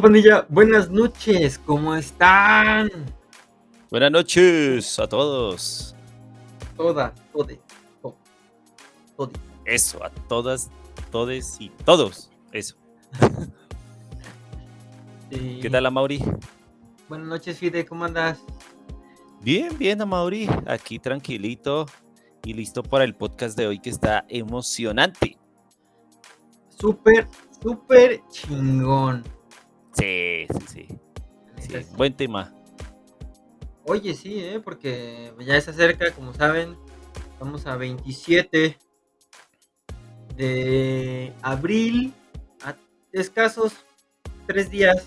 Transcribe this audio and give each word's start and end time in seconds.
¿Qué 0.00 0.04
pasó, 0.04 0.12
pandilla? 0.14 0.46
Buenas 0.48 0.88
noches, 0.88 1.58
¿cómo 1.58 1.94
están? 1.94 2.90
Buenas 3.90 4.10
noches 4.10 4.98
a 4.98 5.06
todos. 5.06 5.94
Todas, 6.74 7.12
todes, 7.34 7.58
to- 8.00 8.16
todi. 9.14 9.32
Eso, 9.66 10.02
a 10.02 10.08
todas, 10.08 10.70
todes 11.10 11.56
y 11.60 11.68
todos. 11.84 12.30
Eso. 12.50 12.76
Sí. 15.30 15.58
¿Qué 15.62 15.70
tal, 15.70 15.88
Mauri? 15.92 16.24
Buenas 17.08 17.28
noches, 17.28 17.56
Fide, 17.58 17.84
¿cómo 17.84 18.04
andas? 18.06 18.40
Bien, 19.42 19.76
bien, 19.78 20.08
Mauri. 20.08 20.48
Aquí 20.66 20.98
tranquilito 20.98 21.86
y 22.42 22.52
listo 22.54 22.82
para 22.82 23.04
el 23.04 23.14
podcast 23.14 23.56
de 23.56 23.66
hoy 23.68 23.78
que 23.78 23.90
está 23.90 24.24
emocionante. 24.28 25.38
Súper, 26.70 27.28
súper 27.62 28.22
chingón. 28.30 29.22
Sí, 29.92 30.46
sí, 30.68 30.88
sí. 31.58 31.76
Buen 31.96 32.14
tema. 32.14 32.52
Oye, 33.84 34.14
sí, 34.14 34.38
¿eh? 34.38 34.60
porque 34.62 35.32
ya 35.40 35.60
se 35.60 35.70
acerca, 35.70 36.12
como 36.12 36.32
saben, 36.32 36.76
estamos 37.32 37.66
a 37.66 37.76
27 37.76 38.78
de 40.36 41.32
abril, 41.42 42.12
a 42.62 42.76
escasos 43.12 43.72
tres 44.46 44.70
días, 44.70 45.04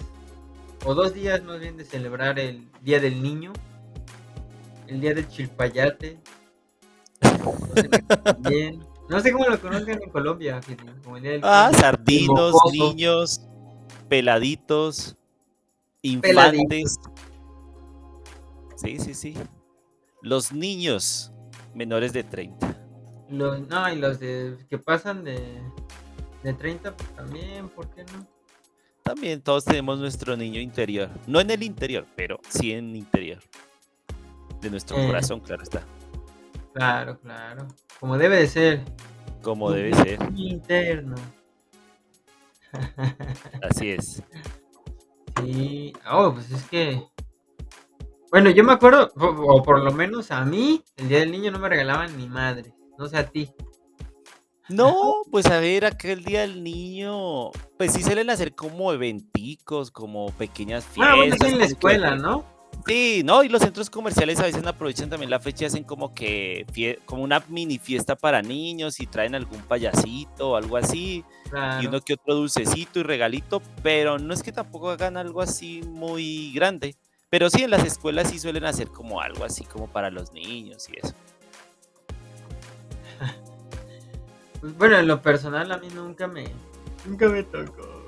o 0.86 0.94
dos 0.94 1.14
días 1.14 1.44
más 1.44 1.60
bien, 1.60 1.78
de 1.78 1.86
celebrar 1.86 2.40
el 2.40 2.68
Día 2.82 3.00
del 3.00 3.22
Niño, 3.24 3.54
el 4.88 5.00
Día 5.00 5.14
del 5.14 5.28
Chilpayate. 5.30 6.20
No 7.22 7.76
sé, 7.76 7.90
también. 8.24 8.84
No 9.10 9.20
sé 9.20 9.32
cómo 9.32 9.46
lo 9.46 9.60
conozcan 9.60 10.02
en 10.02 10.10
Colombia, 10.10 10.60
como 11.04 11.18
el 11.18 11.24
Día 11.24 11.32
del 11.34 11.42
Ah, 11.44 11.72
sardinos, 11.74 12.56
niños, 12.72 13.42
peladitos, 14.10 15.16
Peladitos. 16.02 16.30
infantes. 16.32 17.00
Sí, 18.76 19.00
sí, 19.00 19.14
sí. 19.14 19.34
Los 20.22 20.52
niños 20.52 21.32
menores 21.74 22.14
de 22.14 22.24
30. 22.24 22.78
Los, 23.30 23.68
no, 23.68 23.92
y 23.92 23.96
los 23.98 24.20
de, 24.20 24.58
que 24.70 24.78
pasan 24.78 25.24
de, 25.24 25.62
de 26.44 26.54
30 26.54 26.96
pues, 26.96 27.10
también, 27.16 27.70
¿por 27.70 27.88
qué 27.90 28.04
no? 28.06 28.28
También 29.04 29.42
todos 29.42 29.66
tenemos 29.66 30.00
nuestro 30.00 30.38
niño 30.38 30.60
interior. 30.62 31.10
No 31.28 31.40
en 31.42 31.50
el 31.52 31.64
interior, 31.64 32.06
pero 32.16 32.40
sí 32.50 32.72
en 32.72 32.90
el 32.92 32.96
interior. 32.98 33.40
De 34.62 34.70
nuestro 34.70 34.98
Eh. 34.98 35.08
corazón, 35.08 35.40
claro 35.42 35.64
está. 35.64 35.84
Claro, 36.74 37.20
claro. 37.20 37.68
Como 38.00 38.18
debe 38.18 38.38
de 38.38 38.48
ser. 38.48 38.82
Como 39.42 39.72
debe 39.72 39.94
ser. 39.94 40.20
Interno. 40.36 41.16
Así 43.62 43.92
es. 43.92 44.24
Sí. 45.44 45.94
Oh, 46.12 46.34
pues 46.34 46.52
es 46.52 46.64
que. 46.70 47.04
Bueno, 48.32 48.50
yo 48.50 48.64
me 48.64 48.74
acuerdo, 48.74 49.12
o, 49.16 49.62
por 49.62 49.84
lo 49.84 49.92
menos 49.92 50.32
a 50.32 50.44
mí, 50.44 50.84
el 50.98 51.08
día 51.10 51.20
del 51.20 51.32
niño 51.32 51.52
no 51.52 51.60
me 51.60 51.70
regalaban 51.70 52.18
ni 52.18 52.28
madre. 52.28 52.74
No 52.98 53.08
sé 53.08 53.18
a 53.18 53.28
ti. 53.30 53.50
No, 54.70 55.22
pues 55.30 55.46
a 55.48 55.60
ver, 55.60 55.86
aquel 55.86 56.24
día 56.24 56.42
del 56.42 56.64
niño, 56.64 57.52
pues 57.78 57.92
sí 57.94 58.02
suelen 58.02 58.30
hacer 58.30 58.56
como 58.56 58.94
eventicos, 58.94 59.92
como 59.92 60.32
pequeñas 60.32 60.86
Ah, 61.00 61.16
bueno, 61.16 61.36
fiestas. 61.36 61.50
en 61.52 61.60
la 61.60 61.66
que- 61.68 61.74
escuela, 61.74 62.16
¿no? 62.16 62.46
Sí, 62.86 63.22
no, 63.24 63.44
y 63.44 63.50
los 63.50 63.62
centros 63.62 63.90
comerciales 63.90 64.40
a 64.40 64.44
veces 64.44 64.66
aprovechan 64.66 65.10
también 65.10 65.30
la 65.30 65.40
fecha 65.40 65.64
y 65.64 65.68
hacen 65.68 65.86
como 65.86 66.14
que 66.14 66.66
como 67.06 67.24
una 67.24 67.42
mini 67.48 67.78
fiesta 67.78 68.16
para 68.16 68.42
niños 68.42 69.00
y 69.00 69.08
traen 69.08 69.36
algún 69.36 69.62
payasito 69.62 70.52
o 70.52 70.56
algo 70.58 70.76
así. 70.76 71.24
y 71.82 71.88
uno 71.88 72.02
que 72.02 72.16
otro 72.16 72.36
dulcecito 72.36 73.00
y 73.00 73.04
regalito, 73.04 73.62
pero 73.82 74.20
no 74.20 74.34
es 74.34 74.44
que 74.44 74.52
tampoco 74.52 74.90
hagan 74.90 75.16
algo 75.16 75.42
así 75.42 75.82
muy 75.84 76.52
grande. 76.54 76.96
Pero 77.30 77.50
sí, 77.50 77.64
en 77.64 77.72
las 77.72 77.86
escuelas 77.86 78.30
sí 78.30 78.38
suelen 78.38 78.66
hacer 78.66 78.90
como 78.90 79.22
algo 79.22 79.46
así 79.46 79.64
como 79.64 79.88
para 79.88 80.12
los 80.12 80.34
niños 80.34 80.88
y 80.90 81.00
eso. 81.00 81.14
Bueno, 84.78 84.98
en 84.98 85.08
lo 85.08 85.22
personal 85.22 85.70
a 85.74 85.78
mí 85.78 85.90
nunca 85.94 86.26
me. 86.26 86.46
Nunca 87.06 87.28
me 87.28 87.44
tocó. 87.44 88.06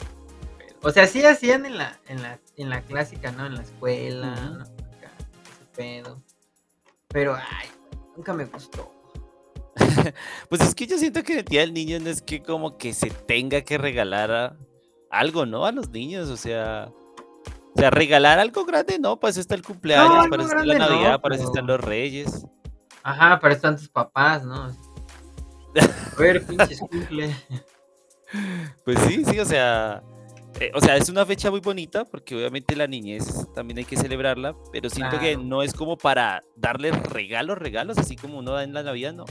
O 0.82 0.90
sea, 0.90 1.06
sí 1.06 1.26
hacían 1.26 1.66
en 1.66 1.78
la, 1.78 2.00
en 2.08 2.22
la, 2.22 2.40
en 2.58 2.70
la 2.70 2.82
clásica, 2.82 3.32
¿no? 3.32 3.46
En 3.46 3.56
la 3.56 3.62
escuela. 3.64 4.36
¿no? 4.36 4.62
Acá, 4.64 5.12
ese 5.44 5.66
pedo. 5.76 6.22
Pero, 7.10 7.36
ay, 7.36 7.68
nunca 8.16 8.34
me 8.34 8.46
gustó. 8.46 8.92
Pues 10.50 10.62
es 10.62 10.76
que 10.76 10.88
yo 10.88 10.98
siento 10.98 11.24
que 11.24 11.40
el 11.40 11.46
día 11.46 11.62
del 11.62 11.74
niño 11.74 12.00
no 12.00 12.10
es 12.10 12.22
que 12.22 12.42
como 12.42 12.78
que 12.78 12.94
se 12.94 13.10
tenga 13.10 13.62
que 13.62 13.78
regalar 13.78 14.32
a- 14.32 14.56
algo, 15.10 15.46
¿no? 15.46 15.66
A 15.66 15.72
los 15.72 15.90
niños, 15.90 16.30
o 16.30 16.38
sea... 16.38 16.90
O 17.78 17.78
sea, 17.80 17.90
regalar 17.90 18.40
algo 18.40 18.64
grande, 18.64 18.98
no, 19.00 19.20
para 19.20 19.32
eso 19.32 19.42
está 19.42 19.54
el 19.54 19.62
cumpleaños, 19.62 20.16
algo 20.16 20.30
para 20.30 20.44
eso 20.44 20.52
está 20.52 20.66
la 20.66 20.74
grande 20.76 20.80
no, 20.80 20.96
Navidad, 21.02 21.20
para 21.22 21.36
eso 21.36 21.44
están 21.44 21.68
los 21.68 21.82
reyes. 21.82 22.46
Ajá, 23.04 23.38
pero 23.42 23.54
están 23.54 23.76
tus 23.76 23.90
papás, 23.90 24.46
¿no? 24.46 24.74
A 25.76 26.20
ver, 26.22 26.46
pinches 26.46 26.80
cumple. 26.80 27.36
Pues 28.86 28.98
sí, 29.00 29.26
sí, 29.26 29.40
o 29.42 29.46
sea, 29.46 30.02
eh, 30.60 30.72
o 30.74 30.80
sea, 30.82 30.96
es 30.98 31.10
una 31.10 31.26
fecha 31.26 31.52
muy 31.52 31.60
bonita 31.60 32.06
porque 32.06 32.36
obviamente 32.36 32.76
la 32.76 32.88
niñez 32.88 33.26
también 33.54 33.80
hay 33.80 33.86
que 33.86 33.98
celebrarla, 33.98 34.56
pero 34.72 34.90
siento 34.90 35.20
que 35.20 35.36
no 35.38 35.62
es 35.64 35.74
como 35.74 35.98
para 35.98 36.44
darle 36.56 36.92
regalos, 36.92 37.58
regalos, 37.58 37.98
así 37.98 38.16
como 38.16 38.40
uno 38.40 38.52
da 38.52 38.64
en 38.64 38.74
la 38.74 38.84
Navidad, 38.84 39.14
no. 39.14 39.26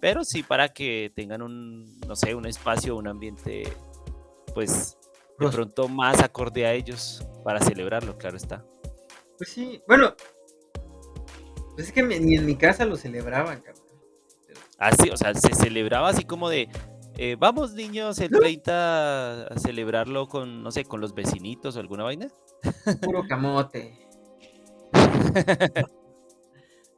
Pero 0.00 0.24
sí 0.24 0.42
para 0.42 0.68
que 0.68 1.12
tengan 1.14 1.42
un, 1.42 1.98
no 2.06 2.16
sé, 2.16 2.34
un 2.34 2.46
espacio, 2.46 2.96
un 2.96 3.08
ambiente, 3.08 3.64
pues, 4.54 4.96
de 5.00 5.34
Pues- 5.38 5.54
pronto 5.54 5.88
más 5.88 6.22
acorde 6.22 6.66
a 6.66 6.72
ellos 6.72 7.22
para 7.44 7.60
celebrarlo, 7.60 8.16
claro 8.16 8.36
está. 8.36 8.64
Pues 9.36 9.50
sí, 9.50 9.82
bueno. 9.86 10.14
Pues 11.74 11.88
es 11.88 11.92
que 11.92 12.02
ni 12.02 12.36
en 12.36 12.46
mi 12.46 12.56
casa 12.56 12.86
lo 12.86 12.96
celebraban, 12.96 13.60
cabrón. 13.60 13.84
Así, 14.78 15.10
o 15.10 15.16
sea, 15.16 15.34
se 15.34 15.54
celebraba 15.54 16.08
así 16.08 16.24
como 16.24 16.48
de, 16.48 16.68
eh, 17.16 17.36
vamos 17.38 17.74
niños 17.74 18.18
el 18.18 18.30
30 18.30 19.46
a 19.46 19.58
celebrarlo 19.58 20.28
con, 20.28 20.62
no 20.62 20.70
sé, 20.70 20.84
con 20.84 21.00
los 21.00 21.14
vecinitos 21.14 21.76
o 21.76 21.80
alguna 21.80 22.04
vaina. 22.04 22.28
Puro 23.02 23.24
camote. 23.26 23.98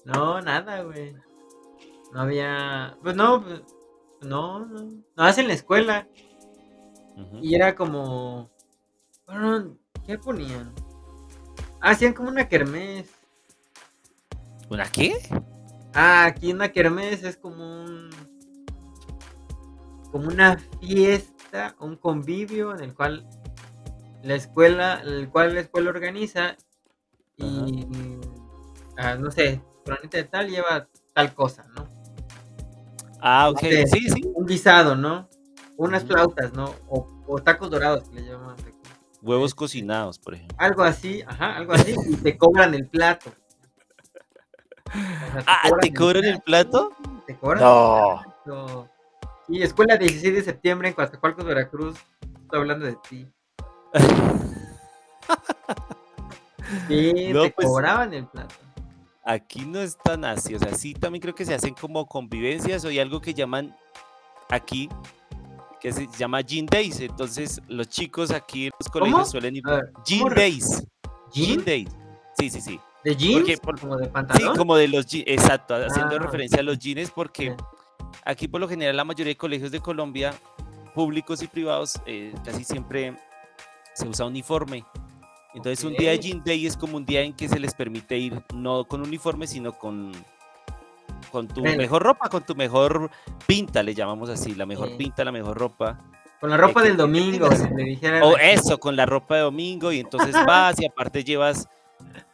No, 0.08 0.40
nada, 0.40 0.82
güey. 0.84 1.14
No 2.14 2.22
había. 2.22 2.96
Pues 3.02 3.14
no, 3.14 3.42
pues, 3.42 3.60
no, 4.22 4.64
no. 4.64 4.82
No, 5.14 5.22
hacen 5.22 5.42
en 5.42 5.48
la 5.48 5.54
escuela. 5.54 6.08
Y 7.42 7.54
era 7.54 7.74
como. 7.74 8.50
Bueno, 9.26 9.76
¿qué 10.06 10.16
ponían? 10.16 10.72
Ah, 11.80 11.90
hacían 11.90 12.14
como 12.14 12.30
una 12.30 12.48
kermés. 12.48 13.10
¿Una 14.70 14.90
qué? 14.90 15.18
Ah, 15.92 16.24
aquí 16.24 16.52
una 16.52 16.72
kermés 16.72 17.22
es 17.22 17.36
como 17.36 17.84
un. 17.84 18.08
Como 20.12 20.28
una 20.28 20.56
fiesta, 20.80 21.76
un 21.80 21.96
convivio 21.96 22.74
en 22.74 22.82
el 22.82 22.94
cual 22.94 23.26
la 24.22 24.34
escuela, 24.34 25.00
el 25.04 25.28
cual 25.28 25.54
la 25.54 25.60
escuela 25.60 25.90
organiza 25.90 26.56
y 27.36 27.86
ah, 28.96 29.14
no 29.14 29.30
sé, 29.30 29.62
planeta 29.84 30.16
de 30.18 30.24
tal 30.24 30.48
lleva 30.48 30.88
tal 31.14 31.34
cosa, 31.34 31.64
¿no? 31.76 31.88
Ah, 33.20 33.50
ok, 33.50 33.60
sí, 33.86 34.08
sí. 34.08 34.32
Un 34.34 34.46
guisado, 34.46 34.94
¿no? 34.96 35.28
Unas 35.76 36.04
flautas, 36.04 36.52
¿no? 36.52 36.74
O, 36.88 37.08
o 37.26 37.38
tacos 37.40 37.70
dorados 37.70 38.08
que 38.08 38.16
le 38.20 38.28
llaman. 38.28 38.56
Huevos 39.22 39.54
cocinados, 39.54 40.18
por 40.18 40.34
ejemplo. 40.34 40.56
Algo 40.60 40.82
así, 40.82 41.22
ajá, 41.26 41.56
algo 41.56 41.72
así, 41.72 41.94
y 42.08 42.16
te 42.16 42.38
cobran 42.38 42.74
el 42.74 42.86
plato. 42.86 43.30
O 44.86 44.92
sea, 45.32 45.44
Ah, 45.46 45.68
¿te 45.80 45.92
cobran 45.92 46.24
el 46.24 46.40
plato? 46.40 46.92
Te 47.26 47.36
cobran 47.36 47.62
No. 47.62 48.20
el 48.20 48.24
plato. 48.44 48.88
Y 49.48 49.62
escuela 49.62 49.96
16 49.96 50.34
de 50.34 50.42
septiembre 50.42 50.88
en 50.88 50.94
Coatzacoalcos, 50.94 51.44
Veracruz. 51.44 51.96
Estoy 52.42 52.60
hablando 52.60 52.86
de 52.86 52.96
ti. 53.08 53.26
Sí, 56.86 57.32
No, 57.32 57.42
te 57.44 57.50
pues- 57.50 57.66
cobraban 57.66 58.12
el 58.12 58.26
plato. 58.26 58.54
Aquí 59.24 59.60
no 59.66 59.78
es 59.80 59.96
tan 59.96 60.24
así, 60.24 60.54
o 60.54 60.58
sea, 60.58 60.74
sí 60.74 60.94
también 60.94 61.20
creo 61.22 61.34
que 61.34 61.44
se 61.44 61.54
hacen 61.54 61.74
como 61.74 62.06
convivencias 62.06 62.84
o 62.84 62.88
hay 62.88 62.98
algo 62.98 63.20
que 63.20 63.32
llaman 63.34 63.74
aquí, 64.50 64.88
que 65.80 65.92
se 65.92 66.06
llama 66.18 66.42
Gin 66.42 66.64
Days. 66.66 67.00
Entonces, 67.00 67.60
los 67.68 67.88
chicos 67.88 68.30
aquí 68.30 68.66
en 68.66 68.72
los 68.78 68.88
colegios 68.88 69.30
suelen 69.30 69.56
ir. 69.56 69.62
Ver, 69.64 69.92
Gin 70.04 70.18
¿cómo 70.20 70.30
re- 70.30 70.40
Days. 70.42 70.86
Gin 71.32 71.46
¿Jean? 71.56 71.64
Days. 71.64 71.88
Sí, 72.38 72.50
sí, 72.50 72.60
sí. 72.60 72.80
¿De 73.04 73.16
jeans? 73.16 73.34
Porque 73.38 73.56
por- 73.58 73.80
¿Como 73.80 73.96
de 73.96 74.04
Sí, 74.06 74.10
pantalón? 74.10 74.56
como 74.56 74.76
de 74.76 74.88
los 74.88 75.06
jeans, 75.06 75.24
exacto, 75.28 75.74
haciendo 75.74 76.16
Ah, 76.16 76.18
referencia 76.20 76.60
a 76.60 76.62
los 76.62 76.78
jeans, 76.78 77.10
porque 77.10 77.54
Sí. 77.58 77.64
Aquí 78.24 78.48
por 78.48 78.60
lo 78.60 78.68
general 78.68 78.96
la 78.96 79.04
mayoría 79.04 79.32
de 79.32 79.36
colegios 79.36 79.70
de 79.70 79.80
Colombia, 79.80 80.34
públicos 80.94 81.42
y 81.42 81.46
privados, 81.46 82.00
eh, 82.06 82.34
casi 82.44 82.64
siempre 82.64 83.16
se 83.94 84.06
usa 84.08 84.26
uniforme. 84.26 84.84
Entonces 85.54 85.84
un 85.84 85.94
día 85.94 86.10
de. 86.10 86.18
Jean 86.18 86.42
Day 86.44 86.66
es 86.66 86.76
como 86.76 86.96
un 86.96 87.04
día 87.06 87.22
en 87.22 87.32
que 87.32 87.48
se 87.48 87.58
les 87.58 87.74
permite 87.74 88.16
ir 88.18 88.42
no 88.54 88.84
con 88.84 89.00
uniforme, 89.02 89.46
sino 89.46 89.72
con, 89.76 90.12
con 91.32 91.48
tu 91.48 91.62
mejor 91.62 92.02
ropa, 92.02 92.28
con 92.28 92.44
tu 92.44 92.54
mejor 92.54 93.10
pinta, 93.46 93.82
le 93.82 93.94
llamamos 93.94 94.28
así, 94.30 94.54
la 94.54 94.66
mejor 94.66 94.96
pinta, 94.96 95.24
la 95.24 95.32
mejor 95.32 95.56
ropa. 95.58 95.98
Con 96.40 96.50
la 96.50 96.56
ropa 96.56 96.82
que- 96.82 96.88
del 96.88 96.96
domingo, 96.96 97.50
si 97.50 97.68
me 97.70 97.82
dijeran. 97.82 98.22
O 98.22 98.36
eso, 98.36 98.78
con 98.78 98.94
la 98.94 99.06
ropa 99.06 99.36
de 99.36 99.40
domingo 99.42 99.90
y 99.90 99.98
entonces 99.98 100.36
vas 100.46 100.80
y 100.80 100.86
aparte 100.86 101.24
llevas 101.24 101.66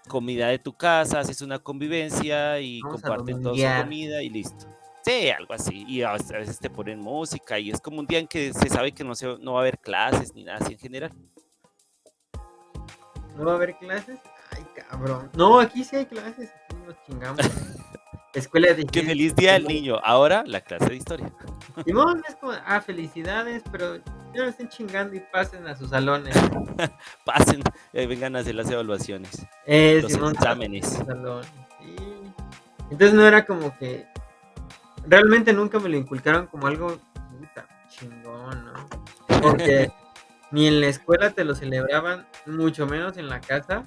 comida 0.08 0.48
de 0.48 0.58
tu 0.58 0.74
casa, 0.74 1.20
haces 1.20 1.40
una 1.40 1.58
convivencia 1.58 2.60
y 2.60 2.82
Vamos 2.82 3.00
comparten 3.00 3.40
toda 3.42 3.54
su 3.56 3.82
comida 3.82 4.22
y 4.22 4.28
listo. 4.28 4.66
Sí, 5.04 5.28
algo 5.30 5.52
así. 5.52 5.84
Y 5.86 6.02
a 6.02 6.12
veces 6.12 6.58
te 6.58 6.70
ponen 6.70 6.98
música 6.98 7.58
y 7.58 7.70
es 7.70 7.80
como 7.80 8.00
un 8.00 8.06
día 8.06 8.18
en 8.18 8.26
que 8.26 8.52
se 8.54 8.68
sabe 8.68 8.92
que 8.92 9.04
no, 9.04 9.14
se, 9.14 9.38
no 9.38 9.52
va 9.52 9.58
a 9.60 9.62
haber 9.62 9.78
clases 9.78 10.34
ni 10.34 10.44
nada 10.44 10.58
así 10.58 10.72
en 10.72 10.78
general. 10.78 11.12
¿No 13.36 13.44
va 13.44 13.52
a 13.52 13.54
haber 13.56 13.76
clases? 13.76 14.18
Ay, 14.50 14.64
cabrón. 14.74 15.30
No, 15.34 15.60
aquí 15.60 15.84
sí 15.84 15.96
hay 15.96 16.06
clases. 16.06 16.50
Aquí 16.64 16.76
nos 16.86 16.96
chingamos. 17.06 17.40
Escuela 18.34 18.72
de 18.72 18.84
Qué 18.84 19.02
feliz 19.02 19.34
día 19.36 19.52
del 19.52 19.64
niño. 19.64 20.00
Ahora 20.02 20.42
la 20.46 20.60
clase 20.60 20.86
de 20.86 20.96
historia. 20.96 21.32
Simón 21.84 22.22
es 22.28 22.34
como, 22.36 22.52
ah, 22.52 22.80
felicidades, 22.80 23.62
pero 23.70 23.96
ya 23.96 24.42
no 24.42 24.44
estén 24.44 24.68
chingando 24.68 25.14
y 25.14 25.20
pasen 25.20 25.66
a 25.68 25.76
sus 25.76 25.90
salones. 25.90 26.34
Pasen, 27.24 27.62
eh, 27.92 28.06
vengan 28.06 28.34
a 28.34 28.40
hacer 28.40 28.56
las 28.56 28.68
evaluaciones. 28.68 29.46
Eh, 29.66 30.00
Los 30.02 30.12
Simón, 30.12 30.34
exámenes. 30.34 30.98
Entonces 32.90 33.14
no 33.14 33.26
era 33.26 33.46
como 33.46 33.76
que. 33.78 34.06
Realmente 35.06 35.52
nunca 35.52 35.78
me 35.78 35.88
lo 35.88 35.96
inculcaron 35.96 36.46
como 36.46 36.66
algo 36.66 36.98
puta, 37.38 37.66
chingón, 37.88 38.64
¿no? 38.64 38.88
Porque 39.40 39.90
ni 40.50 40.66
en 40.66 40.80
la 40.80 40.86
escuela 40.86 41.30
te 41.30 41.44
lo 41.44 41.54
celebraban, 41.54 42.26
mucho 42.46 42.86
menos 42.86 43.16
en 43.16 43.28
la 43.28 43.40
casa. 43.40 43.86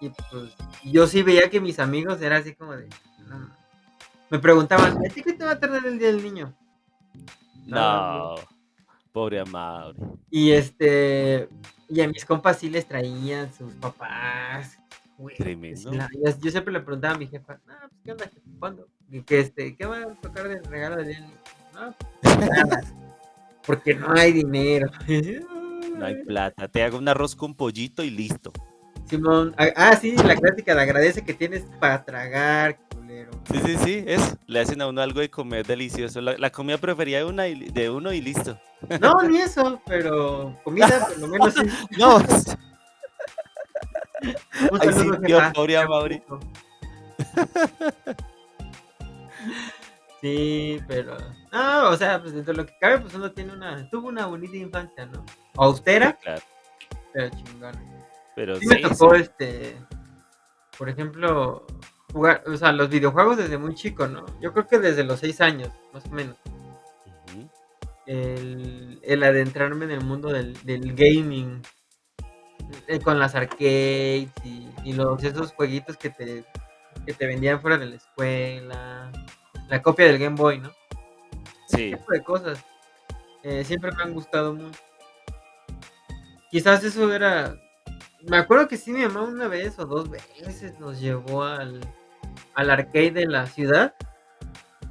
Y 0.00 0.10
pues 0.10 0.54
yo 0.84 1.06
sí 1.06 1.22
veía 1.22 1.48
que 1.50 1.60
mis 1.60 1.78
amigos 1.78 2.20
era 2.20 2.36
así 2.38 2.54
como 2.54 2.76
de. 2.76 2.88
no 3.28 3.50
me 4.28 4.38
preguntaban, 4.38 4.98
¿a 4.98 5.08
ti 5.12 5.22
qué 5.22 5.32
te 5.34 5.44
va 5.44 5.52
a 5.52 5.60
tardar 5.60 5.86
el 5.86 5.98
día 5.98 6.08
del 6.08 6.22
niño? 6.22 6.52
No, 7.64 8.34
pobre 9.12 9.40
Amaury. 9.40 9.98
Y 10.30 10.52
este. 10.52 11.48
Y 11.88 12.00
a 12.00 12.08
mis 12.08 12.24
compas 12.24 12.58
sí 12.58 12.68
les 12.68 12.86
traían 12.86 13.52
sus 13.54 13.72
papás. 13.74 14.78
güey, 15.16 15.36
Tremendo. 15.36 15.92
la- 15.92 16.10
yo, 16.42 16.50
siempre 16.50 16.72
le 16.72 16.80
preguntaba 16.80 17.14
a 17.14 17.18
mi 17.18 17.26
jefa, 17.26 17.54
no, 17.66 17.74
pues 17.88 18.00
qué 18.04 18.12
onda, 18.12 18.24
jefa? 18.24 18.40
¿cuándo? 18.58 18.88
Y 19.10 19.22
que 19.22 19.40
este, 19.40 19.76
¿qué 19.76 19.86
va 19.86 19.98
a 19.98 20.14
tocar 20.20 20.48
de 20.48 20.60
regalo 20.62 20.96
de 20.96 21.04
día 21.04 21.14
del 21.20 21.26
niño?" 21.26 21.36
No, 21.74 21.94
pues 22.22 22.38
nada. 22.50 22.82
Porque 23.66 23.94
no 23.94 24.12
hay 24.14 24.32
dinero. 24.32 24.90
No 25.96 26.04
hay 26.04 26.22
plata. 26.24 26.68
Te 26.68 26.82
hago 26.82 26.98
un 26.98 27.08
arroz 27.08 27.34
con 27.34 27.54
pollito 27.54 28.02
y 28.02 28.10
listo. 28.10 28.52
Simón, 29.08 29.54
ah, 29.56 29.68
ah, 29.76 29.96
sí, 29.96 30.14
la 30.14 30.36
clásica 30.36 30.74
de 30.74 30.82
agradece 30.82 31.24
que 31.24 31.32
tienes 31.32 31.62
para 31.80 32.04
tragar, 32.04 32.78
culero. 32.94 33.30
Sí, 33.50 33.58
sí, 33.64 33.76
sí, 33.82 34.04
eso. 34.06 34.36
Le 34.46 34.60
hacen 34.60 34.82
a 34.82 34.88
uno 34.88 35.00
algo 35.00 35.20
de 35.20 35.30
comer 35.30 35.64
delicioso. 35.66 36.20
La, 36.20 36.36
la 36.36 36.50
comida 36.50 36.76
preferida 36.76 37.18
de, 37.18 37.24
una 37.24 37.48
y- 37.48 37.70
de 37.70 37.88
uno 37.88 38.12
y 38.12 38.20
listo. 38.20 38.58
No, 39.00 39.14
ni 39.22 39.38
eso, 39.38 39.80
pero 39.86 40.54
comida 40.64 40.86
por 41.08 41.18
lo 41.18 41.28
menos 41.28 41.54
sí. 41.54 41.62
No, 41.96 42.16
Un 42.16 42.26
Ay, 44.80 44.92
saludo, 44.92 45.14
sí, 45.14 45.20
tío, 45.24 45.40
jefa. 45.40 45.52
Sí, 50.20 50.80
pero. 50.88 51.16
No, 51.52 51.90
o 51.90 51.96
sea, 51.96 52.20
pues 52.20 52.32
dentro 52.32 52.52
de 52.54 52.58
lo 52.62 52.66
que 52.66 52.76
cabe, 52.80 53.00
pues 53.00 53.14
uno 53.14 53.32
tiene 53.32 53.52
una. 53.52 53.88
Tuvo 53.90 54.08
una 54.08 54.26
bonita 54.26 54.56
infancia, 54.56 55.06
¿no? 55.06 55.24
Austera, 55.56 56.14
claro. 56.14 56.42
pero 57.12 57.30
chingona. 57.30 57.82
Pero 58.34 58.56
Sí, 58.56 58.66
sí, 58.68 58.68
me 58.68 58.76
tocó 58.76 59.14
sí. 59.14 59.22
este. 59.22 59.76
Por 60.78 60.88
ejemplo, 60.88 61.66
jugar, 62.12 62.42
o 62.46 62.56
sea, 62.56 62.72
los 62.72 62.88
videojuegos 62.90 63.36
desde 63.38 63.58
muy 63.58 63.74
chico, 63.74 64.06
¿no? 64.08 64.26
Yo 64.40 64.52
creo 64.52 64.66
que 64.66 64.78
desde 64.78 65.04
los 65.04 65.20
seis 65.20 65.40
años, 65.40 65.70
más 65.92 66.04
o 66.06 66.10
menos. 66.10 66.36
El, 68.06 69.00
el 69.02 69.22
adentrarme 69.24 69.84
en 69.86 69.90
el 69.90 70.04
mundo 70.04 70.28
del, 70.32 70.54
del 70.64 70.94
gaming. 70.94 71.60
eh, 72.88 73.00
con 73.00 73.18
las 73.18 73.34
arcades 73.34 74.28
y, 74.44 74.68
y 74.84 74.92
los 74.92 75.22
esos 75.24 75.52
jueguitos 75.52 75.96
que 75.96 76.10
te, 76.10 76.44
que 77.06 77.12
te 77.14 77.26
vendían 77.26 77.60
fuera 77.60 77.78
de 77.78 77.86
la 77.86 77.96
escuela. 77.96 79.12
La 79.68 79.82
copia 79.82 80.06
del 80.06 80.18
Game 80.18 80.36
Boy, 80.36 80.60
¿no? 80.60 80.70
Sí, 81.68 81.88
Ese 81.88 81.96
tipo 81.96 82.12
de 82.12 82.22
cosas. 82.22 82.64
eh, 83.42 83.64
siempre 83.64 83.90
me 83.92 84.02
han 84.02 84.14
gustado 84.14 84.54
mucho. 84.54 84.80
Quizás 86.50 86.82
eso 86.84 87.12
era. 87.12 87.56
Me 88.28 88.38
acuerdo 88.38 88.68
que 88.68 88.76
sí, 88.76 88.92
mi 88.92 89.04
mamá 89.04 89.22
una 89.22 89.48
vez 89.48 89.78
o 89.78 89.86
dos 89.86 90.08
veces 90.08 90.78
nos 90.78 91.00
llevó 91.00 91.42
al, 91.44 91.80
al 92.54 92.70
arcade 92.70 93.10
de 93.12 93.26
la 93.26 93.46
ciudad. 93.46 93.94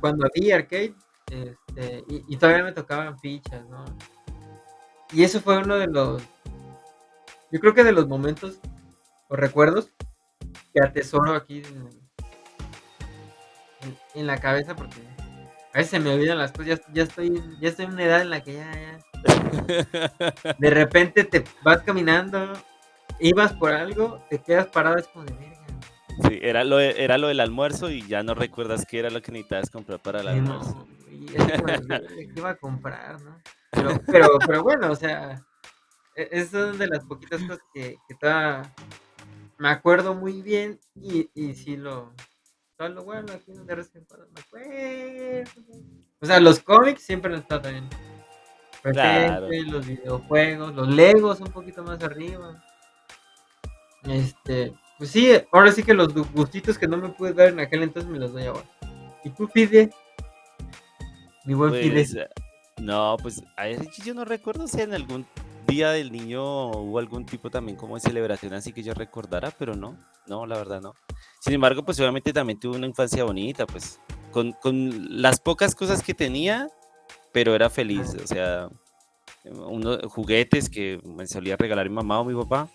Cuando 0.01 0.25
había 0.27 0.55
arcade. 0.57 0.93
Este, 1.31 2.03
y, 2.07 2.23
y 2.27 2.37
todavía 2.37 2.63
me 2.63 2.71
tocaban 2.71 3.17
fichas, 3.19 3.65
¿no? 3.67 3.83
Y 5.11 5.23
eso 5.23 5.39
fue 5.41 5.57
uno 5.57 5.75
de 5.77 5.87
los. 5.87 6.21
Yo 7.51 7.59
creo 7.59 7.73
que 7.73 7.83
de 7.83 7.91
los 7.93 8.07
momentos 8.07 8.59
o 9.29 9.35
recuerdos 9.35 9.91
que 10.73 10.81
atesoro 10.83 11.33
aquí 11.33 11.59
en, 11.65 11.89
en- 14.15 14.27
la 14.27 14.37
cabeza 14.39 14.75
porque 14.75 14.99
a 15.73 15.77
veces 15.77 15.91
se 15.91 15.99
me 15.99 16.13
olvidan 16.13 16.37
las 16.37 16.51
cosas. 16.51 16.67
Ya, 16.67 16.93
ya 16.93 17.03
estoy, 17.03 17.41
ya 17.59 17.69
estoy 17.69 17.85
en 17.85 17.93
una 17.93 18.03
edad 18.03 18.21
en 18.21 18.29
la 18.29 18.41
que 18.41 18.53
ya, 18.53 18.71
ya. 18.73 18.99
De 20.57 20.69
repente 20.69 21.23
te 21.23 21.43
vas 21.63 21.81
caminando, 21.83 22.53
ibas 23.19 23.53
por 23.53 23.73
algo, 23.73 24.19
te 24.29 24.39
quedas 24.39 24.67
parado, 24.67 24.97
es 24.97 25.07
como 25.07 25.25
de 25.25 25.33
verga. 25.33 25.55
sí, 26.27 26.39
era 26.41 26.63
lo, 26.63 26.77
de- 26.77 27.03
era 27.03 27.17
lo 27.17 27.27
del 27.27 27.39
almuerzo 27.39 27.89
y 27.89 28.05
ya 28.07 28.23
no 28.23 28.33
recuerdas 28.35 28.85
qué 28.85 28.99
era 28.99 29.09
lo 29.09 29.21
que 29.21 29.31
necesitabas 29.31 29.69
comprar 29.69 29.99
para 29.99 30.19
el 30.21 30.25
no, 30.27 30.31
almuerzo. 30.31 30.87
y 31.11 31.25
es 31.35 31.43
como 31.59 31.67
de, 31.67 31.77
verga, 31.87 32.07
¿qué 32.07 32.29
iba 32.35 32.49
a 32.51 32.55
comprar, 32.55 33.21
no? 33.21 33.41
Pero, 33.71 34.01
pero, 34.05 34.27
pero 34.45 34.63
bueno, 34.63 34.91
o 34.91 34.95
sea, 34.95 35.43
e- 36.15 36.29
es 36.31 36.53
una 36.53 36.71
de 36.73 36.87
las 36.87 37.03
poquitas 37.05 37.41
cosas 37.41 37.59
que, 37.73 37.97
que 38.07 38.15
todavía 38.15 38.73
me 39.57 39.69
acuerdo 39.69 40.13
muy 40.15 40.41
bien 40.41 40.79
y, 40.95 41.29
y 41.33 41.53
sí 41.55 41.75
lo, 41.77 42.13
todo 42.77 42.89
lo 42.89 43.03
bueno 43.03 43.31
aquí 43.33 43.51
de 43.53 43.75
vez 43.75 43.95
en 43.95 44.05
cuando 44.05 44.27
me 44.33 44.41
acuerdo. 44.41 45.51
O 46.21 46.25
sea, 46.25 46.39
los 46.39 46.59
cómics 46.59 47.03
siempre 47.03 47.33
han 47.33 47.39
estado 47.41 47.61
también 47.61 47.87
Claro. 48.83 49.47
los 49.67 49.85
videojuegos, 49.87 50.75
los 50.75 50.87
Legos 50.87 51.39
un 51.41 51.47
poquito 51.51 51.83
más 51.83 52.01
arriba. 52.03 52.63
Este, 54.03 54.73
pues 54.97 55.09
sí, 55.09 55.31
ahora 55.51 55.71
sí 55.71 55.81
que 55.83 55.93
los 55.93 56.13
gu- 56.13 56.31
gustitos 56.33 56.77
que 56.77 56.87
no 56.87 56.97
me 56.97 57.09
pude 57.09 57.33
dar 57.33 57.47
en 57.47 57.59
aquel 57.59 57.81
entonces 57.83 58.09
me 58.11 58.19
los 58.19 58.31
doy 58.33 58.43
ahora. 58.43 58.63
¿Y 59.23 59.31
tú, 59.31 59.47
Fide? 59.47 59.89
Mi 61.45 61.53
buen. 61.55 61.71
Pues, 61.71 62.13
eh, 62.15 62.27
no, 62.79 63.17
pues 63.21 63.41
a 63.57 63.63
ver, 63.65 63.79
yo 64.03 64.13
no 64.13 64.25
recuerdo 64.25 64.67
si 64.67 64.81
en 64.81 64.93
algún 64.93 65.25
día 65.65 65.91
del 65.91 66.11
niño 66.11 66.69
hubo 66.71 66.99
algún 66.99 67.25
tipo 67.25 67.49
también 67.49 67.77
como 67.77 67.95
de 67.95 68.01
celebración 68.01 68.53
así 68.53 68.71
que 68.73 68.83
yo 68.83 68.93
recordara, 68.93 69.51
pero 69.51 69.75
no, 69.75 69.97
no, 70.27 70.45
la 70.45 70.57
verdad 70.57 70.81
no. 70.81 70.93
Sin 71.39 71.53
embargo, 71.53 71.83
pues 71.83 71.99
obviamente 71.99 72.33
también 72.33 72.59
tuve 72.59 72.77
una 72.77 72.87
infancia 72.87 73.23
bonita, 73.23 73.65
pues 73.65 73.99
con, 74.31 74.51
con 74.53 75.21
las 75.21 75.39
pocas 75.39 75.75
cosas 75.75 76.01
que 76.03 76.13
tenía, 76.13 76.67
pero 77.31 77.53
era 77.55 77.69
feliz, 77.69 78.15
o 78.23 78.27
sea, 78.27 78.69
unos 79.43 79.99
juguetes 80.11 80.69
que 80.69 80.99
me 81.03 81.27
solía 81.27 81.55
regalar 81.57 81.87
mi 81.89 81.95
mamá 81.95 82.19
o 82.19 82.25
mi 82.25 82.33
papá. 82.33 82.67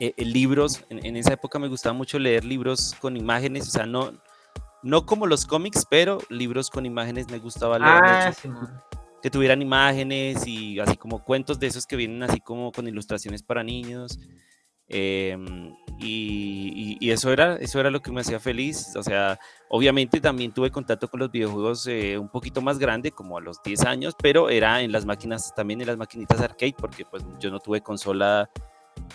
eh, 0.00 0.12
eh, 0.16 0.24
libros, 0.24 0.84
en, 0.90 1.04
en 1.06 1.16
esa 1.16 1.32
época 1.34 1.58
me 1.58 1.68
gustaba 1.68 1.92
mucho 1.94 2.18
leer 2.18 2.44
libros 2.44 2.94
con 3.00 3.16
imágenes, 3.16 3.68
o 3.68 3.70
sea, 3.70 3.86
no, 3.86 4.12
no 4.82 5.06
como 5.06 5.26
los 5.26 5.46
cómics, 5.46 5.86
pero 5.88 6.18
libros 6.28 6.68
con 6.70 6.84
imágenes 6.84 7.30
me 7.30 7.38
gustaba 7.38 7.78
leer 7.78 8.02
Ah, 8.02 8.26
mucho 8.26 8.40
Simón. 8.40 8.82
Que 9.26 9.30
tuvieran 9.32 9.60
imágenes 9.60 10.46
y 10.46 10.78
así 10.78 10.96
como 10.96 11.24
cuentos 11.24 11.58
de 11.58 11.66
esos 11.66 11.84
que 11.84 11.96
vienen 11.96 12.22
así 12.22 12.38
como 12.38 12.70
con 12.70 12.86
ilustraciones 12.86 13.42
para 13.42 13.64
niños. 13.64 14.20
em, 14.88 15.74
y, 15.98 16.70
y- 16.76 16.96
y 17.00 17.10
eso 17.10 17.32
era, 17.32 17.56
eso 17.56 17.80
era 17.80 17.90
lo 17.90 18.00
que 18.00 18.12
me 18.12 18.20
hacía 18.20 18.38
feliz. 18.38 18.94
O 18.94 19.02
sea, 19.02 19.36
obviamente 19.68 20.20
también 20.20 20.52
tuve 20.52 20.70
contacto 20.70 21.08
con 21.08 21.18
los 21.18 21.32
videojuegos 21.32 21.88
eh, 21.88 22.16
un 22.16 22.28
poquito 22.28 22.60
más 22.62 22.78
grande, 22.78 23.10
como 23.10 23.36
a 23.36 23.40
los 23.40 23.60
10 23.64 23.84
años, 23.84 24.14
pero 24.22 24.48
era 24.48 24.80
en 24.82 24.92
las 24.92 25.04
máquinas, 25.04 25.52
también 25.56 25.80
en 25.80 25.88
las 25.88 25.96
maquinitas 25.96 26.40
arcade, 26.40 26.76
porque 26.78 27.04
pues 27.04 27.24
yo 27.40 27.50
no 27.50 27.58
tuve 27.58 27.80
consola 27.80 28.48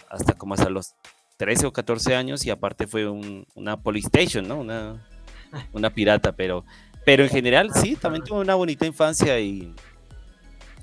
hasta 0.10 0.34
como 0.34 0.56
hasta 0.56 0.70
los 0.70 0.94
13 1.38 1.66
o 1.68 1.72
14 1.72 2.16
años 2.18 2.46
y 2.46 2.50
aparte 2.50 2.86
fue 2.86 3.08
un- 3.08 3.46
una 3.56 3.82
Polystation, 3.82 4.46
¿no? 4.46 4.60
Una, 4.60 5.08
una 5.72 5.90
pirata, 5.90 6.34
pero, 6.34 6.66
pero 7.06 7.24
en 7.24 7.30
general 7.30 7.72
sí, 7.74 7.96
también 7.96 8.26
tuve 8.26 8.42
una 8.42 8.56
bonita 8.56 8.86
infancia 8.86 9.40
y 9.40 9.74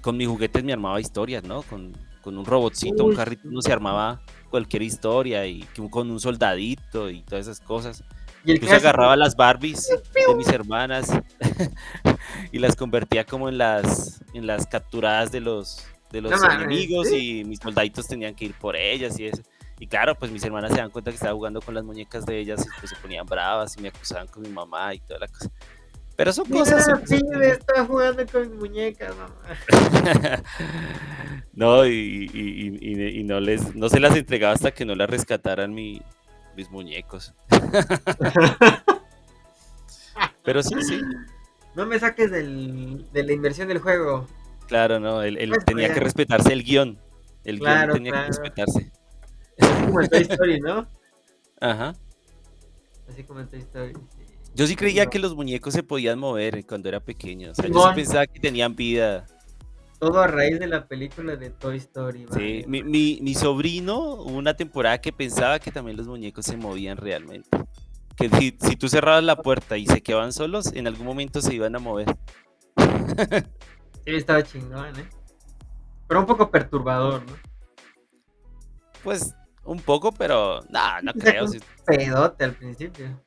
con 0.01 0.17
mis 0.17 0.29
juguetes 0.29 0.65
me 0.65 0.73
armaba 0.73 1.01
historias, 1.01 1.45
¿no? 1.45 1.63
Con, 1.63 1.93
con 2.23 2.37
un 2.37 2.45
robotcito, 2.45 3.05
un 3.05 3.15
carrito, 3.15 3.49
uno 3.49 3.63
se 3.63 3.73
armaba 3.73 4.21
cualquier 4.51 4.83
historia 4.83 5.47
y 5.47 5.63
con 5.91 6.11
un 6.11 6.21
soldadito 6.21 7.11
y 7.11 7.23
todas 7.23 7.47
esas 7.47 7.61
cosas. 7.61 8.05
Y 8.45 8.53
Incluso 8.53 8.77
agarraba 8.77 9.17
las 9.17 9.37
Barbies 9.37 9.89
de 10.15 10.35
mis 10.35 10.49
hermanas 10.49 11.11
y 12.53 12.59
las 12.59 12.77
convertía 12.77 13.25
como 13.25 13.49
en 13.49 13.59
las, 13.59 14.23
en 14.33 14.47
las 14.47 14.67
capturadas 14.67 15.33
de 15.33 15.41
los, 15.41 15.87
de 16.11 16.21
los 16.21 16.31
No 16.31 16.51
enemigos 16.53 17.09
¿sí? 17.09 17.41
y 17.41 17.45
mis 17.45 17.59
soldaditos 17.59 18.07
tenían 18.07 18.35
que 18.35 18.47
ir 18.47 18.55
por 18.55 18.77
ellas 18.77 19.19
y 19.19 19.27
eso. 19.27 19.43
Y 19.81 19.87
claro, 19.87 20.17
pues 20.17 20.31
mis 20.33 20.43
hermanas 20.43 20.73
se 20.73 20.79
dan 20.79 20.91
cuenta 20.91 21.11
que 21.11 21.17
estaba 21.17 21.35
jugando 21.35 21.61
con 21.61 21.75
las 21.75 21.85
muñecas 21.85 22.27
de 22.27 22.39
ellas 22.39 22.65
y 22.67 22.81
pues 22.81 22.91
se 22.91 22.97
ponían 22.97 23.27
bravas 23.27 23.77
y 23.77 23.83
me 23.83 23.89
acusaban 23.89 24.27
con 24.27 24.43
mi 24.43 24.49
mamá 24.49 24.95
y 24.95 25.01
toda 25.01 25.21
la 25.21 25.29
cosa. 25.29 25.51
Pero 26.19 26.33
son 26.33 26.47
Mira, 26.49 26.59
cosas. 26.65 27.01
pibe, 27.09 27.51
está 27.53 27.85
jugando 27.87 28.27
con 28.27 28.51
mis 28.51 28.59
muñecas, 28.59 29.15
mamá. 29.17 29.35
no, 31.53 31.87
y, 31.87 32.29
y- 32.35 33.21
y- 33.21 33.23
no 33.23 33.39
les 33.39 33.77
no 33.77 33.89
se 33.89 34.01
las 34.01 34.17
entregaba 34.17 34.53
hasta 34.53 34.73
que 34.73 34.85
no 34.85 34.97
las 34.97 35.09
rescataran 35.09 35.73
mi- 35.73 36.03
mis 36.57 36.69
muñecos. 36.73 37.33
Pero 40.45 40.61
sí, 40.65 40.75
sí. 40.83 41.01
No 41.77 41.87
me 41.87 42.01
saques 42.01 42.33
del, 42.33 43.07
de 43.13 43.23
la 43.23 43.33
inversión 43.33 43.69
del 43.69 43.79
juego. 43.79 44.27
Claro, 44.67 44.99
no, 44.99 45.23
él, 45.23 45.39
él 45.39 45.51
Pues, 45.51 45.65
tenía 45.67 45.87
que 45.89 45.95
pues. 45.95 46.03
respetarse 46.05 46.53
el 46.53 46.65
guion. 46.65 46.99
El 47.45 47.61
Claro, 47.61 47.93
guion 47.95 47.99
tenía 47.99 48.13
claro. 48.13 48.27
que 48.27 48.33
respetarse. 48.41 48.91
Así 49.61 49.85
como 49.87 50.01
en 50.01 50.09
Toy 50.09 50.23
Story, 50.23 50.61
¿no? 50.61 50.89
Ajá. 51.61 51.95
Así 53.09 53.23
como 53.23 53.39
en 53.39 53.47
Toy 53.49 53.61
Story. 53.61 53.93
Yo 54.55 54.67
sí 54.67 54.75
creía 54.77 55.07
que 55.07 55.19
los 55.19 55.35
muñecos 55.35 55.75
se 55.75 55.83
podían 55.83 56.19
mover 56.19 56.67
cuando 56.67 56.89
era 56.89 57.01
pequeño. 57.01 57.53
O 57.53 57.55
sea, 57.55 57.69
yo 57.69 57.89
sí 57.89 57.95
pensaba 57.95 58.27
que 58.27 58.41
tenían 58.41 58.75
vida. 58.75 59.27
Todo 59.99 60.21
a 60.21 60.27
raíz 60.27 60.61
de 60.61 60.67
la 60.67 60.87
película 60.87 61.37
de 61.37 61.51
Toy 61.51 61.77
Story. 61.77 62.27
Sí, 62.33 62.65
mi, 62.67 62.83
mi, 62.83 63.19
mi 63.21 63.35
sobrino 63.35 63.99
hubo 64.15 64.37
una 64.37 64.55
temporada 64.55 65.01
que 65.01 65.13
pensaba 65.13 65.59
que 65.59 65.73
también 65.73 65.97
los 65.97 66.07
muñecos 66.07 66.45
se 66.47 66.57
movían 66.57 66.97
realmente. 66.97 67.49
Que 68.17 68.29
si, 68.29 68.57
si 68.61 68.77
tú 68.77 68.89
cerrabas 68.89 69.25
la 69.25 69.37
puerta 69.37 69.77
y 69.77 69.87
se 69.87 70.03
quedaban 70.03 70.33
solos, 70.33 70.73
en 70.73 70.87
algún 70.87 71.07
momento 71.07 71.41
se 71.41 71.55
iban 71.55 71.75
a 71.77 71.79
mover. 71.79 72.17
Sí, 72.77 74.15
estaba 74.15 74.43
chingón, 74.43 74.99
¿eh? 74.99 75.09
Pero 76.07 76.21
un 76.21 76.27
poco 76.27 76.51
perturbador, 76.51 77.23
¿no? 77.27 77.37
Pues 79.03 79.35
un 79.65 79.81
poco, 79.81 80.13
pero 80.13 80.63
no, 80.71 80.81
no 81.03 81.13
creo. 81.13 81.45
un. 81.45 81.61
Pedote 81.85 82.45
al 82.45 82.55
principio. 82.55 83.21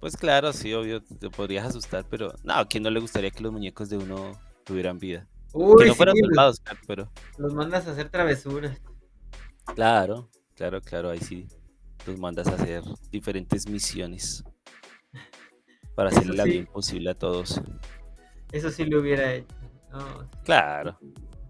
Pues 0.00 0.16
claro, 0.16 0.52
sí, 0.52 0.72
obvio, 0.72 1.02
te 1.02 1.28
podrías 1.30 1.66
asustar, 1.66 2.04
pero 2.08 2.34
no, 2.42 2.54
¿a 2.54 2.66
quién 2.66 2.82
no 2.82 2.90
le 2.90 3.00
gustaría 3.00 3.30
que 3.30 3.42
los 3.42 3.52
muñecos 3.52 3.90
de 3.90 3.98
uno 3.98 4.32
tuvieran 4.64 4.98
vida? 4.98 5.26
Que 5.52 5.58
Uy, 5.58 5.88
no 5.88 5.94
fueran 5.94 6.14
sí, 6.16 6.22
los, 6.22 6.30
malvados, 6.30 6.60
claro, 6.60 6.80
pero 6.86 7.12
los 7.36 7.54
mandas 7.54 7.86
a 7.86 7.92
hacer 7.92 8.08
travesuras. 8.08 8.80
claro, 9.74 10.30
claro, 10.56 10.80
claro, 10.80 11.10
ahí 11.10 11.20
sí 11.20 11.46
los 12.06 12.18
mandas 12.18 12.46
a 12.48 12.54
hacer 12.54 12.82
diferentes 13.10 13.68
misiones 13.68 14.42
para 15.94 16.08
hacerle 16.08 16.34
la 16.34 16.44
sí. 16.44 16.50
vida 16.50 16.60
imposible 16.60 17.10
a 17.10 17.14
todos. 17.14 17.60
Eso 18.52 18.70
sí 18.70 18.84
lo 18.86 19.00
hubiera 19.00 19.34
hecho. 19.34 19.54
No, 19.92 20.28
Claro, 20.44 20.98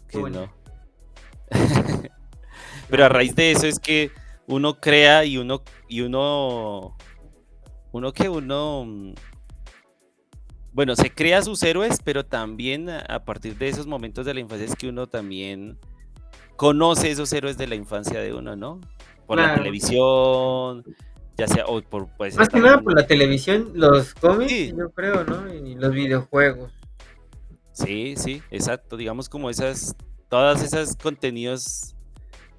que 0.08 0.18
bueno. 0.18 0.46
no. 0.46 0.52
Pero 2.88 3.04
a 3.04 3.08
raíz 3.08 3.34
de 3.36 3.52
eso 3.52 3.66
es 3.66 3.78
que 3.78 4.10
uno 4.46 4.80
crea 4.80 5.24
y 5.24 5.38
uno, 5.38 5.62
y 5.88 6.00
uno, 6.00 6.96
uno 7.92 8.12
que 8.12 8.28
uno, 8.28 8.84
mm, 8.86 9.14
bueno, 10.72 10.94
se 10.94 11.10
crea 11.10 11.42
sus 11.42 11.62
héroes, 11.62 12.00
pero 12.04 12.24
también 12.24 12.88
a- 12.90 13.24
partir 13.24 13.56
de 13.58 13.68
esos 13.68 13.86
momentos 13.86 14.24
de 14.24 14.34
la 14.34 14.40
infancia 14.40 14.66
es 14.66 14.76
que 14.76 14.88
uno 14.88 15.06
también 15.08 15.78
conoce 16.56 17.10
esos 17.10 17.32
héroes 17.32 17.58
de 17.58 17.66
la 17.66 17.74
infancia 17.74 18.20
de 18.20 18.32
uno, 18.34 18.54
¿no? 18.56 18.80
Por 19.26 19.38
la 19.38 19.54
televisión, 19.54 20.84
ya 21.36 21.46
sea, 21.48 21.64
o 21.66 21.80
por, 21.82 22.08
pues, 22.16 22.36
Más 22.36 22.48
que 22.48 22.60
nada 22.60 22.80
por 22.80 22.94
la 22.94 23.06
televisión, 23.06 23.70
los 23.74 24.14
cómics, 24.14 24.50
Sí. 24.50 24.74
yo 24.76 24.90
creo, 24.90 25.24
¿no? 25.24 25.52
Y 25.54 25.74
los 25.74 25.92
videojuegos. 25.92 26.72
Sí, 27.72 28.14
sí, 28.16 28.42
exacto. 28.50 28.96
Digamos 28.96 29.28
como 29.28 29.48
esas, 29.48 29.96
todas 30.28 30.62
esas 30.62 30.96
contenidos 30.96 31.94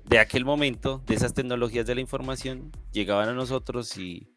de 0.06 0.20
aquel 0.20 0.46
momento, 0.46 1.02
de 1.06 1.14
esas 1.16 1.34
tecnologías 1.34 1.86
de 1.86 1.96
la 1.96 2.02
información, 2.02 2.72
llegaban 2.92 3.30
a 3.30 3.34
nosotros 3.34 3.98
y, 3.98 4.28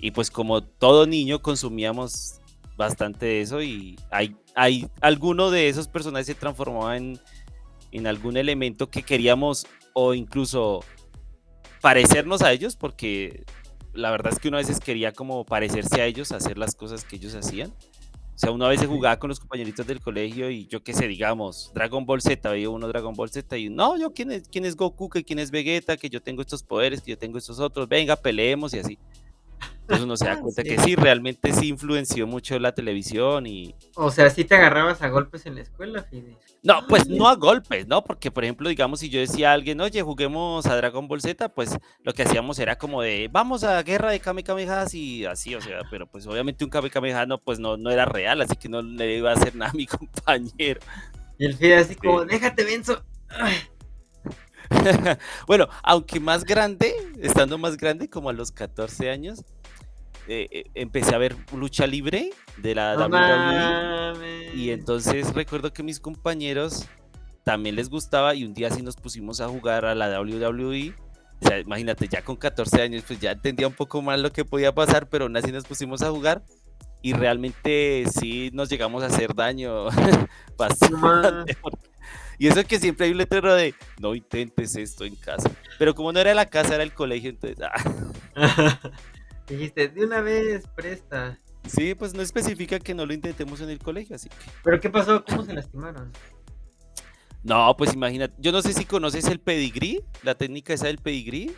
y 0.00 0.10
pues 0.10 0.30
como 0.30 0.62
todo 0.62 1.06
niño 1.06 1.42
consumíamos 1.42 2.40
bastante 2.76 3.26
de 3.26 3.40
eso 3.40 3.60
y 3.60 3.98
hay, 4.10 4.36
hay 4.54 4.88
alguno 5.00 5.50
de 5.50 5.68
esos 5.68 5.88
personajes 5.88 6.26
se 6.26 6.34
transformaba 6.34 6.96
en, 6.96 7.18
en 7.90 8.06
algún 8.06 8.36
elemento 8.36 8.88
que 8.88 9.02
queríamos 9.02 9.66
o 9.94 10.14
incluso 10.14 10.84
parecernos 11.80 12.42
a 12.42 12.52
ellos 12.52 12.76
porque 12.76 13.44
la 13.92 14.10
verdad 14.10 14.32
es 14.32 14.38
que 14.38 14.48
uno 14.48 14.58
a 14.58 14.60
veces 14.60 14.80
quería 14.80 15.12
como 15.12 15.44
parecerse 15.44 16.00
a 16.00 16.06
ellos, 16.06 16.32
hacer 16.32 16.56
las 16.56 16.74
cosas 16.74 17.04
que 17.04 17.16
ellos 17.16 17.34
hacían. 17.34 17.70
O 17.70 18.40
sea, 18.40 18.52
uno 18.52 18.66
a 18.66 18.68
veces 18.68 18.86
jugaba 18.86 19.18
con 19.18 19.28
los 19.28 19.40
compañeritos 19.40 19.84
del 19.84 20.00
colegio 20.00 20.48
y 20.48 20.68
yo 20.68 20.84
qué 20.84 20.94
sé, 20.94 21.08
digamos, 21.08 21.72
Dragon 21.74 22.06
Ball 22.06 22.22
Z, 22.22 22.48
veía 22.48 22.70
uno 22.70 22.86
Dragon 22.86 23.12
Ball 23.12 23.30
Z 23.30 23.58
y 23.58 23.68
no, 23.68 23.98
yo 23.98 24.12
quién 24.12 24.30
es, 24.30 24.48
quién 24.48 24.64
es 24.64 24.76
Goku, 24.76 25.08
que 25.08 25.24
quién 25.24 25.40
es 25.40 25.50
Vegeta, 25.50 25.96
que 25.96 26.08
yo 26.08 26.22
tengo 26.22 26.42
estos 26.42 26.62
poderes, 26.62 27.02
que 27.02 27.10
yo 27.10 27.18
tengo 27.18 27.36
estos 27.36 27.58
otros, 27.58 27.88
venga, 27.88 28.14
peleemos 28.14 28.72
y 28.74 28.78
así. 28.78 28.98
Entonces 29.88 30.04
uno 30.04 30.16
se 30.18 30.26
da 30.26 30.38
cuenta 30.38 30.62
que 30.62 30.76
Sí. 30.76 30.84
sí, 30.84 30.96
realmente 30.96 31.50
sí 31.54 31.68
influenció 31.68 32.26
mucho 32.26 32.58
la 32.58 32.72
televisión 32.72 33.46
y... 33.46 33.74
O 33.94 34.10
sea, 34.10 34.28
si 34.28 34.44
te 34.44 34.54
agarrabas 34.54 35.00
a 35.00 35.08
golpes 35.08 35.46
en 35.46 35.54
la 35.54 35.62
escuela, 35.62 36.02
Fide. 36.02 36.36
No, 36.62 36.86
pues 36.86 37.08
no 37.08 37.26
a 37.26 37.36
golpes, 37.36 37.86
¿no? 37.88 38.04
Porque, 38.04 38.30
por 38.30 38.44
ejemplo, 38.44 38.68
digamos, 38.68 39.00
si 39.00 39.08
yo 39.08 39.18
decía 39.18 39.50
a 39.50 39.54
alguien, 39.54 39.80
oye, 39.80 40.02
juguemos 40.02 40.66
a 40.66 40.76
Dragon 40.76 41.08
Ball 41.08 41.22
Z, 41.22 41.48
pues 41.54 41.78
lo 42.02 42.12
que 42.12 42.22
hacíamos 42.24 42.58
era 42.58 42.76
como 42.76 43.00
de, 43.00 43.30
vamos 43.32 43.64
a 43.64 43.82
guerra 43.82 44.10
de 44.10 44.20
Kame 44.20 44.42
Kamejas 44.44 44.92
y 44.92 45.24
así, 45.24 45.54
o 45.54 45.60
sea, 45.62 45.80
pero 45.90 46.06
pues 46.06 46.26
obviamente 46.26 46.64
un 46.64 46.70
Kame 46.70 46.90
Kameha 46.90 47.24
no, 47.24 47.38
pues 47.38 47.58
no, 47.58 47.78
no 47.78 47.90
era 47.90 48.04
real, 48.04 48.42
así 48.42 48.56
que 48.56 48.68
no 48.68 48.82
le 48.82 49.16
iba 49.16 49.30
a 49.30 49.34
hacer 49.34 49.54
nada 49.56 49.70
a 49.70 49.74
mi 49.74 49.86
compañero. 49.86 50.80
Y 51.38 51.46
el 51.46 51.54
Fide 51.56 51.76
así 51.76 51.94
Sí. 51.94 52.00
como, 52.00 52.26
déjate, 52.26 52.62
venzo. 52.64 53.02
Ay, 53.30 53.54
bueno, 55.46 55.66
aunque 55.82 56.20
más 56.20 56.44
grande, 56.44 56.94
estando 57.22 57.56
más 57.56 57.76
grande, 57.78 58.10
como 58.10 58.28
a 58.28 58.32
los 58.34 58.52
14 58.52 59.10
años, 59.10 59.44
eh, 60.28 60.48
eh, 60.50 60.64
empecé 60.74 61.14
a 61.14 61.18
ver 61.18 61.34
lucha 61.54 61.86
libre 61.86 62.30
de 62.58 62.74
la 62.74 62.94
no 62.94 63.06
WWE. 63.06 63.10
mames. 63.10 64.54
Y 64.54 64.70
entonces 64.70 65.32
recuerdo 65.32 65.72
que 65.72 65.82
mis 65.82 66.00
compañeros 66.00 66.86
también 67.44 67.76
les 67.76 67.88
gustaba 67.88 68.34
y 68.34 68.44
un 68.44 68.52
día 68.52 68.70
sí 68.70 68.82
nos 68.82 68.96
pusimos 68.96 69.40
a 69.40 69.48
jugar 69.48 69.86
a 69.86 69.94
la 69.94 70.20
WWE. 70.20 70.94
O 71.40 71.48
sea, 71.48 71.58
imagínate, 71.60 72.08
ya 72.08 72.22
con 72.22 72.36
14 72.36 72.82
años, 72.82 73.04
pues 73.06 73.20
ya 73.20 73.32
entendía 73.32 73.66
un 73.66 73.72
poco 73.72 74.02
más 74.02 74.20
lo 74.20 74.30
que 74.30 74.44
podía 74.44 74.74
pasar, 74.74 75.08
pero 75.08 75.24
aún 75.24 75.36
así 75.36 75.50
nos 75.50 75.64
pusimos 75.64 76.02
a 76.02 76.10
jugar 76.10 76.42
y 77.00 77.12
realmente 77.14 78.04
sí 78.12 78.50
nos 78.52 78.68
llegamos 78.68 79.02
a 79.02 79.06
hacer 79.06 79.34
daño 79.34 79.86
bastante. 80.58 81.56
Y 82.38 82.48
eso 82.48 82.62
que 82.64 82.78
siempre 82.78 83.06
hay 83.06 83.12
un 83.12 83.18
letrero 83.18 83.54
de 83.54 83.74
no 83.98 84.14
intentes 84.14 84.76
esto 84.76 85.04
en 85.04 85.16
casa. 85.16 85.50
Pero 85.78 85.94
como 85.94 86.12
no 86.12 86.20
era 86.20 86.34
la 86.34 86.46
casa, 86.46 86.74
era 86.74 86.84
el 86.84 86.92
colegio, 86.92 87.30
entonces, 87.30 87.58
ah, 87.62 88.78
Dijiste, 89.48 89.88
de 89.88 90.04
una 90.04 90.20
vez, 90.20 90.68
presta. 90.74 91.38
sí, 91.64 91.94
pues 91.94 92.14
no 92.14 92.22
especifica 92.22 92.78
que 92.80 92.94
no 92.94 93.06
lo 93.06 93.14
intentemos 93.14 93.60
en 93.60 93.70
el 93.70 93.78
colegio, 93.78 94.16
así 94.16 94.28
que. 94.28 94.52
¿Pero 94.62 94.80
qué 94.80 94.90
pasó? 94.90 95.24
¿Cómo 95.24 95.42
se 95.42 95.52
lastimaron? 95.54 96.12
No, 97.42 97.74
pues 97.76 97.94
imagínate, 97.94 98.34
yo 98.38 98.52
no 98.52 98.60
sé 98.62 98.74
si 98.74 98.84
conoces 98.84 99.26
el 99.26 99.40
pedigrí, 99.40 100.04
la 100.22 100.34
técnica 100.34 100.74
esa 100.74 100.86
del 100.88 100.98
pedigrí. 100.98 101.54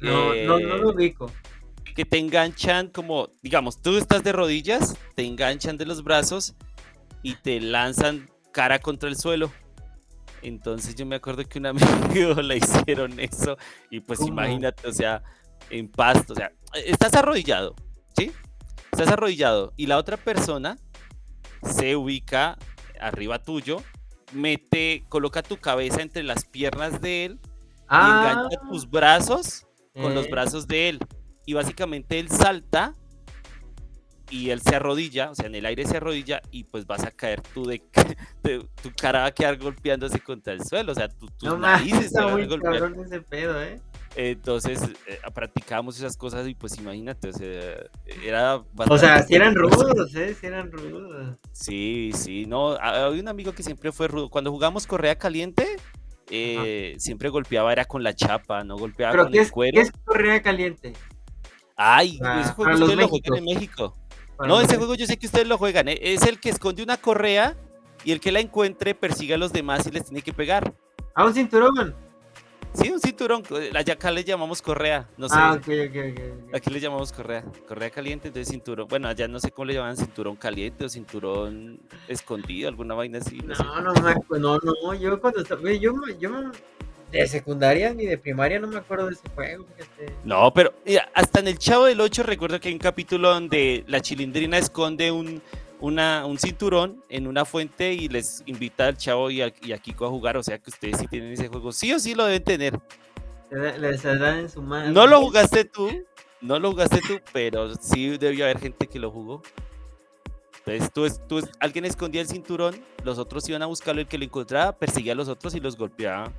No, 0.00 0.34
no, 0.34 0.60
no 0.60 0.76
lo 0.76 0.90
ubico. 0.90 1.32
que 1.96 2.04
te 2.04 2.18
enganchan 2.18 2.88
como, 2.88 3.30
digamos, 3.42 3.82
tú 3.82 3.96
estás 3.98 4.22
de 4.22 4.32
rodillas, 4.32 4.96
te 5.16 5.24
enganchan 5.24 5.76
de 5.76 5.86
los 5.86 6.04
brazos 6.04 6.54
y 7.22 7.34
te 7.36 7.60
lanzan 7.60 8.30
cara 8.52 8.78
contra 8.78 9.08
el 9.08 9.16
suelo. 9.16 9.52
Entonces 10.42 10.94
yo 10.94 11.04
me 11.06 11.16
acuerdo 11.16 11.44
que 11.44 11.58
un 11.58 11.66
amigo 11.66 12.34
le 12.42 12.58
hicieron 12.58 13.18
eso 13.18 13.56
y 13.90 14.00
pues 14.00 14.20
¿Cómo? 14.20 14.28
imagínate, 14.28 14.86
o 14.86 14.92
sea, 14.92 15.22
en 15.70 15.88
pasto, 15.88 16.34
o 16.34 16.36
sea, 16.36 16.52
estás 16.74 17.14
arrodillado, 17.14 17.74
¿sí? 18.16 18.32
Estás 18.92 19.08
arrodillado 19.08 19.72
y 19.76 19.86
la 19.86 19.96
otra 19.98 20.16
persona 20.16 20.76
se 21.62 21.96
ubica 21.96 22.56
arriba 23.00 23.38
tuyo, 23.40 23.82
mete, 24.32 25.04
coloca 25.08 25.42
tu 25.42 25.56
cabeza 25.58 26.02
entre 26.02 26.22
las 26.22 26.44
piernas 26.44 27.00
de 27.00 27.24
él 27.26 27.40
y 27.90 27.94
engancha 27.94 28.60
tus 28.70 28.88
brazos 28.90 29.66
con 29.94 30.14
los 30.14 30.26
eh, 30.26 30.30
brazos 30.30 30.66
de 30.68 30.88
él. 30.90 30.98
Y 31.46 31.54
básicamente 31.54 32.18
él 32.18 32.28
salta 32.28 32.94
y 34.30 34.50
él 34.50 34.60
se 34.60 34.76
arrodilla, 34.76 35.30
o 35.30 35.34
sea, 35.34 35.46
en 35.46 35.54
el 35.54 35.64
aire 35.64 35.86
se 35.86 35.96
arrodilla 35.96 36.42
y 36.50 36.64
pues 36.64 36.86
vas 36.86 37.02
a 37.04 37.10
caer 37.10 37.40
tú 37.54 37.64
de, 37.64 37.82
de- 38.42 38.68
tu 38.82 38.92
cara 38.94 39.20
va 39.20 39.26
a 39.26 39.32
quedar 39.32 39.56
golpeándose 39.56 40.20
contra 40.20 40.52
el 40.52 40.62
suelo, 40.64 40.92
o 40.92 40.94
sea, 40.94 41.08
tu- 41.08 41.28
tus 41.28 41.48
No 41.48 41.56
narices 41.56 42.06
está 42.06 42.26
van 42.26 42.42
a 42.42 42.46
golpear. 42.46 42.78
cabrón 42.80 43.04
ese 43.06 43.20
pedo, 43.22 43.62
¿eh? 43.62 43.80
Entonces 44.16 44.80
eh, 45.06 45.18
practicábamos 45.34 45.96
esas 45.98 46.16
cosas 46.16 46.48
y 46.48 46.54
pues 46.54 46.76
imagínate, 46.78 47.28
o 47.28 47.32
sea, 47.32 47.76
era 48.24 48.56
bastante 48.72 48.94
O 48.94 48.98
sea, 48.98 49.22
si 49.22 49.34
eran 49.34 49.54
rudos, 49.54 50.14
¿eh? 50.14 50.34
Si 50.34 50.46
eran 50.46 50.72
rudos. 50.72 51.36
Sí, 51.52 52.10
sí, 52.14 52.46
no, 52.46 52.72
ha- 52.72 53.06
había 53.06 53.20
un 53.22 53.28
amigo 53.28 53.52
que 53.52 53.62
siempre 53.62 53.92
fue 53.92 54.08
rudo. 54.08 54.28
Cuando 54.28 54.50
jugamos 54.50 54.86
correa 54.86 55.16
caliente, 55.16 55.66
eh, 56.30 56.94
siempre 56.98 57.28
golpeaba, 57.28 57.70
era 57.72 57.84
con 57.84 58.02
la 58.02 58.14
chapa, 58.14 58.64
no 58.64 58.76
golpeaba 58.76 59.12
¿Pero 59.12 59.22
con 59.24 59.32
qué 59.32 59.38
el 59.38 59.44
es, 59.44 59.50
cuero. 59.52 59.72
qué 59.74 59.80
es 59.82 59.92
correa 60.04 60.42
caliente? 60.42 60.92
Ay, 61.76 62.18
Para- 62.18 62.40
ese 62.40 62.52
juego 62.54 62.72
ustedes 62.72 62.96
lo 62.98 63.08
juegan 63.08 63.38
en. 63.38 63.44
México. 63.44 63.96
Para 64.36 64.48
No, 64.48 64.60
ese 64.60 64.76
juego 64.76 64.94
yo 64.94 65.06
sé 65.06 65.16
que 65.16 65.26
ustedes 65.26 65.46
lo 65.46 65.58
juegan. 65.58 65.88
¿eh? 65.88 65.98
Es 66.00 66.22
el 66.22 66.40
que 66.40 66.50
esconde 66.50 66.82
una 66.82 66.96
correa 66.96 67.56
y 68.04 68.12
el 68.12 68.20
que 68.20 68.32
la 68.32 68.40
encuentre 68.40 68.94
persigue 68.94 69.34
a 69.34 69.38
los 69.38 69.52
demás 69.52 69.86
y 69.86 69.90
les 69.90 70.04
tiene 70.04 70.22
que 70.22 70.32
pegar. 70.32 70.74
A 71.14 71.24
un 71.24 71.34
cinturón. 71.34 71.94
Sí, 72.74 72.90
un 72.90 73.00
cinturón. 73.00 73.42
Allá 73.74 73.94
acá 73.94 74.10
le 74.10 74.24
llamamos 74.24 74.62
correa. 74.62 75.08
No 75.16 75.28
sé. 75.28 75.34
Ah, 75.38 75.54
ok, 75.54 75.68
ok, 75.68 75.96
ok. 76.12 76.46
ok. 76.46 76.54
Aquí 76.54 76.70
le 76.70 76.80
llamamos 76.80 77.12
correa. 77.12 77.44
Correa 77.66 77.90
caliente, 77.90 78.28
entonces 78.28 78.48
cinturón. 78.50 78.88
Bueno, 78.88 79.08
allá 79.08 79.26
no 79.28 79.40
sé 79.40 79.50
cómo 79.50 79.66
le 79.66 79.74
llaman 79.74 79.96
cinturón 79.96 80.36
caliente 80.36 80.84
o 80.84 80.88
cinturón 80.88 81.80
escondido, 82.06 82.68
alguna 82.68 82.94
vaina 82.94 83.18
así. 83.18 83.38
No, 83.38 83.54
sé. 83.54 83.62
No, 83.64 83.80
no 83.80 83.92
me 83.94 84.38
no, 84.38 84.58
no, 84.58 84.94
yo 84.94 85.20
cuando 85.20 85.40
estaba, 85.40 85.72
yo, 85.72 85.94
yo 86.20 86.50
de 87.10 87.26
secundaria 87.26 87.94
ni 87.94 88.04
de 88.06 88.18
primaria 88.18 88.58
no 88.58 88.66
me 88.66 88.76
acuerdo 88.76 89.06
de 89.06 89.14
ese 89.14 89.28
juego, 89.34 89.64
fíjate. 89.76 90.12
No, 90.24 90.52
pero 90.52 90.74
mira, 90.84 91.08
hasta 91.14 91.40
en 91.40 91.48
el 91.48 91.58
Chavo 91.58 91.86
del 91.86 92.00
8 92.00 92.22
recuerdo 92.22 92.60
que 92.60 92.68
hay 92.68 92.74
un 92.74 92.80
capítulo 92.80 93.30
donde 93.30 93.84
la 93.86 94.00
chilindrina 94.00 94.58
esconde 94.58 95.10
un, 95.10 95.40
una, 95.80 96.26
un 96.26 96.38
cinturón 96.38 97.02
en 97.08 97.26
una 97.26 97.44
fuente 97.44 97.92
y 97.92 98.08
les 98.08 98.42
invita 98.46 98.86
al 98.86 98.96
Chavo 98.96 99.30
y 99.30 99.42
a, 99.42 99.52
y 99.62 99.72
a 99.72 99.78
Kiko 99.78 100.06
a 100.06 100.08
jugar. 100.08 100.36
O 100.36 100.42
sea 100.42 100.58
que 100.58 100.70
ustedes 100.70 100.98
sí 100.98 101.06
tienen 101.06 101.32
ese 101.32 101.48
juego. 101.48 101.72
Sí 101.72 101.92
o 101.92 101.98
sí 102.00 102.14
lo 102.14 102.24
deben 102.24 102.44
tener. 102.44 102.78
Les 103.50 104.04
en 104.04 104.48
su 104.50 104.60
mano. 104.62 104.90
No 104.92 105.06
lo 105.06 105.20
jugaste 105.20 105.64
tú, 105.64 105.90
no 106.40 106.58
lo 106.58 106.70
jugaste 106.72 107.00
tú, 107.00 107.18
pero 107.32 107.74
sí 107.76 108.18
debió 108.18 108.44
haber 108.44 108.58
gente 108.58 108.86
que 108.86 108.98
lo 108.98 109.10
jugó. 109.10 109.42
Entonces, 110.66 110.92
tú, 110.92 111.06
es- 111.06 111.26
tú 111.26 111.38
es- 111.38 111.48
alguien 111.60 111.86
escondía 111.86 112.20
el 112.20 112.28
cinturón, 112.28 112.74
los 113.04 113.16
otros 113.18 113.48
iban 113.48 113.62
a 113.62 113.66
buscarlo, 113.66 114.02
el 114.02 114.06
que 114.06 114.18
lo 114.18 114.24
encontraba 114.24 114.72
perseguía 114.72 115.12
a 115.12 115.16
los 115.16 115.28
otros 115.28 115.54
y 115.54 115.60
los 115.60 115.76
golpeaba 115.78 116.30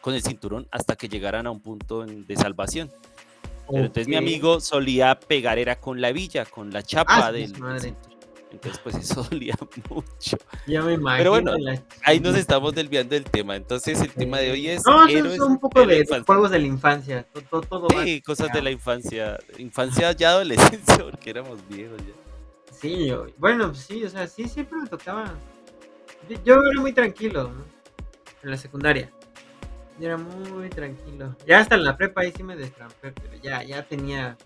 con 0.00 0.14
el 0.14 0.22
cinturón 0.22 0.68
hasta 0.70 0.94
que 0.94 1.08
llegaran 1.08 1.46
a 1.48 1.50
un 1.50 1.60
punto 1.60 2.04
de 2.06 2.36
salvación. 2.36 2.92
Pero 3.68 3.84
entonces 3.86 4.06
mi 4.08 4.16
amigo 4.16 4.60
solía 4.60 5.18
pegar, 5.18 5.58
era 5.58 5.80
con 5.80 6.00
la 6.00 6.10
hebilla, 6.10 6.44
con 6.44 6.70
la 6.72 6.82
chapa 6.82 7.26
Ah, 7.26 7.32
del, 7.32 7.48
su 7.48 7.52
del 7.54 7.62
madre. 7.62 7.94
Entonces, 8.52 8.80
pues 8.82 8.96
eso 8.96 9.22
dolía 9.30 9.54
mucho. 9.88 10.36
Ya 10.66 10.82
me 10.82 10.94
imagino. 10.94 11.30
bueno, 11.30 11.56
la- 11.58 11.82
Ahí 12.04 12.18
nos 12.20 12.34
estamos 12.36 12.74
desviando 12.74 13.14
del 13.14 13.24
tema. 13.24 13.54
Entonces, 13.56 14.00
el 14.00 14.10
tema 14.12 14.38
de 14.38 14.50
hoy 14.50 14.68
es. 14.68 14.84
No, 14.84 15.06
héroes 15.06 15.36
son 15.36 15.52
un 15.52 15.58
poco 15.60 15.86
de 15.86 15.98
infancia. 16.00 16.24
juegos 16.26 16.50
de 16.50 16.58
la 16.58 16.66
infancia. 16.66 17.22
to- 17.32 17.42
to- 17.42 17.60
Todo, 17.60 17.88
va- 17.88 18.04
Sí, 18.04 18.20
cosas 18.22 18.52
de 18.52 18.62
la 18.62 18.70
infancia. 18.70 19.38
Infancia 19.58 20.12
ya 20.12 20.30
adolescencia, 20.30 20.98
porque 21.10 21.30
éramos 21.30 21.58
viejos 21.68 21.98
ya. 21.98 22.74
Sí, 22.80 23.06
yo- 23.06 23.26
bueno, 23.38 23.68
pues 23.68 23.80
sí, 23.80 24.02
o 24.04 24.10
sea, 24.10 24.26
sí, 24.26 24.48
siempre 24.48 24.78
me 24.78 24.88
tocaba. 24.88 25.32
Yo, 26.28 26.36
yo 26.44 26.54
era 26.62 26.80
muy 26.80 26.92
tranquilo, 26.92 27.44
¿no? 27.44 27.64
En 28.42 28.50
la 28.50 28.56
secundaria. 28.56 29.10
Yo 29.98 30.06
era 30.06 30.16
muy 30.16 30.68
tranquilo. 30.70 31.36
Ya 31.46 31.60
hasta 31.60 31.74
en 31.74 31.84
la 31.84 31.96
prepa 31.96 32.22
ahí 32.22 32.32
sí 32.34 32.42
me 32.42 32.56
destrampé, 32.56 33.12
pero 33.12 33.36
ya, 33.42 33.62
ya 33.62 33.82
tenía. 33.86 34.36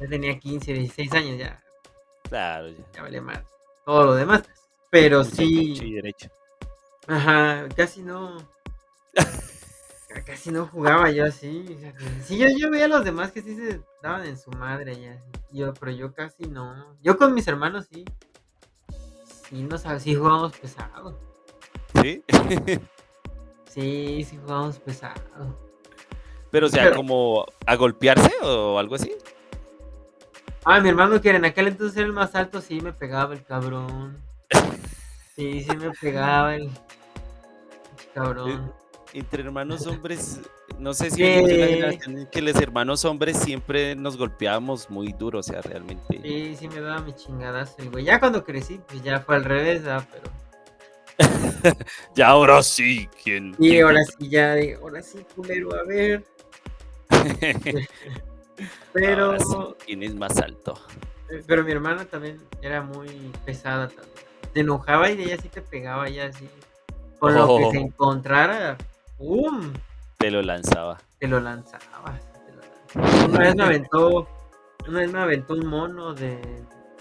Ya 0.00 0.06
tenía 0.08 0.38
15, 0.38 0.72
16 0.72 1.12
años, 1.12 1.38
ya, 1.38 1.60
Claro, 2.30 2.68
ya. 2.68 2.84
ya 2.94 3.02
vale 3.02 3.20
más. 3.20 3.42
Todo 3.84 4.04
lo 4.06 4.14
demás. 4.14 4.42
Pero 4.90 5.18
Mucho 5.18 5.36
sí. 5.36 5.66
derecho 5.74 5.84
y 5.84 5.92
derecho. 5.92 6.28
Ajá, 7.06 7.68
casi 7.76 8.02
no. 8.02 8.38
ca- 10.08 10.24
casi 10.24 10.50
no 10.50 10.66
jugaba 10.66 11.10
yo 11.10 11.24
así. 11.26 11.66
Sí, 12.24 12.38
yo, 12.38 12.46
yo 12.56 12.70
veía 12.70 12.86
a 12.86 12.88
los 12.88 13.04
demás 13.04 13.30
que 13.32 13.42
sí 13.42 13.54
se 13.54 13.80
daban 14.02 14.24
en 14.26 14.38
su 14.38 14.50
madre 14.52 14.98
ya. 15.00 15.22
Yo, 15.52 15.74
pero 15.74 15.92
yo 15.92 16.12
casi 16.14 16.44
no. 16.44 16.96
Yo 17.02 17.16
con 17.18 17.34
mis 17.34 17.46
hermanos 17.48 17.86
sí. 17.92 18.04
Sí, 19.48 19.62
no 19.64 19.76
sabes, 19.78 20.04
sí 20.04 20.14
jugábamos 20.14 20.56
pesado. 20.56 21.18
¿Sí? 22.00 22.24
Sí, 23.68 24.24
sí 24.28 24.36
jugábamos 24.42 24.80
pesado. 24.80 25.20
Pero, 26.50 26.66
o 26.66 26.68
sea, 26.68 26.84
Pero- 26.84 26.96
como 26.96 27.46
a 27.66 27.76
golpearse 27.76 28.32
o 28.42 28.80
algo 28.80 28.96
así. 28.96 29.12
Ah, 30.64 30.80
mi 30.80 30.88
hermano 30.90 31.20
que 31.20 31.30
en 31.30 31.44
aquel 31.44 31.68
entonces 31.68 31.96
era 31.96 32.06
el 32.06 32.12
más 32.12 32.34
alto, 32.34 32.60
sí 32.60 32.80
me 32.80 32.92
pegaba 32.92 33.34
el 33.34 33.44
cabrón. 33.44 34.18
Sí, 35.34 35.64
sí 35.64 35.76
me 35.76 35.90
pegaba 35.92 36.54
el 36.56 36.70
cabrón. 38.14 38.72
Entre 39.12 39.42
hermanos 39.42 39.86
hombres, 39.86 40.40
no 40.78 40.94
sé 40.94 41.10
si 41.10 41.16
Sí. 41.16 41.22
en 41.24 42.26
que 42.30 42.42
los 42.42 42.54
hermanos 42.60 43.04
hombres 43.04 43.38
siempre 43.38 43.96
nos 43.96 44.16
golpeábamos 44.16 44.88
muy 44.90 45.12
duro, 45.12 45.40
o 45.40 45.42
sea, 45.42 45.62
realmente. 45.62 46.20
Sí, 46.22 46.54
sí 46.56 46.68
me 46.68 46.80
daba 46.80 47.00
mi 47.00 47.12
chingadas 47.14 47.74
el 47.78 47.90
güey. 47.90 48.04
Ya 48.04 48.20
cuando 48.20 48.44
crecí, 48.44 48.80
pues 48.86 49.02
ya 49.02 49.20
fue 49.20 49.36
al 49.36 49.44
revés, 49.44 49.82
¿verdad? 49.82 50.06
Pero. 50.12 50.30
Ya 52.14 52.28
ahora 52.28 52.62
sí, 52.62 53.08
¿quién? 53.22 53.54
Y 53.58 53.70
quién 53.70 53.84
ahora 53.84 54.00
sí, 54.04 54.28
ya, 54.28 54.54
ahora 54.80 55.02
sí, 55.02 55.18
culero, 55.34 55.74
a 55.74 55.82
ver. 55.84 56.24
Pero, 58.92 59.38
sí, 59.38 59.56
¿quién 59.86 60.02
es 60.02 60.14
más 60.14 60.36
alto? 60.38 60.74
eh, 61.30 61.42
pero 61.46 61.62
mi 61.64 61.72
hermana 61.72 62.04
también 62.04 62.38
era 62.62 62.82
muy 62.82 63.08
pesada 63.44 63.88
también. 63.88 64.08
Te 64.52 64.60
enojaba 64.60 65.10
y 65.10 65.22
ella 65.22 65.36
sí 65.40 65.48
te 65.48 65.62
pegaba 65.62 66.08
ya 66.08 66.26
así. 66.26 66.48
Con 67.18 67.34
lo 67.34 67.46
que 67.46 67.64
Oh. 67.66 67.70
se 67.70 67.78
encontrara, 67.78 68.76
¡pum! 69.18 69.72
Te 70.18 70.30
lo 70.30 70.42
lanzaba. 70.42 70.98
Te 71.18 71.28
lo 71.28 71.38
lanzaba. 71.40 72.18
te 72.46 72.52
lo 72.52 72.60
lanzaba. 73.02 73.26
Una 73.28 73.38
vez 73.38 73.54
me 73.56 73.62
aventó, 73.64 74.28
una 74.88 74.98
vez 75.00 75.12
me 75.12 75.20
aventó 75.20 75.52
un 75.54 75.66
mono 75.66 76.14
de, 76.14 76.40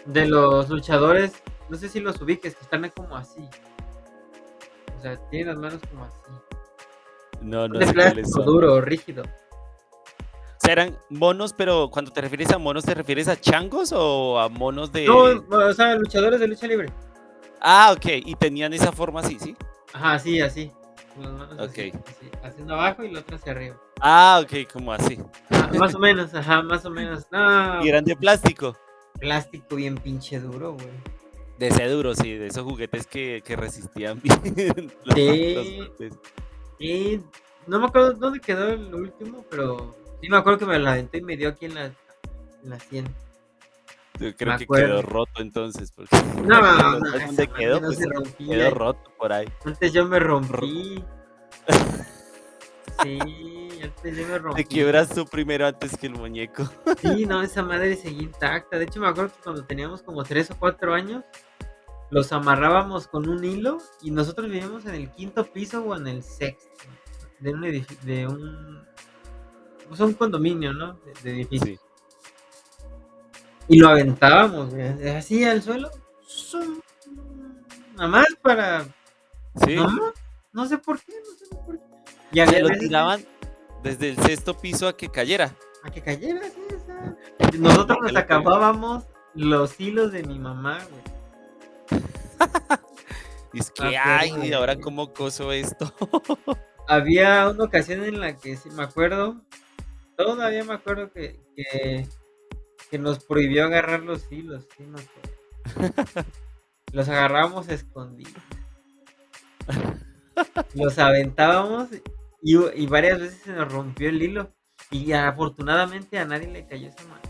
de 0.06 0.28
los 0.28 0.70
luchadores, 0.70 1.32
no 1.70 1.78
sé 1.78 1.90
si 1.90 2.00
los 2.00 2.22
ubiques, 2.22 2.56
que 2.56 2.64
están 2.64 2.88
como 2.96 3.16
así. 3.18 3.48
O 4.98 5.02
sea, 5.02 5.16
tienen 5.30 5.48
las 5.48 5.58
manos 5.58 5.82
como 5.90 6.04
así. 6.04 6.20
No, 7.42 7.68
no 7.70 7.80
de 7.80 7.86
sé 7.88 7.94
plástico 7.94 8.44
duro, 8.44 8.82
rígido. 8.82 9.24
O 10.62 10.66
sea, 10.66 10.74
eran 10.74 10.98
monos, 11.10 11.54
pero 11.54 11.90
cuando 11.90 12.12
te 12.12 12.20
refieres 12.20 12.52
a 12.52 12.58
monos, 12.58 12.84
¿te 12.84 12.94
refieres 12.94 13.30
a 13.30 13.40
changos 13.40 13.94
o 13.96 14.38
a 14.40 14.50
monos 14.50 14.92
de...? 14.92 15.06
No, 15.06 15.20
o 15.58 15.74
sea, 15.74 15.96
luchadores 15.96 16.40
de 16.42 16.48
lucha 16.50 16.68
libre. 16.68 16.90
Ah, 17.62 17.94
ok, 17.96 18.06
y 18.26 18.36
tenían 18.36 18.74
esa 18.74 18.92
forma 18.92 19.22
así, 19.22 19.38
¿sí? 19.40 19.56
Ajá, 19.94 20.14
así, 20.14 20.42
así. 20.42 20.72
Manos 21.18 21.50
así, 21.58 21.92
Ok. 21.92 22.02
así, 22.08 22.30
haciendo 22.44 22.74
abajo 22.74 23.04
y 23.04 23.12
la 23.12 23.20
otra 23.22 23.38
hacia 23.38 23.52
arriba. 23.54 23.78
Ah, 24.02 24.42
ok, 24.44 24.72
como 24.72 24.92
así. 24.94 25.18
Ah, 25.50 25.70
más 25.78 25.96
o 25.96 26.00
menos, 26.00 26.34
ajá, 26.34 26.62
más 26.62 26.86
o 26.86 26.90
menos. 26.90 27.26
No, 27.32 27.84
Y 27.86 27.90
eran 27.90 28.04
de 28.04 28.16
plástico. 28.16 28.78
plástico 29.20 29.76
bien 29.78 29.96
pinche 29.96 30.40
duro, 30.40 30.74
güey. 30.74 30.88
De 31.58 31.68
ese 31.68 31.88
duro, 31.88 32.16
sí, 32.16 32.34
de 32.36 32.48
esos 32.48 32.64
juguetes 32.64 33.08
que, 33.08 33.42
que 33.46 33.56
resistían 33.56 34.22
bien. 34.56 34.92
los- 35.06 35.16
Sí. 35.16 35.80
los. 36.00 36.14
Y 36.80 37.20
no 37.68 37.80
me 37.80 37.88
acuerdo 37.88 38.14
dónde 38.14 38.40
quedó 38.40 38.70
el 38.70 38.94
último, 38.94 39.44
pero 39.50 39.96
sí 40.22 40.30
me 40.30 40.38
acuerdo 40.38 40.60
que 40.60 40.66
me 40.66 40.80
la 40.80 40.94
aventé 40.94 41.18
y 41.20 41.22
me 41.22 41.38
dio 41.38 41.50
aquí 41.50 41.66
en 41.66 41.76
la, 41.76 41.86
en 41.86 41.94
la 42.70 42.80
100. 42.80 43.06
Yo 44.20 44.36
creo 44.36 44.52
Me 44.54 44.58
que 44.58 44.64
acuerdo. 44.66 44.88
quedó 44.88 45.02
roto 45.04 45.42
entonces. 45.42 45.92
Porque 45.94 46.16
No, 46.46 46.62
no, 46.62 47.00
no, 47.00 47.06
¿sabes 47.06 47.14
esa 47.16 47.26
dónde 47.28 47.48
madre 47.48 47.60
quedó? 47.60 47.80
no 47.80 47.88
Pues 47.88 47.98
se 48.00 48.06
rompía. 48.10 48.58
quedó 48.58 48.70
roto 48.72 49.12
por 49.18 49.32
ahí. 49.34 49.48
Antes 49.66 49.94
yo 49.94 50.06
me 50.08 50.20
rompí. 50.20 51.04
Sí, 53.02 53.80
antes 53.82 54.18
yo 54.18 54.28
me 54.28 54.38
rompí. 54.40 54.64
Te 54.64 54.68
quiebras 54.68 55.10
tú 55.16 55.26
primero 55.26 55.66
antes 55.66 55.96
que 55.98 56.08
el 56.08 56.16
muñeco. 56.16 56.70
Sí, 57.02 57.26
no, 57.26 57.42
esa 57.42 57.64
madre 57.64 57.96
seguía 57.96 58.24
intacta. 58.24 58.78
De 58.78 58.84
hecho, 58.84 59.00
me 59.00 59.08
acuerdo 59.08 59.34
que 59.34 59.42
cuando 59.42 59.64
teníamos 59.64 60.02
como 60.04 60.22
3 60.24 60.52
o 60.52 60.56
4 60.60 60.94
años, 60.94 61.24
los 62.10 62.34
amarrábamos 62.34 63.08
con 63.08 63.30
un 63.30 63.42
hilo 63.46 63.78
y 64.02 64.12
nosotros 64.12 64.48
vivíamos 64.50 64.86
en 64.86 64.96
el 64.96 65.12
quinto 65.12 65.46
piso 65.46 65.82
o 65.84 65.96
en 65.96 66.08
el 66.08 66.24
sexto 66.24 66.68
de 67.40 67.54
un 67.54 67.64
edificio, 67.64 68.06
de 68.06 68.28
un, 68.28 68.86
pues 69.90 70.00
un 70.00 70.14
condominio, 70.14 70.72
¿no? 70.72 70.94
De, 70.94 71.14
de 71.24 71.32
edificio. 71.32 71.76
Sí. 71.76 71.80
Y 73.68 73.78
lo 73.78 73.90
aventábamos, 73.90 74.74
güey, 74.74 75.10
así 75.10 75.44
al 75.44 75.62
suelo. 75.62 75.92
Nada 77.96 78.08
más 78.08 78.26
para. 78.42 78.84
Sí. 79.64 79.76
No 80.52 80.66
sé 80.66 80.78
por 80.78 81.00
qué, 81.00 81.14
no 81.20 81.38
sé 81.38 81.56
por 81.66 81.78
qué. 81.78 81.86
Y 82.32 82.40
había 82.40 82.60
lo 82.62 82.70
tiraban 82.70 83.24
desde 83.84 84.10
el 84.10 84.18
sexto 84.18 84.58
piso 84.58 84.88
a 84.88 84.98
que 84.98 85.10
cayera. 85.10 85.56
A 85.84 85.92
que 85.92 86.02
cayera, 86.02 86.42
sí, 86.50 86.62
o 86.76 86.86
sea, 86.86 87.60
Nosotros 87.60 88.00
nos 88.02 88.16
acabábamos 88.16 89.06
los 89.36 89.80
hilos 89.80 90.12
de 90.12 90.24
mi 90.24 90.40
mamá, 90.40 90.80
güey. 90.90 92.02
Y 93.54 93.60
es 93.60 93.72
que, 93.72 93.98
ay, 93.98 94.32
acuerdo, 94.32 94.54
ahora 94.54 94.80
cómo 94.80 95.14
coso 95.14 95.52
esto. 95.52 95.94
Había 96.88 97.48
una 97.50 97.66
ocasión 97.66 98.04
en 98.04 98.20
la 98.20 98.36
que 98.36 98.58
sí 98.58 98.70
me 98.72 98.84
acuerdo, 98.84 99.42
todavía 100.26 100.64
me 100.64 100.74
acuerdo 100.74 101.12
que, 101.12 101.40
que, 101.56 102.08
que 102.92 103.00
nos 103.00 103.24
prohibió 103.24 103.66
agarrar 103.66 104.02
los 104.02 104.32
hilos, 104.32 104.68
sí 104.78 104.84
me 104.84 105.00
acuerdo. 105.00 106.30
Los 106.92 107.08
agarrábamos 107.08 107.70
escondidos. 107.70 108.34
Los 110.74 110.98
aventábamos 110.98 111.90
y, 112.42 112.58
y 112.58 112.88
varias 112.88 113.20
veces 113.20 113.42
se 113.44 113.54
nos 113.54 113.72
rompió 113.72 114.10
el 114.10 114.22
hilo. 114.22 114.52
Y 114.90 115.12
afortunadamente 115.12 116.18
a 116.18 116.26
nadie 116.26 116.48
le 116.48 116.66
cayó 116.66 116.90
esa 116.90 117.04
mano. 117.04 117.22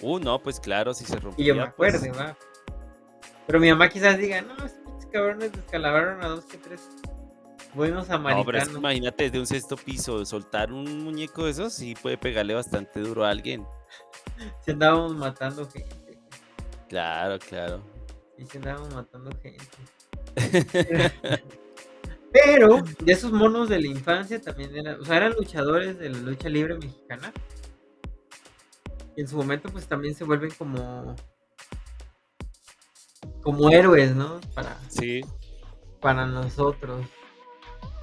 Uh, 0.00 0.20
no, 0.20 0.40
pues 0.40 0.60
claro, 0.60 0.94
si 0.94 1.04
se 1.04 1.16
rompía. 1.16 1.44
Y 1.44 1.48
yo 1.48 1.54
me 1.56 1.66
pues, 1.72 1.96
acuerdo, 1.96 2.18
va. 2.18 2.36
Pero 3.48 3.58
mi 3.58 3.68
mamá 3.68 3.88
quizás 3.88 4.16
diga, 4.16 4.42
no, 4.42 4.54
pinches 4.54 5.06
cabrones 5.10 5.50
descalabraron 5.50 6.22
a 6.22 6.28
dos 6.28 6.44
que 6.44 6.58
tres 6.58 6.88
buenos 7.74 8.08
No, 8.08 8.22
pero 8.22 8.58
es 8.58 8.64
que 8.64 8.70
americanos. 8.70 8.76
imagínate 8.76 9.24
desde 9.24 9.40
un 9.40 9.46
sexto 9.46 9.76
piso 9.76 10.24
soltar 10.24 10.72
un 10.72 11.04
muñeco 11.04 11.44
de 11.44 11.50
esos, 11.52 11.72
sí 11.72 11.94
puede 11.94 12.18
pegarle 12.18 12.54
bastante 12.54 13.00
duro 13.00 13.24
a 13.24 13.30
alguien. 13.30 13.66
Si 14.64 14.70
andábamos 14.70 15.16
matando 15.16 15.68
gente. 15.68 16.18
Claro, 16.88 17.38
claro. 17.38 17.82
Sí, 18.36 18.46
si 18.46 18.58
andábamos 18.58 18.94
matando 18.94 19.30
gente. 19.42 19.66
Pero 22.32 22.82
de 23.00 23.12
esos 23.12 23.32
monos 23.32 23.68
de 23.68 23.80
la 23.80 23.86
infancia 23.88 24.40
también 24.40 24.76
eran, 24.76 25.00
o 25.00 25.04
sea, 25.04 25.16
eran 25.16 25.32
luchadores 25.32 25.98
de 25.98 26.10
la 26.10 26.18
lucha 26.18 26.48
libre 26.48 26.74
mexicana. 26.76 27.32
Y 29.16 29.22
en 29.22 29.28
su 29.28 29.36
momento 29.36 29.70
pues 29.70 29.86
también 29.88 30.14
se 30.14 30.24
vuelven 30.24 30.50
como 30.52 31.16
como 33.42 33.70
héroes, 33.70 34.14
¿no? 34.14 34.40
Para, 34.54 34.78
Sí, 34.88 35.22
para 36.00 36.26
nosotros. 36.26 37.06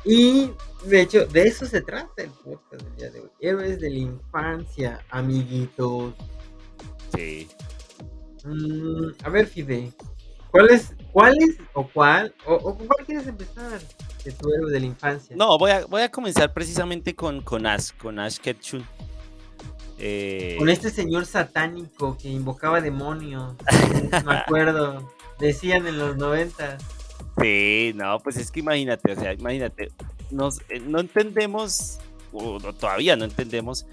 Y 0.05 0.51
de 0.85 1.01
hecho, 1.01 1.25
de 1.25 1.47
eso 1.47 1.65
se 1.65 1.81
trata 1.81 2.23
el 2.23 2.29
podcast 2.29 2.83
del 2.83 2.95
día 2.95 3.09
de 3.09 3.21
hoy. 3.21 3.29
Héroes 3.39 3.79
de 3.79 3.89
la 3.89 3.97
infancia, 3.97 5.03
amiguitos. 5.09 6.13
sí. 7.15 7.47
Mm, 8.43 9.07
a 9.23 9.29
ver, 9.29 9.47
Fide, 9.47 9.91
¿cuál 10.51 10.69
es, 10.69 10.93
cuál 11.11 11.35
es 11.39 11.57
o 11.73 11.87
cuál, 11.87 12.31
o, 12.45 12.75
cuál 12.75 13.03
quieres 13.03 13.25
empezar 13.25 13.81
de 14.23 14.31
tu 14.33 14.53
héroe 14.53 14.71
de 14.71 14.79
la 14.81 14.85
infancia? 14.85 15.35
No, 15.35 15.57
voy 15.57 15.71
a, 15.71 15.85
voy 15.87 16.03
a 16.03 16.11
comenzar 16.11 16.53
precisamente 16.53 17.15
con, 17.15 17.41
con 17.41 17.65
Ash, 17.65 17.89
con 17.97 18.19
Ash 18.19 18.37
Ketchum. 18.37 18.83
Eh, 19.97 20.57
Con 20.59 20.69
este 20.69 20.91
señor 20.91 21.25
satánico 21.25 22.17
que 22.17 22.27
invocaba 22.27 22.81
demonios. 22.81 23.55
Me 24.25 24.35
acuerdo. 24.35 25.11
Decían 25.39 25.87
en 25.87 25.97
los 25.97 26.17
90. 26.17 26.77
Sí, 27.41 27.91
no, 27.95 28.19
pues 28.19 28.37
es 28.37 28.49
que 28.49 28.61
imagínate, 28.61 29.11
o 29.11 29.15
sea, 29.15 29.33
imagínate, 29.33 29.91
nos, 30.31 30.61
eh, 30.69 30.79
no 30.79 30.99
entendemos, 30.99 31.99
o 32.31 32.59
no, 32.59 32.73
todavía 32.73 33.15
no 33.15 33.25
entendemos 33.25 33.85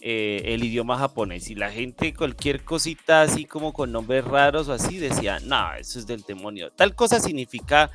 eh, 0.00 0.42
el 0.54 0.62
idioma 0.62 0.98
japonés 0.98 1.50
y 1.50 1.54
la 1.54 1.72
gente 1.72 2.14
cualquier 2.14 2.62
cosita 2.62 3.22
así 3.22 3.46
como 3.46 3.72
con 3.72 3.90
nombres 3.90 4.24
raros 4.24 4.68
o 4.68 4.72
así 4.72 4.98
decía, 4.98 5.40
no, 5.40 5.74
eso 5.74 5.98
es 5.98 6.06
del 6.06 6.22
demonio. 6.22 6.70
Tal 6.70 6.94
cosa 6.94 7.20
significa 7.20 7.90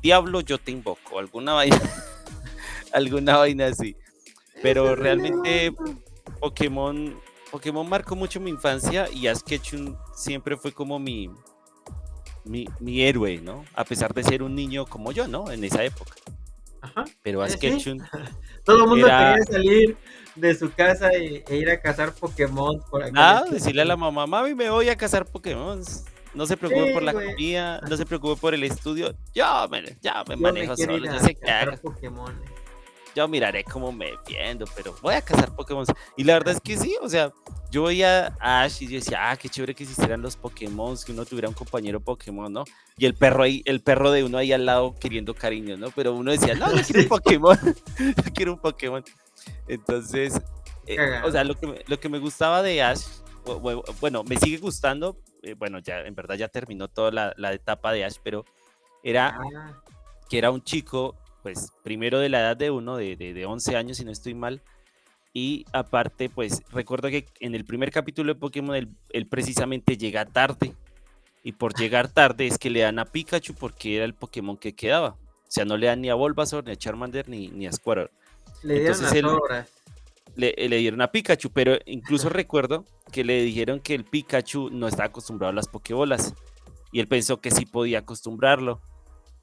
diablo, 0.00 0.40
yo 0.40 0.58
te 0.58 0.72
invoco, 0.72 1.18
alguna 1.18 1.52
vaina, 1.54 1.80
alguna 2.92 3.36
vaina 3.36 3.66
así. 3.66 3.96
Pero 4.62 4.96
realmente 4.96 5.74
Pokémon, 6.40 7.20
Pokémon 7.50 7.88
marcó 7.88 8.16
mucho 8.16 8.40
mi 8.40 8.50
infancia 8.50 9.08
y 9.12 9.26
Ash 9.26 9.42
Ketchum 9.42 9.94
siempre 10.14 10.56
fue 10.56 10.72
como 10.72 10.98
mi, 10.98 11.28
mi, 12.44 12.66
mi 12.80 13.02
héroe, 13.02 13.38
¿no? 13.38 13.64
A 13.74 13.84
pesar 13.84 14.12
de 14.14 14.22
ser 14.24 14.42
un 14.42 14.54
niño 14.54 14.86
como 14.86 15.12
yo, 15.12 15.28
¿no? 15.28 15.50
En 15.50 15.62
esa 15.64 15.84
época. 15.84 16.12
Ajá. 16.80 17.04
Pero 17.22 17.44
Eh, 17.44 17.50
sí. 17.50 17.58
Todo 18.64 18.76
el 18.84 18.86
mundo 18.88 19.06
Era- 19.06 19.34
quería 19.34 19.44
salir 19.52 19.96
de 20.34 20.54
su 20.54 20.72
casa 20.72 21.16
y- 21.16 21.42
e 21.48 21.56
ir 21.56 21.70
a 21.70 21.80
cazar 21.80 22.12
Pokémon 22.14 22.80
por 22.90 23.02
aquí. 23.02 23.12
nada, 23.12 23.44
decirle 23.50 23.82
a 23.82 23.84
la 23.84 23.96
mamá, 23.96 24.26
mami, 24.26 24.54
me 24.54 24.70
voy 24.70 24.88
a 24.88 24.96
cazar 24.96 25.24
Pokémon. 25.26 25.82
No 26.34 26.46
se 26.46 26.56
preocupe 26.56 26.88
Sí, 26.88 26.92
por 26.94 27.02
la 27.02 27.12
güey. 27.12 27.26
comida, 27.32 27.80
no 27.88 27.96
se 27.96 28.06
preocupe 28.06 28.40
por 28.40 28.54
el 28.54 28.64
estudio. 28.64 29.14
Yo 29.34 29.68
me, 29.70 29.82
ya 30.00 30.24
me 30.26 30.34
Yo 30.36 30.40
manejo 30.40 30.76
solo, 30.76 30.96
yo 31.04 31.12
a 31.12 31.18
sé 31.20 31.34
qué 31.34 31.50
hago. 31.50 31.76
Pokémon. 31.76 32.34
yo 33.14 33.28
miraré 33.28 33.62
cómo 33.64 33.92
me 33.92 34.12
defiendo, 34.12 34.64
pero 34.74 34.96
voy 35.02 35.14
a 35.14 35.20
cazar 35.20 35.54
Pokémon. 35.54 35.84
Y 36.16 36.24
la 36.24 36.32
verdad 36.34 36.54
es 36.54 36.60
que 36.62 36.78
sí, 36.78 36.96
o 37.02 37.08
sea, 37.10 37.30
yo 37.72 37.84
veía 37.84 38.36
a 38.38 38.62
Ash 38.62 38.82
y 38.82 38.86
yo 38.86 38.92
decía, 39.00 39.30
ah, 39.30 39.36
qué 39.36 39.48
chévere 39.48 39.74
que 39.74 39.82
existieran 39.82 40.20
los 40.22 40.36
Pokémon, 40.36 40.96
que 41.04 41.10
uno 41.12 41.24
tuviera 41.24 41.48
un 41.48 41.54
compañero 41.54 41.98
Pokémon, 42.00 42.52
¿no? 42.52 42.64
Y 42.98 43.06
el 43.06 43.14
perro 43.14 43.42
ahí, 43.42 43.62
el 43.64 43.80
perro 43.80 44.10
de 44.12 44.22
uno 44.22 44.38
ahí 44.38 44.52
al 44.52 44.66
lado 44.66 44.94
queriendo 45.00 45.34
cariño, 45.34 45.76
¿no? 45.76 45.90
Pero 45.90 46.14
uno 46.14 46.30
decía, 46.30 46.54
no, 46.54 46.70
yo 46.70 46.82
quiero 46.84 47.00
un 47.02 47.08
Pokémon, 47.08 47.58
yo 47.98 48.32
quiero 48.34 48.52
un 48.52 48.58
Pokémon. 48.60 49.02
Entonces, 49.66 50.40
eh, 50.86 50.96
o 51.24 51.30
sea, 51.32 51.44
lo 51.44 51.54
que, 51.54 51.66
me, 51.66 51.82
lo 51.86 51.98
que 51.98 52.08
me 52.08 52.18
gustaba 52.18 52.62
de 52.62 52.82
Ash, 52.82 53.00
bu- 53.44 53.60
bu- 53.60 53.94
bueno, 54.00 54.22
me 54.24 54.36
sigue 54.36 54.58
gustando, 54.58 55.16
eh, 55.42 55.54
bueno, 55.54 55.78
ya 55.78 56.00
en 56.00 56.14
verdad 56.14 56.34
ya 56.36 56.48
terminó 56.48 56.88
toda 56.88 57.10
la, 57.10 57.32
la 57.36 57.52
etapa 57.52 57.92
de 57.92 58.04
Ash, 58.04 58.16
pero 58.22 58.44
era 59.02 59.28
Ah, 59.28 59.80
que 60.28 60.38
era 60.38 60.50
un 60.50 60.62
chico, 60.62 61.16
pues 61.42 61.72
primero 61.82 62.18
de 62.18 62.28
la 62.28 62.40
edad 62.40 62.56
de 62.56 62.70
uno, 62.70 62.96
de, 62.96 63.16
de, 63.16 63.32
de 63.34 63.46
11 63.46 63.76
años, 63.76 63.96
si 63.96 64.04
no 64.04 64.12
estoy 64.12 64.34
mal. 64.34 64.62
Y 65.34 65.64
aparte, 65.72 66.28
pues 66.28 66.62
recuerdo 66.70 67.08
que 67.08 67.26
en 67.40 67.54
el 67.54 67.64
primer 67.64 67.90
capítulo 67.90 68.34
de 68.34 68.38
Pokémon 68.40 68.76
él, 68.76 68.88
él 69.10 69.26
precisamente 69.26 69.96
llega 69.96 70.24
tarde. 70.26 70.74
Y 71.42 71.52
por 71.52 71.74
llegar 71.74 72.08
tarde 72.08 72.46
es 72.46 72.58
que 72.58 72.70
le 72.70 72.80
dan 72.80 72.98
a 72.98 73.04
Pikachu 73.06 73.54
porque 73.54 73.96
era 73.96 74.04
el 74.04 74.14
Pokémon 74.14 74.56
que 74.56 74.74
quedaba. 74.74 75.08
O 75.10 75.54
sea, 75.54 75.64
no 75.64 75.76
le 75.76 75.86
dan 75.86 76.00
ni 76.00 76.10
a 76.10 76.14
Bulbasaur, 76.14 76.64
ni 76.64 76.72
a 76.72 76.76
Charmander, 76.76 77.28
ni, 77.28 77.48
ni 77.48 77.66
a 77.66 77.72
Squirtle. 77.72 78.10
le 78.62 78.74
dieron 78.74 78.86
Entonces 78.92 79.02
las 79.04 79.14
él- 79.14 79.26
obras. 79.26 79.68
Le, 80.34 80.54
le 80.56 80.76
dieron 80.78 81.02
a 81.02 81.10
Pikachu, 81.12 81.50
pero 81.50 81.76
incluso 81.84 82.28
recuerdo 82.30 82.86
que 83.10 83.24
le 83.24 83.42
dijeron 83.42 83.80
que 83.80 83.94
el 83.94 84.04
Pikachu 84.04 84.70
no 84.70 84.86
estaba 84.88 85.06
acostumbrado 85.06 85.50
a 85.50 85.54
las 85.54 85.68
Pokébolas. 85.68 86.34
Y 86.92 87.00
él 87.00 87.08
pensó 87.08 87.40
que 87.40 87.50
sí 87.50 87.64
podía 87.66 88.00
acostumbrarlo. 88.00 88.80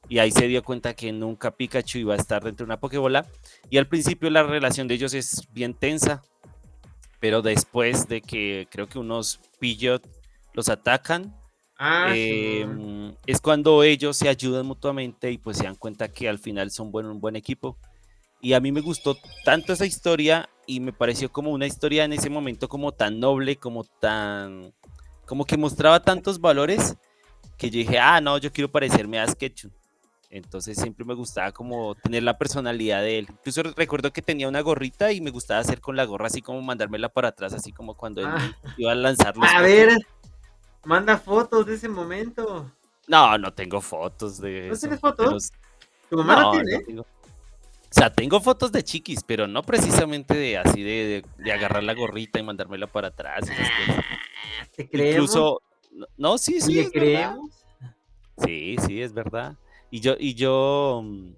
Y 0.09 0.19
ahí 0.19 0.31
se 0.31 0.47
dio 0.47 0.63
cuenta 0.63 0.95
que 0.95 1.11
nunca 1.11 1.51
Pikachu 1.51 1.99
iba 1.99 2.15
a 2.15 2.17
estar 2.17 2.43
dentro 2.43 2.65
de 2.65 2.69
una 2.69 2.79
Pokébola. 2.79 3.25
Y 3.69 3.77
al 3.77 3.87
principio 3.87 4.29
la 4.29 4.43
relación 4.43 4.87
de 4.87 4.95
ellos 4.95 5.13
es 5.13 5.47
bien 5.53 5.73
tensa. 5.73 6.23
Pero 7.19 7.41
después 7.41 8.07
de 8.07 8.21
que 8.21 8.67
creo 8.71 8.87
que 8.87 8.97
unos 8.99 9.39
Pidgeot 9.59 10.05
los 10.53 10.69
atacan, 10.69 11.35
Ah, 11.81 12.11
eh, 12.13 12.65
Simón. 12.67 13.17
es 13.25 13.39
cuando 13.39 13.83
ellos 13.83 14.17
se 14.17 14.27
ayudan 14.27 14.65
mutuamente 14.65 15.31
y 15.31 15.37
pues 15.37 15.57
se 15.57 15.63
dan 15.63 15.75
cuenta 15.75 16.09
que 16.09 16.27
al 16.27 16.37
final 16.37 16.71
son 16.71 16.91
buen, 16.91 17.05
un 17.05 17.21
buen 17.21 17.37
equipo. 17.37 17.77
Y 18.41 18.51
a 18.51 18.59
mí 18.59 18.73
me 18.73 18.81
gustó 18.81 19.17
tanto 19.45 19.71
esa 19.71 19.85
historia 19.85 20.49
y 20.67 20.81
me 20.81 20.91
pareció 20.91 21.31
como 21.31 21.51
una 21.51 21.67
historia 21.67 22.03
en 22.03 22.11
ese 22.11 22.29
momento 22.29 22.67
como 22.67 22.91
tan 22.91 23.19
noble, 23.21 23.55
como 23.55 23.85
tan... 23.85 24.73
como 25.25 25.45
que 25.45 25.55
mostraba 25.55 26.01
tantos 26.01 26.41
valores 26.41 26.97
que 27.57 27.69
yo 27.69 27.79
dije, 27.79 27.97
ah, 27.97 28.19
no, 28.19 28.37
yo 28.37 28.51
quiero 28.51 28.69
parecerme 28.69 29.17
a 29.19 29.23
Ash 29.23 29.33
Ketchum. 29.33 29.71
Entonces 30.31 30.77
siempre 30.77 31.05
me 31.05 31.15
gustaba 31.15 31.51
como 31.51 31.95
tener 31.95 32.21
la 32.23 32.37
personalidad 32.37 33.01
de 33.01 33.17
él. 33.19 33.27
Incluso 33.29 33.63
recuerdo 33.63 34.13
que 34.13 34.21
tenía 34.21 34.47
una 34.47 34.61
gorrita 34.61 35.11
y 35.11 35.21
me 35.21 35.31
gustaba 35.31 35.59
hacer 35.59 35.81
con 35.81 35.95
la 35.95 36.05
gorra 36.05 36.27
así 36.27 36.41
como 36.41 36.61
mandármela 36.61 37.09
para 37.09 37.29
atrás, 37.29 37.53
así 37.53 37.71
como 37.71 37.95
cuando 37.95 38.21
él 38.21 38.27
Ah. 38.29 38.51
iba 38.77 38.91
a 38.91 38.95
lanzar 38.95 39.35
los 39.35 39.49
A 39.55 39.61
ver, 39.61 39.97
manda 40.83 41.17
fotos 41.17 41.65
de 41.65 41.75
ese 41.75 41.89
momento. 41.89 42.71
No, 43.07 43.37
no 43.39 43.51
tengo 43.53 43.81
fotos 43.81 44.39
de 44.39 44.67
¿No 44.67 44.73
eso. 44.73 44.81
tienes 44.81 44.99
fotos? 44.99 45.51
pero 46.09 46.09
Tu 46.09 46.17
mamá 46.17 46.41
no, 46.41 46.41
no, 46.41 46.51
tiene. 46.51 46.73
no 46.79 46.85
tengo. 46.85 47.01
O 47.01 47.91
sea, 47.91 48.13
tengo 48.13 48.39
fotos 48.39 48.71
de 48.71 48.83
chiquis, 48.83 49.23
pero 49.23 49.47
no 49.47 49.63
precisamente 49.63 50.35
de 50.35 50.59
así 50.59 50.83
de, 50.83 51.23
de- 51.37 51.43
de 51.43 51.51
agarrar 51.51 51.81
la 51.83 51.95
gorrita 51.95 52.37
y 52.39 52.43
mandármela 52.43 52.85
para 52.85 53.07
atrás. 53.07 53.49
esas 53.49 53.57
cosas. 53.87 54.05
¿Te 54.75 54.87
creemos? 54.87 55.13
Incluso, 55.15 55.61
no, 56.15 56.37
sí, 56.37 56.61
sí. 56.61 56.75
¿Le 56.75 56.81
es 56.81 56.91
verdad. 56.91 56.99
creemos? 57.33 57.51
Sí, 58.45 58.75
sí, 58.85 59.01
es 59.01 59.11
verdad. 59.11 59.55
Y 59.91 59.99
yo, 60.01 60.15
y 60.19 60.35
yo, 60.35 61.01
mm, 61.03 61.31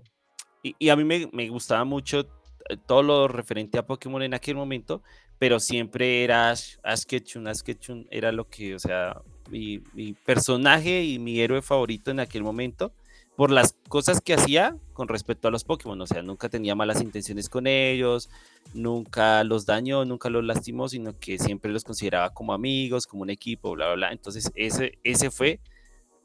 y, 0.64 0.90
a 0.90 0.96
mí 0.96 1.04
me, 1.04 1.30
me 1.32 1.50
gustaba 1.50 1.84
mucho 1.86 2.22
eh, 2.70 2.78
todo 2.86 3.04
lo 3.04 3.28
referente 3.28 3.78
a 3.78 3.86
Pokémon 3.86 4.22
en 4.22 4.34
aquel 4.34 4.56
momento, 4.56 5.02
pero 5.40 5.60
siempre 5.60 6.24
era 6.24 6.52
Ash, 6.52 6.76
Ash 6.84 7.04
Ketchum, 7.04 7.48
Ash 7.48 7.62
Ketchum 7.62 8.06
era 8.12 8.32
lo 8.32 8.48
que, 8.48 8.76
o 8.76 8.80
sea, 8.80 9.22
mi, 9.50 9.82
mi 9.94 10.14
personaje 10.14 11.04
y 11.04 11.20
mi 11.20 11.40
héroe 11.40 11.62
favorito 11.62 12.12
en 12.12 12.20
aquel 12.20 12.44
momento, 12.44 12.94
por 13.36 13.50
las 13.50 13.74
cosas 13.88 14.22
que 14.22 14.34
hacía 14.34 14.78
con 14.94 15.08
respecto 15.08 15.48
a 15.48 15.52
los 15.52 15.64
Pokémon, 15.64 16.00
o 16.00 16.06
sea, 16.06 16.22
nunca 16.22 16.50
tenía 16.50 16.76
malas 16.76 17.02
intenciones 17.02 17.50
con 17.50 17.66
ellos, 17.66 18.30
nunca 18.74 19.44
los 19.44 19.66
dañó, 19.66 20.06
nunca 20.06 20.30
los 20.30 20.44
lastimó, 20.44 20.90
sino 20.90 21.18
que 21.18 21.40
siempre 21.40 21.72
los 21.72 21.84
consideraba 21.84 22.34
como 22.34 22.54
amigos, 22.54 23.08
como 23.08 23.24
un 23.24 23.30
equipo, 23.30 23.72
bla, 23.72 23.88
bla, 23.88 23.96
bla. 23.96 24.12
Entonces, 24.12 24.52
ese, 24.54 25.00
ese 25.04 25.32
fue 25.32 25.60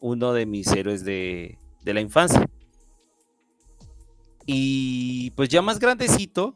uno 0.00 0.34
de 0.34 0.44
mis 0.44 0.66
héroes 0.68 1.04
de, 1.04 1.58
de 1.87 1.94
la 1.94 2.01
infancia. 2.03 2.44
Y 4.44 5.31
pues 5.33 5.49
ya 5.49 5.62
más 5.62 5.79
grandecito, 5.79 6.55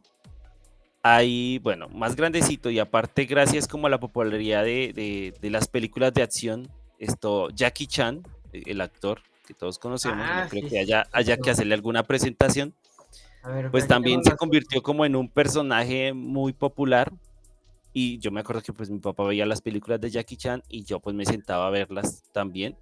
ahí, 1.02 1.58
bueno, 1.58 1.88
más 1.88 2.14
grandecito 2.14 2.70
y 2.70 2.78
aparte 2.78 3.24
gracias 3.24 3.66
como 3.66 3.86
a 3.86 3.90
la 3.90 3.98
popularidad 4.00 4.64
de, 4.64 4.92
de- 4.94 5.34
de 5.40 5.50
las 5.50 5.66
películas 5.68 6.12
de 6.14 6.22
acción, 6.22 6.68
esto, 6.98 7.48
Jackie 7.50 7.86
Chan, 7.86 8.22
eh, 8.52 8.62
el 8.66 8.80
actor 8.80 9.20
que 9.46 9.54
todos 9.54 9.78
conocemos, 9.78 10.28
Ah, 10.28 10.42
no 10.44 10.48
creo 10.48 10.62
sí, 10.62 10.68
que 10.68 10.78
haya, 10.78 11.06
haya 11.12 11.36
que 11.36 11.50
hacerle 11.50 11.74
alguna 11.74 12.02
presentación, 12.04 12.74
ver, 13.44 13.70
pues 13.70 13.86
también 13.88 14.22
se 14.22 14.36
convirtió 14.36 14.82
como 14.82 15.04
en 15.04 15.16
un 15.16 15.28
personaje 15.28 16.12
muy 16.12 16.52
popular. 16.52 17.12
Y 17.92 18.18
yo 18.20 18.30
me 18.30 18.40
acuerdo 18.40 18.62
que 18.62 18.72
pues 18.72 18.88
mi 18.88 19.00
papá 19.00 19.24
veía 19.24 19.44
las 19.46 19.62
películas 19.62 20.00
de 20.00 20.10
Jackie 20.10 20.36
Chan 20.36 20.62
y 20.68 20.84
yo 20.84 21.00
pues 21.00 21.16
me 21.16 21.24
sentaba 21.26 21.66
a 21.66 21.70
verlas 21.70 22.22
también. 22.32 22.76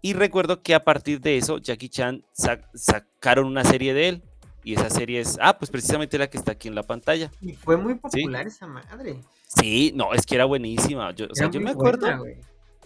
Y 0.00 0.12
recuerdo 0.12 0.62
que 0.62 0.74
a 0.74 0.84
partir 0.84 1.20
de 1.20 1.36
eso 1.38 1.58
Jackie 1.58 1.88
Chan 1.88 2.22
sa- 2.32 2.60
sacaron 2.74 3.46
una 3.46 3.64
serie 3.64 3.94
de 3.94 4.08
él. 4.08 4.22
Y 4.64 4.74
esa 4.74 4.90
serie 4.90 5.20
es, 5.20 5.38
ah, 5.40 5.56
pues 5.58 5.70
precisamente 5.70 6.18
la 6.18 6.28
que 6.28 6.36
está 6.36 6.52
aquí 6.52 6.68
en 6.68 6.74
la 6.74 6.82
pantalla. 6.82 7.30
Y 7.40 7.52
fue 7.54 7.76
muy 7.76 7.94
popular 7.94 8.46
esa 8.46 8.66
madre. 8.66 9.16
Sí, 9.46 9.92
no, 9.94 10.12
es 10.12 10.26
que 10.26 10.34
era 10.34 10.44
buenísima. 10.44 11.10
Yo, 11.12 11.26
o 11.30 11.34
sea, 11.34 11.50
yo 11.50 11.60
me 11.60 11.70
acuerdo. 11.70 12.06
buena, 12.18 12.38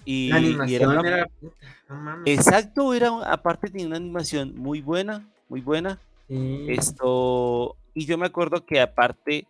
y, 0.04 0.28
La 0.28 0.36
animación 0.36 0.82
era 0.92 1.00
era, 1.00 1.16
una- 1.16 1.26
puta, 1.40 1.56
no 1.88 1.94
mames. 1.96 2.38
Exacto, 2.38 2.94
era, 2.94 3.08
aparte 3.32 3.68
tenía 3.68 3.86
una 3.88 3.96
animación 3.96 4.54
muy 4.56 4.80
buena, 4.80 5.28
muy 5.48 5.60
buena. 5.60 5.98
Sí. 6.28 6.66
Esto, 6.68 7.76
y 7.94 8.06
yo 8.06 8.16
me 8.16 8.26
acuerdo 8.26 8.64
que 8.64 8.80
aparte, 8.80 9.46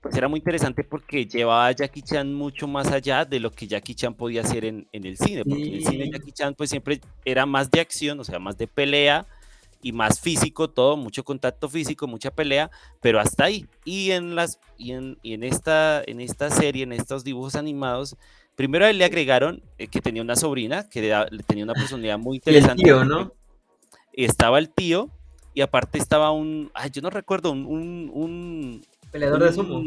pues 0.00 0.16
era 0.16 0.28
muy 0.28 0.38
interesante 0.38 0.84
porque 0.84 1.26
llevaba 1.26 1.66
a 1.66 1.72
Jackie 1.72 2.02
Chan 2.02 2.32
mucho 2.32 2.68
más 2.68 2.92
allá 2.92 3.24
de 3.24 3.40
lo 3.40 3.50
que 3.50 3.66
Jackie 3.66 3.94
Chan 3.94 4.14
podía 4.14 4.42
hacer 4.42 4.64
en, 4.64 4.86
en 4.92 5.04
el 5.04 5.16
cine, 5.16 5.44
porque 5.44 5.66
en 5.66 5.74
el 5.74 5.84
cine. 5.84 6.10
Jackie 6.10 6.32
Chan 6.32 6.54
pues 6.54 6.70
siempre 6.70 7.00
era 7.24 7.46
más 7.46 7.70
de 7.70 7.80
acción, 7.80 8.20
o 8.20 8.24
sea, 8.24 8.38
más 8.38 8.56
de 8.56 8.68
pelea 8.68 9.26
y 9.82 9.92
más 9.92 10.20
físico 10.20 10.70
todo, 10.70 10.96
mucho 10.96 11.24
contacto 11.24 11.68
físico, 11.68 12.06
mucha 12.06 12.30
pelea, 12.30 12.70
pero 13.00 13.18
hasta 13.20 13.44
ahí. 13.44 13.66
Y 13.84 14.12
en, 14.12 14.34
las, 14.36 14.60
y 14.76 14.92
en, 14.92 15.18
y 15.22 15.34
en, 15.34 15.42
esta, 15.42 16.02
en 16.06 16.20
esta 16.20 16.50
serie, 16.50 16.84
en 16.84 16.92
estos 16.92 17.24
dibujos 17.24 17.56
animados, 17.56 18.16
primero 18.54 18.84
a 18.84 18.90
él 18.90 18.98
le 18.98 19.04
agregaron 19.04 19.62
eh, 19.78 19.88
que 19.88 20.00
tenía 20.00 20.22
una 20.22 20.36
sobrina, 20.36 20.88
que 20.88 21.02
le, 21.02 21.42
tenía 21.42 21.64
una 21.64 21.74
personalidad 21.74 22.18
muy 22.18 22.36
interesante. 22.36 22.82
Y 22.84 22.88
el 22.88 22.94
tío, 22.96 23.04
¿no? 23.04 23.32
Estaba 24.12 24.58
el 24.58 24.68
tío, 24.68 25.10
y 25.54 25.60
aparte 25.60 25.98
estaba 25.98 26.30
un, 26.30 26.70
ay, 26.74 26.90
yo 26.90 27.02
no 27.02 27.10
recuerdo, 27.10 27.50
un... 27.50 27.66
un, 27.66 28.10
un 28.12 28.82
Peleador 29.10 29.44
de 29.44 29.52
sumo. 29.52 29.82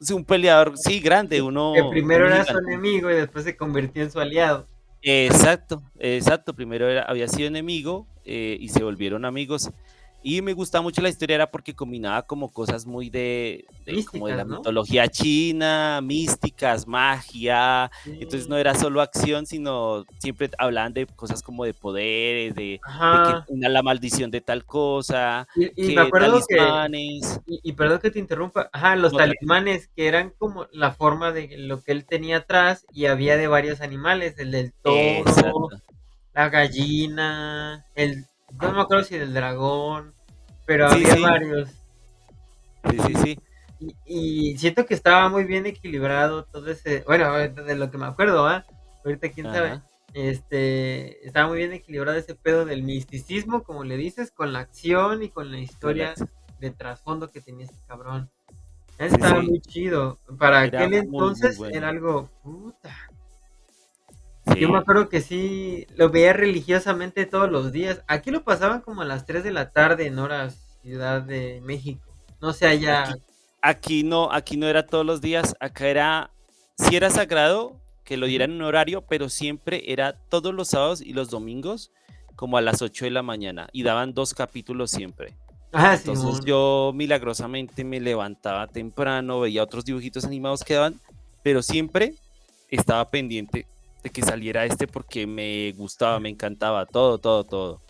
Sí, 0.00 0.12
un 0.12 0.24
peleador, 0.24 0.76
sí, 0.76 1.00
grande, 1.00 1.40
uno... 1.40 1.72
Que 1.74 1.84
primero 1.90 2.26
era 2.26 2.44
su 2.44 2.58
enemigo 2.58 3.10
y 3.10 3.14
después 3.14 3.44
se 3.44 3.56
convirtió 3.56 4.02
en 4.02 4.10
su 4.10 4.20
aliado. 4.20 4.66
Exacto, 5.02 5.82
exacto. 5.98 6.54
Primero 6.54 6.88
era, 6.88 7.02
había 7.02 7.28
sido 7.28 7.46
enemigo 7.46 8.06
eh, 8.24 8.56
y 8.58 8.68
se 8.70 8.82
volvieron 8.82 9.24
amigos. 9.24 9.70
Y 10.26 10.40
me 10.40 10.54
gustaba 10.54 10.80
mucho 10.80 11.02
la 11.02 11.10
historia 11.10 11.34
era 11.34 11.50
porque 11.50 11.74
combinaba 11.74 12.22
como 12.22 12.50
cosas 12.50 12.86
muy 12.86 13.10
de, 13.10 13.66
como 14.10 14.26
de 14.26 14.34
la 14.34 14.46
mitología 14.46 15.06
china, 15.06 16.00
místicas, 16.02 16.88
magia. 16.88 17.90
Entonces 18.06 18.48
no 18.48 18.56
era 18.56 18.74
solo 18.74 19.02
acción, 19.02 19.44
sino 19.44 20.06
siempre 20.18 20.50
hablaban 20.56 20.94
de 20.94 21.06
cosas 21.06 21.42
como 21.42 21.66
de 21.66 21.74
poderes, 21.74 22.54
de, 22.54 22.80
que 22.82 23.52
una, 23.52 23.68
la 23.68 23.82
maldición 23.82 24.30
de 24.30 24.40
tal 24.40 24.64
cosa. 24.64 25.46
Y, 25.54 25.94
me 25.94 26.00
acuerdo 26.00 26.40
talismanes. 26.40 27.40
que. 27.46 27.58
Y, 27.62 27.72
perdón 27.74 27.98
que 27.98 28.10
te 28.10 28.18
interrumpa. 28.18 28.70
Ajá, 28.72 28.96
los 28.96 29.12
talismanes 29.12 29.88
que 29.88 30.08
eran 30.08 30.30
como 30.38 30.68
la 30.72 30.92
forma 30.92 31.32
de 31.32 31.58
lo 31.58 31.82
que 31.82 31.92
él 31.92 32.06
tenía 32.06 32.38
atrás 32.38 32.86
y 32.94 33.04
había 33.04 33.36
de 33.36 33.46
varios 33.46 33.82
animales: 33.82 34.38
el 34.38 34.52
del 34.52 34.72
toro, 34.72 35.68
la 36.32 36.48
gallina, 36.48 37.84
el 37.94 38.24
no 38.60 38.72
me 38.72 38.80
acuerdo 38.80 39.04
si 39.04 39.18
del 39.18 39.34
dragón, 39.34 40.14
pero 40.66 40.88
había 40.88 41.16
varios. 41.16 41.70
Sí, 42.90 42.98
sí, 43.06 43.14
sí. 43.22 43.38
Y, 44.06 44.58
siento 44.58 44.86
que 44.86 44.94
estaba 44.94 45.28
muy 45.28 45.44
bien 45.44 45.66
equilibrado 45.66 46.44
todo 46.44 46.70
ese, 46.70 47.02
bueno, 47.06 47.32
de 47.34 47.74
lo 47.76 47.90
que 47.90 47.98
me 47.98 48.06
acuerdo, 48.06 48.46
¿ah? 48.46 48.64
Ahorita 49.04 49.30
quién 49.30 49.52
sabe. 49.52 49.80
Este, 50.14 51.26
estaba 51.26 51.48
muy 51.48 51.58
bien 51.58 51.72
equilibrado 51.72 52.16
ese 52.16 52.34
pedo 52.34 52.64
del 52.64 52.82
misticismo, 52.82 53.64
como 53.64 53.84
le 53.84 53.96
dices, 53.96 54.30
con 54.30 54.52
la 54.52 54.60
acción 54.60 55.22
y 55.22 55.28
con 55.28 55.50
la 55.50 55.58
historia 55.58 56.14
de 56.60 56.70
trasfondo 56.70 57.30
que 57.30 57.40
tenía 57.40 57.66
este 57.66 57.80
cabrón. 57.86 58.30
Estaba 58.98 59.42
muy 59.42 59.60
chido. 59.60 60.18
Para 60.38 60.60
aquel 60.60 60.94
entonces 60.94 61.58
era 61.72 61.88
algo 61.88 62.30
puta. 62.42 62.94
Yo 64.58 64.68
me 64.68 64.78
acuerdo 64.78 65.08
que 65.08 65.20
sí, 65.20 65.86
lo 65.96 66.10
veía 66.10 66.32
religiosamente 66.32 67.26
todos 67.26 67.50
los 67.50 67.72
días. 67.72 68.02
Aquí 68.06 68.30
lo 68.30 68.44
pasaban 68.44 68.82
como 68.82 69.02
a 69.02 69.04
las 69.04 69.24
3 69.24 69.42
de 69.42 69.52
la 69.52 69.70
tarde 69.70 70.06
en 70.06 70.18
horas 70.18 70.78
Ciudad 70.82 71.22
de 71.22 71.62
México. 71.64 72.12
No 72.42 72.52
sé 72.52 72.66
allá. 72.66 73.16
Aquí, 73.62 74.04
no, 74.04 74.30
aquí 74.30 74.58
no 74.58 74.66
era 74.66 74.86
todos 74.86 75.06
los 75.06 75.22
días. 75.22 75.56
Acá 75.60 75.86
era, 75.88 76.30
sí 76.76 76.94
era 76.94 77.08
sagrado 77.08 77.80
que 78.04 78.18
lo 78.18 78.26
dieran 78.26 78.50
en 78.50 78.56
un 78.58 78.64
horario, 78.64 79.00
pero 79.00 79.30
siempre 79.30 79.90
era 79.90 80.12
todos 80.28 80.52
los 80.52 80.68
sábados 80.68 81.00
y 81.00 81.14
los 81.14 81.30
domingos 81.30 81.90
como 82.36 82.58
a 82.58 82.60
las 82.60 82.82
8 82.82 83.06
de 83.06 83.12
la 83.12 83.22
mañana 83.22 83.68
y 83.72 83.82
daban 83.82 84.12
dos 84.12 84.34
capítulos 84.34 84.90
siempre. 84.90 85.34
Ah, 85.72 85.94
Entonces 85.94 86.44
yo 86.44 86.92
milagrosamente 86.94 87.82
me 87.82 87.98
levantaba 87.98 88.66
temprano, 88.68 89.40
veía 89.40 89.62
otros 89.62 89.84
dibujitos 89.84 90.24
animados 90.24 90.62
que 90.62 90.74
daban, 90.74 91.00
pero 91.42 91.62
siempre 91.62 92.14
estaba 92.68 93.10
pendiente 93.10 93.66
que 94.10 94.22
saliera 94.22 94.64
este 94.64 94.86
porque 94.86 95.26
me 95.26 95.72
gustaba, 95.72 96.20
me 96.20 96.28
encantaba, 96.28 96.86
todo, 96.86 97.18
todo, 97.18 97.44
todo. 97.44 97.80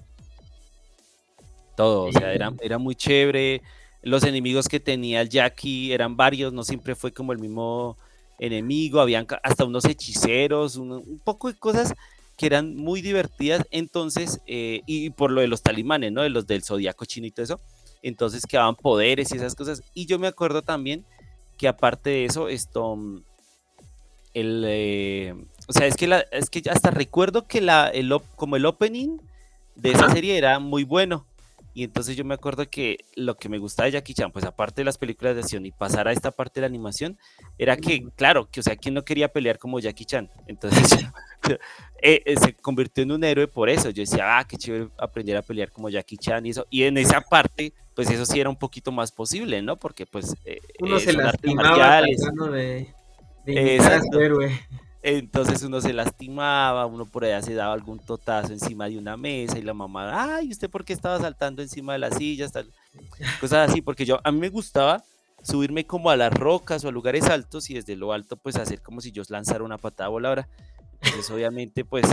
Todo, 1.77 2.05
o 2.05 2.12
sea, 2.12 2.33
era, 2.33 2.53
era 2.61 2.79
muy 2.79 2.94
chévere. 2.94 3.61
Los 4.03 4.22
enemigos 4.22 4.68
que 4.68 4.81
tenía 4.81 5.20
el 5.20 5.29
Jackie 5.29 5.92
eran 5.92 6.16
varios, 6.16 6.53
no 6.53 6.62
siempre 6.62 6.94
fue 6.94 7.12
como 7.12 7.33
el 7.33 7.38
mismo 7.38 7.96
enemigo, 8.38 9.00
habían 9.00 9.27
hasta 9.42 9.64
unos 9.64 9.85
hechiceros, 9.85 10.77
un, 10.77 11.20
poco 11.24 11.48
de 11.48 11.59
cosas 11.59 11.94
que 12.37 12.46
eran 12.46 12.74
muy 12.74 13.00
divertidas, 13.00 13.64
entonces, 13.70 14.40
eh, 14.46 14.83
y 14.87 15.11
por 15.11 15.31
lo 15.31 15.40
de 15.40 15.46
los 15.46 15.62
talimanes, 15.62 16.12
¿no? 16.12 16.22
De 16.22 16.31
los 16.31 16.46
del 16.46 16.64
zodiaco 16.64 17.05
chino 17.05 17.27
y 17.27 17.31
todo 17.31 17.44
eso, 17.44 17.61
entonces 18.03 18.44
quedaban 18.46 18.74
poderes 18.77 19.33
y 19.33 19.37
esas 19.37 19.55
cosas. 19.55 19.83
Y 19.94 20.07
yo 20.07 20.18
me 20.18 20.27
acuerdo 20.27 20.62
también 20.62 21.05
que 21.57 21.68
aparte 21.68 22.11
de 22.11 22.24
eso, 22.24 22.48
esto, 22.48 22.98
el, 24.35 24.64
eh, 24.66 25.35
o 25.66 25.72
sea, 25.72 25.87
es 25.87 25.96
que, 25.96 26.07
la, 26.07 26.20
es 26.33 26.50
que 26.50 26.62
hasta 26.70 26.90
recuerdo 26.90 27.46
que 27.46 27.61
la, 27.61 27.88
el, 27.88 28.12
como 28.37 28.57
el 28.57 28.66
opening 28.66 29.18
de 29.77 29.92
esa 29.92 30.11
serie 30.11 30.37
era 30.37 30.59
muy 30.59 30.85
bueno. 30.85 31.27
Y 31.77 31.83
entonces 31.83 32.16
yo 32.16 32.24
me 32.24 32.35
acuerdo 32.35 32.70
que 32.70 32.98
lo 33.16 33.37
que 33.37 33.48
me 33.48 33.59
gustaba 33.59 33.87
de 33.87 33.92
Jackie 33.92 34.14
Chan, 34.14 34.31
pues 34.31 34.44
aparte 34.44 34.83
de 34.83 34.85
las 34.85 34.96
películas 34.96 35.35
de 35.35 35.40
acción 35.40 35.66
y 35.66 35.72
pasar 35.72 36.07
a 36.07 36.12
esta 36.12 36.31
parte 36.31 36.61
de 36.61 36.62
la 36.62 36.66
animación, 36.68 37.18
era 37.59 37.77
que, 37.77 38.07
claro, 38.14 38.48
que 38.48 38.61
o 38.61 38.62
sea, 38.62 38.77
¿quién 38.77 38.94
no 38.94 39.05
quería 39.05 39.27
pelear 39.27 39.59
como 39.59 39.81
Jackie 39.81 40.05
Chan? 40.05 40.31
Entonces 40.46 41.05
eh, 42.00 42.22
eh, 42.24 42.37
se 42.37 42.55
convirtió 42.55 43.03
en 43.03 43.11
un 43.11 43.24
héroe 43.24 43.48
por 43.48 43.68
eso. 43.68 43.90
Yo 43.90 44.03
decía, 44.03 44.38
ah, 44.38 44.44
qué 44.46 44.57
chévere 44.57 44.88
aprender 44.98 45.37
a 45.37 45.42
pelear 45.42 45.72
como 45.72 45.88
Jackie 45.88 46.16
Chan 46.16 46.46
y 46.46 46.50
eso. 46.50 46.64
Y 46.70 46.85
en 46.85 46.96
esa 46.96 47.20
parte, 47.22 47.72
pues 47.96 48.09
eso 48.09 48.24
sí 48.24 48.38
era 48.38 48.50
un 48.50 48.57
poquito 48.57 48.92
más 48.92 49.11
posible, 49.11 49.61
¿no? 49.61 49.77
Porque 49.77 50.07
pues... 50.07 50.37
Eh, 50.44 50.61
Uno 50.79 51.00
se 51.00 51.12
lastimaba 51.12 52.03
de, 52.03 52.94
de 53.46 53.79
a 53.81 54.00
su 54.00 54.20
héroe. 54.20 54.53
Entonces 55.07 55.62
uno 55.62 55.83
se 55.83 55.93
lastimaba, 55.93 56.87
uno 56.87 57.05
por 57.05 57.27
allá 57.27 57.43
se 57.43 57.53
daba 57.53 57.75
algún 57.75 57.99
totazo 57.99 58.55
encima 58.55 58.88
de 58.88 58.97
una 58.97 59.19
mesa 59.19 59.59
y 59.59 59.62
la 59.62 59.75
mamá, 59.75 60.37
ay, 60.37 60.51
¿usted 60.51 60.71
por 60.71 60.83
qué 60.83 60.95
estaba 60.95 61.19
saltando 61.21 61.61
encima 61.61 61.93
de 61.93 61.99
las 61.99 62.17
sillas? 62.17 62.53
Cosas 63.38 63.69
así, 63.69 63.83
porque 63.83 64.07
yo 64.07 64.19
a 64.25 64.33
mí 64.33 64.38
me 64.40 64.49
gustaba 64.49 65.03
subirme 65.43 65.87
como 65.87 66.09
a 66.09 66.17
las 66.17 66.33
rocas 66.33 66.87
o 66.87 66.88
a 66.88 66.90
lugares 66.90 67.25
altos 67.25 67.69
y 67.69 67.75
desde 67.75 67.97
lo 67.97 68.14
alto 68.14 68.38
pues 68.38 68.57
hacer 68.57 68.81
como 68.81 69.03
si 69.03 69.12
yo 69.12 69.23
lanzara 69.29 69.62
una 69.62 69.77
patada 69.77 70.09
voladora. 70.09 70.49
Entonces 71.03 71.31
obviamente 71.31 71.85
pues 71.85 72.07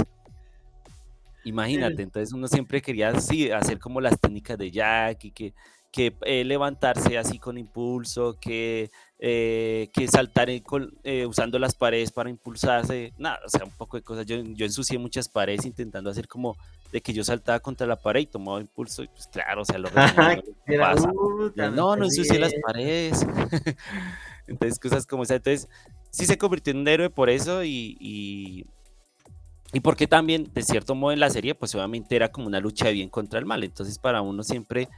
imagínate, 1.45 2.01
entonces 2.01 2.33
uno 2.33 2.49
siempre 2.49 2.81
quería 2.81 3.11
así, 3.11 3.51
hacer 3.51 3.79
como 3.79 4.01
las 4.01 4.19
técnicas 4.19 4.57
de 4.57 4.69
Jack 4.69 5.23
y 5.23 5.31
que 5.31 5.53
que 5.91 6.15
eh, 6.21 6.45
levantarse 6.45 7.17
así 7.17 7.37
con 7.37 7.57
impulso, 7.57 8.37
que, 8.39 8.89
eh, 9.19 9.89
que 9.93 10.07
saltar 10.07 10.49
eh, 10.49 11.25
usando 11.25 11.59
las 11.59 11.75
paredes 11.75 12.11
para 12.11 12.29
impulsarse, 12.29 13.13
nada, 13.17 13.39
o 13.45 13.49
sea, 13.49 13.65
un 13.65 13.71
poco 13.71 13.97
de 13.97 14.03
cosas. 14.03 14.25
Yo, 14.25 14.37
yo 14.37 14.65
ensucié 14.65 14.97
muchas 14.97 15.27
paredes 15.27 15.65
intentando 15.65 16.09
hacer 16.09 16.29
como 16.29 16.55
de 16.93 17.01
que 17.01 17.11
yo 17.13 17.23
saltaba 17.25 17.59
contra 17.59 17.85
la 17.87 17.97
pared 17.97 18.21
y 18.21 18.25
tomaba 18.25 18.61
impulso, 18.61 19.03
y 19.03 19.07
pues 19.09 19.27
claro, 19.27 19.63
o 19.63 19.65
sea, 19.65 19.77
lo 19.77 19.89
no, 21.55 21.71
no, 21.71 21.95
no 21.97 22.05
ensucié 22.05 22.39
las 22.39 22.53
paredes. 22.65 23.25
Entonces, 24.47 24.79
cosas 24.79 25.05
como 25.05 25.23
esa. 25.23 25.35
Entonces, 25.35 25.67
sí 26.09 26.25
se 26.25 26.37
convirtió 26.37 26.71
en 26.71 26.79
un 26.79 26.87
héroe 26.87 27.09
por 27.09 27.29
eso 27.29 27.63
y, 27.63 27.97
y, 27.99 28.65
y 29.73 29.79
porque 29.81 30.07
también, 30.07 30.49
de 30.53 30.63
cierto 30.63 30.95
modo, 30.95 31.11
en 31.11 31.19
la 31.19 31.29
serie, 31.29 31.53
pues 31.53 31.75
obviamente 31.75 32.15
era 32.15 32.31
como 32.31 32.47
una 32.47 32.59
lucha 32.59 32.85
de 32.85 32.93
bien 32.93 33.09
contra 33.09 33.39
el 33.39 33.45
mal. 33.45 33.63
Entonces, 33.63 33.99
para 33.99 34.21
uno 34.21 34.43
siempre 34.43 34.89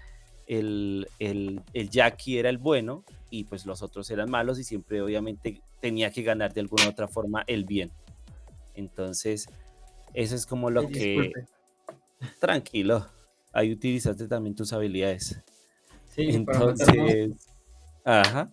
el, 0.47 1.07
el, 1.19 1.61
el 1.73 1.89
Jackie 1.89 2.37
era 2.37 2.49
el 2.49 2.57
bueno 2.57 3.03
y 3.29 3.45
pues 3.45 3.65
los 3.65 3.81
otros 3.81 4.09
eran 4.11 4.29
malos 4.29 4.59
y 4.59 4.63
siempre 4.63 5.01
obviamente 5.01 5.61
tenía 5.81 6.11
que 6.11 6.23
ganar 6.23 6.53
de 6.53 6.61
alguna 6.61 6.89
otra 6.89 7.07
forma 7.07 7.43
el 7.47 7.65
bien. 7.65 7.91
Entonces, 8.75 9.47
eso 10.13 10.35
es 10.35 10.45
como 10.45 10.69
lo 10.69 10.87
que... 10.87 11.31
Tranquilo, 12.39 13.05
ahí 13.51 13.71
utilizaste 13.71 14.27
también 14.27 14.55
tus 14.55 14.71
habilidades. 14.71 15.41
Sí, 16.09 16.29
Entonces, 16.29 17.49
ajá. 18.05 18.51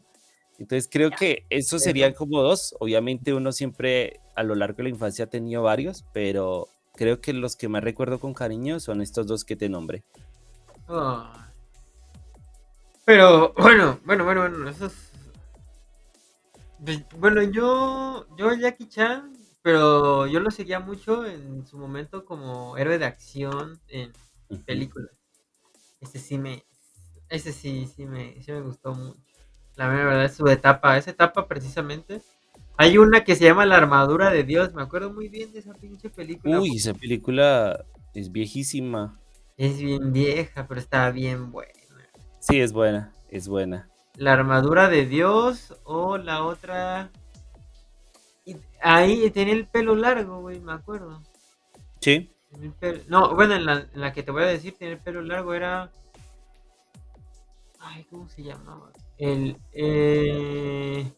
Entonces 0.59 0.89
creo 0.91 1.11
que 1.11 1.47
eso 1.51 1.79
serían 1.79 2.13
como 2.13 2.43
dos. 2.43 2.75
Obviamente 2.81 3.33
uno 3.33 3.53
siempre 3.53 4.21
a 4.35 4.43
lo 4.43 4.55
largo 4.55 4.79
de 4.79 4.83
la 4.85 4.89
infancia 4.91 5.25
ha 5.25 5.29
tenido 5.29 5.63
varios, 5.63 6.05
pero 6.13 6.69
creo 6.95 7.21
que 7.21 7.33
los 7.33 7.57
que 7.57 7.69
más 7.69 7.83
recuerdo 7.83 8.19
con 8.19 8.35
cariño 8.35 8.81
son 8.81 9.01
estos 9.01 9.27
dos 9.27 9.45
que 9.45 9.57
te 9.57 9.69
nombré. 9.69 10.05
Ah. 10.89 11.50
Pero 13.11 13.53
bueno, 13.55 13.99
bueno, 14.05 14.25
bueno, 14.25 14.41
bueno, 14.49 14.69
eso 14.69 14.87
es... 14.87 15.11
Bueno, 17.19 17.43
yo, 17.43 18.25
yo 18.37 18.55
Jackie 18.55 18.87
Chan, 18.89 19.33
pero 19.63 20.29
yo 20.29 20.39
lo 20.39 20.53
seguía 20.53 20.79
mucho 20.79 21.27
en 21.27 21.67
su 21.67 21.77
momento 21.77 22.25
como 22.25 22.77
héroe 22.77 22.99
de 22.99 23.07
acción 23.07 23.81
en 23.89 24.13
películas. 24.65 25.11
Ese 26.01 26.21
sí 26.21 26.39
me, 26.39 26.63
ese 27.29 27.53
sí, 27.53 27.89
sí 27.93 28.07
me, 28.07 28.41
sí 28.45 28.53
me 28.53 28.61
gustó 28.61 28.95
mucho. 28.95 29.19
La 29.75 29.89
verdad 29.89 30.25
es 30.25 30.37
su 30.37 30.47
etapa, 30.47 30.97
esa 30.97 31.11
etapa 31.11 31.49
precisamente. 31.49 32.23
Hay 32.77 32.97
una 32.97 33.25
que 33.25 33.35
se 33.35 33.43
llama 33.43 33.67
La 33.67 33.79
armadura 33.79 34.31
de 34.31 34.45
Dios, 34.45 34.73
me 34.73 34.83
acuerdo 34.83 35.13
muy 35.13 35.29
bien 35.29 35.53
de 35.53 35.59
esa 35.59 35.75
pinche 35.75 36.11
película. 36.11 36.61
Uy, 36.61 36.77
esa 36.77 36.95
película 36.95 37.85
es 38.15 38.31
viejísima. 38.31 39.19
Es 39.57 39.81
bien 39.81 40.13
vieja, 40.13 40.69
pero 40.69 40.79
está 40.79 41.11
bien 41.11 41.51
buena. 41.51 41.80
Sí, 42.41 42.61
es 42.61 42.73
buena, 42.73 43.13
es 43.31 43.49
buena. 43.49 43.89
La 44.17 44.33
armadura 44.33 44.89
de 44.89 45.07
Dios 45.07 45.75
o 45.85 46.19
la 46.19 46.43
otra. 46.45 47.11
Ahí 48.83 49.31
tenía 49.31 49.55
el 49.55 49.67
pelo 49.67 49.95
largo, 49.95 50.41
güey, 50.41 50.59
me 50.61 50.73
acuerdo. 50.73 51.23
Sí, 52.01 52.33
Tenía 52.51 52.73
pelo- 52.81 53.03
No, 53.09 53.35
bueno, 53.35 53.55
en 53.55 53.65
la, 53.67 53.87
en 53.93 54.01
la 54.01 54.13
que 54.13 54.23
te 54.23 54.31
voy 54.33 54.43
a 54.43 54.47
decir, 54.47 54.75
tener 54.77 54.95
el 54.95 55.01
pelo 55.01 55.23
largo 55.23 55.55
era. 55.55 55.93
Ay, 57.79 58.05
¿cómo 58.11 58.29
se 58.29 58.43
llamaba? 58.43 58.91
El. 59.19 59.57
Eh... 59.73 61.11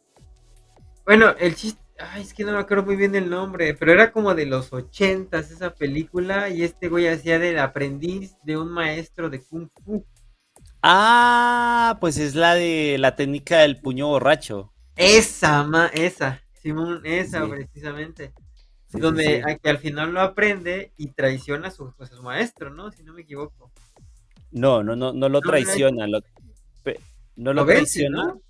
Bueno, 1.04 1.30
el 1.38 1.54
chiste. 1.54 1.80
Ay, 1.98 2.22
es 2.22 2.34
que 2.34 2.42
no 2.44 2.52
me 2.52 2.58
acuerdo 2.58 2.84
muy 2.84 2.96
bien 2.96 3.14
el 3.14 3.30
nombre, 3.30 3.74
pero 3.74 3.92
era 3.92 4.10
como 4.10 4.34
de 4.34 4.46
los 4.46 4.72
ochentas 4.72 5.50
esa 5.52 5.72
película 5.72 6.48
y 6.48 6.62
este 6.64 6.88
güey 6.88 7.06
hacía 7.06 7.38
del 7.38 7.58
aprendiz 7.60 8.34
de 8.42 8.56
un 8.58 8.68
maestro 8.70 9.30
de 9.30 9.40
kung 9.40 9.68
fu. 9.84 10.04
Ah, 10.82 11.98
pues 12.00 12.18
es 12.18 12.34
la 12.34 12.54
de 12.54 12.96
la 12.98 13.14
técnica 13.16 13.60
del 13.60 13.80
puño 13.80 14.08
borracho. 14.08 14.72
Esa, 14.96 15.64
ma, 15.64 15.86
esa, 15.86 16.42
Simón, 16.52 17.00
esa 17.04 17.44
Sí. 17.44 17.50
precisamente. 17.50 18.32
Sí, 18.88 19.00
donde 19.00 19.24
sí. 19.24 19.50
a 19.50 19.56
que 19.56 19.70
al 19.70 19.78
final 19.78 20.12
lo 20.12 20.20
aprende 20.20 20.92
y 20.98 21.08
traiciona 21.08 21.68
a 21.68 21.70
su, 21.70 21.92
pues, 21.96 22.12
a 22.12 22.16
su 22.16 22.22
maestro, 22.22 22.70
¿no? 22.70 22.90
Si 22.92 23.02
no 23.02 23.14
me 23.14 23.22
equivoco. 23.22 23.70
No, 24.50 24.82
no, 24.82 24.94
no, 24.96 25.12
no 25.12 25.28
lo 25.28 25.40
No, 25.40 25.40
traiciona, 25.40 26.06
lo, 26.06 26.20
no 27.36 27.54
lo 27.54 27.62
Lo 27.62 27.64
vence, 27.64 28.00
traiciona. 28.00 28.24
¿no? 28.26 28.42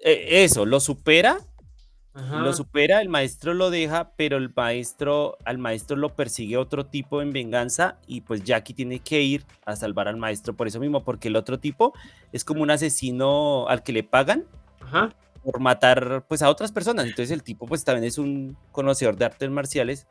Eh, 0.00 0.44
eso, 0.44 0.64
lo 0.66 0.78
supera, 0.80 1.38
Ajá. 2.14 2.40
lo 2.40 2.52
supera, 2.52 3.00
el 3.00 3.08
maestro 3.08 3.54
lo 3.54 3.70
deja, 3.70 4.12
pero 4.16 4.36
el 4.36 4.52
maestro, 4.54 5.36
al 5.44 5.58
maestro 5.58 5.96
lo 5.96 6.10
persigue 6.10 6.56
otro 6.56 6.86
tipo 6.86 7.20
en 7.20 7.32
venganza 7.32 7.98
y 8.06 8.20
pues 8.20 8.44
Jackie 8.44 8.72
tiene 8.72 9.00
que 9.00 9.20
ir 9.22 9.44
a 9.66 9.74
salvar 9.74 10.06
al 10.06 10.16
maestro 10.16 10.54
por 10.54 10.68
eso 10.68 10.78
mismo, 10.78 11.02
porque 11.02 11.26
el 11.28 11.34
otro 11.36 11.58
tipo 11.58 11.92
es 12.32 12.44
como 12.44 12.62
un 12.62 12.70
asesino 12.70 13.66
al 13.68 13.82
que 13.82 13.92
le 13.92 14.04
pagan 14.04 14.44
Ajá. 14.80 15.12
por 15.42 15.58
matar 15.58 16.24
pues 16.28 16.42
a 16.42 16.50
otras 16.50 16.70
personas. 16.70 17.06
Entonces 17.06 17.32
el 17.32 17.42
tipo 17.42 17.66
pues 17.66 17.82
también 17.84 18.04
es 18.04 18.18
un 18.18 18.56
conocedor 18.70 19.16
de 19.16 19.24
artes 19.24 19.50
marciales 19.50 20.06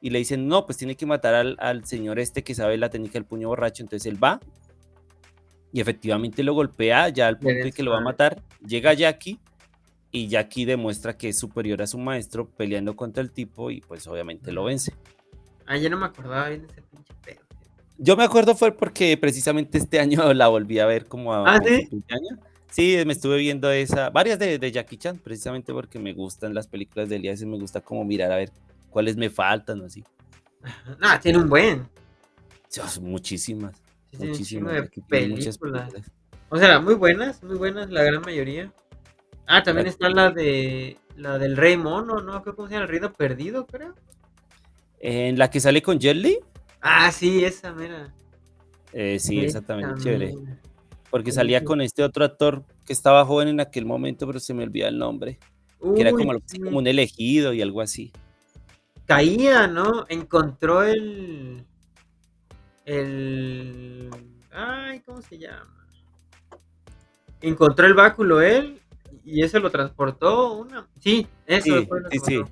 y 0.00 0.08
le 0.10 0.18
dicen, 0.18 0.48
no, 0.48 0.64
pues 0.64 0.78
tiene 0.78 0.96
que 0.96 1.04
matar 1.04 1.34
al, 1.34 1.56
al 1.60 1.84
señor 1.84 2.18
este 2.18 2.42
que 2.42 2.54
sabe 2.54 2.78
la 2.78 2.88
técnica 2.88 3.14
del 3.14 3.24
puño 3.26 3.48
borracho. 3.48 3.82
Entonces 3.82 4.10
él 4.10 4.22
va 4.22 4.40
y 5.72 5.80
efectivamente 5.80 6.42
lo 6.42 6.54
golpea 6.54 7.08
ya 7.08 7.28
al 7.28 7.38
punto 7.38 7.64
de 7.64 7.72
que 7.72 7.82
lo 7.82 7.92
va 7.92 7.98
a 7.98 8.02
matar. 8.02 8.42
Llega 8.66 8.92
Jackie 8.94 9.38
y 10.12 10.28
Jackie 10.28 10.66
demuestra 10.66 11.16
que 11.16 11.30
es 11.30 11.38
superior 11.38 11.80
a 11.82 11.86
su 11.86 11.98
maestro 11.98 12.48
peleando 12.48 12.94
contra 12.94 13.22
el 13.22 13.32
tipo 13.32 13.70
y 13.70 13.80
pues 13.80 14.06
obviamente 14.06 14.52
lo 14.52 14.64
vence. 14.64 14.92
Ah, 15.66 15.76
ya 15.78 15.88
no 15.88 15.96
me 15.96 16.06
acordaba 16.06 16.48
bien 16.50 16.62
de 16.62 16.68
ese 16.68 16.82
pinche 16.82 17.14
pedo. 17.24 17.40
Yo 17.98 18.16
me 18.16 18.24
acuerdo 18.24 18.54
fue 18.54 18.72
porque 18.72 19.16
precisamente 19.16 19.78
este 19.78 19.98
año 19.98 20.32
la 20.34 20.48
volví 20.48 20.78
a 20.78 20.86
ver 20.86 21.06
como 21.06 21.32
a 21.32 21.54
¿Ah, 21.54 21.60
sí? 21.64 21.88
año. 22.10 22.38
Sí, 22.70 22.96
me 23.06 23.12
estuve 23.12 23.38
viendo 23.38 23.70
esa, 23.70 24.10
varias 24.10 24.38
de, 24.38 24.58
de 24.58 24.72
Jackie 24.72 24.96
Chan, 24.96 25.18
precisamente 25.18 25.72
porque 25.72 25.98
me 25.98 26.12
gustan 26.14 26.54
las 26.54 26.66
películas 26.66 27.08
de 27.08 27.16
él 27.16 27.26
y 27.26 27.46
me 27.46 27.58
gusta 27.58 27.80
como 27.82 28.04
mirar 28.04 28.32
a 28.32 28.36
ver 28.36 28.50
cuáles 28.88 29.16
me 29.16 29.28
faltan 29.30 29.80
o 29.82 29.86
así. 29.86 30.02
No, 30.98 31.20
tiene 31.20 31.38
un 31.38 31.48
buen. 31.48 31.86
Dios, 32.74 33.00
muchísimas, 33.00 33.74
Sí, 34.12 34.26
muchísimas. 34.26 34.72
de 34.72 34.82
películas. 35.08 35.58
películas. 35.58 35.92
O 36.48 36.56
sea, 36.58 36.80
muy 36.80 36.94
buenas, 36.94 37.42
muy 37.42 37.56
buenas, 37.56 37.90
la 37.90 38.02
gran 38.02 38.22
mayoría. 38.22 38.72
Ah, 39.46 39.62
también 39.62 39.86
está 39.86 40.08
la 40.08 40.30
de 40.30 40.96
la 41.16 41.38
del 41.38 41.56
Rey 41.56 41.76
Mono, 41.76 42.20
¿no? 42.20 42.42
Creo 42.42 42.56
que 42.56 42.62
se 42.62 42.68
llama 42.70 42.82
el 42.84 42.88
Reino 42.88 43.12
Perdido, 43.12 43.66
creo. 43.66 43.94
En 45.00 45.38
la 45.38 45.50
que 45.50 45.60
sale 45.60 45.82
con 45.82 45.98
Jet 45.98 46.16
Li, 46.16 46.38
Ah, 46.80 47.12
sí, 47.12 47.44
esa, 47.44 47.72
mira. 47.72 48.12
eh, 48.92 49.18
sí, 49.20 49.44
esa 49.44 49.60
también 49.62 49.90
es 49.90 50.02
chévere. 50.02 50.34
Porque 51.10 51.30
salía 51.30 51.62
con 51.64 51.80
este 51.80 52.02
otro 52.02 52.24
actor 52.24 52.64
que 52.86 52.92
estaba 52.92 53.24
joven 53.24 53.48
en 53.48 53.60
aquel 53.60 53.84
momento, 53.84 54.26
pero 54.26 54.40
se 54.40 54.54
me 54.54 54.64
olvida 54.64 54.88
el 54.88 54.98
nombre. 54.98 55.38
Que 55.94 56.00
era 56.00 56.10
sí. 56.46 56.58
como 56.60 56.78
un 56.78 56.86
elegido 56.86 57.52
y 57.52 57.60
algo 57.62 57.80
así. 57.80 58.12
caía, 59.06 59.66
¿no? 59.66 60.06
Encontró 60.08 60.82
el. 60.82 61.64
El. 62.84 64.10
Ay, 64.52 65.00
¿cómo 65.00 65.22
se 65.22 65.38
llama? 65.38 65.86
Encontró 67.40 67.86
el 67.86 67.94
báculo 67.94 68.40
él 68.40 68.80
y 69.24 69.42
eso 69.42 69.58
lo 69.60 69.70
transportó. 69.70 70.54
Una... 70.54 70.88
Sí, 71.00 71.26
eso 71.46 71.80
Sí, 71.80 71.86
sí, 72.10 72.18
sí, 72.24 72.42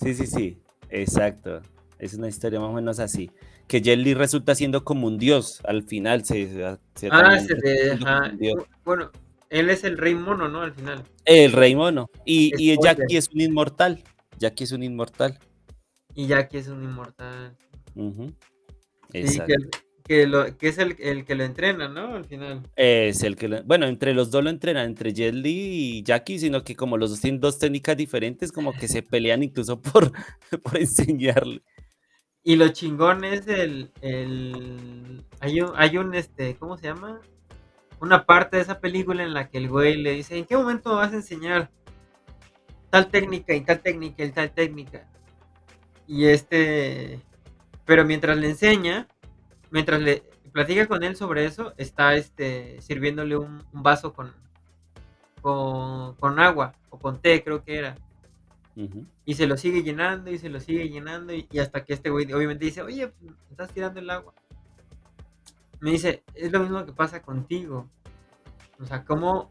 sí, 0.00 0.14
sí, 0.14 0.26
sí, 0.26 0.58
exacto. 0.90 1.60
Es 1.98 2.14
una 2.14 2.28
historia 2.28 2.58
más 2.60 2.70
o 2.70 2.72
menos 2.72 2.98
así. 2.98 3.30
Que 3.68 3.80
Jet 3.80 3.98
Li 3.98 4.14
resulta 4.14 4.54
siendo 4.54 4.84
como 4.84 5.06
un 5.06 5.18
dios 5.18 5.60
al 5.64 5.82
final. 5.84 6.24
Se, 6.24 6.78
se 6.94 7.08
Ah, 7.10 7.38
se 7.38 7.92
ajá. 7.92 8.30
un 8.30 8.38
dios. 8.38 8.64
Bueno, 8.84 9.10
él 9.50 9.70
es 9.70 9.84
el 9.84 9.96
rey 9.98 10.14
mono, 10.14 10.48
¿no? 10.48 10.62
Al 10.62 10.72
final. 10.74 11.04
El 11.24 11.52
rey 11.52 11.76
mono. 11.76 12.10
Y, 12.24 12.52
y. 12.58 12.76
Jackie 12.82 13.16
es 13.16 13.28
un 13.32 13.40
inmortal. 13.40 14.02
Jackie 14.38 14.64
es 14.64 14.72
un 14.72 14.82
inmortal. 14.82 15.38
Y 16.14 16.26
Jackie 16.26 16.58
es 16.58 16.68
un 16.68 16.82
inmortal. 16.82 17.56
Exacto. 19.12 19.54
Que, 20.02 20.26
lo, 20.26 20.56
que 20.58 20.68
es 20.68 20.78
el, 20.78 20.96
el 21.00 21.24
que 21.24 21.34
lo 21.34 21.44
entrena, 21.44 21.88
¿no? 21.88 22.14
Al 22.14 22.24
final. 22.24 22.62
Es 22.76 23.22
el 23.22 23.36
que 23.36 23.48
lo- 23.48 23.62
bueno, 23.64 23.86
entre 23.86 24.14
los 24.14 24.30
dos 24.30 24.42
lo 24.42 24.50
entrenan, 24.50 24.86
entre 24.86 25.12
Jet 25.12 25.34
Li 25.34 25.98
y 25.98 26.02
Jackie, 26.02 26.38
sino 26.38 26.64
que 26.64 26.74
como 26.74 26.96
los 26.96 27.10
dos 27.10 27.20
tienen 27.20 27.40
dos 27.40 27.58
técnicas 27.58 27.96
diferentes, 27.96 28.50
como 28.52 28.72
que 28.72 28.88
se 28.88 29.02
pelean 29.02 29.42
incluso 29.42 29.80
por, 29.80 30.12
por 30.62 30.76
enseñarle. 30.78 31.62
Y 32.44 32.56
lo 32.56 32.68
chingón 32.68 33.24
es 33.24 33.46
el, 33.46 33.92
el 34.00 35.24
hay 35.40 35.60
un, 35.60 35.72
hay 35.76 35.96
un 35.98 36.14
este, 36.14 36.56
¿cómo 36.56 36.76
se 36.76 36.86
llama? 36.88 37.20
Una 38.00 38.26
parte 38.26 38.56
de 38.56 38.62
esa 38.62 38.80
película 38.80 39.22
en 39.22 39.32
la 39.34 39.48
que 39.48 39.58
el 39.58 39.68
güey 39.68 39.96
le 39.96 40.12
dice, 40.12 40.36
¿en 40.36 40.44
qué 40.46 40.56
momento 40.56 40.90
me 40.90 40.96
vas 40.96 41.12
a 41.12 41.16
enseñar 41.16 41.70
tal 42.90 43.08
técnica 43.10 43.54
y 43.54 43.60
tal 43.62 43.80
técnica 43.80 44.24
y 44.24 44.30
tal 44.32 44.50
técnica? 44.52 45.08
Y 46.06 46.26
este, 46.26 47.20
pero 47.84 48.04
mientras 48.04 48.36
le 48.36 48.48
enseña, 48.50 49.06
mientras 49.72 50.00
le 50.00 50.22
platica 50.52 50.86
con 50.86 51.02
él 51.02 51.16
sobre 51.16 51.44
eso, 51.46 51.74
está 51.76 52.14
este 52.14 52.80
sirviéndole 52.80 53.36
un, 53.36 53.64
un 53.72 53.82
vaso 53.82 54.12
con, 54.12 54.32
con 55.40 56.14
con 56.16 56.38
agua 56.38 56.74
o 56.90 56.98
con 56.98 57.20
té, 57.20 57.42
creo 57.42 57.64
que 57.64 57.76
era. 57.78 57.96
Y 59.26 59.34
se 59.34 59.46
lo 59.46 59.56
sigue 59.56 59.82
llenando 59.82 60.30
y 60.30 60.38
se 60.38 60.48
lo 60.48 60.58
sigue 60.60 60.88
llenando 60.88 61.34
y, 61.34 61.46
y 61.50 61.58
hasta 61.58 61.84
que 61.84 61.92
este 61.92 62.08
güey 62.10 62.32
obviamente 62.32 62.64
dice, 62.64 62.82
oye, 62.82 63.08
pues, 63.08 63.30
me 63.32 63.50
estás 63.50 63.70
tirando 63.70 64.00
el 64.00 64.08
agua. 64.08 64.32
Me 65.80 65.90
dice, 65.90 66.22
es 66.34 66.52
lo 66.52 66.60
mismo 66.60 66.86
que 66.86 66.92
pasa 66.92 67.20
contigo. 67.22 67.88
O 68.80 68.86
sea, 68.86 69.04
¿cómo, 69.04 69.50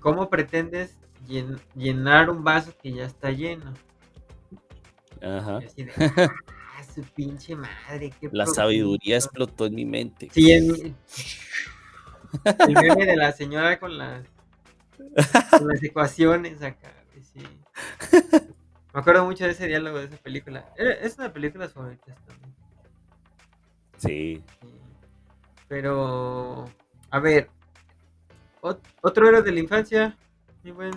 cómo 0.00 0.28
pretendes 0.28 0.98
llen- 1.28 1.60
llenar 1.76 2.30
un 2.30 2.42
vaso 2.42 2.72
que 2.82 2.92
ya 2.92 3.04
está 3.04 3.30
lleno? 3.30 3.72
Ajá. 5.22 5.60
su 6.94 7.02
pinche 7.02 7.56
madre, 7.56 8.12
qué 8.20 8.28
La 8.32 8.46
sabiduría 8.46 9.18
profundo". 9.18 9.44
explotó 9.44 9.66
en 9.66 9.74
mi 9.74 9.84
mente. 9.84 10.28
Sí, 10.32 10.52
en 10.52 10.72
mi- 10.72 10.94
el 12.68 12.74
meme 12.74 13.06
de 13.06 13.16
la 13.16 13.32
señora 13.32 13.78
con 13.78 13.96
las, 13.98 14.24
con 15.50 15.68
las 15.68 15.82
ecuaciones 15.82 16.62
acá, 16.62 16.92
sí. 17.32 17.40
Me 18.94 19.00
acuerdo 19.00 19.24
mucho 19.24 19.44
de 19.44 19.52
ese 19.52 19.66
diálogo 19.66 19.98
de 19.98 20.04
esa 20.06 20.16
película. 20.18 20.68
Eh, 20.76 20.98
Es 21.02 21.16
una 21.18 21.32
película 21.32 21.68
favoritas 21.68 22.16
también. 22.26 22.54
Sí. 23.96 24.42
sí. 24.60 24.68
Pero, 25.68 26.66
a 27.10 27.18
ver, 27.20 27.48
ot- 28.60 28.80
otro 29.00 29.28
héroe 29.28 29.42
de 29.42 29.52
la 29.52 29.60
infancia, 29.60 30.16
mi 30.62 30.70
buen. 30.72 30.92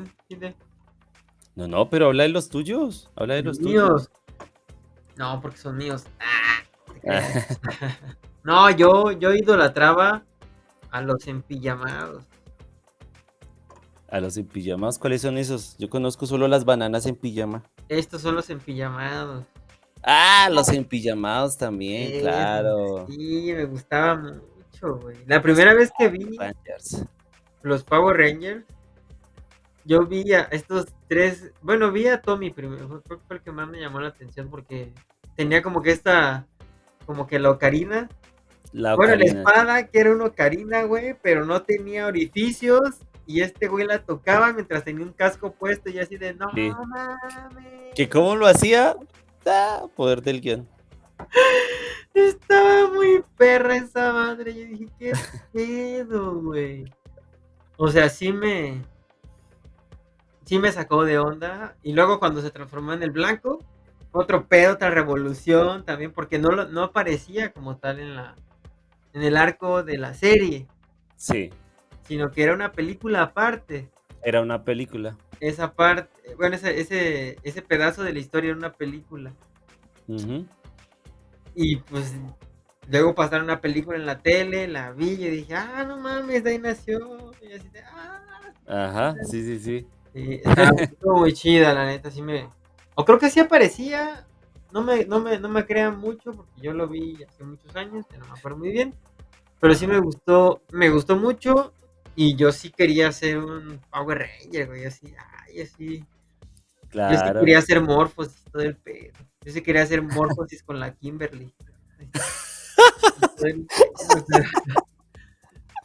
No, 1.55 1.67
no, 1.69 1.89
pero 1.89 2.07
habla 2.07 2.23
de 2.23 2.29
los 2.29 2.49
tuyos. 2.49 3.09
Habla 3.15 3.35
de 3.35 3.43
los 3.43 3.59
tuyos. 3.59 4.11
No, 5.17 5.41
porque 5.41 5.57
son 5.57 5.77
míos. 5.77 6.03
Ah, 6.19 6.63
no, 8.43 8.69
yo, 8.71 9.11
yo 9.11 9.33
idolatraba 9.33 10.23
a 10.91 11.01
los 11.01 11.27
empillamados. 11.27 12.23
A 14.07 14.19
los 14.19 14.37
en 14.37 14.45
pijamas, 14.45 14.99
¿cuáles 14.99 15.21
son 15.21 15.37
esos? 15.37 15.77
Yo 15.77 15.89
conozco 15.89 16.25
solo 16.25 16.47
las 16.47 16.63
bananas 16.63 17.05
en 17.05 17.15
pijama. 17.15 17.63
Estos 17.89 18.21
son 18.21 18.35
los 18.35 18.49
empillamados. 18.49 19.43
Ah, 20.03 20.47
los 20.51 20.69
en 20.69 20.85
pijamados 20.85 21.57
también, 21.57 22.21
claro. 22.21 23.07
Sí, 23.09 23.51
me 23.53 23.65
gustaba 23.65 24.15
mucho, 24.15 24.99
güey. 25.01 25.17
La 25.25 25.41
primera 25.41 25.73
vez 25.73 25.91
que 25.97 26.07
vi 26.09 26.37
Rangers. 26.37 27.03
los 27.63 27.83
Power 27.83 28.15
Rangers, 28.15 28.63
yo 29.85 30.05
vi 30.05 30.33
a 30.33 30.41
estos 30.51 30.87
tres, 31.07 31.51
bueno, 31.61 31.91
vi 31.91 32.07
a 32.07 32.21
Tommy 32.21 32.51
primero, 32.51 33.01
fue- 33.07 33.17
fue 33.27 33.35
el 33.37 33.41
que 33.43 33.51
más 33.51 33.67
me 33.69 33.79
llamó 33.79 33.99
la 33.99 34.09
atención 34.09 34.49
porque 34.49 34.93
tenía 35.35 35.61
como 35.61 35.81
que 35.81 35.91
esta, 35.91 36.47
como 37.05 37.27
que 37.27 37.39
la 37.39 37.51
ocarina, 37.51 38.09
La 38.71 38.95
bueno, 38.95 39.15
la 39.15 39.25
espada 39.25 39.87
que 39.87 39.99
era 39.99 40.11
una 40.13 40.25
ocarina, 40.25 40.83
güey, 40.83 41.15
pero 41.21 41.45
no 41.45 41.61
tenía 41.61 42.07
orificios 42.07 42.81
y 43.27 43.41
este 43.41 43.67
güey 43.67 43.85
la 43.87 43.99
tocaba 44.03 44.51
mientras 44.53 44.83
tenía 44.83 45.05
un 45.05 45.13
casco 45.13 45.51
puesto 45.53 45.89
y 45.89 45.99
así 45.99 46.17
de, 46.17 46.33
no 46.33 46.49
Sí. 46.53 46.71
mames, 46.87 47.93
¿Que 47.95 48.09
cómo 48.09 48.35
lo 48.35 48.47
hacía? 48.47 48.95
Ah, 49.45 49.85
poder 49.95 50.21
del 50.21 50.41
guion. 50.41 50.67
estaba 52.13 52.87
muy 52.91 53.23
perra 53.37 53.75
esa 53.77 54.11
madre, 54.13 54.53
yo 54.53 54.65
dije, 54.65 54.87
qué 54.99 55.13
pedo, 55.53 56.35
güey. 56.41 56.85
O 57.77 57.89
sea, 57.89 58.09
sí 58.09 58.31
me, 58.31 58.81
sí 60.45 60.59
me 60.59 60.71
sacó 60.71 61.03
de 61.03 61.19
onda 61.19 61.75
y 61.83 61.93
luego 61.93 62.19
cuando 62.19 62.41
se 62.41 62.51
transformó 62.51 62.93
en 62.93 63.03
el 63.03 63.11
blanco, 63.11 63.59
otro 64.11 64.47
pedo, 64.47 64.73
otra 64.73 64.89
revolución 64.89 65.83
también, 65.83 66.11
porque 66.11 66.39
no, 66.39 66.49
no 66.49 66.83
aparecía 66.83 67.51
como 67.51 67.77
tal 67.77 67.99
en 67.99 68.15
la 68.15 68.35
en 69.15 69.23
el 69.23 69.37
arco 69.37 69.81
de 69.81 69.97
la 69.97 70.13
serie. 70.13 70.67
Sí. 71.15 71.49
Sino 72.03 72.29
que 72.31 72.43
era 72.43 72.53
una 72.53 72.73
película 72.73 73.21
aparte. 73.21 73.89
Era 74.21 74.41
una 74.41 74.63
película. 74.63 75.17
Esa 75.39 75.73
parte, 75.73 76.09
bueno, 76.35 76.55
ese, 76.55 76.79
ese, 76.81 77.37
ese 77.43 77.61
pedazo 77.61 78.03
de 78.03 78.13
la 78.13 78.19
historia 78.19 78.49
era 78.49 78.57
una 78.57 78.73
película. 78.73 79.33
Y 81.55 81.77
pues 81.77 82.13
luego 82.89 83.15
pasaron 83.15 83.45
una 83.45 83.61
película 83.61 83.97
en 83.97 84.05
la 84.05 84.19
tele, 84.19 84.67
la 84.67 84.91
vi 84.91 85.11
y 85.11 85.29
dije, 85.29 85.55
ah, 85.55 85.85
no 85.87 85.97
mames, 85.97 86.43
de 86.43 86.51
ahí 86.51 86.59
nació. 86.59 87.31
Y 87.41 87.53
así 87.53 87.69
de, 87.69 87.81
ah. 87.83 88.21
Ajá, 88.67 89.15
sí, 89.23 89.43
sí, 89.43 89.59
sí. 89.59 89.87
Estuvo 90.79 91.17
muy 91.17 91.33
chida, 91.33 91.73
la 91.73 91.85
neta, 91.85 92.09
sí 92.09 92.21
me... 92.21 92.47
O 92.95 93.03
creo 93.03 93.19
que 93.19 93.29
sí 93.29 93.41
aparecía, 93.41 94.25
no 94.71 94.81
me, 94.81 95.03
no 95.05 95.19
me, 95.19 95.37
no 95.37 95.49
me 95.49 95.65
crean 95.65 95.99
mucho 95.99 96.31
porque 96.31 96.61
yo 96.61 96.73
lo 96.73 96.87
vi 96.87 97.21
hace 97.23 97.43
muchos 97.43 97.75
años, 97.75 98.05
no 98.17 98.25
me 98.25 98.39
acuerdo 98.39 98.57
muy 98.57 98.71
bien. 98.71 98.93
Pero 99.59 99.73
sí 99.73 99.87
me 99.87 99.99
gustó, 99.99 100.61
me 100.71 100.89
gustó 100.89 101.17
mucho 101.17 101.73
y 102.15 102.35
yo 102.35 102.53
sí 102.53 102.71
quería 102.71 103.11
ser 103.11 103.39
un 103.39 103.81
Power 103.91 104.19
Ranger, 104.19 104.67
güey, 104.67 104.85
así, 104.85 105.13
ay, 105.43 105.61
así. 105.61 106.05
Claro. 106.89 107.13
Yo 107.13 107.19
sí 107.19 107.39
quería 107.39 107.59
hacer 107.59 107.81
Morphosis 107.81 108.45
todo 108.51 108.63
el 108.63 108.77
pedo. 108.77 109.11
Yo 109.41 109.51
sí 109.51 109.61
quería 109.61 109.83
hacer 109.83 110.01
Morphosis 110.01 110.63
con 110.63 110.79
la 110.79 110.93
Kimberly. 110.93 111.53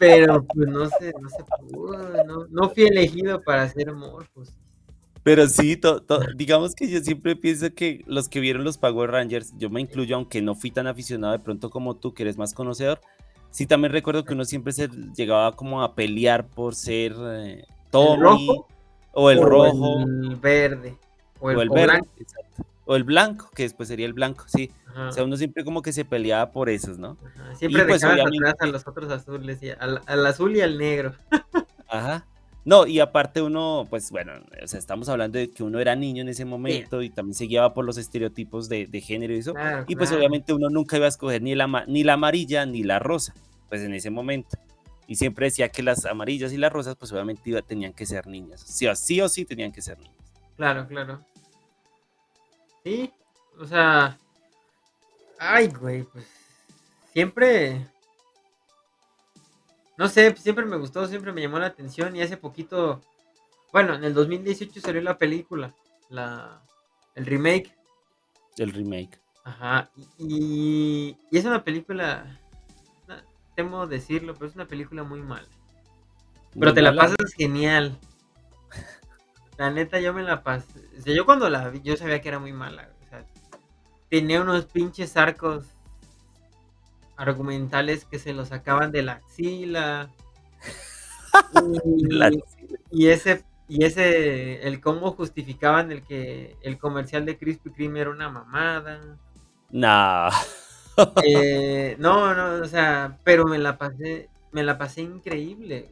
Pero 0.00 0.42
pues 0.46 0.66
no 0.66 0.88
se, 0.88 1.12
no 1.20 1.28
se 1.28 1.44
pudo, 1.44 2.24
no, 2.24 2.46
no 2.48 2.70
fui 2.70 2.84
elegido 2.84 3.42
para 3.42 3.64
hacer 3.64 3.92
Morphosis. 3.92 4.56
Pero 5.22 5.46
sí, 5.46 5.78
digamos 6.36 6.74
que 6.74 6.88
yo 6.88 7.00
siempre 7.00 7.36
pienso 7.36 7.74
que 7.74 8.02
los 8.06 8.30
que 8.30 8.40
vieron 8.40 8.64
los 8.64 8.78
Power 8.78 9.10
Rangers, 9.10 9.52
yo 9.58 9.68
me 9.68 9.82
incluyo, 9.82 10.16
aunque 10.16 10.40
no 10.40 10.54
fui 10.54 10.70
tan 10.70 10.86
aficionado 10.86 11.34
de 11.34 11.38
pronto 11.38 11.68
como 11.68 11.96
tú, 11.96 12.14
que 12.14 12.22
eres 12.22 12.38
más 12.38 12.54
conocedor, 12.54 12.98
sí 13.50 13.66
también 13.66 13.92
recuerdo 13.92 14.24
que 14.24 14.32
uno 14.32 14.46
siempre 14.46 14.72
se 14.72 14.88
llegaba 15.14 15.52
como 15.52 15.82
a 15.82 15.94
pelear 15.94 16.46
por 16.46 16.74
ser 16.74 17.14
eh, 17.20 17.66
Tommy, 17.90 18.48
o 19.12 19.30
el 19.30 19.42
rojo, 19.42 19.82
o 19.82 20.00
el 20.00 20.36
verde, 20.36 20.96
o 21.40 21.50
el, 21.50 21.68
verde, 21.68 22.00
o 22.90 22.96
el 22.96 23.04
blanco, 23.04 23.48
que 23.54 23.62
después 23.62 23.88
sería 23.88 24.04
el 24.04 24.14
blanco, 24.14 24.46
sí. 24.48 24.68
O 25.08 25.12
sea, 25.12 25.22
uno 25.22 25.36
siempre 25.36 25.64
como 25.64 25.80
que 25.80 25.92
se 25.92 26.04
peleaba 26.04 26.50
por 26.50 26.68
esos, 26.68 26.98
¿no? 26.98 27.16
Siempre 27.54 27.84
pues, 27.84 28.02
atrás 28.02 28.54
a 28.58 28.66
los 28.66 28.84
otros 28.84 29.12
azules, 29.12 29.60
al, 29.78 30.00
al 30.06 30.26
azul 30.26 30.56
y 30.56 30.60
al 30.60 30.76
negro. 30.76 31.14
Ajá. 31.88 32.26
No, 32.64 32.88
y 32.88 32.98
aparte 32.98 33.42
uno, 33.42 33.86
pues 33.88 34.10
bueno, 34.10 34.32
o 34.60 34.66
sea, 34.66 34.80
estamos 34.80 35.08
hablando 35.08 35.38
de 35.38 35.52
que 35.52 35.62
uno 35.62 35.78
era 35.78 35.94
niño 35.94 36.22
en 36.22 36.30
ese 36.30 36.44
momento 36.44 37.00
y 37.00 37.10
también 37.10 37.34
se 37.34 37.44
guiaba 37.44 37.74
por 37.74 37.84
los 37.84 37.96
estereotipos 37.96 38.68
de, 38.68 38.86
género 39.00 39.34
y 39.34 39.38
eso. 39.38 39.54
y 39.86 39.94
pues 39.94 40.10
obviamente 40.10 40.52
uno 40.52 40.68
nunca 40.68 40.96
iba 40.96 41.06
a 41.06 41.10
escoger 41.10 41.42
ni 41.42 41.54
la, 41.54 41.84
ni 41.86 42.02
la 42.02 42.14
amarilla 42.14 42.66
ni 42.66 42.82
la 42.82 42.98
rosa, 42.98 43.34
pues 43.68 43.82
en 43.82 43.94
ese 43.94 44.10
momento. 44.10 44.58
Y 45.06 45.14
siempre 45.14 45.46
decía 45.46 45.68
que 45.68 45.84
las 45.84 46.06
amarillas 46.06 46.52
y 46.52 46.56
las 46.56 46.72
rosas, 46.72 46.96
pues 46.96 47.12
obviamente 47.12 47.62
tenían 47.62 47.92
que 47.92 48.04
ser 48.04 48.26
niñas. 48.26 48.62
Sí 48.62 48.88
o, 48.88 48.96
sí 48.96 49.20
o 49.20 49.28
sí 49.28 49.44
tenían 49.44 49.70
que 49.70 49.80
ser 49.80 49.96
niñas. 50.00 50.16
Claro, 50.56 50.88
claro. 50.88 51.20
Sí, 52.84 53.12
o 53.58 53.66
sea, 53.66 54.18
ay, 55.38 55.68
güey, 55.68 56.04
pues 56.04 56.26
siempre 57.12 57.86
no 60.00 60.08
sé, 60.08 60.34
siempre 60.36 60.64
me 60.64 60.78
gustó, 60.78 61.06
siempre 61.06 61.30
me 61.30 61.42
llamó 61.42 61.58
la 61.58 61.66
atención 61.66 62.16
y 62.16 62.22
hace 62.22 62.38
poquito, 62.38 63.02
bueno, 63.70 63.94
en 63.94 64.02
el 64.02 64.14
2018 64.14 64.80
salió 64.80 65.02
la 65.02 65.18
película, 65.18 65.74
la, 66.08 66.62
el 67.14 67.26
remake. 67.26 67.76
El 68.56 68.72
remake. 68.72 69.20
Ajá, 69.44 69.90
y, 70.18 71.18
es 71.30 71.44
una 71.44 71.62
película, 71.62 72.40
temo 73.54 73.86
decirlo, 73.86 74.32
pero 74.32 74.46
es 74.46 74.54
una 74.54 74.64
película 74.64 75.02
muy 75.02 75.20
mala. 75.20 75.46
Pero 76.58 76.72
te 76.72 76.80
la 76.80 76.96
pasas 76.96 77.34
genial. 77.36 77.98
La 79.60 79.70
neta, 79.70 80.00
yo 80.00 80.14
me 80.14 80.22
la 80.22 80.42
pasé. 80.42 80.80
O 80.98 81.02
sea, 81.02 81.14
yo 81.14 81.26
cuando 81.26 81.50
la 81.50 81.68
vi, 81.68 81.82
yo 81.82 81.94
sabía 81.94 82.22
que 82.22 82.30
era 82.30 82.38
muy 82.38 82.50
mala. 82.50 82.88
O 83.04 83.10
sea, 83.10 83.26
tenía 84.08 84.40
unos 84.40 84.64
pinches 84.64 85.18
arcos 85.18 85.66
argumentales 87.18 88.06
que 88.06 88.18
se 88.18 88.32
los 88.32 88.48
sacaban 88.48 88.90
de 88.90 89.02
la 89.02 89.12
axila. 89.12 90.10
Y, 92.90 93.08
ese 93.08 93.44
y 93.68 93.84
ese 93.84 94.66
el 94.66 94.80
cómo 94.80 95.12
justificaban 95.12 95.92
el 95.92 96.02
que 96.02 96.56
el 96.62 96.78
comercial 96.78 97.26
de 97.26 97.36
Krispy 97.36 97.70
Kreme 97.70 98.00
era 98.00 98.10
una 98.10 98.30
mamada. 98.30 99.18
Eh, 101.22 101.96
no, 101.98 102.34
no, 102.34 102.64
o 102.64 102.66
sea, 102.66 103.18
pero 103.24 103.44
me 103.44 103.58
la 103.58 103.76
pasé 103.76 104.30
me 104.52 104.62
la 104.62 104.78
pasé 104.78 105.02
increíble. 105.02 105.90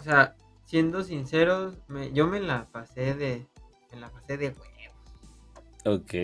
O 0.00 0.04
sea, 0.04 0.34
siendo 0.74 1.04
sinceros, 1.04 1.78
yo 2.12 2.26
me 2.26 2.40
la 2.40 2.66
pasé 2.66 3.14
de 3.14 3.46
me 3.92 4.00
la 4.00 4.08
pasé 4.10 4.36
de 4.36 4.48
huevos. 4.48 4.66
Ok. 5.84 6.14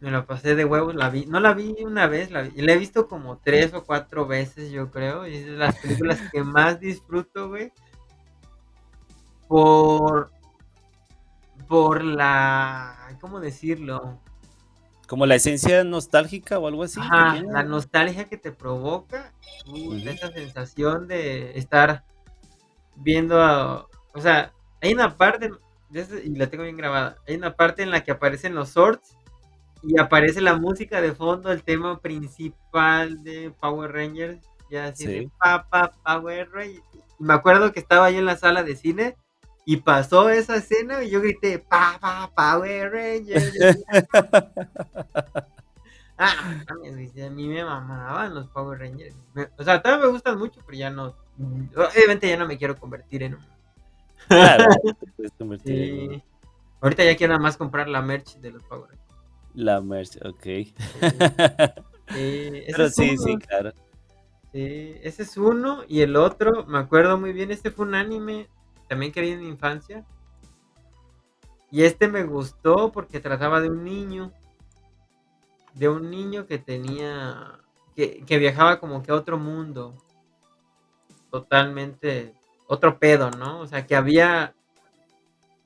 Me 0.00 0.10
la 0.10 0.26
pasé 0.26 0.56
de 0.56 0.64
huevos, 0.64 0.96
la 0.96 1.10
vi, 1.10 1.26
no 1.26 1.38
la 1.38 1.54
vi 1.54 1.76
una 1.84 2.08
vez, 2.08 2.32
la, 2.32 2.42
vi, 2.42 2.60
la 2.60 2.72
he 2.72 2.76
visto 2.76 3.06
como 3.06 3.38
tres 3.38 3.72
o 3.72 3.84
cuatro 3.84 4.26
veces, 4.26 4.72
yo 4.72 4.90
creo, 4.90 5.28
y 5.28 5.36
es 5.36 5.46
de 5.46 5.52
las 5.52 5.76
películas 5.76 6.18
que 6.32 6.42
más 6.42 6.80
disfruto, 6.80 7.50
güey. 7.50 7.72
Por, 9.46 10.32
por 11.68 12.02
la, 12.02 13.16
¿cómo 13.20 13.38
decirlo? 13.38 14.18
Como 15.06 15.24
la 15.24 15.36
esencia 15.36 15.84
nostálgica 15.84 16.58
o 16.58 16.66
algo 16.66 16.82
así. 16.82 16.98
Ajá, 17.00 17.40
la 17.42 17.62
nostalgia 17.62 18.24
que 18.24 18.38
te 18.38 18.50
provoca, 18.50 19.32
esa 20.04 20.32
sensación 20.32 21.06
de 21.06 21.56
estar 21.56 22.02
viendo, 22.96 23.40
a, 23.40 23.86
o 24.14 24.20
sea, 24.20 24.52
hay 24.80 24.94
una 24.94 25.16
parte, 25.16 25.50
y 26.24 26.36
la 26.36 26.48
tengo 26.48 26.64
bien 26.64 26.76
grabada, 26.76 27.16
hay 27.26 27.36
una 27.36 27.54
parte 27.54 27.82
en 27.82 27.90
la 27.90 28.02
que 28.02 28.10
aparecen 28.10 28.54
los 28.54 28.70
swords 28.70 29.16
y 29.86 29.98
aparece 29.98 30.40
la 30.40 30.56
música 30.56 31.00
de 31.00 31.12
fondo, 31.12 31.52
el 31.52 31.62
tema 31.62 32.00
principal 32.00 33.22
de 33.22 33.52
Power 33.60 33.92
Rangers, 33.92 34.40
ya 34.70 34.86
así 34.86 35.06
de 35.06 35.30
Papa 35.38 35.92
Power 36.04 36.50
Rangers. 36.50 36.82
me 37.18 37.34
acuerdo 37.34 37.72
que 37.72 37.80
estaba 37.80 38.10
yo 38.10 38.18
en 38.18 38.24
la 38.24 38.36
sala 38.36 38.62
de 38.62 38.76
cine 38.76 39.16
y 39.66 39.78
pasó 39.78 40.30
esa 40.30 40.56
escena 40.56 41.02
y 41.02 41.10
yo 41.10 41.20
grité 41.20 41.58
Papa 41.58 42.30
Power 42.34 42.92
Rangers. 42.92 43.78
ah, 46.18 46.64
a 46.68 47.30
mí 47.30 47.48
me 47.48 47.64
mamaban 47.64 48.34
los 48.34 48.48
Power 48.48 48.78
Rangers. 48.78 49.16
o 49.58 49.64
sea, 49.64 49.82
todavía 49.82 50.06
me 50.06 50.12
gustan 50.12 50.38
mucho, 50.38 50.60
pero 50.64 50.78
ya 50.78 50.90
no. 50.90 51.14
Obviamente 51.38 52.28
ya 52.28 52.36
no 52.36 52.46
me 52.46 52.58
quiero 52.58 52.76
convertir 52.76 53.22
en 53.24 53.34
uno. 53.34 53.46
Claro, 54.28 54.66
Ahorita 56.80 57.04
ya 57.04 57.16
quiero 57.16 57.32
nada 57.32 57.42
más 57.42 57.56
comprar 57.56 57.88
la 57.88 58.02
merch 58.02 58.36
de 58.36 58.50
los 58.50 58.62
Power 58.64 58.90
Rangers. 58.90 59.04
La 59.54 59.80
Mercy, 59.80 60.18
ok. 60.24 60.46
Pero 62.06 62.90
sí, 62.90 63.16
sí, 63.16 63.36
claro. 63.38 63.72
Sí, 64.52 64.96
ese 65.02 65.22
es 65.22 65.36
uno. 65.36 65.82
Y 65.88 66.02
el 66.02 66.16
otro, 66.16 66.64
me 66.66 66.78
acuerdo 66.78 67.18
muy 67.18 67.32
bien, 67.32 67.50
este 67.50 67.70
fue 67.70 67.86
un 67.86 67.94
anime 67.94 68.48
también 68.88 69.12
que 69.12 69.20
vi 69.20 69.30
en 69.30 69.40
mi 69.40 69.48
infancia. 69.48 70.04
Y 71.70 71.84
este 71.84 72.08
me 72.08 72.24
gustó 72.24 72.92
porque 72.92 73.20
trataba 73.20 73.60
de 73.60 73.70
un 73.70 73.84
niño. 73.84 74.32
De 75.72 75.88
un 75.88 76.10
niño 76.10 76.46
que 76.46 76.58
tenía. 76.58 77.60
Que, 77.96 78.24
que 78.26 78.38
viajaba 78.38 78.80
como 78.80 79.02
que 79.02 79.12
a 79.12 79.14
otro 79.14 79.38
mundo. 79.38 79.94
Totalmente. 81.34 82.32
Otro 82.68 83.00
pedo, 83.00 83.28
¿no? 83.32 83.58
O 83.58 83.66
sea, 83.66 83.84
que 83.84 83.96
había. 83.96 84.54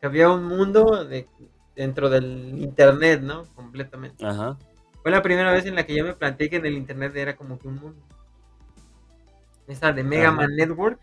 Que 0.00 0.06
había 0.06 0.30
un 0.30 0.44
mundo 0.44 1.04
de, 1.04 1.28
dentro 1.76 2.08
del 2.08 2.58
internet, 2.58 3.20
¿no? 3.20 3.44
Completamente. 3.54 4.24
Ajá. 4.24 4.56
Fue 5.02 5.10
la 5.10 5.20
primera 5.20 5.52
vez 5.52 5.66
en 5.66 5.74
la 5.74 5.84
que 5.84 5.94
yo 5.94 6.04
me 6.04 6.14
planteé 6.14 6.48
que 6.48 6.56
en 6.56 6.64
el 6.64 6.72
internet 6.72 7.14
era 7.16 7.36
como 7.36 7.58
que 7.58 7.68
un 7.68 7.74
mundo. 7.74 8.00
Esa 9.66 9.92
de 9.92 10.02
Mega 10.02 10.32
Man 10.32 10.56
Network. 10.56 10.98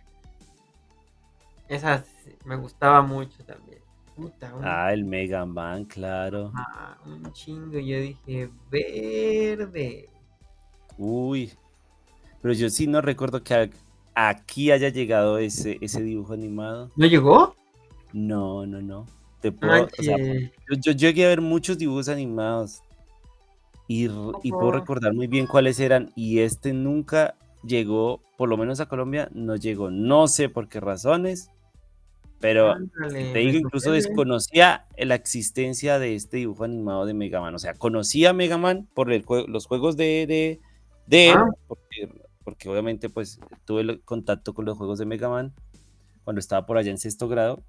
Esa 1.68 2.04
me 2.44 2.56
gustaba 2.56 3.04
mucho 3.04 3.44
también. 3.44 3.82
Puta, 4.16 4.52
Ah, 4.64 4.92
el 4.92 5.06
Mega 5.06 5.46
Man, 5.46 5.86
claro. 5.86 6.52
Ah, 6.56 6.98
un 7.06 7.32
chingo. 7.34 7.78
Yo 7.78 8.00
dije, 8.00 8.50
verde. 8.72 10.10
Uy. 10.98 11.54
Pero 12.42 12.56
yo 12.56 12.68
sí 12.72 12.88
no 12.88 13.02
recuerdo 13.02 13.44
que 13.44 13.70
aquí 14.16 14.72
haya 14.72 14.90
llegado 14.90 15.38
ese, 15.38 15.78
ese 15.82 16.02
dibujo 16.02 16.34
animado. 16.34 16.92
¿No 16.96 17.06
llegó? 17.06 17.56
No, 18.14 18.66
no, 18.66 18.82
no 18.82 19.06
yo, 20.82 20.92
llegué 20.92 21.26
a 21.26 21.30
ver 21.30 21.42
muchos 21.42 21.78
dibujos 21.78 22.10
animados 22.10 22.82
y, 23.88 24.08
puedo 24.08 24.72
recordar 24.72 25.14
muy 25.14 25.28
bien 25.28 25.46
cuáles 25.46 25.80
eran 25.80 26.12
y 26.16 26.40
este 26.40 26.74
nunca 26.74 27.36
llegó, 27.64 28.22
por 28.38 28.50
lo 28.50 28.58
menos 28.58 28.80
a 28.80 28.88
Colombia, 28.88 29.30
no 29.34 29.56
llegó. 29.56 29.92
No 29.92 30.28
sé 30.28 30.50
por 30.50 30.68
qué 30.68 30.80
razones, 30.80 31.52
Pero 32.40 32.72
Ándale, 32.72 33.32
te 33.32 33.40
digo, 33.40 33.60
incluso 33.60 33.92
desconocía 33.92 34.86
la 34.98 35.16
existencia 35.16 36.00
de 36.00 36.16
este 36.16 36.38
dibujo 36.38 36.64
animado 36.64 37.06
de 37.06 37.14
Mega 37.14 37.42
Man. 37.42 37.54
O 37.54 37.60
sea, 37.60 37.74
conocía 37.76 38.32
a 38.32 38.34
Mega 38.34 38.58
Man 38.58 38.88
por 38.94 39.12
el 39.12 39.24
los 39.48 39.68
juegos 39.68 39.98
de, 39.98 40.26
de, 40.28 40.60
de 41.06 41.30
él, 41.30 41.38
porque, 41.68 41.85
porque 42.56 42.70
obviamente 42.70 43.10
pues 43.10 43.40
tuve 43.66 43.82
el 43.82 44.02
contacto 44.04 44.54
con 44.54 44.64
los 44.66 44.78
juegos 44.78 44.98
de 44.98 45.06
Mega 45.06 45.28
Man 45.30 45.54
cuando 46.24 46.40
estaba 46.40 46.66
por 46.66 46.78
allá 46.78 46.90
en 46.90 46.98
sexto 46.98 47.28
grado, 47.28 47.62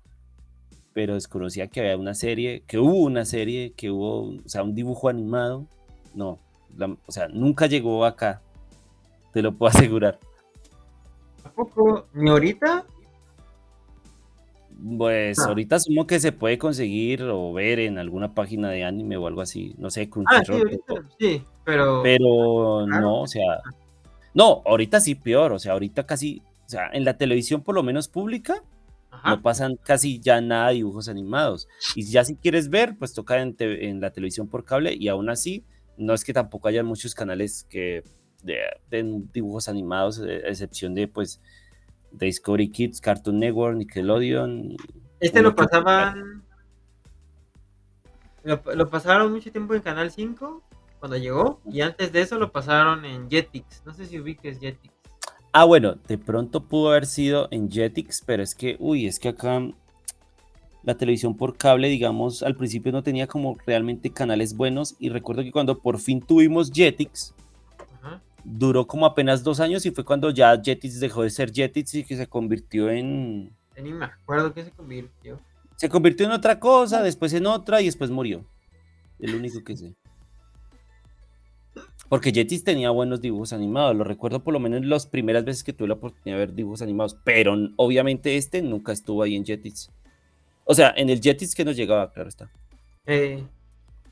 pero 0.92 1.14
desconocía 1.14 1.66
que 1.66 1.80
había 1.80 1.96
una 1.96 2.14
serie, 2.14 2.62
que 2.66 2.78
hubo 2.78 3.00
una 3.02 3.24
serie, 3.24 3.72
que 3.72 3.90
hubo, 3.90 4.30
o 4.30 4.48
sea, 4.48 4.62
un 4.62 4.74
dibujo 4.74 5.08
animado. 5.08 5.66
No, 6.14 6.38
la- 6.76 6.96
o 7.06 7.12
sea, 7.12 7.28
nunca 7.28 7.66
llegó 7.66 8.04
acá, 8.04 8.40
te 9.32 9.42
lo 9.42 9.52
puedo 9.52 9.70
asegurar. 9.90 10.18
¿A 11.44 11.50
poco? 11.50 12.06
¿Ni 12.14 12.30
ahorita? 12.30 12.86
Pues 14.98 15.38
Ah. 15.40 15.48
ahorita 15.48 15.76
asumo 15.76 16.06
que 16.06 16.20
se 16.20 16.32
puede 16.32 16.58
conseguir 16.58 17.22
o 17.24 17.52
ver 17.52 17.80
en 17.80 17.98
alguna 17.98 18.34
página 18.34 18.70
de 18.70 18.84
anime 18.84 19.16
o 19.16 19.26
algo 19.26 19.40
así, 19.40 19.74
no 19.78 19.90
sé, 19.90 20.08
Ah, 20.26 20.42
sí, 20.46 20.52
ahorita 20.52 20.94
sí, 21.18 21.42
pero. 21.64 22.02
pero 22.02 22.84
claro. 22.86 23.00
no, 23.02 23.20
o 23.22 23.26
sea, 23.26 23.42
no, 24.36 24.62
ahorita 24.66 25.00
sí 25.00 25.14
peor, 25.14 25.52
o 25.52 25.58
sea, 25.58 25.72
ahorita 25.72 26.04
casi, 26.06 26.42
o 26.66 26.68
sea, 26.68 26.90
en 26.92 27.04
la 27.04 27.16
televisión 27.16 27.62
por 27.62 27.74
lo 27.74 27.82
menos 27.82 28.06
pública 28.08 28.62
Ajá. 29.10 29.30
no 29.30 29.42
pasan 29.42 29.76
casi 29.82 30.20
ya 30.20 30.40
nada 30.42 30.68
de 30.68 30.74
dibujos 30.74 31.08
animados. 31.08 31.66
Y 31.94 32.04
ya 32.04 32.22
si 32.22 32.36
quieres 32.36 32.68
ver, 32.68 32.96
pues 32.98 33.14
toca 33.14 33.40
en, 33.40 33.56
te- 33.56 33.88
en 33.88 34.00
la 34.00 34.10
televisión 34.10 34.46
por 34.46 34.64
cable 34.64 34.94
y 34.94 35.08
aún 35.08 35.30
así, 35.30 35.64
no 35.96 36.12
es 36.12 36.22
que 36.22 36.34
tampoco 36.34 36.68
haya 36.68 36.84
muchos 36.84 37.14
canales 37.14 37.66
que 37.70 38.04
de- 38.42 38.58
den 38.90 39.30
dibujos 39.32 39.68
animados, 39.70 40.18
eh, 40.18 40.42
a 40.44 40.48
excepción 40.50 40.94
de 40.94 41.08
pues 41.08 41.40
de 42.12 42.26
Discovery 42.26 42.70
Kids, 42.70 43.00
Cartoon 43.00 43.38
Network, 43.38 43.76
Nickelodeon. 43.78 44.76
Este 45.18 45.40
lo 45.40 45.54
que 45.54 45.64
pasaban. 45.64 46.44
Lo, 48.44 48.60
lo 48.74 48.88
pasaron 48.90 49.32
mucho 49.32 49.50
tiempo 49.50 49.74
en 49.74 49.80
Canal 49.82 50.10
5 50.10 50.62
cuando 50.98 51.16
llegó. 51.16 51.60
Y 51.70 51.80
antes 51.80 52.12
de 52.12 52.22
eso 52.22 52.38
lo 52.38 52.52
pasaron 52.52 53.04
en 53.04 53.28
Jetix. 53.28 53.82
No 53.84 53.92
sé 53.92 54.06
si 54.06 54.18
ubiques 54.18 54.58
Jetix. 54.58 54.94
Ah, 55.52 55.64
bueno, 55.64 55.96
de 56.06 56.18
pronto 56.18 56.64
pudo 56.64 56.90
haber 56.90 57.06
sido 57.06 57.48
en 57.50 57.70
Jetix, 57.70 58.22
pero 58.26 58.42
es 58.42 58.54
que, 58.54 58.76
uy, 58.78 59.06
es 59.06 59.18
que 59.18 59.28
acá 59.28 59.62
la 60.82 60.96
televisión 60.96 61.36
por 61.36 61.56
cable, 61.56 61.88
digamos, 61.88 62.42
al 62.42 62.56
principio 62.56 62.92
no 62.92 63.02
tenía 63.02 63.26
como 63.26 63.56
realmente 63.66 64.10
canales 64.10 64.56
buenos 64.56 64.94
y 64.98 65.08
recuerdo 65.08 65.42
que 65.42 65.50
cuando 65.50 65.78
por 65.78 65.98
fin 65.98 66.20
tuvimos 66.20 66.70
Jetix, 66.70 67.34
Ajá. 68.00 68.22
duró 68.44 68.86
como 68.86 69.06
apenas 69.06 69.42
dos 69.42 69.58
años 69.58 69.84
y 69.86 69.90
fue 69.90 70.04
cuando 70.04 70.30
ya 70.30 70.60
Jetix 70.62 71.00
dejó 71.00 71.22
de 71.22 71.30
ser 71.30 71.50
Jetix 71.52 71.94
y 71.94 72.04
que 72.04 72.16
se 72.16 72.26
convirtió 72.26 72.90
en... 72.90 73.50
Ni 73.82 73.92
me 73.92 74.04
acuerdo 74.04 74.54
que 74.54 74.62
se 74.62 74.70
convirtió. 74.70 75.40
Se 75.76 75.88
convirtió 75.88 76.26
en 76.26 76.32
otra 76.32 76.60
cosa, 76.60 77.02
después 77.02 77.32
en 77.34 77.46
otra 77.46 77.80
y 77.80 77.86
después 77.86 78.10
murió. 78.10 78.44
Es 79.18 79.30
lo 79.30 79.38
único 79.38 79.64
que 79.64 79.76
sé. 79.76 79.94
Porque 82.08 82.32
Jetix 82.32 82.62
tenía 82.62 82.90
buenos 82.90 83.20
dibujos 83.20 83.52
animados, 83.52 83.96
lo 83.96 84.04
recuerdo 84.04 84.42
por 84.42 84.52
lo 84.54 84.60
menos 84.60 84.84
las 84.84 85.06
primeras 85.06 85.44
veces 85.44 85.64
que 85.64 85.72
tuve 85.72 85.88
la 85.88 85.94
oportunidad 85.94 86.38
de 86.38 86.46
ver 86.46 86.54
dibujos 86.54 86.82
animados, 86.82 87.16
pero 87.24 87.56
obviamente 87.76 88.36
este 88.36 88.62
nunca 88.62 88.92
estuvo 88.92 89.22
ahí 89.22 89.34
en 89.34 89.44
Jetix. 89.44 89.90
O 90.64 90.74
sea, 90.74 90.94
en 90.96 91.10
el 91.10 91.20
Jetix 91.20 91.54
que 91.54 91.64
nos 91.64 91.76
llegaba, 91.76 92.12
claro 92.12 92.28
está. 92.28 92.50
Eh, 93.06 93.42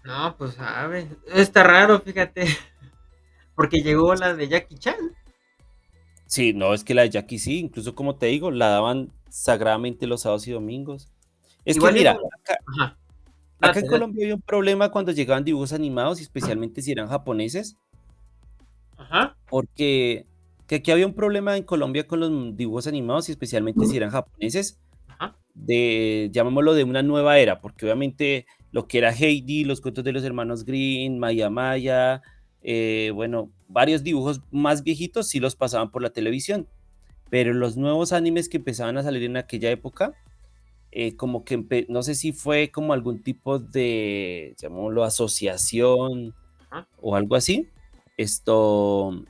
no, 0.05 0.37
pues 0.37 0.55
sabe. 0.55 1.09
Está 1.33 1.63
raro, 1.63 2.01
fíjate. 2.01 2.47
Porque 3.55 3.83
llegó 3.83 4.15
la 4.15 4.35
de 4.35 4.49
Jackie 4.49 4.77
Chan. 4.77 4.97
Sí, 6.27 6.53
no, 6.53 6.75
es 6.75 6.83
que 6.83 6.95
la 6.95 7.03
de 7.03 7.11
Jackie 7.11 7.39
sí, 7.39 7.61
incluso 7.61 7.95
como 7.95 8.17
te 8.17 8.27
digo, 8.27 8.51
la 8.51 8.69
daban 8.69 9.13
sagradamente 9.29 10.07
los 10.07 10.23
sábados 10.23 10.47
y 10.49 10.53
domingos. 10.53 11.09
Es 11.65 11.77
Igual 11.77 11.95
que 11.95 12.01
mira, 12.01 12.13
acá, 12.13 12.59
Ajá. 12.79 12.97
Acá 13.65 13.81
Date, 13.81 13.87
en. 13.87 13.93
Colombia 13.93 14.25
había 14.25 14.35
un 14.35 14.43
problema 14.43 14.91
cuando 14.91 15.13
llegaban 15.13 15.45
dibujos 15.45 15.73
animados, 15.73 16.21
especialmente 16.21 16.83
si 16.83 16.93
eran 16.93 17.09
japoneses, 17.09 17.77
Ajá. 18.97 19.37
porque 19.49 20.27
que 20.67 20.77
aquí 20.77 20.91
había 20.91 21.07
un 21.07 21.15
problema 21.15 21.57
en 21.57 21.63
Colombia 21.63 22.07
con 22.07 22.21
los 22.21 22.57
dibujos 22.57 22.87
animados, 22.87 23.29
especialmente 23.29 23.87
si 23.87 23.97
eran 23.97 24.11
japoneses, 24.11 24.79
Ajá. 25.09 25.37
de, 25.55 26.31
llamémoslo, 26.33 26.75
de 26.75 26.85
una 26.85 27.03
nueva 27.03 27.39
era, 27.39 27.61
porque 27.61 27.85
obviamente 27.85 28.47
lo 28.73 28.89
que 28.89 28.99
era 28.99 29.13
Heidi, 29.13 29.65
los 29.65 29.81
cuentos 29.81 30.05
de 30.05 30.13
los 30.13 30.25
hermanos 30.25 30.65
Green, 30.65 31.19
Maya 31.19 31.51
Maya, 31.51 32.23
eh, 32.63 33.13
bueno, 33.15 33.51
varios 33.69 34.03
dibujos 34.03 34.41
más 34.51 34.83
viejitos 34.83 35.29
sí 35.29 35.39
los 35.39 35.55
pasaban 35.55 35.91
por 35.91 36.03
la 36.03 36.11
televisión, 36.11 36.67
pero 37.29 37.53
los 37.53 37.77
nuevos 37.77 38.13
animes 38.13 38.49
que 38.49 38.57
empezaban 38.57 38.97
a 38.97 39.03
salir 39.03 39.25
en 39.25 39.37
aquella 39.37 39.71
época, 39.71 40.15
eh, 40.97 41.17
como 41.17 41.45
que 41.45 41.87
no 41.89 42.05
sé 42.05 42.15
si 42.15 42.33
fue 42.33 42.71
como 42.71 42.93
algún 42.93 43.21
tipo 43.21 43.59
de, 43.59 44.55
llamémoslo, 44.59 45.03
asociación 45.03 46.33
o 47.01 47.17
algo 47.17 47.35
así, 47.35 47.69
esto 48.17 49.25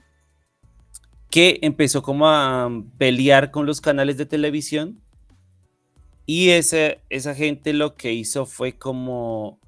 que 1.31 1.59
empezó 1.63 2.03
como 2.03 2.29
a 2.29 2.71
pelear 2.99 3.51
con 3.51 3.65
los 3.65 3.81
canales 3.81 4.19
de 4.19 4.27
televisión 4.27 5.01
y 6.27 6.51
ese, 6.51 7.01
esa 7.09 7.35
gente 7.35 7.73
lo 7.73 7.95
que 7.95 8.13
hizo 8.13 8.45
fue 8.45 8.75
como 8.75 9.59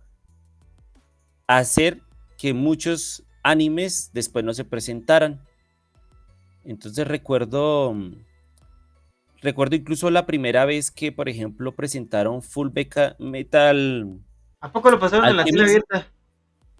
hacer 1.46 2.02
que 2.36 2.52
muchos 2.52 3.24
animes 3.42 4.10
después 4.12 4.44
no 4.44 4.52
se 4.52 4.64
presentaran. 4.64 5.40
Entonces 6.62 7.08
recuerdo, 7.08 7.94
mm, 7.94 8.16
recuerdo 9.40 9.76
incluso 9.76 10.10
la 10.10 10.26
primera 10.26 10.64
vez 10.64 10.90
que, 10.90 11.12
por 11.12 11.28
ejemplo, 11.28 11.74
presentaron 11.74 12.42
Full 12.42 12.68
Beca- 12.70 13.16
Metal. 13.18 14.18
¿A 14.60 14.72
poco 14.72 14.90
lo 14.90 14.98
pasaron 14.98 15.28
en 15.28 15.36
la 15.36 15.44
tele 15.44 15.62
abierta? 15.62 16.06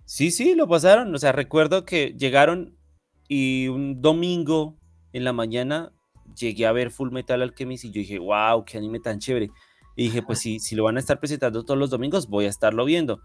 Sí, 0.05 0.31
sí, 0.31 0.55
lo 0.55 0.67
pasaron. 0.69 1.15
O 1.15 1.19
sea, 1.19 1.33
recuerdo 1.33 1.85
que 1.85 2.15
llegaron 2.19 2.77
y 3.29 3.69
un 3.69 4.01
domingo 4.01 4.77
en 5.13 5.25
la 5.25 5.33
mañana 5.33 5.93
llegué 6.37 6.67
a 6.67 6.73
ver 6.73 6.91
Full 6.91 7.11
Metal 7.11 7.41
Alchemist 7.43 7.85
y 7.85 7.89
yo 7.91 8.01
dije, 8.01 8.19
wow, 8.19 8.65
qué 8.65 8.79
anime 8.79 9.01
tan 9.01 9.19
chévere. 9.19 9.51
Y 9.97 10.05
dije, 10.05 10.23
pues 10.23 10.41
si, 10.41 10.59
si 10.61 10.77
lo 10.77 10.85
van 10.85 10.97
a 10.97 11.01
estar 11.01 11.19
presentando 11.19 11.65
todos 11.65 11.79
los 11.79 11.91
domingos, 11.91 12.29
voy 12.29 12.45
a 12.45 12.51
estarlo 12.51 12.85
viendo. 12.85 13.21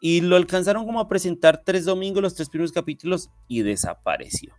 Y 0.00 0.22
lo 0.22 0.36
alcanzaron 0.36 0.84
como 0.86 1.00
a 1.00 1.08
presentar 1.08 1.62
tres 1.64 1.84
domingos, 1.84 2.22
los 2.22 2.34
tres 2.34 2.48
primeros 2.48 2.72
capítulos, 2.72 3.30
y 3.48 3.62
desapareció. 3.62 4.54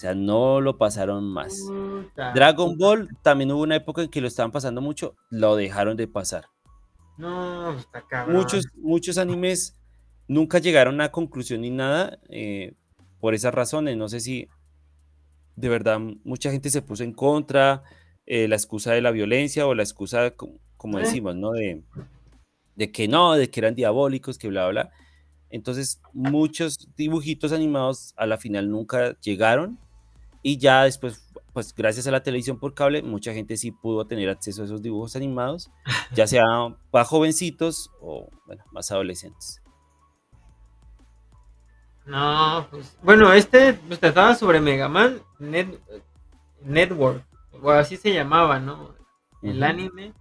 O 0.00 0.02
sea, 0.02 0.14
no 0.14 0.62
lo 0.62 0.78
pasaron 0.78 1.24
más. 1.30 1.60
Puta. 1.68 2.32
Dragon 2.32 2.78
Ball, 2.78 3.06
también 3.20 3.52
hubo 3.52 3.60
una 3.60 3.76
época 3.76 4.00
en 4.00 4.08
que 4.08 4.22
lo 4.22 4.28
estaban 4.28 4.50
pasando 4.50 4.80
mucho, 4.80 5.14
lo 5.28 5.56
dejaron 5.56 5.94
de 5.98 6.08
pasar. 6.08 6.46
No, 7.18 7.76
está 7.76 8.06
cabrón. 8.08 8.34
Muchos, 8.34 8.64
muchos 8.78 9.18
animes 9.18 9.76
nunca 10.26 10.58
llegaron 10.58 11.02
a 11.02 11.10
conclusión 11.12 11.60
ni 11.60 11.68
nada 11.68 12.18
eh, 12.30 12.72
por 13.20 13.34
esas 13.34 13.52
razones. 13.52 13.94
No 13.98 14.08
sé 14.08 14.20
si 14.20 14.48
de 15.54 15.68
verdad 15.68 16.00
mucha 16.24 16.50
gente 16.50 16.70
se 16.70 16.80
puso 16.80 17.04
en 17.04 17.12
contra, 17.12 17.82
eh, 18.24 18.48
la 18.48 18.56
excusa 18.56 18.92
de 18.92 19.02
la 19.02 19.10
violencia 19.10 19.66
o 19.66 19.74
la 19.74 19.82
excusa, 19.82 20.30
co- 20.30 20.54
como 20.78 20.98
Eh. 20.98 21.02
decimos, 21.02 21.36
¿no? 21.36 21.50
De, 21.50 21.82
de 22.74 22.90
que 22.90 23.06
no, 23.06 23.34
de 23.34 23.50
que 23.50 23.60
eran 23.60 23.74
diabólicos, 23.74 24.38
que 24.38 24.48
bla, 24.48 24.66
bla. 24.70 24.90
Entonces, 25.50 26.00
muchos 26.14 26.88
dibujitos 26.96 27.52
animados 27.52 28.14
a 28.16 28.24
la 28.24 28.38
final 28.38 28.70
nunca 28.70 29.14
llegaron 29.20 29.78
y 30.42 30.58
ya 30.58 30.84
después, 30.84 31.26
pues 31.52 31.74
gracias 31.74 32.06
a 32.06 32.10
la 32.10 32.22
televisión 32.22 32.58
por 32.58 32.74
cable, 32.74 33.02
mucha 33.02 33.32
gente 33.34 33.56
sí 33.56 33.72
pudo 33.72 34.06
tener 34.06 34.28
acceso 34.30 34.62
a 34.62 34.64
esos 34.66 34.82
dibujos 34.82 35.16
animados, 35.16 35.70
ya 36.14 36.26
sea 36.26 36.44
para 36.90 37.04
jovencitos 37.04 37.90
o, 38.00 38.28
bueno, 38.46 38.64
más 38.72 38.90
adolescentes. 38.92 39.62
No, 42.06 42.66
pues. 42.70 42.96
Bueno, 43.02 43.32
este 43.32 43.74
pues, 43.74 44.00
trataba 44.00 44.34
sobre 44.34 44.60
Mega 44.60 44.88
Man 44.88 45.20
Net- 45.38 45.78
Network. 46.62 47.24
O 47.62 47.70
así 47.70 47.96
se 47.96 48.12
llamaba, 48.12 48.58
¿no? 48.58 48.94
El 49.42 49.62
anime. 49.62 50.12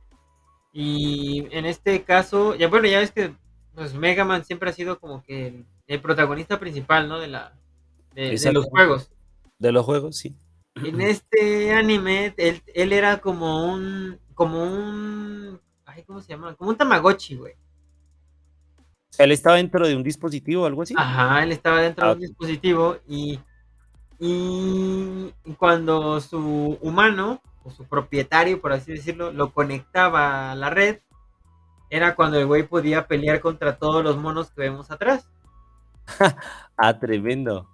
Y 0.74 1.48
en 1.56 1.66
este 1.66 2.04
caso, 2.04 2.56
ya 2.56 2.68
bueno, 2.68 2.88
ya 2.88 3.00
ves 3.00 3.12
que 3.12 3.36
pues 3.76 3.94
Mega 3.94 4.26
Man 4.26 4.46
siempre 4.46 4.70
ha 4.70 4.74
sido 4.74 5.00
como 5.00 5.24
que 5.24 5.48
el, 5.48 5.66
el 5.88 6.02
protagonista 6.02 6.60
principal, 6.60 7.10
¿no? 7.10 7.20
De 7.20 7.28
la 7.28 7.54
de, 8.14 8.38
de 8.38 8.54
los 8.54 8.66
juegos. 8.66 9.12
De 9.60 9.72
los 9.72 9.86
juegos, 9.86 10.18
sí. 10.18 10.36
En 10.82 11.00
este 11.02 11.72
anime, 11.74 12.34
él, 12.38 12.62
él 12.74 12.92
era 12.94 13.22
como 13.22 13.72
un, 13.72 14.20
como 14.34 14.62
un, 14.64 15.60
ay, 15.86 16.04
¿cómo 16.04 16.22
se 16.22 16.30
llama? 16.30 16.56
Como 16.56 16.72
un 16.72 16.78
Tamagotchi, 16.78 17.36
güey. 17.36 17.56
Él 19.20 19.32
estaba 19.32 19.58
dentro 19.58 19.88
de 19.88 19.96
un 19.96 20.02
dispositivo 20.04 20.64
o 20.64 20.66
algo 20.66 20.82
así. 20.82 20.96
Ajá, 20.96 21.44
él 21.44 21.52
estaba 21.52 21.82
dentro 21.82 22.06
Ah, 22.06 22.08
de 22.08 22.14
un 22.14 22.20
ok. 22.20 22.22
dispositivo 22.22 22.98
y, 23.08 23.40
y 24.20 25.34
cuando 25.58 26.20
su 26.22 26.78
humano, 26.82 27.42
o 27.64 27.72
su 27.72 27.86
propietario, 27.86 28.62
por 28.62 28.74
así 28.74 28.94
decirlo, 28.94 29.32
lo 29.32 29.54
conectaba 29.54 30.52
a 30.52 30.56
la 30.56 30.70
red, 30.70 31.00
era 31.90 32.16
cuando 32.16 32.40
el 32.40 32.48
güey 32.48 32.64
podía 32.68 33.08
pelear 33.08 33.42
contra 33.42 33.78
todos 33.78 34.04
los 34.04 34.18
monos 34.18 34.52
que 34.52 34.62
vemos 34.62 34.92
atrás. 34.92 35.30
Ah, 36.78 36.94
tremendo. 37.00 37.68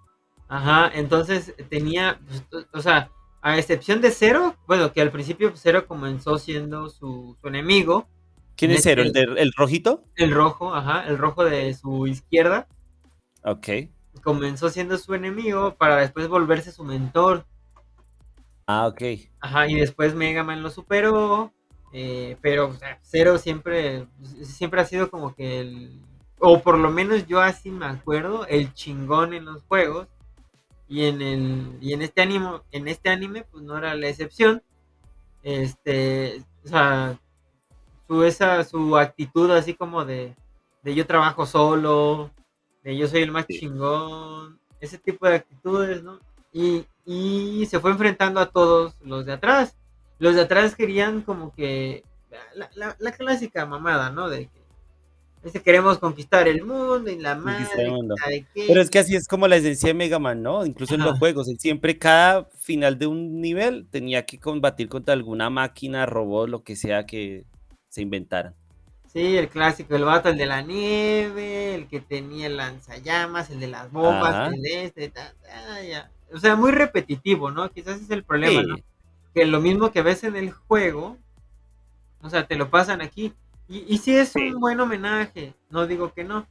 Ajá, 0.47 0.91
entonces 0.93 1.53
tenía, 1.69 2.19
pues, 2.27 2.67
o 2.73 2.81
sea, 2.81 3.09
A 3.41 3.57
excepción 3.59 4.01
de 4.01 4.09
Zero, 4.11 4.55
bueno, 4.67 4.91
que 4.91 5.01
al 5.01 5.11
principio 5.11 5.55
Zero 5.55 5.87
comenzó 5.87 6.39
siendo 6.39 6.89
su, 6.89 7.37
su 7.39 7.47
enemigo. 7.47 8.07
¿Quién 8.55 8.71
es 8.71 8.83
Zero? 8.83 9.03
¿El, 9.03 9.11
de, 9.11 9.21
¿El 9.21 9.53
rojito? 9.53 10.03
El 10.15 10.31
rojo, 10.31 10.73
ajá, 10.73 11.07
el 11.07 11.17
rojo 11.17 11.43
de 11.45 11.73
su 11.73 12.07
izquierda. 12.07 12.67
Ok. 13.43 13.67
Comenzó 14.23 14.69
siendo 14.69 14.97
su 14.97 15.13
enemigo 15.13 15.75
para 15.75 15.97
después 15.97 16.27
volverse 16.27 16.71
su 16.71 16.83
mentor. 16.83 17.45
Ah, 18.67 18.87
ok. 18.87 19.01
Ajá, 19.39 19.67
y 19.67 19.75
después 19.75 20.15
Mega 20.15 20.43
Man 20.43 20.63
lo 20.63 20.69
superó. 20.71 21.51
Eh, 21.91 22.37
pero 22.41 22.67
o 22.69 22.73
sea, 22.73 22.99
Zero 23.03 23.37
siempre, 23.37 24.07
siempre 24.43 24.81
ha 24.81 24.85
sido 24.85 25.09
como 25.09 25.33
que 25.35 25.59
el, 25.61 26.01
o 26.39 26.61
por 26.61 26.77
lo 26.77 26.89
menos 26.89 27.25
yo 27.27 27.39
así 27.41 27.71
me 27.71 27.85
acuerdo, 27.85 28.45
el 28.47 28.73
chingón 28.73 29.33
en 29.33 29.45
los 29.45 29.63
juegos. 29.63 30.07
Y 30.87 31.05
en 31.05 31.21
el, 31.21 31.77
y 31.81 31.93
en 31.93 32.01
este 32.01 32.21
anime, 32.21 32.61
en 32.71 32.87
este 32.87 33.09
anime, 33.09 33.43
pues 33.43 33.63
no 33.63 33.77
era 33.77 33.95
la 33.95 34.07
excepción. 34.07 34.61
Este, 35.43 36.43
o 36.63 36.67
sea, 36.67 37.19
su 38.07 38.23
esa, 38.23 38.63
su 38.63 38.97
actitud 38.97 39.51
así 39.51 39.73
como 39.73 40.05
de, 40.05 40.35
de 40.83 40.95
yo 40.95 41.05
trabajo 41.05 41.45
solo, 41.45 42.31
de 42.83 42.97
yo 42.97 43.07
soy 43.07 43.21
el 43.21 43.31
más 43.31 43.47
chingón, 43.47 44.59
ese 44.79 44.97
tipo 44.97 45.27
de 45.27 45.35
actitudes, 45.35 46.03
¿no? 46.03 46.19
Y, 46.53 46.85
y 47.05 47.65
se 47.67 47.79
fue 47.79 47.91
enfrentando 47.91 48.39
a 48.39 48.49
todos 48.49 48.95
los 49.01 49.25
de 49.25 49.33
atrás. 49.33 49.75
Los 50.19 50.35
de 50.35 50.41
atrás 50.41 50.75
querían 50.75 51.21
como 51.21 51.53
que 51.53 52.03
la, 52.53 52.69
la, 52.75 52.95
la 52.99 53.11
clásica 53.11 53.65
mamada, 53.65 54.11
¿no? 54.11 54.29
De 54.29 54.47
que 54.47 54.64
este, 55.45 55.61
queremos 55.61 55.99
conquistar 55.99 56.47
el 56.47 56.63
mundo 56.63 57.11
y 57.11 57.19
la 57.19 57.35
madre. 57.35 57.67
Pero 58.55 58.81
es 58.81 58.89
que 58.89 58.97
así 58.97 59.15
es 59.15 59.27
como 59.27 59.47
la 59.47 59.57
esencia 59.57 59.89
de 59.89 59.93
Mega 59.93 60.17
Man, 60.17 60.41
¿no? 60.41 60.65
Incluso 60.65 60.95
en 60.95 61.01
los 61.01 61.19
juegos, 61.19 61.47
él 61.47 61.59
siempre 61.59 61.99
cada 61.99 62.45
final 62.59 62.97
de 62.97 63.05
un 63.05 63.41
nivel 63.41 63.87
tenía 63.91 64.25
que 64.25 64.39
combatir 64.39 64.89
contra 64.89 65.13
alguna 65.13 65.51
máquina, 65.51 66.07
robot, 66.07 66.49
lo 66.49 66.63
que 66.63 66.75
sea 66.75 67.05
que 67.05 67.45
se 67.89 68.01
inventaran. 68.01 68.55
Sí, 69.13 69.37
el 69.37 69.47
clásico, 69.47 69.95
el 69.95 70.03
vato, 70.03 70.29
el 70.29 70.37
de 70.37 70.47
la 70.47 70.63
nieve, 70.63 71.75
el 71.75 71.87
que 71.87 72.01
tenía 72.01 72.47
el 72.47 72.57
lanzallamas, 72.57 73.51
el 73.51 73.59
de 73.59 73.67
las 73.67 73.91
bombas, 73.91 74.51
el 74.51 74.61
de 74.61 74.85
este, 74.85 75.13
o 76.33 76.39
sea, 76.39 76.55
muy 76.55 76.71
repetitivo, 76.71 77.51
¿no? 77.51 77.69
Quizás 77.69 78.01
es 78.01 78.09
el 78.09 78.23
problema, 78.23 78.63
¿no? 78.63 78.75
Que 79.33 79.45
lo 79.45 79.61
mismo 79.61 79.91
que 79.91 80.01
ves 80.01 80.23
en 80.23 80.35
el 80.35 80.51
juego, 80.51 81.17
o 82.21 82.29
sea, 82.31 82.47
te 82.47 82.55
lo 82.55 82.71
pasan 82.71 83.01
aquí. 83.01 83.31
Y, 83.67 83.93
y 83.93 83.97
sí 83.97 84.15
es 84.15 84.35
un 84.35 84.59
buen 84.59 84.79
homenaje, 84.79 85.53
no 85.69 85.87
digo 85.87 86.13
que 86.13 86.23
no, 86.23 86.47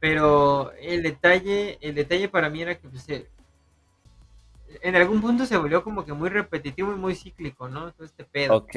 pero 0.00 0.72
el 0.80 1.02
detalle, 1.02 1.78
el 1.80 1.94
detalle 1.94 2.28
para 2.28 2.50
mí 2.50 2.62
era 2.62 2.76
que 2.76 2.88
pues, 2.88 3.08
eh, 3.08 3.28
en 4.82 4.96
algún 4.96 5.20
punto 5.20 5.46
se 5.46 5.56
volvió 5.56 5.82
como 5.82 6.04
que 6.04 6.12
muy 6.12 6.28
repetitivo 6.28 6.92
y 6.92 6.96
muy 6.96 7.14
cíclico, 7.14 7.68
¿no? 7.68 7.92
Todo 7.92 8.04
este 8.04 8.24
pedo. 8.24 8.56
Ok. 8.56 8.76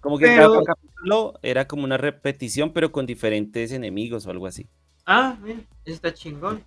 Como 0.00 0.18
que 0.18 0.26
cada 0.36 0.62
capítulo 0.62 1.34
era 1.42 1.66
como 1.66 1.84
una 1.84 1.96
repetición, 1.96 2.72
pero 2.72 2.92
con 2.92 3.06
diferentes 3.06 3.72
enemigos 3.72 4.26
o 4.26 4.30
algo 4.30 4.46
así. 4.46 4.68
Ah, 5.04 5.36
mira, 5.40 5.60
eso 5.84 5.94
está 5.94 6.14
chingón. 6.14 6.64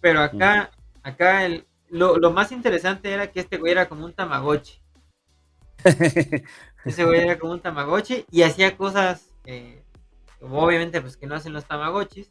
Pero 0.00 0.20
acá, 0.20 0.70
acá 1.02 1.44
el, 1.44 1.66
lo, 1.88 2.18
lo 2.18 2.30
más 2.30 2.52
interesante 2.52 3.10
era 3.10 3.32
que 3.32 3.40
este 3.40 3.56
güey 3.56 3.72
era 3.72 3.88
como 3.88 4.04
un 4.04 4.12
Tamagotchi. 4.12 4.80
Ese 6.84 7.04
güey 7.04 7.20
era 7.20 7.38
como 7.38 7.52
un 7.52 7.60
Tamagotchi 7.60 8.24
y 8.30 8.42
hacía 8.42 8.76
cosas 8.76 9.30
eh, 9.46 9.82
obviamente 10.40 11.00
pues 11.00 11.16
que 11.16 11.26
no 11.26 11.34
hacen 11.34 11.52
los 11.52 11.66
tamagotchis, 11.66 12.30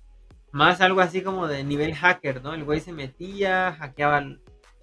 más 0.52 0.80
algo 0.82 1.02
así 1.02 1.22
como 1.22 1.48
de 1.48 1.64
nivel 1.64 1.94
hacker, 1.96 2.42
¿no? 2.42 2.54
El 2.54 2.64
güey 2.64 2.80
se 2.80 2.94
metía, 2.94 3.74
hackeaba, 3.74 4.24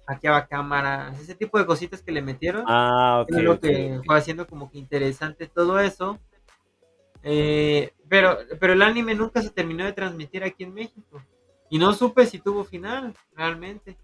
hackeaba 0.05 0.47
cámaras, 0.47 1.19
ese 1.19 1.35
tipo 1.35 1.57
de 1.57 1.65
cositas 1.65 2.03
que 2.03 2.11
le 2.11 2.21
metieron. 2.21 2.65
Ah, 2.67 3.21
ok. 3.23 3.31
lo 3.41 3.59
que 3.59 3.99
fue 4.05 4.17
haciendo 4.17 4.45
como 4.45 4.69
que 4.69 4.77
interesante 4.77 5.47
todo 5.47 5.79
eso. 5.79 6.19
Eh, 7.23 7.93
pero, 8.09 8.37
pero 8.59 8.73
el 8.73 8.81
anime 8.81 9.15
nunca 9.15 9.41
se 9.41 9.49
terminó 9.49 9.85
de 9.85 9.93
transmitir 9.93 10.43
aquí 10.43 10.63
en 10.63 10.73
México. 10.73 11.23
Y 11.69 11.79
no 11.79 11.93
supe 11.93 12.27
si 12.27 12.39
tuvo 12.39 12.63
final, 12.63 13.15
realmente. 13.35 13.97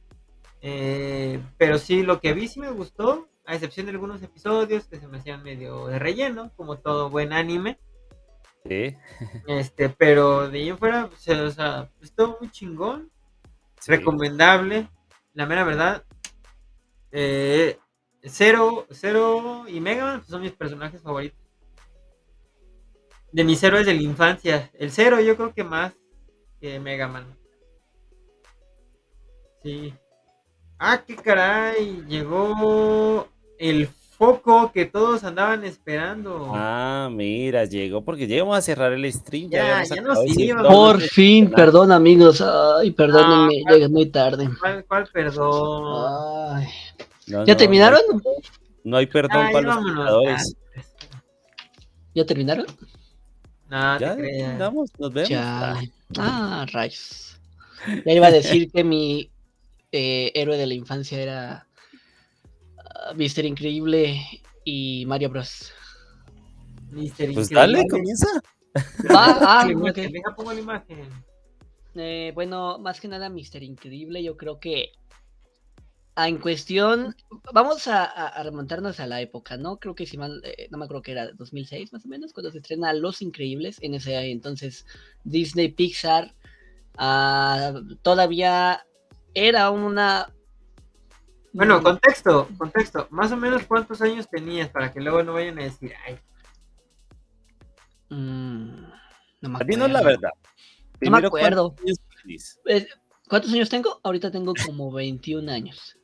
Eh, 0.61 1.39
pero 1.57 1.77
sí, 1.77 2.01
lo 2.01 2.19
que 2.19 2.33
vi 2.33 2.47
sí 2.47 2.59
me 2.59 2.71
gustó, 2.71 3.27
a 3.45 3.53
excepción 3.53 3.85
de 3.85 3.91
algunos 3.91 4.23
episodios 4.23 4.87
que 4.87 4.97
se 4.99 5.07
me 5.07 5.19
hacían 5.19 5.43
medio 5.43 5.87
de 5.87 5.99
relleno, 5.99 6.51
como 6.55 6.77
todo 6.77 7.09
buen 7.09 7.31
anime. 7.33 7.77
Este, 9.47 9.89
pero 9.89 10.49
de 10.49 10.59
ahí 10.59 10.71
fuera, 10.73 11.05
o 11.05 11.49
sea, 11.51 11.89
estuvo 12.01 12.37
muy 12.39 12.51
chingón. 12.51 13.11
Recomendable. 13.87 14.87
La 15.33 15.45
mera 15.45 15.63
verdad. 15.63 16.03
Eh, 17.11 17.79
Zero, 18.23 18.85
Zero 18.91 19.65
y 19.67 19.79
Mega 19.79 20.03
Man 20.05 20.23
son 20.25 20.41
mis 20.41 20.51
personajes 20.51 21.01
favoritos. 21.01 21.39
De 23.31 23.43
mis 23.43 23.61
héroes 23.63 23.85
de 23.85 23.93
la 23.93 24.01
infancia. 24.01 24.69
El 24.73 24.91
Zero 24.91 25.19
yo 25.19 25.35
creo 25.35 25.53
que 25.53 25.63
más 25.63 25.93
que 26.59 26.79
Mega 26.79 27.07
Man. 27.07 27.37
Sí. 29.63 29.93
Ah, 30.77 31.03
qué 31.05 31.15
caray. 31.15 32.03
Llegó 32.07 33.27
el 33.57 33.87
foco 34.19 34.69
que 34.73 34.85
todos 34.85 35.23
andaban 35.23 35.63
esperando. 35.63 36.51
Ah, 36.53 37.09
mira, 37.09 37.63
llegó 37.63 38.03
porque 38.03 38.27
llegamos 38.27 38.57
a 38.57 38.61
cerrar 38.61 38.91
el 38.91 39.11
stream. 39.11 39.49
Ya, 39.49 39.81
ya, 39.85 40.01
nos 40.01 40.19
íbamos. 40.37 40.67
Por 40.67 40.99
fin, 40.99 41.49
perdón 41.49 41.93
amigos. 41.93 42.41
Ay, 42.41 42.91
perdónenme, 42.91 43.63
ah, 43.65 43.71
llegué 43.71 43.87
muy 43.87 44.07
tarde. 44.07 44.49
¿Cuál, 44.59 44.83
cuál 44.85 45.07
perdón? 45.07 46.53
Ay. 46.53 46.67
¿Ya 47.47 47.55
terminaron? 47.55 48.01
No 48.83 48.97
hay, 48.97 49.05
perdón 49.05 49.37
Ay, 49.37 49.53
para 49.53 49.67
los 49.67 49.75
jugadores. 49.77 50.55
¿Ya 52.13 52.25
terminaron? 52.25 52.65
Ya 53.71 53.97
terminamos, 53.97 54.89
nos 54.99 55.13
vemos. 55.13 55.29
Ya. 55.29 55.79
Ah, 56.17 56.65
rayos. 56.73 57.39
Ya 58.05 58.11
iba 58.11 58.27
a 58.27 58.31
decir 58.39 58.69
que 58.69 58.83
mi 58.83 59.31
eh, 59.93 60.33
héroe 60.35 60.57
de 60.57 60.67
la 60.67 60.73
infancia 60.73 61.21
era 61.21 61.68
Mister 63.15 63.45
Increíble 63.45 64.21
y 64.63 65.05
Mario 65.05 65.29
Bros. 65.29 65.71
Mister 66.91 67.33
pues 67.33 67.49
dale, 67.49 67.87
comienza. 67.87 68.27
Ah, 69.09 69.63
ah 69.63 69.67
Venga, 69.67 70.35
pongo 70.35 70.53
la 70.53 70.59
imagen. 70.59 71.09
Eh, 71.95 72.31
bueno, 72.35 72.77
más 72.77 73.01
que 73.01 73.07
nada 73.07 73.27
Mister 73.27 73.63
Increíble, 73.63 74.23
yo 74.23 74.37
creo 74.37 74.59
que 74.59 74.91
ah, 76.15 76.29
en 76.29 76.37
cuestión, 76.37 77.15
vamos 77.51 77.87
a, 77.87 78.41
remontarnos 78.43 78.99
a 78.99 79.07
la 79.07 79.21
época, 79.21 79.57
¿no? 79.57 79.79
Creo 79.79 79.95
que 79.95 80.05
si 80.05 80.17
mal, 80.17 80.41
eh, 80.45 80.67
no 80.69 80.77
me 80.77 80.85
acuerdo 80.85 81.01
que 81.01 81.13
era 81.13 81.31
2006 81.31 81.91
más 81.91 82.05
o 82.05 82.07
menos, 82.07 82.31
cuando 82.31 82.51
se 82.51 82.59
estrena 82.59 82.93
Los 82.93 83.23
Increíbles, 83.23 83.79
en 83.81 83.95
ese 83.95 84.15
entonces 84.29 84.85
Disney 85.23 85.69
Pixar 85.69 86.35
ah, 86.97 87.73
todavía 88.03 88.85
era 89.33 89.71
una 89.71 90.31
bueno, 91.53 91.81
contexto, 91.81 92.47
contexto. 92.57 93.07
Más 93.09 93.31
o 93.31 93.37
menos 93.37 93.63
cuántos 93.63 94.01
años 94.01 94.27
tenías 94.29 94.69
para 94.69 94.91
que 94.91 94.99
luego 94.99 95.23
no 95.23 95.33
vayan 95.33 95.59
a 95.59 95.63
decir, 95.63 95.93
ay. 96.05 96.17
Mm, 98.09 98.83
no 99.41 99.49
me 99.49 99.57
acuerdo. 99.57 99.87
la 99.87 100.01
verdad. 100.01 100.31
no 101.01 101.11
me 101.11 101.27
acuerdo. 101.27 101.75
Eh, 102.65 102.87
¿Cuántos 103.27 103.53
años 103.53 103.69
tengo? 103.69 103.99
Ahorita 104.03 104.31
tengo 104.31 104.53
como 104.65 104.91
21 104.91 105.51
años. 105.51 105.97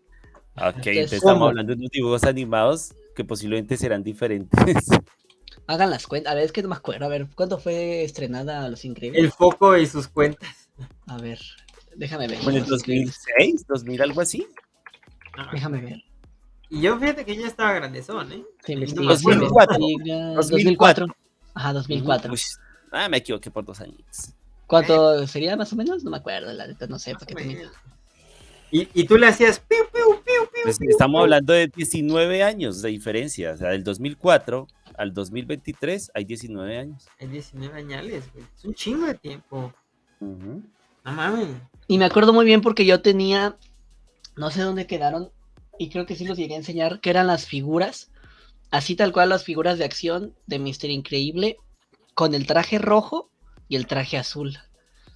Ok, 0.57 0.87
entonces, 0.87 1.13
estamos 1.13 1.49
hablando 1.49 1.73
de 1.73 1.79
unos 1.79 1.91
dibujos 1.91 2.23
animados 2.23 2.93
que 3.15 3.25
posiblemente 3.25 3.75
serán 3.77 4.03
diferentes. 4.03 4.59
Hagan 5.67 5.89
las 5.89 6.05
cuentas. 6.07 6.31
A 6.31 6.35
ver, 6.35 6.45
es 6.45 6.51
que 6.51 6.61
no 6.61 6.69
me 6.69 6.75
acuerdo. 6.75 7.05
A 7.05 7.09
ver, 7.09 7.27
¿cuándo 7.35 7.57
fue 7.57 8.03
estrenada 8.03 8.69
Los 8.69 8.85
Increíbles? 8.85 9.21
El 9.21 9.31
foco 9.31 9.75
y 9.75 9.87
sus 9.87 10.07
cuentas. 10.07 10.69
A 11.07 11.17
ver, 11.17 11.39
déjame 11.95 12.27
ver. 12.27 12.39
Bueno, 12.43 12.63
2006, 12.65 13.65
2000, 13.67 14.01
algo 14.01 14.21
así. 14.21 14.47
Déjame 15.51 15.81
ver. 15.81 16.03
Y 16.69 16.81
yo 16.81 16.97
fíjate 16.97 17.25
que 17.25 17.35
ya 17.35 17.47
estaba 17.47 17.73
grandezón, 17.73 18.31
¿eh? 18.31 18.43
Sí, 18.65 18.75
2004. 18.75 19.77
2004. 20.35 21.07
Ajá, 21.53 21.73
2004. 21.73 22.33
ah, 22.91 23.09
me 23.09 23.17
equivoqué 23.17 23.51
por 23.51 23.63
dos 23.63 23.79
años. 23.81 24.33
¿Cuánto 24.67 25.27
sería 25.27 25.55
más 25.55 25.71
o 25.73 25.75
menos? 25.75 26.03
No 26.03 26.11
me 26.11 26.17
acuerdo, 26.17 26.51
la 26.51 26.67
neta, 26.67 26.87
no 26.87 26.97
sé. 26.97 27.13
¿para 27.13 27.27
qué 27.27 27.67
y, 28.71 28.89
y 28.93 29.05
tú 29.05 29.17
le 29.17 29.27
hacías 29.27 29.59
piu, 29.59 29.77
piu, 29.93 30.21
piu, 30.23 30.49
piu, 30.51 30.63
pues 30.63 30.81
Estamos 30.81 31.21
hablando 31.21 31.53
de 31.53 31.67
19 31.67 32.43
años 32.43 32.81
de 32.81 32.89
diferencia. 32.89 33.53
O 33.53 33.57
sea, 33.57 33.69
del 33.69 33.83
2004 33.83 34.67
al 34.97 35.13
2023 35.13 36.11
hay 36.13 36.25
19 36.25 36.77
años. 36.77 37.07
Hay 37.19 37.27
19 37.27 37.77
años, 37.77 38.01
güey. 38.33 38.45
Es 38.57 38.65
un 38.65 38.73
chingo 38.73 39.05
de 39.05 39.13
tiempo. 39.13 39.71
No 40.19 41.11
mames. 41.11 41.47
Y 41.87 41.97
me 41.97 42.05
acuerdo 42.05 42.33
muy 42.33 42.45
bien 42.45 42.61
porque 42.61 42.85
yo 42.85 43.01
tenía 43.01 43.55
no 44.37 44.51
sé 44.51 44.61
dónde 44.61 44.87
quedaron, 44.87 45.31
y 45.77 45.89
creo 45.89 46.05
que 46.05 46.15
sí 46.15 46.25
los 46.25 46.37
llegué 46.37 46.55
a 46.55 46.57
enseñar, 46.57 46.99
que 47.01 47.09
eran 47.09 47.27
las 47.27 47.45
figuras, 47.45 48.11
así 48.71 48.95
tal 48.95 49.11
cual 49.11 49.29
las 49.29 49.43
figuras 49.43 49.77
de 49.77 49.85
acción 49.85 50.35
de 50.47 50.59
Mister 50.59 50.89
Increíble, 50.89 51.57
con 52.13 52.33
el 52.33 52.47
traje 52.47 52.79
rojo 52.79 53.29
y 53.67 53.75
el 53.75 53.87
traje 53.87 54.17
azul. 54.17 54.57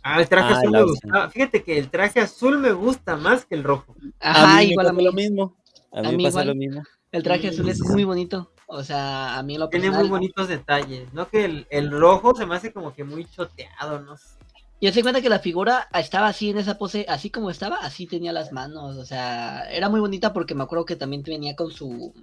Ah, 0.01 0.21
el 0.21 0.29
traje 0.29 0.53
azul 0.53 0.71
me 0.71 0.83
gusta. 0.83 1.29
Fíjate 1.29 1.63
que 1.63 1.77
el 1.77 1.89
traje 1.89 2.19
azul 2.21 2.57
me 2.57 2.71
gusta 2.71 3.15
más 3.17 3.45
que 3.45 3.55
el 3.55 3.63
rojo. 3.63 3.95
Ajá, 4.19 4.63
igual 4.63 4.87
a 4.87 4.93
mí 4.93 5.03
lo 5.03 5.13
mismo. 5.13 5.57
A 5.91 6.01
mí 6.01 6.07
A 6.07 6.11
me 6.11 6.17
mí 6.17 6.23
pasa 6.23 6.43
igual. 6.43 6.47
lo 6.47 6.55
mismo. 6.55 6.83
El 7.11 7.23
traje 7.23 7.49
azul 7.49 7.69
es 7.69 7.79
sí, 7.79 7.83
muy 7.83 8.03
bonito. 8.05 8.51
O 8.67 8.83
sea, 8.83 9.37
a 9.37 9.43
mí 9.43 9.57
lo 9.57 9.69
Tiene 9.69 9.87
personal. 9.87 10.01
muy 10.01 10.09
bonitos 10.09 10.47
detalles, 10.47 11.11
¿no? 11.13 11.27
Que 11.29 11.45
el, 11.45 11.67
el 11.69 11.91
rojo 11.91 12.35
se 12.35 12.45
me 12.45 12.55
hace 12.55 12.71
como 12.71 12.93
que 12.93 13.03
muy 13.03 13.25
choteado, 13.25 13.99
no 14.01 14.15
sé. 14.17 14.38
Yo 14.81 14.93
se 14.93 15.01
cuenta 15.01 15.21
que 15.21 15.29
la 15.29 15.39
figura 15.39 15.89
estaba 15.93 16.27
así 16.27 16.49
en 16.49 16.57
esa 16.57 16.77
pose, 16.77 17.05
así 17.09 17.29
como 17.29 17.49
estaba, 17.49 17.77
así 17.77 18.07
tenía 18.07 18.31
las 18.31 18.53
manos. 18.53 18.95
O 18.95 19.05
sea, 19.05 19.69
era 19.71 19.89
muy 19.89 19.99
bonita 19.99 20.31
porque 20.31 20.55
me 20.55 20.63
acuerdo 20.63 20.85
que 20.85 20.95
también 20.95 21.21
venía 21.23 21.55
con 21.55 21.71
su. 21.71 22.13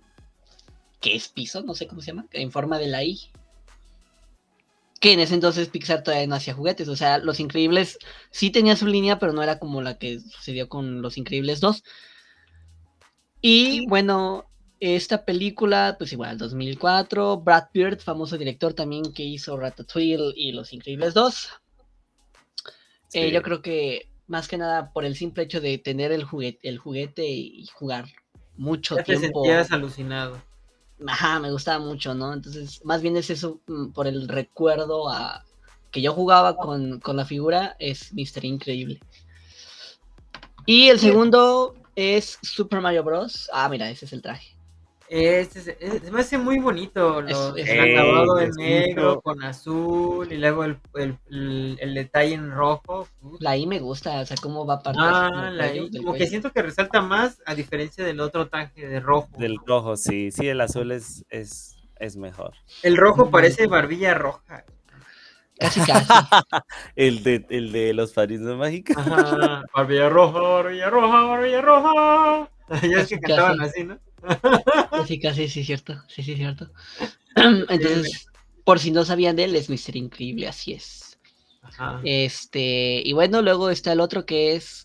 ¿Qué 1.01 1.15
es 1.15 1.29
piso? 1.29 1.63
No 1.63 1.75
sé 1.75 1.87
cómo 1.87 2.01
se 2.01 2.09
llama. 2.09 2.27
En 2.33 2.51
forma 2.51 2.79
de 2.79 2.87
la 2.87 3.05
I. 3.05 3.21
Que 5.01 5.13
en 5.13 5.21
ese 5.21 5.35
entonces 5.35 5.69
Pixar 5.69 6.03
todavía 6.03 6.27
no 6.27 6.37
hacía 6.37 6.55
juguetes. 6.55 6.89
O 6.89 6.97
sea, 6.97 7.19
Los 7.19 7.41
Increíbles 7.41 7.99
sí 8.31 8.51
tenía 8.51 8.75
su 8.77 8.87
línea, 8.87 9.19
pero 9.19 9.35
no 9.35 9.43
era 9.43 9.59
como 9.59 9.83
la 9.83 9.99
que 9.99 10.21
sucedió 10.21 10.71
con 10.71 11.03
Los 11.03 11.19
Increíbles 11.19 11.61
2. 11.61 11.85
Y 13.43 13.87
bueno, 13.87 14.47
esta 14.81 15.27
película, 15.27 15.97
pues 15.99 16.13
igual, 16.15 16.39
2004. 16.39 17.39
Brad 17.39 17.65
Pitt, 17.71 18.01
famoso 18.01 18.39
director 18.39 18.73
también 18.73 19.13
que 19.13 19.25
hizo 19.25 19.59
Ratatouille 19.59 20.33
y 20.35 20.53
Los 20.53 20.73
Increíbles 20.73 21.13
2. 21.13 21.51
Eh, 23.13 23.29
Sí. 23.29 23.31
yo 23.33 23.43
creo 23.43 23.63
que 23.63 24.09
más 24.27 24.49
que 24.49 24.59
nada 24.59 24.93
por 24.93 25.05
el 25.05 25.17
simple 25.17 25.45
hecho 25.45 25.61
de 25.61 25.79
tener 25.79 26.13
el 26.13 26.25
juguete, 26.25 26.69
el 26.69 26.79
juguete 26.79 27.27
y 27.27 27.67
jugar 27.75 28.07
mucho 28.57 28.97
Ya 28.97 29.05
te 29.05 29.17
tiempo. 29.17 29.43
sentías 29.45 29.71
alucinado. 29.73 30.43
Ajá, 31.07 31.39
me 31.41 31.53
gustaba 31.53 31.79
mucho, 31.85 32.15
¿no? 32.15 32.33
Entonces, 32.33 32.83
más 32.85 33.03
bien 33.03 33.17
es 33.17 33.29
eso 33.31 33.61
mm, 33.67 33.93
por 33.93 34.07
el 34.07 34.29
recuerdo 34.29 35.09
a 35.11 35.45
que 35.91 36.01
yo 36.03 36.13
jugaba 36.13 36.57
con, 36.57 37.01
con 37.01 37.17
la 37.17 37.25
figura, 37.25 37.77
es 37.79 38.13
Mr. 38.13 38.45
Increíble. 38.45 39.01
Y 40.65 40.89
el 40.89 40.99
segundo 40.99 41.75
es 41.95 42.39
Super 42.43 42.81
Mario 42.81 43.05
Bros. 43.05 43.49
Ah, 43.53 43.69
mira, 43.69 43.89
ese 43.91 44.07
es 44.07 44.13
el 44.13 44.21
traje. 44.23 44.56
Este 45.09 45.61
se, 45.61 45.71
eh, 45.81 46.01
se 46.03 46.11
me 46.11 46.21
hace 46.21 46.37
muy 46.37 46.59
bonito. 46.59 47.21
Lo, 47.23 47.57
Es- 47.57 47.69
el 47.69 47.79
es- 47.79 47.97
acabado 47.97 48.41
en 48.41 48.49
es 48.51 48.57
negro 48.57 49.21
con 49.21 49.43
azul 49.45 50.33
y 50.33 50.37
luego 50.37 50.65
el, 50.65 50.79
el, 50.95 51.17
el- 51.31 51.79
el 51.81 51.95
detalle 51.95 52.35
en 52.35 52.51
rojo. 52.51 53.07
Uf. 53.23 53.41
La 53.41 53.57
I 53.57 53.67
me 53.67 53.79
gusta, 53.79 54.21
o 54.21 54.27
sea, 54.27 54.37
cómo 54.43 54.67
va 54.67 54.83
parte 54.83 55.01
Ah, 55.03 55.45
del 55.45 55.59
la 55.59 55.75
I, 55.75 55.79
como 55.79 56.13
que 56.13 56.19
cuello. 56.19 56.27
siento 56.27 56.53
que 56.53 56.63
resalta 56.63 57.01
más 57.03 57.41
a 57.47 57.55
diferencia 57.55 58.05
del 58.05 58.19
otro 58.21 58.49
traje 58.49 58.87
de 58.89 58.99
rojo. 59.01 59.29
Del 59.39 59.57
rojo, 59.65 59.97
sí. 59.97 60.31
Sí, 60.33 60.49
el 60.49 60.61
azul 60.61 60.91
es, 60.91 61.25
es, 61.31 61.77
es 62.01 62.17
mejor. 62.17 62.55
El 62.83 62.97
rojo 62.97 63.31
parece 63.31 63.67
barbilla 63.69 64.15
roja. 64.15 64.65
Casi, 65.59 65.81
casi. 65.87 66.13
El 66.97 67.23
de, 67.23 67.47
el 67.49 67.73
de 67.73 67.95
los 67.95 68.13
padrinos 68.13 68.57
mágicos. 68.59 68.97
Ajá, 68.97 69.63
barbilla 69.75 70.09
roja, 70.09 70.41
barbilla 70.41 70.91
roja, 70.91 71.23
barbilla 71.23 71.61
roja. 71.63 72.51
Ya 72.91 73.01
es 73.03 73.09
que 73.09 73.21
cantaban 73.21 73.59
casi. 73.59 73.71
así, 73.71 73.85
¿no? 73.85 73.99
Casi, 74.91 75.21
casi, 75.21 75.49
sí, 75.49 75.65
cierto. 75.65 76.03
Sí, 76.09 76.23
sí, 76.23 76.37
cierto. 76.37 76.71
Entonces, 77.37 78.27
por 78.65 78.79
si 78.79 78.91
no 78.91 79.05
sabían 79.05 79.37
de 79.37 79.45
él, 79.45 79.57
es 79.57 79.69
Mr. 79.69 79.97
Increíble, 79.97 80.49
así 80.49 80.73
es. 80.73 81.19
Ajá. 81.63 82.01
Este, 82.05 83.03
y 83.05 83.13
bueno, 83.13 83.43
luego 83.43 83.71
está 83.71 83.93
el 83.93 84.01
otro 84.01 84.25
que 84.25 84.55
es 84.55 84.85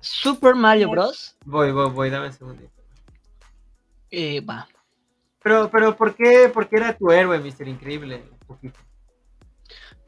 Super 0.00 0.54
Mario 0.54 0.90
Bros. 0.90 1.36
Voy, 1.44 1.72
voy, 1.72 1.90
voy, 1.90 2.10
dame 2.10 2.28
un 2.28 2.32
segundito. 2.32 2.72
Eh, 4.10 4.40
va. 4.40 4.68
Pero, 5.42 5.70
pero, 5.70 5.96
¿por 5.96 6.14
qué, 6.14 6.50
por 6.52 6.68
qué 6.68 6.76
era 6.76 6.96
tu 6.96 7.10
héroe, 7.10 7.38
Mr. 7.38 7.68
Increíble? 7.68 8.24
Poquito. 8.46 8.78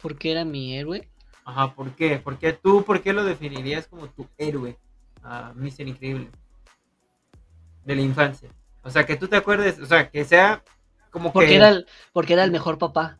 Porque 0.00 0.30
era 0.30 0.44
mi 0.44 0.76
héroe. 0.76 1.08
Ajá, 1.44 1.74
¿por 1.74 1.94
qué? 1.94 2.18
¿Por 2.18 2.38
qué 2.38 2.52
tú, 2.52 2.84
por 2.84 3.02
qué 3.02 3.12
lo 3.12 3.24
definirías 3.24 3.86
como 3.86 4.08
tu 4.08 4.28
héroe 4.36 4.78
a 5.22 5.52
Mr. 5.54 5.88
Increíble? 5.88 6.30
De 7.88 7.96
la 7.96 8.02
infancia. 8.02 8.50
O 8.82 8.90
sea, 8.90 9.06
que 9.06 9.16
tú 9.16 9.28
te 9.28 9.36
acuerdes, 9.36 9.78
o 9.80 9.86
sea, 9.86 10.10
que 10.10 10.24
sea 10.26 10.62
como 11.10 11.32
Porque 11.32 11.48
que... 11.48 11.56
era 11.56 11.68
el, 11.70 11.86
porque 12.12 12.34
era 12.34 12.44
el 12.44 12.50
mejor 12.50 12.76
papá. 12.76 13.18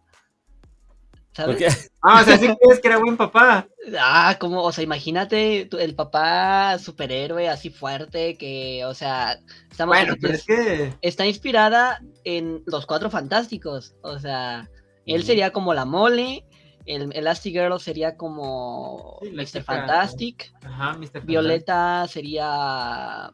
¿Sabes? 1.32 1.90
Ah, 2.02 2.20
o 2.20 2.24
sea, 2.24 2.36
sí 2.36 2.48
crees 2.60 2.80
que 2.80 2.88
era 2.88 2.98
buen 2.98 3.16
papá. 3.16 3.66
Ah, 3.98 4.36
como, 4.38 4.62
o 4.62 4.72
sea, 4.72 4.84
imagínate 4.84 5.66
tu- 5.70 5.78
el 5.78 5.94
papá 5.94 6.78
superhéroe 6.78 7.48
así 7.48 7.70
fuerte 7.70 8.36
que, 8.36 8.84
o 8.84 8.92
sea, 8.92 9.38
estamos 9.70 9.96
Bueno, 9.96 10.14
pero 10.20 10.34
es 10.34 10.44
que... 10.44 10.92
está 11.00 11.24
inspirada 11.26 12.00
en 12.24 12.62
los 12.66 12.84
cuatro 12.86 13.08
fantásticos. 13.08 13.94
O 14.02 14.18
sea, 14.18 14.68
él 15.06 15.22
sería 15.24 15.50
como 15.52 15.72
la 15.74 15.84
mole, 15.84 16.44
el 16.86 17.10
Elastigirl 17.14 17.78
sería 17.80 18.16
como 18.16 19.18
Sí, 19.22 19.30
Mr. 19.30 19.62
Fantastic, 19.62 20.52
Ajá, 20.62 20.92
Mr. 20.98 21.22
Violeta 21.24 22.06
sería 22.08 23.30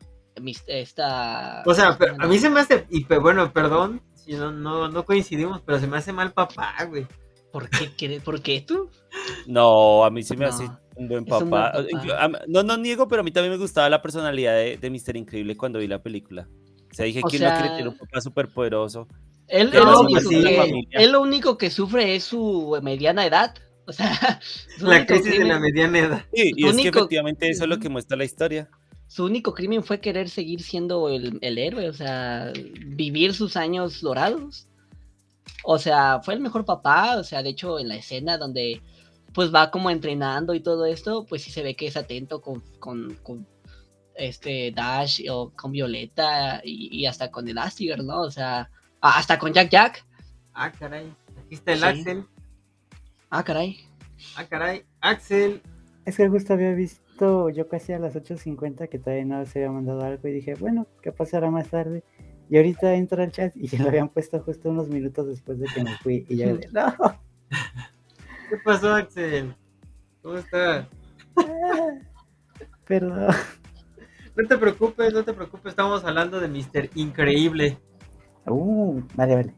esta. 0.66 1.62
O 1.66 1.74
sea, 1.74 1.96
pero 1.98 2.16
a 2.18 2.26
mí 2.26 2.38
se 2.38 2.50
me 2.50 2.60
hace... 2.60 2.86
Y 2.90 3.04
bueno, 3.04 3.52
perdón 3.52 4.00
si 4.24 4.32
no, 4.32 4.50
no, 4.50 4.88
no 4.88 5.04
coincidimos, 5.04 5.60
pero 5.60 5.78
se 5.78 5.86
me 5.86 5.98
hace 5.98 6.12
mal 6.12 6.32
papá, 6.32 6.74
güey. 6.88 7.06
¿Por 7.52 7.68
qué, 7.68 7.90
quiere- 7.96 8.20
¿Por 8.20 8.40
qué 8.40 8.62
tú? 8.62 8.90
no, 9.46 10.04
a 10.04 10.10
mí 10.10 10.22
sí 10.22 10.36
me 10.36 10.46
No, 10.46 10.50
hace 10.50 10.64
un 10.96 11.08
buen 11.08 11.24
es 11.24 11.30
un 11.32 11.50
buen 11.50 11.50
papá. 11.50 11.72
No, 12.48 12.62
no 12.62 12.76
niego, 12.76 13.06
pero 13.06 13.20
a 13.20 13.22
mí 13.22 13.30
también 13.30 13.52
me 13.52 13.58
gustaba 13.58 13.88
la 13.90 14.02
personalidad 14.02 14.54
de, 14.54 14.78
de 14.78 14.90
Mr. 14.90 15.16
Increíble 15.16 15.56
cuando 15.56 15.78
vi 15.78 15.86
la 15.86 16.02
película. 16.02 16.48
O 16.90 16.94
sea, 16.94 17.04
dije, 17.04 17.20
¿quién 17.28 17.42
no 17.42 17.50
quiere 17.50 17.68
tener 17.68 17.88
un 17.88 17.98
papá 17.98 18.20
súper 18.20 18.48
poderoso? 18.48 19.06
Él, 19.46 19.70
lo 19.72 20.00
único 20.00 20.20
sí, 20.20 20.42
que, 20.42 20.56
familia. 20.56 20.88
él 20.92 21.12
lo 21.12 21.20
único 21.20 21.58
que 21.58 21.68
sufre 21.70 22.16
es 22.16 22.24
su 22.24 22.78
mediana 22.82 23.26
edad. 23.26 23.54
O 23.86 23.92
sea, 23.92 24.40
La 24.80 25.04
crisis 25.04 25.38
de 25.38 25.44
la 25.44 25.60
mediana 25.60 25.98
edad. 25.98 26.24
Sí, 26.32 26.52
y 26.56 26.66
es 26.66 26.76
que 26.76 26.88
efectivamente 26.88 27.50
eso 27.50 27.64
es 27.64 27.68
lo 27.68 27.78
que 27.78 27.90
muestra 27.90 28.16
la 28.16 28.24
historia. 28.24 28.70
Su 29.06 29.24
único 29.24 29.54
crimen 29.54 29.82
fue 29.82 30.00
querer 30.00 30.28
seguir 30.28 30.62
siendo 30.62 31.08
el, 31.08 31.38
el 31.40 31.58
héroe, 31.58 31.88
o 31.88 31.92
sea, 31.92 32.52
vivir 32.86 33.34
sus 33.34 33.56
años 33.56 34.00
dorados. 34.00 34.68
O 35.62 35.78
sea, 35.78 36.20
fue 36.22 36.34
el 36.34 36.40
mejor 36.40 36.64
papá, 36.64 37.16
o 37.18 37.24
sea, 37.24 37.42
de 37.42 37.50
hecho 37.50 37.78
en 37.78 37.88
la 37.88 37.96
escena 37.96 38.38
donde 38.38 38.82
pues 39.32 39.52
va 39.52 39.70
como 39.70 39.90
entrenando 39.90 40.54
y 40.54 40.60
todo 40.60 40.86
esto, 40.86 41.26
pues 41.26 41.42
sí 41.42 41.50
se 41.50 41.62
ve 41.62 41.74
que 41.74 41.88
es 41.88 41.96
atento 41.96 42.40
con, 42.40 42.60
con, 42.78 43.14
con, 43.22 43.46
este 44.14 44.70
Dash 44.70 45.22
o 45.28 45.50
con 45.50 45.72
Violeta 45.72 46.60
y, 46.64 46.88
y 46.96 47.06
hasta 47.06 47.32
con 47.32 47.48
Elastigirl, 47.48 48.06
¿no? 48.06 48.20
O 48.20 48.30
sea, 48.30 48.70
hasta 49.00 49.38
con 49.38 49.52
Jack 49.52 49.70
Jack. 49.70 50.06
Ah, 50.52 50.70
caray. 50.70 51.12
Aquí 51.44 51.54
está 51.54 51.72
el 51.72 51.78
Sí. 51.80 51.84
Axel. 51.84 52.26
Ah, 53.30 53.42
caray. 53.42 53.76
Ah, 54.36 54.44
caray. 54.44 54.84
Axel. 55.00 55.60
Es 56.04 56.16
que 56.16 56.28
justo 56.28 56.52
había 56.52 56.72
visto 56.74 57.03
yo 57.18 57.68
casi 57.68 57.92
a 57.92 57.98
las 57.98 58.14
8.50 58.14 58.88
que 58.88 58.98
todavía 58.98 59.24
no 59.24 59.46
se 59.46 59.60
había 59.60 59.72
mandado 59.72 60.02
algo 60.02 60.28
y 60.28 60.32
dije, 60.32 60.54
bueno, 60.54 60.86
¿qué 61.02 61.12
pasará 61.12 61.50
más 61.50 61.68
tarde? 61.68 62.02
Y 62.50 62.56
ahorita 62.56 62.94
entro 62.94 63.22
al 63.22 63.32
chat 63.32 63.56
y 63.56 63.68
ya 63.68 63.78
lo 63.82 63.88
habían 63.88 64.08
puesto 64.08 64.40
justo 64.40 64.70
unos 64.70 64.88
minutos 64.88 65.26
después 65.26 65.58
de 65.58 65.66
que 65.66 65.84
me 65.84 65.96
fui 65.98 66.26
y 66.28 66.36
yo 66.36 66.56
de, 66.56 66.68
no, 66.72 66.94
¿Qué 68.50 68.56
pasó, 68.64 68.94
Axel? 68.94 69.54
¿Cómo 70.22 70.36
estás? 70.36 70.86
perdón. 72.86 73.34
No 74.36 74.48
te 74.48 74.58
preocupes, 74.58 75.12
no 75.12 75.24
te 75.24 75.32
preocupes. 75.32 75.70
Estamos 75.70 76.04
hablando 76.04 76.40
de 76.40 76.48
Mr. 76.48 76.90
Increíble. 76.96 77.78
Uh, 78.46 79.00
vale, 79.14 79.34
vale. 79.34 79.54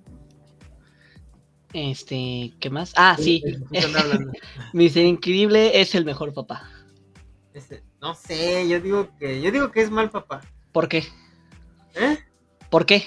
Este, 1.72 2.54
¿qué 2.60 2.70
más? 2.70 2.92
Ah, 2.96 3.16
sí. 3.18 3.42
Justo. 3.68 3.98
Mr. 4.72 4.98
Increíble 4.98 5.80
es 5.80 5.94
el 5.94 6.04
mejor 6.04 6.32
papá. 6.32 6.70
Ese- 7.56 7.82
no 8.02 8.14
sé, 8.14 8.68
yo 8.68 8.80
digo 8.80 9.08
que 9.18 9.40
yo 9.40 9.50
digo 9.50 9.70
que 9.72 9.80
es 9.80 9.90
mal 9.90 10.10
papá. 10.10 10.42
¿Por 10.72 10.88
qué? 10.88 11.04
¿Eh? 11.94 12.18
¿Por 12.68 12.84
qué? 12.84 13.04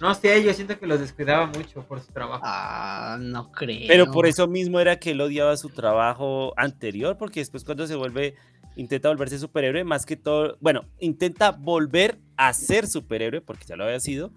No 0.00 0.12
sé, 0.16 0.42
yo 0.42 0.52
siento 0.52 0.76
que 0.76 0.88
los 0.88 0.98
descuidaba 0.98 1.46
mucho 1.46 1.82
por 1.86 2.00
su 2.00 2.10
trabajo. 2.12 2.42
Ah, 2.44 3.16
no 3.20 3.52
creo. 3.52 3.86
Pero 3.86 4.10
por 4.10 4.26
eso 4.26 4.48
mismo 4.48 4.80
era 4.80 4.98
que 4.98 5.12
él 5.12 5.20
odiaba 5.20 5.56
su 5.56 5.68
trabajo 5.68 6.52
anterior, 6.56 7.16
porque 7.16 7.38
después 7.38 7.62
cuando 7.62 7.86
se 7.86 7.94
vuelve, 7.94 8.34
intenta 8.74 9.08
volverse 9.10 9.38
superhéroe, 9.38 9.84
más 9.84 10.04
que 10.04 10.16
todo, 10.16 10.56
bueno, 10.60 10.86
intenta 10.98 11.52
volver 11.52 12.18
a 12.36 12.52
ser 12.52 12.88
superhéroe, 12.88 13.40
porque 13.40 13.64
ya 13.66 13.76
lo 13.76 13.84
había 13.84 14.00
sido, 14.00 14.32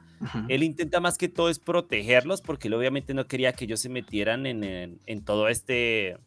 él 0.47 0.61
intenta 0.61 0.99
más 0.99 1.17
que 1.17 1.29
todo 1.29 1.49
es 1.49 1.57
protegerlos, 1.57 2.41
porque 2.43 2.67
él 2.67 2.75
obviamente 2.75 3.15
no 3.15 3.25
quería 3.25 3.53
que 3.53 3.65
ellos 3.65 3.79
se 3.79 3.89
metieran 3.89 4.45
en, 4.45 4.63
en- 4.63 4.99
en 5.07 5.23
todo 5.25 5.47
este, 5.47 6.17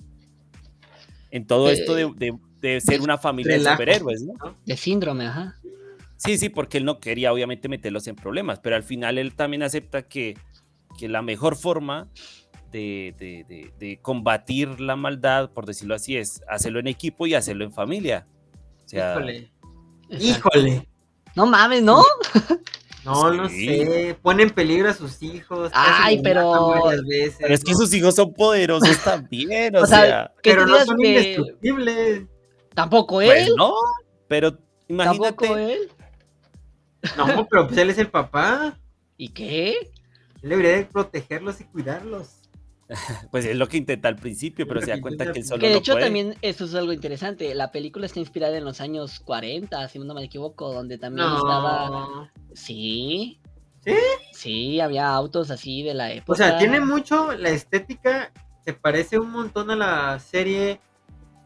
en 1.31 1.47
todo 1.47 1.69
Eh, 1.69 1.75
esto 1.75 1.95
de, 1.95 2.11
de- 2.17 2.39
de 2.61 2.81
ser 2.81 3.01
una 3.01 3.19
familia 3.19 3.59
de 3.59 3.65
superhéroes, 3.71 4.23
¿no? 4.23 4.35
De 4.65 4.77
síndrome, 4.77 5.27
ajá. 5.27 5.57
Sí, 6.17 6.37
sí, 6.39 6.49
porque 6.49 6.79
él 6.79 6.85
no 6.85 6.99
quería 6.99 7.33
obviamente 7.33 7.69
meterlos 7.69 8.07
en 8.09 8.17
problemas, 8.17 8.59
pero 8.61 8.75
al 8.77 8.83
final 8.83 9.19
él 9.19 9.35
también 9.35 9.63
acepta 9.63 10.03
que, 10.03 10.37
que 10.99 11.09
la 11.09 11.23
mejor 11.23 11.55
forma 11.57 12.09
de, 12.73 13.15
de- 13.19 13.45
de- 13.49 13.73
de 13.79 13.99
combatir 14.03 14.81
la 14.81 14.97
maldad, 14.97 15.51
por 15.53 15.65
decirlo 15.65 15.95
así, 15.95 16.17
es 16.17 16.43
hacerlo 16.49 16.81
en 16.81 16.89
equipo 16.89 17.27
y 17.27 17.35
hacerlo 17.35 17.65
en 17.65 17.73
familia. 17.73 18.27
O 18.85 18.89
sea, 18.89 19.13
Híjole. 19.13 19.51
Exacto. 20.11 20.25
Híjole. 20.59 20.89
No 21.37 21.47
mames, 21.47 21.83
¿no? 21.83 22.03
No, 23.05 23.33
no 23.33 23.49
sé. 23.49 24.19
Pone 24.21 24.43
en 24.43 24.51
peligro 24.51 24.91
a 24.91 24.93
sus 24.93 25.23
hijos. 25.23 25.71
Ay, 25.73 26.21
pero- 26.23 26.85
veces, 27.07 27.37
pero 27.41 27.55
es 27.55 27.65
que 27.65 27.75
sus 27.75 27.95
hijos 27.95 28.15
son 28.15 28.35
poderosos 28.35 29.03
también, 29.03 29.75
o, 29.77 29.83
O 29.83 29.87
sea, 29.87 30.01
sea, 30.03 30.33
que 30.43 30.51
Pero 30.51 30.67
no 30.67 30.85
son 30.85 30.97
que 30.99 31.09
indestructibles. 31.09 32.23
Tampoco 32.79 33.17
pues 33.17 33.49
él, 33.49 33.55
no, 33.57 33.75
pero 34.29 34.53
tampoco 34.53 35.45
imagínate, 35.45 35.73
él. 35.75 35.89
No, 37.17 37.47
pero 37.51 37.67
pues 37.67 37.77
él 37.77 37.91
es 37.91 37.99
el 37.99 38.09
papá. 38.09 38.79
¿Y 39.17 39.31
qué? 39.31 39.71
Él 40.43 40.51
debería 40.51 40.77
de 40.77 40.85
protegerlos 40.85 41.61
y 41.61 41.65
cuidarlos. 41.65 42.35
Pues 43.33 43.45
es 43.45 43.57
lo 43.57 43.69
que 43.69 43.77
intenta 43.79 44.09
al 44.09 44.17
principio, 44.17 44.67
pero 44.67 44.81
se 44.81 44.93
da 44.93 45.01
cuenta 45.01 45.31
que 45.31 45.41
él 45.41 45.45
solo 45.45 45.61
Que 45.61 45.67
de 45.67 45.73
no 45.75 45.79
hecho 45.81 45.93
puede. 45.93 46.05
también 46.07 46.37
eso 46.41 46.65
es 46.65 46.75
algo 46.75 46.93
interesante. 46.93 47.53
La 47.55 47.73
película 47.73 48.07
está 48.07 48.21
inspirada 48.21 48.57
en 48.57 48.65
los 48.65 48.81
años 48.81 49.21
40, 49.21 49.89
si 49.89 49.99
no 49.99 50.15
me 50.15 50.25
equivoco, 50.25 50.73
donde 50.73 50.99
también 50.99 51.27
estaba... 51.27 52.31
Sí. 52.55 53.41
¿Sí? 53.85 53.95
Sí, 54.33 54.81
había 54.81 55.09
autos 55.11 55.51
así 55.51 55.83
de 55.83 55.95
la 55.95 56.13
época. 56.13 56.33
O 56.33 56.37
sea, 56.37 56.59
tiene 56.59 56.81
mucho 56.81 57.33
la 57.33 57.51
estética, 57.51 58.33
se 58.65 58.73
parece 58.73 59.19
un 59.19 59.33
montón 59.33 59.71
a 59.71 59.77
la 59.77 60.19
serie 60.21 60.81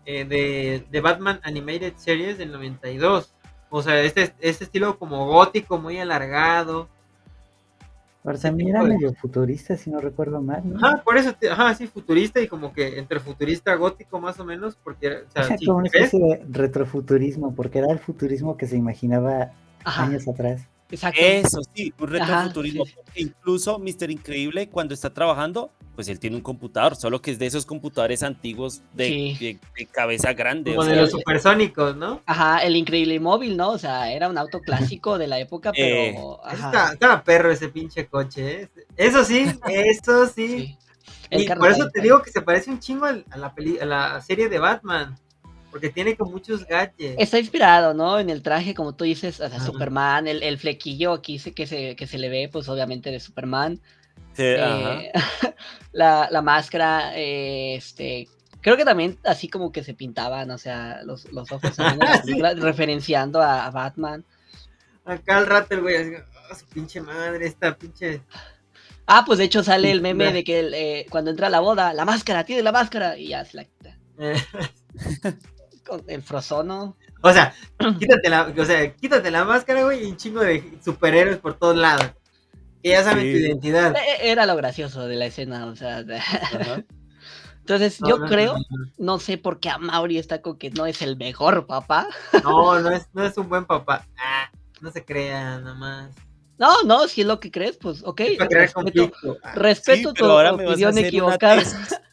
eh, 0.07 0.25
de, 0.25 0.85
de 0.91 1.01
Batman 1.01 1.41
Animated 1.43 1.95
Series 1.97 2.39
del 2.39 2.53
92. 2.53 3.33
O 3.71 3.83
sea, 3.83 4.01
este, 4.01 4.35
este 4.41 4.65
estilo 4.65 4.99
como 4.99 5.27
gótico, 5.27 5.79
muy 5.79 5.99
alargado. 5.99 6.89
Era 8.25 8.83
de- 8.85 8.89
medio 8.91 9.13
futurista, 9.15 9.77
si 9.77 9.91
no 9.91 9.99
recuerdo 9.99 10.41
mal, 10.41 10.63
¿no? 10.65 10.77
Ajá, 10.77 11.03
por 11.03 11.17
eso, 11.17 11.33
te- 11.35 11.51
ajá, 11.51 11.75
sí, 11.75 11.89
futurista 11.89 12.41
y 12.41 12.47
como 12.47 12.73
que 12.73 12.99
entre 12.99 13.19
futurista 13.19 13.75
gótico 13.75 14.21
más 14.21 14.39
o 14.39 14.45
menos, 14.45 14.77
porque, 14.85 15.09
o 15.09 15.31
sea, 15.31 15.45
Era 15.47 15.59
si 15.59 15.67
como 15.67 15.79
una 15.79 15.91
ves, 15.93 15.95
especie 16.05 16.21
de 16.21 16.47
retrofuturismo, 16.49 17.53
porque 17.55 17.79
era 17.81 17.91
el 17.91 17.99
futurismo 17.99 18.57
que 18.57 18.69
se 18.69 18.77
imaginaba 18.77 19.51
Ajá, 19.83 20.05
años 20.05 20.29
atrás. 20.29 20.63
Exacto. 20.93 21.21
Eso 21.21 21.59
sí, 21.75 21.93
un 21.99 22.17
Ajá, 22.17 22.43
retrofuturismo. 22.45 22.85
sí, 22.87 22.95
Incluso 23.17 23.79
Mr. 23.79 24.11
Increíble, 24.11 24.69
cuando 24.69 24.95
está 24.95 25.13
trabajando, 25.13 25.71
pues 25.95 26.09
él 26.09 26.19
tiene 26.19 26.37
un 26.37 26.43
computador, 26.43 26.97
solo 26.97 27.21
que 27.21 27.33
es 27.33 27.39
de 27.39 27.47
esos 27.47 27.67
computadores 27.67 28.23
antiguos 28.23 28.81
de, 28.95 29.07
Sí. 29.09 29.37
de- 29.41 29.59
de 29.77 29.87
cabeza 29.87 30.33
grande. 30.33 30.71
como 30.71 30.83
o 30.83 30.85
de 30.85 30.93
sea, 30.95 31.03
los 31.03 31.11
supersónicos, 31.11 31.97
¿no? 31.97 32.23
Ajá, 32.27 32.59
el 32.65 32.77
increíble 32.77 33.19
móvil, 33.21 33.57
¿no? 33.57 33.71
O 33.71 33.79
sea, 33.79 34.11
era 34.13 34.29
un 34.29 34.39
auto 34.39 34.61
clásico 34.61 35.19
de 35.19 35.27
la 35.27 35.39
época, 35.41 35.71
Eh, 35.77 36.13
pero. 36.15 36.41
ajá, 36.47 36.67
Está, 36.67 36.93
estaba 36.95 37.23
perro 37.25 37.51
ese 37.51 37.69
pinche 37.69 38.07
coche, 38.07 38.63
¿eh? 38.63 38.69
Eso 38.97 39.25
sí, 39.25 39.45
eso 39.69 40.27
sí. 40.29 40.79
Y 41.31 41.49
por 41.49 41.71
eso 41.71 41.81
está 41.81 41.91
te 41.91 42.01
digo 42.03 42.23
que 42.23 42.31
se 42.31 42.43
parece 42.43 42.71
un 42.71 42.79
chingo 42.79 43.07
a 43.07 43.37
la, 43.37 43.55
peli- 43.55 43.79
a 43.79 43.87
la 43.87 44.21
serie 44.21 44.49
de 44.51 44.59
Batman. 44.59 45.17
Porque 45.73 45.91
tiene 45.91 46.17
con 46.17 46.31
muchos 46.31 46.65
gadgets. 46.67 47.17
Está 47.19 47.39
inspirado, 47.41 47.95
¿no? 47.95 48.21
En 48.21 48.31
el 48.31 48.43
traje, 48.43 48.75
como 48.75 48.95
tú 48.95 49.03
dices, 49.05 49.41
o 49.41 49.49
sea. 49.49 49.59
Superman, 49.59 50.29
el, 50.29 50.43
el 50.45 50.59
flequillo 50.59 51.13
aquí 51.15 51.39
se- 51.41 51.53
que 51.55 51.67
se, 51.67 51.97
que 51.97 52.07
se 52.07 52.19
le 52.19 52.29
ve, 52.29 52.49
pues 52.53 52.69
obviamente 52.69 53.11
de 53.11 53.19
Superman. 53.19 53.81
sí, 54.35 54.45
ajá. 54.55 55.01
Eh, 55.03 55.13
la, 55.93 56.29
la 56.31 56.43
máscara, 56.43 57.17
eh, 57.19 57.75
este. 57.77 58.29
Creo 58.61 58.77
que 58.77 58.85
también 58.85 59.19
así 59.25 59.49
como 59.49 59.73
que 59.73 59.83
se 59.83 59.93
pintaban, 59.95 60.49
o 60.53 60.59
sea, 60.59 61.01
los, 61.03 61.25
los 61.33 61.51
ojos 61.51 61.77
en 61.81 61.99
la 61.99 62.17
Sí. 62.19 62.23
película, 62.27 62.55
referenciando 62.55 63.41
a, 63.43 63.67
a 63.67 63.71
Batman. 63.71 64.25
Acá 65.05 65.39
al 65.39 65.47
rato 65.47 65.75
el 65.75 65.81
güey 65.81 65.97
así, 65.97 66.13
"Ah, 66.51 66.55
su 66.55 66.67
pinche 66.67 67.01
madre, 67.01 67.47
esta 67.47 67.75
pinche. 67.77 68.21
Ah, 69.07 69.25
pues 69.27 69.39
de 69.41 69.47
hecho 69.47 69.65
sale 69.65 69.91
el 69.91 70.01
meme 70.01 70.33
de 70.33 70.45
que 70.45 70.61
el, 70.61 70.75
eh, 70.75 71.07
cuando 71.11 71.33
entra 71.33 71.49
a 71.49 71.51
la 71.51 71.59
boda, 71.59 71.93
la 71.93 72.05
máscara, 72.05 72.45
tiene 72.45 72.63
la 72.63 72.71
máscara, 72.71 73.19
y 73.19 73.29
ya 73.29 73.45
se 73.45 73.57
la 73.57 73.65
quita. 73.65 73.99
eh, 75.83 75.89
Con 75.89 76.03
el 76.09 76.23
frozono. 76.23 76.97
O 77.23 77.33
sea, 77.33 77.55
quítate 77.99 78.29
la, 78.29 78.53
o 78.57 78.65
sea, 78.65 78.93
quítate 78.95 79.31
la 79.31 79.45
máscara, 79.45 79.85
güey, 79.85 80.05
y 80.07 80.11
un 80.11 80.17
chingo 80.17 80.41
de 80.41 80.79
superhéroes 80.85 81.39
por 81.39 81.55
todos 81.59 81.77
lados. 81.77 82.07
Que 82.83 82.91
ya 82.91 83.05
saben 83.05 83.25
Sí. 83.25 83.33
tu 83.33 83.39
identidad. 83.39 83.95
Eh, 83.97 84.31
Era 84.31 84.45
lo 84.47 84.57
gracioso 84.57 85.07
de 85.07 85.17
la 85.17 85.27
escena, 85.27 85.67
o 85.67 85.77
sea. 85.77 86.03
de- 86.03 86.17
ajá. 86.19 86.83
Entonces, 87.61 88.01
No, 88.01 88.09
yo 88.09 88.19
no, 88.19 88.27
creo, 88.27 88.55
no, 88.57 88.65
no 88.99 89.19
sé 89.21 89.39
por 89.39 89.61
qué 89.61 89.71
a 89.71 89.79
Mauri 89.79 90.19
está 90.19 90.43
con 90.43 90.59
que 90.59 90.71
no 90.71 90.85
es 90.87 91.01
el 91.01 91.17
mejor 91.17 91.67
papá. 91.69 92.09
No, 92.43 92.81
no 92.81 92.91
es, 92.91 93.07
no 93.13 93.25
es 93.25 93.37
un 93.39 93.49
buen 93.49 93.67
papá. 93.67 94.05
Ah, 94.19 94.51
no 94.81 94.91
se 94.91 95.05
crea, 95.05 95.61
nada 95.61 95.75
más. 95.75 96.11
No, 96.59 96.83
no, 96.83 97.07
si 97.07 97.21
es 97.21 97.27
lo 97.29 97.39
que 97.39 97.53
crees, 97.53 97.77
pues 97.77 98.03
ok. 98.05 98.21
Respeto. 98.51 99.13
Ah, 99.45 99.53
respeto 99.55 100.09
Sí, 100.11 100.15
tu 100.17 100.25
opinión 100.27 100.99
equivocada. 100.99 101.63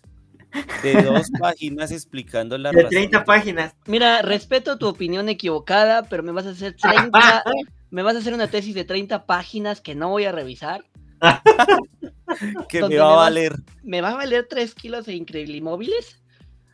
de 0.84 1.02
dos 1.04 1.28
páginas 1.39 1.91
explicando 1.91 2.58
la 2.58 2.72
de 2.72 2.78
razón. 2.84 2.89
30 2.89 3.24
páginas. 3.26 3.76
Mira, 3.86 4.22
respeto 4.22 4.78
tu 4.78 4.88
opinión 4.88 5.30
equivocada, 5.30 6.04
pero 6.04 6.24
me 6.24 6.32
vas 6.32 6.45
a 6.45 6.50
hacer 6.52 6.76
30, 6.76 7.43
me 7.91 8.02
vas 8.04 8.16
a 8.16 8.20
hacer 8.20 8.34
una 8.34 8.47
tesis 8.47 8.74
de 8.76 8.84
30 8.86 9.26
páginas 9.26 9.82
que 9.82 9.95
no 9.95 10.10
voy 10.10 10.26
a 10.26 10.32
revisar. 10.32 10.84
que 12.70 12.84
me 12.84 12.97
va 12.97 13.06
a 13.06 13.16
vas- 13.16 13.18
valer. 13.18 13.54
Me 13.84 14.02
va 14.02 14.10
a 14.12 14.16
valer 14.16 14.47
3 14.50 14.74
kilos 14.76 15.06
de 15.06 15.14
increíble 15.16 15.58
inmóviles. 15.58 16.22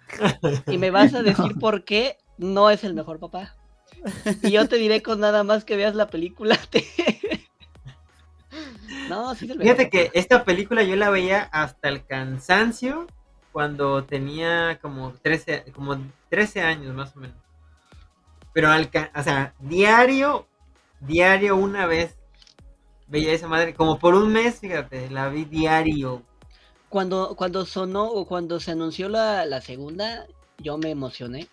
Y 0.68 0.78
me 0.78 0.92
vas 0.92 1.14
a 1.16 1.24
decir 1.24 1.56
por 1.60 1.84
qué 1.84 2.18
no 2.38 2.70
es 2.70 2.84
el 2.84 2.94
mejor 2.94 3.20
papá. 3.20 3.56
Y 4.44 4.52
yo 4.52 4.68
te 4.68 4.76
diré 4.76 5.02
con 5.02 5.20
nada 5.20 5.44
más 5.44 5.66
que 5.66 5.76
veas 5.76 5.96
la 5.96 6.08
película. 6.08 6.58
te- 6.70 6.86
No, 9.10 9.34
sí 9.36 9.46
es 9.46 9.52
el 9.52 9.58
mejor 9.58 9.76
Fíjate 9.78 9.90
que 9.90 10.12
esta 10.14 10.44
película 10.46 10.84
yo 10.84 10.96
la 10.96 11.10
veía 11.10 11.42
hasta 11.52 11.90
el 11.90 12.06
cansancio 12.06 13.08
cuando 13.56 14.04
tenía 14.04 14.80
como 14.82 15.14
13, 15.22 15.72
como 15.74 15.96
13 16.28 16.60
años 16.60 16.94
más 16.94 17.16
o 17.16 17.22
menos. 17.22 17.38
Pero 18.52 18.70
al, 18.70 18.92
o 19.16 19.24
sea, 19.24 19.54
diario, 19.62 20.46
diario 21.00 21.56
una 21.56 21.86
vez 21.86 22.18
veía 23.08 23.32
esa 23.32 23.48
madre, 23.48 23.74
como 23.74 23.98
por 23.98 24.14
un 24.14 24.34
mes, 24.34 24.60
fíjate, 24.60 25.10
la 25.10 25.30
vi 25.30 25.46
diario. 25.46 26.22
Cuando, 26.90 27.38
cuando 27.38 27.66
sonó 27.66 28.04
o 28.04 28.28
cuando 28.28 28.60
se 28.60 28.72
anunció 28.72 29.08
la, 29.08 29.46
la 29.46 29.62
segunda, 29.62 30.28
yo 30.58 30.78
me 30.78 30.90
emocioné 30.90 31.48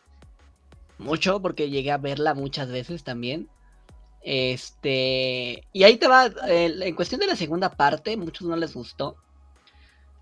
mucho 0.99 1.41
porque 1.41 1.71
llegué 1.71 1.93
a 1.93 1.99
verla 1.99 2.35
muchas 2.35 2.69
veces 2.69 3.05
también. 3.05 3.49
Este, 4.23 5.69
y 5.73 5.85
ahí 5.85 5.99
te 5.99 6.09
va, 6.09 6.33
en 6.49 6.97
cuestión 6.97 7.21
de 7.21 7.29
la 7.29 7.37
segunda 7.37 7.71
parte, 7.71 8.17
muchos 8.17 8.49
no 8.49 8.57
les 8.57 8.75
gustó. 8.75 9.15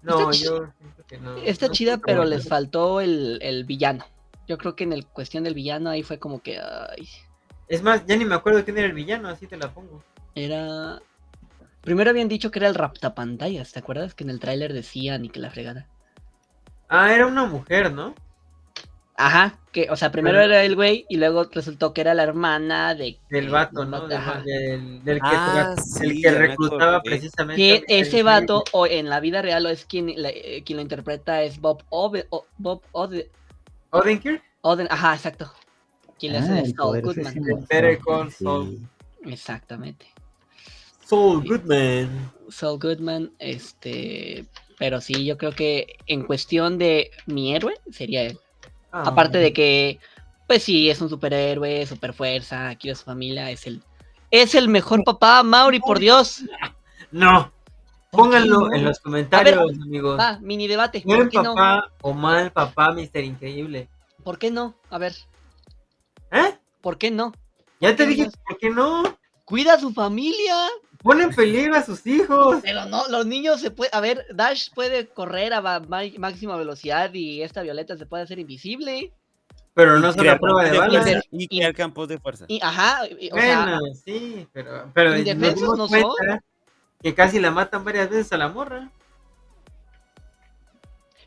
No, 0.02 0.30
Está 0.30 0.44
yo 0.44 0.72
siento 0.78 1.04
que 1.06 1.18
no. 1.18 1.36
Está 1.38 1.66
no 1.66 1.72
chida, 1.72 1.98
pero 1.98 2.24
les 2.24 2.48
faltó 2.48 3.00
el, 3.00 3.38
el 3.42 3.64
villano. 3.64 4.04
Yo 4.48 4.58
creo 4.58 4.74
que 4.74 4.84
en 4.84 4.92
el 4.92 5.06
cuestión 5.06 5.44
del 5.44 5.54
villano 5.54 5.90
ahí 5.90 6.02
fue 6.02 6.18
como 6.18 6.42
que 6.42 6.58
ay, 6.58 7.08
Es 7.68 7.82
más, 7.82 8.04
ya 8.06 8.16
ni 8.16 8.24
me 8.24 8.34
acuerdo 8.34 8.64
quién 8.64 8.78
era 8.78 8.86
el 8.86 8.94
villano, 8.94 9.28
así 9.28 9.46
te 9.46 9.56
la 9.56 9.72
pongo. 9.72 10.02
era. 10.34 11.00
Primero 11.82 12.10
habían 12.10 12.28
dicho 12.28 12.50
que 12.50 12.58
era 12.58 12.68
el 12.68 12.74
raptapantallas, 12.74 13.72
¿te 13.72 13.78
acuerdas? 13.78 14.14
Que 14.14 14.24
en 14.24 14.30
el 14.30 14.38
tráiler 14.38 14.72
decían 14.74 15.24
y 15.24 15.30
que 15.30 15.40
la 15.40 15.50
fregada. 15.50 15.86
Ah, 16.88 17.14
era 17.14 17.26
una 17.26 17.46
mujer, 17.46 17.92
¿no? 17.92 18.14
Ajá, 19.22 19.58
que, 19.70 19.88
o 19.90 19.96
sea, 19.96 20.10
primero 20.10 20.40
era 20.40 20.64
el 20.64 20.74
güey 20.76 21.04
y 21.10 21.16
luego 21.16 21.44
resultó 21.52 21.92
que 21.92 22.00
era 22.00 22.14
la 22.14 22.22
hermana 22.22 22.94
de. 22.94 23.18
Del 23.28 23.50
vato, 23.50 23.84
¿no? 23.84 24.08
Del, 24.08 24.16
ajá. 24.16 24.40
del, 24.44 25.04
del 25.04 25.16
que, 25.18 25.26
Ah, 25.26 25.74
el 25.76 25.82
sí, 26.14 26.22
que 26.22 26.30
reclutaba 26.30 27.02
precisamente. 27.02 27.84
Que 27.86 28.00
ese 28.00 28.22
vato, 28.22 28.64
o 28.72 28.86
en 28.86 29.10
la 29.10 29.20
vida 29.20 29.42
real, 29.42 29.66
o 29.66 29.68
es 29.68 29.84
quien, 29.84 30.10
la- 30.16 30.30
eh, 30.30 30.62
quien 30.64 30.78
lo 30.78 30.82
interpreta 30.82 31.42
es 31.42 31.60
Bob 31.60 31.82
Ove, 31.90 32.26
o- 32.30 32.46
Bob 32.56 32.80
Ode- 32.92 33.28
Odenkirk. 33.90 34.42
Oden, 34.62 34.88
ajá, 34.90 35.14
exacto. 35.14 35.52
Quien 36.18 36.32
le 36.32 36.38
hace 36.38 36.52
Ah, 36.52 36.62
de 36.62 36.70
Saul 36.72 37.02
Goodman. 37.02 37.32
Sí. 37.34 38.34
Saul. 38.42 38.78
Exactamente. 39.26 40.06
Saul 41.04 41.46
Goodman. 41.46 42.32
Saul 42.48 42.78
Goodman, 42.78 43.32
este, 43.38 44.46
pero 44.78 45.00
sí, 45.00 45.24
yo 45.24 45.36
creo 45.36 45.52
que 45.52 45.96
en 46.06 46.22
cuestión 46.24 46.78
de 46.78 47.10
mi 47.26 47.54
héroe 47.54 47.74
sería 47.90 48.22
él. 48.22 48.38
Ah, 48.92 49.04
Aparte 49.06 49.38
de 49.38 49.52
que, 49.52 49.98
pues 50.46 50.62
sí, 50.62 50.90
es 50.90 51.00
un 51.00 51.08
superhéroe, 51.08 51.86
super 51.86 52.12
fuerza, 52.12 52.74
quiere 52.76 52.92
a 52.92 52.96
su 52.96 53.04
familia, 53.04 53.50
es 53.50 53.66
el, 53.66 53.82
es 54.30 54.54
el 54.54 54.68
mejor 54.68 55.04
papá, 55.04 55.42
Mauri, 55.42 55.80
por 55.80 55.98
Dios. 55.98 56.42
No. 57.10 57.52
Pónganlo 58.10 58.72
en 58.72 58.84
los 58.84 58.98
comentarios, 58.98 59.56
A 59.58 59.82
amigos. 59.84 60.18
Va, 60.18 60.38
mini 60.40 60.66
debate. 60.66 61.02
¿Buen 61.04 61.20
¿Por 61.20 61.30
qué 61.30 61.38
no? 61.38 61.54
papá 61.54 61.92
o 62.02 62.12
mal 62.12 62.50
papá, 62.50 62.90
Mr. 62.92 63.22
Increíble? 63.22 63.88
¿Por 64.24 64.36
qué 64.38 64.50
no? 64.50 64.74
A 64.90 64.98
ver, 64.98 65.14
¿Eh? 66.32 66.58
¿por 66.80 66.98
qué 66.98 67.10
no? 67.12 67.32
Ya 67.80 67.94
te 67.94 68.06
dije? 68.06 68.28
¿por 68.46 68.58
qué 68.58 68.70
no? 68.70 69.04
Cuida 69.44 69.74
a 69.74 69.80
su 69.80 69.92
familia. 69.92 70.56
Pone 71.02 71.24
en 71.24 71.30
peligro 71.30 71.76
a 71.76 71.82
sus 71.82 72.06
hijos. 72.06 72.58
Pero 72.62 72.84
no, 72.84 73.08
los 73.08 73.24
niños 73.26 73.60
se 73.60 73.70
puede, 73.70 73.90
a 73.92 74.00
ver, 74.00 74.26
Dash 74.34 74.68
puede 74.74 75.06
correr 75.08 75.52
a 75.54 75.60
ma- 75.62 75.80
ma- 75.80 76.02
máxima 76.18 76.56
velocidad 76.56 77.12
y 77.14 77.42
esta 77.42 77.62
Violeta 77.62 77.96
se 77.96 78.04
puede 78.06 78.22
hacer 78.24 78.38
invisible. 78.38 79.12
Pero 79.72 79.98
no 79.98 80.12
crear 80.12 80.34
la 80.34 80.40
prueba 80.40 80.64
de 80.64 80.76
balas. 80.76 81.06
Y- 81.30 81.48
crear 81.48 81.74
campos 81.74 82.08
de 82.08 82.18
fuerza. 82.18 82.44
Y 82.48 82.60
ajá, 82.62 83.06
y- 83.18 83.30
o 83.32 83.36
sea, 83.36 83.62
Bueno, 83.62 83.78
sí, 84.04 84.46
pero, 84.52 84.90
pero 84.92 85.16
indefensos 85.16 85.78
no 85.78 85.88
son. 85.88 86.02
que 87.02 87.14
casi 87.14 87.40
la 87.40 87.50
matan 87.50 87.82
varias 87.84 88.10
veces 88.10 88.32
a 88.32 88.36
la 88.36 88.48
morra. 88.48 88.90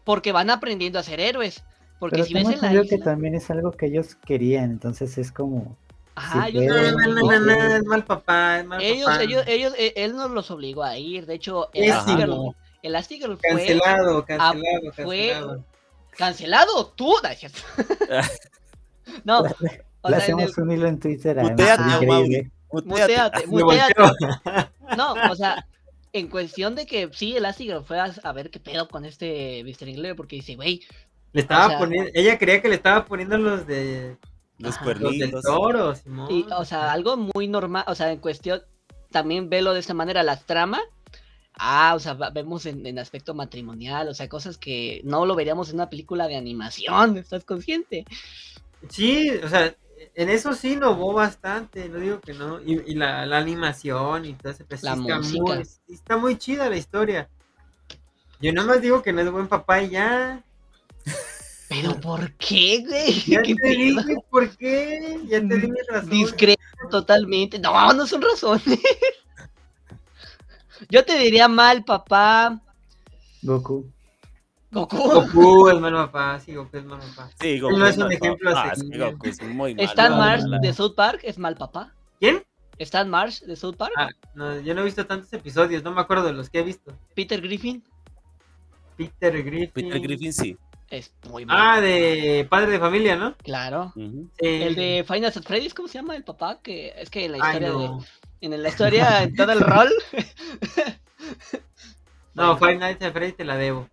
porque 0.04 0.34
van 0.34 0.50
aprendiendo 0.50 1.00
a 1.00 1.04
ser 1.04 1.20
héroes. 1.22 1.64
Porque 1.98 2.18
Pero 2.18 2.26
si 2.26 2.34
ves 2.34 2.44
en 2.44 2.50
la 2.50 2.56
entendido 2.56 2.84
que 2.84 2.96
isla, 2.96 3.06
también 3.06 3.36
es 3.36 3.50
algo 3.50 3.72
que 3.72 3.86
ellos 3.86 4.16
querían, 4.26 4.66
entonces 4.72 5.18
es 5.18 5.32
como... 5.32 5.78
ajá, 6.16 6.47
sí 6.47 6.57
ellos, 6.57 6.66
No, 6.66 6.76
no, 6.76 6.91
no, 6.91 7.11
obligó. 7.11 7.32
no, 7.32 7.39
no, 7.39 7.76
es 7.76 7.84
mal 7.86 8.03
papá, 8.05 8.59
es 8.59 8.66
mal 8.66 8.82
ellos, 8.82 9.05
papá. 9.09 9.24
ellos, 9.24 9.43
ellos, 9.47 9.74
eh, 9.78 9.93
él 9.97 10.16
nos 10.16 10.32
los 10.32 10.49
obligó 10.51 10.84
a 10.84 10.97
ir. 10.97 11.26
De 11.26 11.36
hecho, 11.36 11.70
Pésimo. 11.74 11.93
Elastigirl, 11.93 12.55
Elastigirl 12.84 13.38
fue 13.38 13.49
Cancelado, 13.49 14.26
cancelado, 14.26 14.91
fue- 14.93 15.28
cancelado. 15.30 15.66
cancelado. 16.18 16.86
Tú, 16.95 17.14
no, 19.24 19.39
o 20.01 20.09
Le 20.09 20.16
sea, 20.16 20.18
hacemos 20.18 20.57
el- 20.57 20.64
un 20.64 20.72
hilo 20.72 20.88
en 20.88 20.99
Twitter 20.99 21.39
a 21.39 21.43
Muteate. 21.43 22.49
Muteate, 22.72 23.47
muteate. 23.47 23.93
No, 24.97 25.14
o 25.32 25.36
sea, 25.36 25.66
en 26.11 26.28
cuestión 26.28 26.76
de 26.76 26.86
que 26.86 27.09
sí, 27.14 27.36
Elastigirl 27.36 27.84
fue 27.84 27.99
a, 27.99 28.11
a 28.24 28.32
ver 28.34 28.49
qué 28.49 28.59
pedo 28.59 28.88
con 28.88 29.05
este 29.05 29.64
Mr. 29.64 29.88
Inglés, 29.89 30.14
porque 30.16 30.36
dice, 30.38 30.55
güey, 30.55 30.82
Le 31.34 31.41
estaba 31.41 31.66
O 31.66 31.70
sea- 31.70 31.80
poniendo, 31.80 32.09
ella 32.14 32.38
creía 32.38 32.61
que 32.61 32.70
le 32.70 32.76
estaba 32.76 33.05
poniendo 33.05 33.38
los 33.38 33.66
de 33.66 34.18
Los 34.64 34.78
Ajá. 34.78 34.95
los 34.95 35.18
del 35.20 35.32
cuernitos. 35.32 35.43
toro, 35.43 35.95
Simón. 35.95 36.32
y, 36.32 36.45
o 36.51 36.66
sea, 36.66 36.91
algo 36.91 37.18
muy 37.18 37.47
normal, 37.47 37.84
o 37.88 37.95
sea, 37.95 38.11
en 38.11 38.20
cuestión, 38.20 38.61
también 39.11 39.49
velo 39.49 39.74
de 39.74 39.80
esta 39.82 39.93
manera, 39.93 40.24
la 40.24 40.38
trama. 40.39 40.80
Ah, 41.55 41.93
o 41.95 41.99
sea, 41.99 42.16
vemos 42.32 42.66
en, 42.66 42.86
en 42.88 42.97
aspecto 42.97 43.36
matrimonial, 43.36 44.07
o 44.09 44.14
sea, 44.16 44.28
cosas 44.30 44.57
que 44.57 45.01
no 45.03 45.26
lo 45.26 45.36
veríamos 45.36 45.70
en 45.70 45.76
una 45.76 45.89
película 45.89 46.28
de 46.28 46.36
animación, 46.38 47.18
¿estás 47.20 47.45
consciente? 47.45 48.05
Sí, 48.89 49.30
o 49.43 49.47
sea, 49.49 49.76
en 50.16 50.30
eso 50.30 50.53
sí 50.53 50.74
innovó 50.74 51.14
bastante, 51.14 51.88
no 51.89 51.99
digo 51.99 52.20
que 52.22 52.34
no. 52.34 52.59
Y, 52.61 52.82
y 52.91 52.95
la, 52.95 53.26
la 53.26 53.38
animación 53.38 54.26
y 54.26 54.34
todo 54.34 54.51
ese 54.51 54.66
pues, 54.66 54.82
sí 54.82 54.86
La 54.88 54.93
está 54.93 55.18
música. 55.18 55.55
muy, 55.55 55.66
sí 55.66 55.93
está 55.93 56.18
muy 56.18 56.38
chida 56.38 56.70
la 56.70 56.78
historia. 56.78 57.30
Yo 58.41 58.51
nada 58.51 58.68
más 58.68 58.82
digo 58.82 59.01
que 59.01 59.14
no 59.14 59.22
es 59.22 59.32
buen 59.32 59.47
papá 59.47 59.82
y 59.84 59.89
ya. 59.91 60.43
Pero 61.74 62.00
¿por 62.00 62.32
qué, 62.34 62.84
güey? 62.88 63.14
Ya 63.26 63.42
¿Qué 63.42 63.56
te 63.56 63.62
pedo? 63.62 64.02
dije 64.02 64.16
por 64.30 64.58
qué. 64.58 65.20
Ya 65.26 65.40
te 65.40 65.58
di 65.58 65.72
mi 65.72 65.80
razón. 65.90 66.10
Discreto 66.10 66.62
totalmente. 66.92 67.58
No, 67.58 67.94
no 67.94 68.06
son 68.06 68.22
razones. 68.22 68.64
Yo 70.90 71.04
te 71.04 71.18
diría 71.18 71.48
mal, 71.48 71.84
papá. 71.84 72.62
Goku. 73.42 73.90
Goku. 74.72 74.98
Goku 74.98 75.70
es 75.70 75.80
mal 75.80 75.94
papá, 75.94 76.40
sí, 76.40 76.54
Goku 76.54 76.78
es 76.78 76.86
mal 76.86 77.00
papá. 77.00 77.30
Sí, 77.40 77.54
Él 77.54 77.62
no 77.62 77.88
es 77.88 77.98
un 77.98 78.04
mal 78.04 78.12
ejemplo 78.12 78.50
a 78.52 78.54
papá. 78.54 78.74
Ah. 78.74 79.12
Goku 79.12 79.28
es 79.28 79.42
muy 79.42 79.76
malo. 79.76 79.90
Stan 79.90 80.18
Marsh 80.18 80.44
de 80.44 80.74
South 80.74 80.96
Park 80.96 81.22
es 81.24 81.40
mal 81.40 81.56
papá. 81.56 81.94
¿Quién? 82.20 82.44
Stan 82.78 83.10
Marsh 83.10 83.42
de 83.42 83.56
South 83.56 83.76
Park. 83.78 83.94
Ah, 83.98 84.10
no, 84.36 84.60
yo 84.60 84.76
no 84.76 84.82
he 84.82 84.86
visto 84.86 85.06
tantos 85.06 85.32
episodios, 85.34 85.84
no 85.84 85.92
me 85.92 86.02
acuerdo 86.02 86.26
de 86.26 86.34
los 86.34 86.50
que 86.50 86.60
he 86.60 86.64
visto. 86.64 86.94
Peter 87.16 87.42
Griffin 87.42 87.84
Peter 88.96 89.44
Griffin. 89.44 89.72
Peter 89.74 90.00
Griffin 90.00 90.34
sí. 90.34 90.58
Es 90.98 91.14
muy 91.30 91.46
malo. 91.46 91.60
Ah, 91.62 91.82
de 91.82 92.46
Padre 92.50 92.72
de 92.72 92.80
Familia, 92.80 93.16
¿no? 93.16 93.36
Claro. 93.38 93.94
El 93.96 94.76
de 94.76 95.04
Final 95.08 95.24
Fantasy 95.32 95.41
Freddy's, 95.41 95.74
¿cómo 95.74 95.88
se 95.88 95.96
llama 96.00 96.16
el 96.16 96.24
papá? 96.24 96.60
Que 96.62 96.94
es 96.98 97.10
que 97.10 97.26
en 97.26 97.34
la 97.34 97.38
Ay, 97.41 97.54
historia 97.58 97.70
no. 97.70 98.00
de. 98.00 98.06
En 98.41 98.62
la 98.64 98.70
historia, 98.70 99.24
en 99.24 99.36
todo 99.36 99.52
el 99.52 99.60
rol. 99.62 99.89
No, 102.36 102.58
Bueno, 102.58 102.58
Five 102.58 102.78
Nights 102.78 103.02
at 103.06 103.14
Freddy's 103.14 103.38
te 103.38 103.46
la 103.46 103.56
debo. 103.58 103.88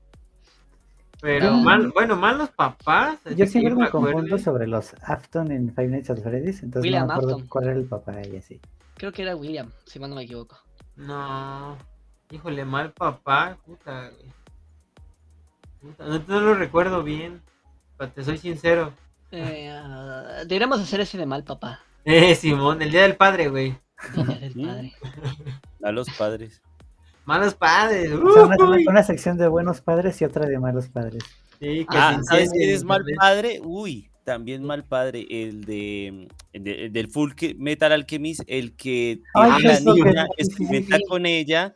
Pero, 1.20 1.52
mal, 1.52 1.90
bueno, 1.90 2.16
mal 2.16 2.38
los 2.38 2.48
papás. 2.48 3.18
Yo 3.36 3.44
siempre 3.46 3.74
me 3.74 3.90
confundo 3.90 4.38
sobre 4.38 4.66
los 4.66 4.94
Afton 5.02 5.52
en 5.52 5.74
Five 5.74 5.88
Nights 5.88 6.08
at 6.10 6.22
Freddy's, 6.22 6.62
entonces 6.62 6.82
William 6.82 7.02
no 7.02 7.08
me 7.08 7.12
acuerdo 7.12 7.34
Afton. 7.34 7.48
cuál 7.48 7.64
era 7.64 7.74
el 7.74 7.84
papá 7.84 8.14
y 8.26 8.36
así. 8.36 8.58
Creo 8.94 9.12
que 9.12 9.22
era 9.22 9.36
William, 9.36 9.70
si 9.84 9.98
mal 9.98 10.08
no 10.08 10.16
me 10.16 10.22
equivoco. 10.22 10.58
No, 10.96 11.76
híjole, 12.30 12.64
mal 12.64 12.92
papá, 12.92 13.58
puta, 13.66 14.08
güey. 14.08 14.32
No, 15.82 16.18
no 16.26 16.40
lo 16.40 16.54
recuerdo 16.54 17.02
bien, 17.02 17.40
te 18.14 18.24
soy 18.24 18.38
sincero. 18.38 18.92
Eh, 19.30 19.72
deberíamos 20.46 20.80
hacer 20.80 21.00
ese 21.00 21.18
de 21.18 21.26
mal 21.26 21.44
papá. 21.44 21.80
Eh, 22.04 22.34
Simón, 22.34 22.80
el 22.80 22.90
día 22.90 23.02
del 23.02 23.14
padre, 23.16 23.48
güey. 23.48 23.76
El 24.16 24.24
día 24.24 24.38
del 24.38 24.54
padre. 24.54 24.92
A 25.84 25.92
los 25.92 26.08
padres. 26.16 26.62
Malos 27.26 27.52
padres. 27.54 28.10
O 28.12 28.32
sea, 28.32 28.44
una, 28.88 29.02
sección 29.02 29.36
de 29.36 29.46
buenos 29.46 29.82
padres 29.82 30.18
y 30.20 30.24
otra 30.24 30.46
de 30.46 30.58
malos 30.58 30.88
padres. 30.88 31.22
Sí, 31.60 31.86
que 31.90 31.98
Ah, 31.98 32.18
¿sabes 32.26 32.50
quién 32.50 32.70
es 32.70 32.82
mal 32.84 33.04
padre? 33.18 33.60
Uy, 33.62 34.10
también 34.24 34.64
mal 34.64 34.82
padre. 34.84 35.26
El 35.28 35.64
de 35.66 36.26
el 36.54 36.64
de- 36.64 36.86
el 36.86 36.92
del 36.94 37.08
Full 37.08 37.32
Metal 37.58 37.92
Alchemist, 37.92 38.40
el 38.46 38.74
que 38.74 39.20
Ay, 39.34 39.52
tiene 39.58 39.80
la 39.80 39.92
que- 39.94 40.02
niña, 40.02 40.26
experimenta 40.38 40.96
sí. 40.96 41.02
con 41.06 41.26
ella 41.26 41.74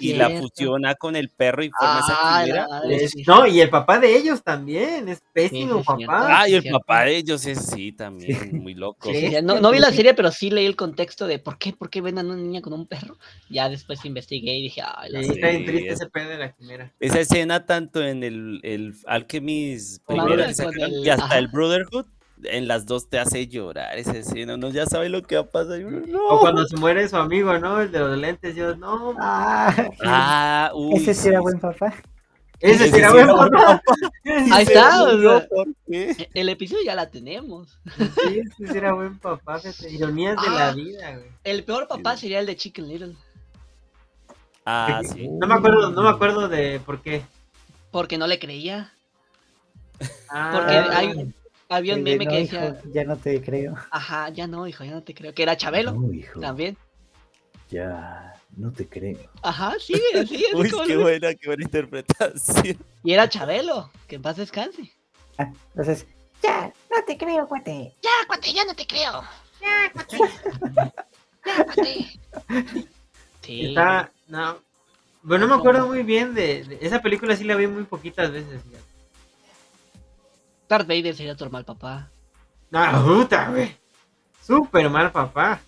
y 0.00 0.12
la 0.14 0.30
fusiona 0.30 0.94
con 0.94 1.16
el 1.16 1.30
perro 1.30 1.62
y 1.64 1.70
forma 1.70 2.00
esa 2.00 2.42
quimera. 2.44 2.66
No, 3.26 3.46
y 3.46 3.60
el 3.60 3.70
papá 3.70 3.98
de 3.98 4.16
ellos 4.16 4.42
también, 4.42 5.08
es 5.08 5.22
pésimo 5.32 5.74
sí, 5.76 5.80
es 5.80 5.86
cierto. 5.96 6.12
papá. 6.12 6.40
Ah, 6.42 6.48
y 6.48 6.54
el 6.54 6.62
cierto. 6.62 6.78
papá 6.80 7.04
de 7.04 7.16
ellos 7.16 7.46
es 7.46 7.64
sí 7.66 7.92
también, 7.92 8.62
muy 8.62 8.74
loco. 8.74 9.10
No, 9.42 9.70
vi 9.70 9.78
la 9.78 9.90
serie, 9.92 10.14
pero 10.14 10.30
sí 10.30 10.50
leí 10.50 10.66
el 10.66 10.76
contexto 10.76 11.26
de 11.26 11.38
por 11.38 11.58
qué, 11.58 11.72
por 11.72 11.90
qué 11.90 12.00
ven 12.00 12.18
a 12.18 12.22
una 12.22 12.36
niña 12.36 12.60
con 12.60 12.72
un 12.72 12.86
perro. 12.86 13.16
Ya 13.48 13.68
después 13.68 14.04
investigué 14.04 14.56
y 14.56 14.62
dije, 14.62 14.82
ay, 14.84 15.10
la 15.10 15.20
Sí, 15.20 15.26
serie. 15.28 15.40
está 15.40 15.48
bien 15.50 15.64
triste 15.66 15.88
es- 15.88 16.00
ese 16.00 16.10
pedo 16.10 16.28
de 16.30 16.38
la 16.38 16.52
quimera. 16.52 16.92
Esa 17.00 17.20
escena 17.20 17.64
tanto 17.66 18.02
en 18.02 18.22
el, 18.22 18.60
el 18.62 18.94
Alchemist 19.06 20.02
sacaron, 20.06 20.40
el- 20.40 21.06
y 21.06 21.08
hasta 21.10 21.24
ajá. 21.26 21.38
el 21.38 21.48
Brotherhood, 21.48 22.06
en 22.44 22.68
las 22.68 22.86
dos 22.86 23.08
te 23.08 23.18
hace 23.18 23.46
llorar 23.48 23.96
esa 23.98 24.12
escena, 24.16 24.54
uno 24.54 24.68
ya 24.70 24.86
sabe 24.86 25.08
lo 25.08 25.22
que 25.22 25.36
va 25.36 25.42
a 25.42 25.46
pasar. 25.46 25.80
y 25.80 25.84
uno, 25.84 25.98
O 26.28 26.34
no. 26.34 26.40
cuando 26.40 26.66
se 26.66 26.76
muere 26.76 27.08
su 27.08 27.16
amigo, 27.16 27.56
¿no? 27.58 27.80
El 27.80 27.90
de 27.92 27.98
los 28.00 28.18
lentes, 28.18 28.54
yo, 28.56 28.74
no, 28.76 29.14
Ah, 29.20 29.74
Ah, 30.04 30.70
uy, 30.74 30.96
ese 31.00 31.14
sí 31.14 31.28
era 31.28 31.40
buen 31.40 31.58
papá. 31.60 31.94
ese 32.60 32.86
ese 32.86 32.90
sí 32.92 32.98
era 32.98 33.12
buen 33.12 33.26
papá. 33.26 33.82
Ahí 34.52 34.62
está, 34.64 35.02
o 35.02 35.20
sea, 35.20 35.48
¿por 35.48 35.66
qué? 35.88 36.10
e- 36.10 36.30
El 36.34 36.48
episodio 36.48 36.82
ya 36.84 36.94
la 36.94 37.10
tenemos. 37.10 37.78
Sí, 37.96 38.40
ese 38.40 38.72
sí 38.72 38.76
era 38.78 38.92
buen 38.94 39.18
papá, 39.18 39.58
fíjate, 39.58 39.90
ironías 39.92 40.36
de 40.42 40.50
la 40.50 40.68
Ah. 40.68 40.74
vida, 40.74 41.10
güey. 41.16 41.30
El 41.44 41.64
peor 41.64 41.88
papá 41.88 42.14
Sí. 42.14 42.22
sería 42.22 42.40
el 42.40 42.46
de 42.46 42.56
Chicken 42.56 42.88
Little. 42.88 43.16
Ah, 44.66 45.00
sí. 45.12 45.28
No 45.28 45.46
me 45.46 45.54
acuerdo, 45.54 45.90
no 45.90 46.02
me 46.02 46.08
acuerdo 46.08 46.48
de 46.48 46.80
por 46.84 47.02
qué. 47.02 47.22
Porque 47.90 48.16
no 48.18 48.26
le 48.26 48.38
creía. 48.38 48.90
Ah, 50.30 50.50
Porque 50.54 50.72
hay- 50.74 51.34
Había 51.68 51.94
un 51.94 52.02
meme 52.02 52.24
"No, 52.24 52.30
que 52.30 52.40
hijo, 52.42 52.56
decía, 52.56 52.80
ya 52.92 53.04
no 53.04 53.16
te 53.16 53.42
creo. 53.42 53.74
ajá, 53.90 54.28
ya 54.30 54.46
no, 54.46 54.66
hijo, 54.66 54.84
ya 54.84 54.92
no 54.92 55.02
te 55.02 55.14
creo. 55.14 55.32
Que 55.34 55.42
era 55.42 55.56
Chabelo 55.56 55.92
No, 55.92 56.12
hijo, 56.12 56.40
también. 56.40 56.76
ya 57.70 58.34
no 58.56 58.70
te 58.72 58.86
creo. 58.86 59.18
Ajá, 59.42 59.74
sí, 59.80 59.94
así 60.14 60.44
es. 60.44 60.54
Uy, 60.54 60.70
como 60.70 60.84
qué 60.84 60.96
buena, 60.96 61.34
qué 61.34 61.46
buena 61.46 61.64
interpretación. 61.64 62.78
Y 63.02 63.12
era 63.12 63.28
Chabelo, 63.28 63.90
que 64.06 64.16
en 64.16 64.22
paz 64.22 64.36
descanse. 64.36 64.92
Ah, 65.38 65.50
entonces, 65.70 66.06
ya, 66.42 66.72
no 66.90 67.04
te 67.06 67.16
creo, 67.16 67.48
cuate. 67.48 67.94
Ya, 68.02 68.10
cuate, 68.26 68.52
ya 68.52 68.64
no 68.64 68.74
te 68.74 68.86
creo. 68.86 69.22
Ya, 69.60 69.92
cuate. 69.92 70.18
Ya, 71.46 71.64
cuate. 71.64 72.20
Sí. 73.42 73.66
Está, 73.66 74.10
no. 74.28 74.58
Bueno, 75.22 75.46
no 75.46 75.54
me 75.56 75.60
acuerdo 75.60 75.86
muy 75.86 76.02
bien 76.02 76.34
de, 76.34 76.64
de- 76.64 76.78
esa 76.82 77.00
película, 77.00 77.34
sí 77.34 77.44
la 77.44 77.56
vi 77.56 77.66
muy 77.66 77.84
poquitas 77.84 78.30
veces. 78.30 78.60
Darth 80.68 80.86
Vader 80.86 81.14
sería 81.14 81.34
tu 81.36 81.48
mal 81.50 81.64
papá. 81.64 82.08
No, 82.70 83.04
puta, 83.04 83.50
güey. 83.50 83.76
Súper 84.42 84.88
mal 84.90 85.12
papá. 85.12 85.60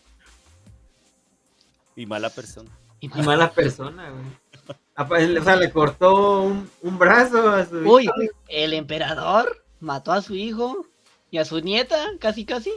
Y 1.95 2.07
mala 2.07 2.31
persona. 2.31 2.71
Y 3.01 3.07
Y 3.07 3.09
mal- 3.11 3.25
mala 3.27 3.51
persona, 3.53 4.11
güey. 4.11 5.39
O 5.39 5.45
sea, 5.45 5.57
le 5.57 5.71
cortó 5.71 6.41
un, 6.43 6.69
un 6.83 6.99
brazo 6.99 7.51
a 7.51 7.65
su 7.67 7.77
Uy, 7.81 8.05
hijo. 8.05 8.15
el 8.49 8.73
emperador 8.73 9.63
mató 9.81 10.13
a 10.13 10.23
su 10.23 10.35
hijo 10.35 10.87
y 11.31 11.39
a 11.39 11.45
su 11.45 11.61
nieta, 11.61 12.03
casi 12.19 12.45
casi. 12.47 12.73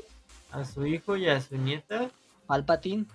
A 0.51 0.65
su 0.65 0.85
hijo 0.85 1.15
y 1.15 1.29
a 1.29 1.39
su 1.41 1.55
nieta. 1.57 2.09
Palpatine. 2.45 3.05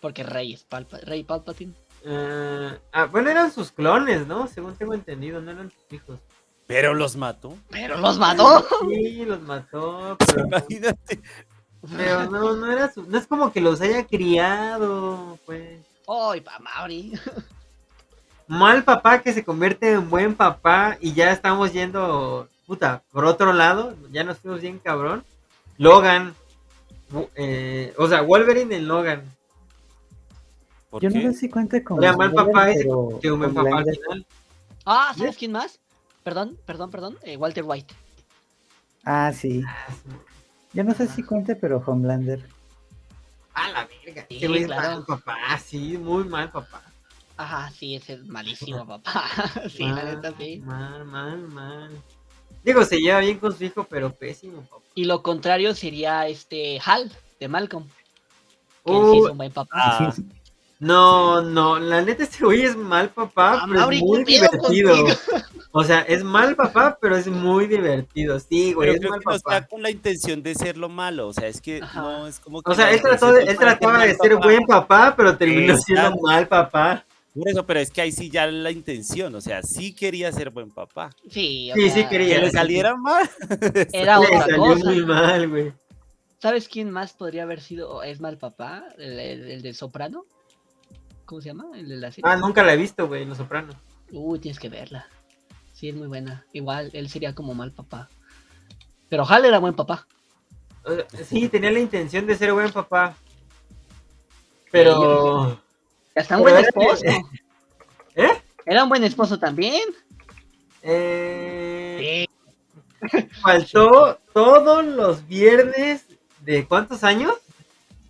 Porque 0.00 0.22
Rey 0.22 0.52
es 0.54 0.64
Palpa 0.64 0.98
Rey 0.98 1.24
Palpatine. 1.24 1.72
Eh, 2.04 2.78
ah, 2.92 3.04
bueno, 3.06 3.30
eran 3.30 3.50
sus 3.52 3.70
clones, 3.72 4.26
¿no? 4.26 4.46
Según 4.46 4.74
tengo 4.76 4.94
entendido, 4.94 5.40
no 5.40 5.50
eran 5.50 5.70
sus 5.70 5.92
hijos. 5.92 6.20
Pero 6.70 6.94
los 6.94 7.16
mató. 7.16 7.56
Pero 7.68 7.98
los 7.98 8.16
mató. 8.20 8.64
Sí, 8.88 9.24
los 9.24 9.42
mató, 9.42 10.16
pero, 10.24 10.46
Imagínate. 10.46 11.20
pero 11.96 12.30
no, 12.30 12.54
no 12.54 12.70
era 12.70 12.92
su, 12.92 13.02
no 13.02 13.18
es 13.18 13.26
como 13.26 13.52
que 13.52 13.60
los 13.60 13.80
haya 13.80 14.06
criado, 14.06 15.36
pues. 15.46 15.80
Ay, 16.06 16.40
pa 16.42 16.60
Mauri. 16.60 17.14
Mal 18.46 18.84
papá 18.84 19.20
que 19.20 19.32
se 19.32 19.44
convierte 19.44 19.90
en 19.90 20.08
buen 20.08 20.36
papá 20.36 20.96
y 21.00 21.12
ya 21.12 21.32
estamos 21.32 21.72
yendo, 21.72 22.46
puta, 22.68 23.02
por 23.10 23.24
otro 23.24 23.52
lado, 23.52 23.96
ya 24.12 24.22
nos 24.22 24.38
fuimos 24.38 24.60
bien 24.60 24.78
cabrón. 24.78 25.24
Logan, 25.76 26.36
eh, 27.34 27.92
o 27.98 28.06
sea, 28.06 28.22
Wolverine 28.22 28.76
en 28.76 28.86
Logan. 28.86 29.24
¿Por 30.88 31.02
Yo 31.02 31.10
qué? 31.10 31.18
no 31.18 31.32
sé 31.32 31.38
si 31.40 31.50
cuenta 31.50 31.82
con. 31.82 32.00
Era 32.00 32.16
mal 32.16 32.30
spoiler, 32.30 32.52
papá 32.52 32.70
ese 32.70 32.84
pero 32.84 33.18
que 33.20 33.32
un 33.32 33.40
buen 33.40 33.54
papá 33.54 33.78
al 33.78 33.84
final. 33.86 34.26
Ah, 34.86 35.12
¿sabes 35.18 35.36
quién 35.36 35.50
más? 35.50 35.80
Perdón, 36.24 36.58
perdón, 36.66 36.90
perdón. 36.90 37.18
eh, 37.22 37.36
Walter 37.36 37.64
White. 37.66 37.94
Ah, 39.04 39.32
sí. 39.34 39.62
Yo 40.72 40.84
no 40.84 40.94
sé 40.94 41.08
si 41.08 41.22
cuenta, 41.22 41.54
pero 41.60 41.82
Homelander. 41.84 42.46
A 43.54 43.68
la 43.70 43.86
verga. 44.04 44.26
Sí, 44.28 44.38
claro. 44.64 44.88
mal 44.98 45.04
papá, 45.06 45.58
sí, 45.64 45.96
muy 45.98 46.24
mal 46.24 46.50
papá. 46.50 46.82
Ajá, 47.36 47.70
sí, 47.70 47.96
ese 47.96 48.14
es 48.14 48.26
malísimo, 48.26 48.86
papá. 48.86 49.24
sí, 49.70 49.84
la 49.84 49.94
mal, 49.94 50.04
neta, 50.16 50.34
sí. 50.38 50.58
Mal, 50.64 51.04
mal, 51.06 51.38
mal. 51.48 51.90
Digo, 52.62 52.84
se 52.84 52.98
lleva 52.98 53.20
bien 53.20 53.38
con 53.38 53.56
su 53.56 53.64
hijo, 53.64 53.84
pero 53.88 54.12
pésimo, 54.12 54.60
papá. 54.62 54.82
Y 54.94 55.04
lo 55.06 55.22
contrario 55.22 55.74
sería 55.74 56.28
este 56.28 56.78
Hal 56.84 57.10
de 57.40 57.48
Malcolm. 57.48 57.84
Que 58.84 58.92
sí 58.92 58.98
Uh, 58.98 59.24
es 59.26 59.30
un 59.32 59.38
buen 59.38 59.52
papá. 59.52 59.70
Ah, 59.74 60.14
No, 60.78 61.40
no, 61.42 61.78
la 61.78 62.02
neta 62.02 62.22
este 62.24 62.44
güey 62.44 62.62
es 62.62 62.76
mal 62.76 63.08
papá, 63.10 63.60
Ah, 63.62 63.64
pero 63.66 63.80
Mauri, 63.80 63.96
es 63.96 64.02
muy 64.02 64.24
¿qué 64.24 64.40
pedo 64.40 64.68
divertido. 64.68 65.06
O 65.72 65.84
sea, 65.84 66.00
es 66.00 66.24
mal 66.24 66.56
papá, 66.56 66.98
pero 67.00 67.16
es 67.16 67.28
muy 67.28 67.66
divertido. 67.68 68.40
Sí, 68.40 68.72
güey, 68.72 68.88
Pero 68.88 68.92
es 68.94 68.98
creo 69.00 69.10
mal 69.10 69.20
que 69.20 69.24
no 69.26 69.34
está 69.36 69.50
papá. 69.50 69.66
con 69.68 69.82
la 69.82 69.90
intención 69.90 70.42
de 70.42 70.54
ser 70.56 70.76
lo 70.76 70.88
malo. 70.88 71.28
O 71.28 71.32
sea, 71.32 71.46
es 71.46 71.60
que 71.60 71.80
Ajá. 71.82 72.00
no 72.00 72.26
es 72.26 72.40
como 72.40 72.60
que. 72.62 72.70
O 72.72 72.74
sea, 72.74 72.90
él 72.90 73.00
trató 73.00 73.32
de, 73.32 73.44
él 73.44 73.56
trataba 73.56 74.04
de 74.04 74.14
ser 74.16 74.32
papá. 74.34 74.44
buen 74.46 74.66
papá, 74.66 75.14
pero 75.16 75.36
terminó 75.36 75.76
siendo 75.76 76.16
mal 76.22 76.48
papá. 76.48 77.04
Por 77.32 77.48
eso, 77.48 77.64
pero 77.64 77.78
es 77.78 77.92
que 77.92 78.00
ahí 78.00 78.10
sí 78.10 78.28
ya 78.28 78.46
la 78.48 78.72
intención. 78.72 79.32
O 79.36 79.40
sea, 79.40 79.62
sí 79.62 79.94
quería 79.94 80.32
ser 80.32 80.50
buen 80.50 80.70
papá. 80.72 81.10
Sí, 81.30 81.70
o 81.70 81.74
Sí, 81.76 81.82
sí 81.82 81.90
sea, 81.90 82.08
quería. 82.08 82.34
Que 82.34 82.40
le 82.40 82.50
sí. 82.50 82.56
saliera 82.56 82.96
mal. 82.96 83.30
Era 83.92 84.18
Le 84.18 84.26
otra 84.26 84.40
salió 84.40 84.56
cosa. 84.58 84.84
muy 84.84 85.04
mal, 85.06 85.48
güey. 85.48 85.72
¿Sabes 86.42 86.66
quién 86.68 86.90
más 86.90 87.12
podría 87.12 87.44
haber 87.44 87.60
sido 87.60 87.90
o 87.90 88.02
es 88.02 88.20
mal 88.20 88.38
papá? 88.38 88.86
El, 88.98 89.20
el, 89.20 89.50
el 89.52 89.62
de 89.62 89.72
Soprano. 89.72 90.24
¿Cómo 91.26 91.40
se 91.40 91.48
llama? 91.50 91.66
El 91.76 91.88
de 91.88 91.96
la 91.98 92.10
serie. 92.10 92.24
Ah, 92.28 92.34
nunca 92.36 92.64
la 92.64 92.72
he 92.74 92.76
visto, 92.76 93.06
güey, 93.06 93.24
Los 93.24 93.36
Sopranos. 93.38 93.76
Uy, 94.10 94.40
tienes 94.40 94.58
que 94.58 94.68
verla. 94.68 95.06
Sí, 95.80 95.88
es 95.88 95.94
muy 95.94 96.08
buena. 96.08 96.44
Igual, 96.52 96.90
él 96.92 97.08
sería 97.08 97.34
como 97.34 97.54
mal 97.54 97.72
papá. 97.72 98.10
Pero 99.08 99.26
Hal 99.26 99.46
era 99.46 99.58
buen 99.58 99.72
papá. 99.72 100.06
Sí, 101.26 101.48
tenía 101.48 101.70
la 101.70 101.78
intención 101.78 102.26
de 102.26 102.36
ser 102.36 102.52
buen 102.52 102.70
papá. 102.70 103.16
Pero. 104.70 105.58
Hasta 106.14 106.36
un 106.36 106.42
buen 106.42 106.56
esposo. 106.58 107.02
¿Eh? 108.14 108.42
Era 108.66 108.82
un 108.82 108.90
buen 108.90 109.04
esposo 109.04 109.38
también. 109.38 109.88
Eh, 110.82 112.26
Sí. 113.10 113.28
faltó 113.40 114.18
todos 114.34 114.84
los 114.84 115.26
viernes 115.26 116.04
de 116.40 116.66
cuántos 116.66 117.04
años? 117.04 117.32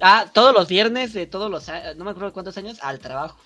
Ah, 0.00 0.26
todos 0.32 0.52
los 0.52 0.66
viernes 0.66 1.12
de 1.12 1.26
todos 1.26 1.48
los 1.48 1.68
no 1.96 2.04
me 2.04 2.10
acuerdo 2.10 2.32
cuántos 2.32 2.56
años, 2.58 2.78
al 2.82 2.98
trabajo. 2.98 3.38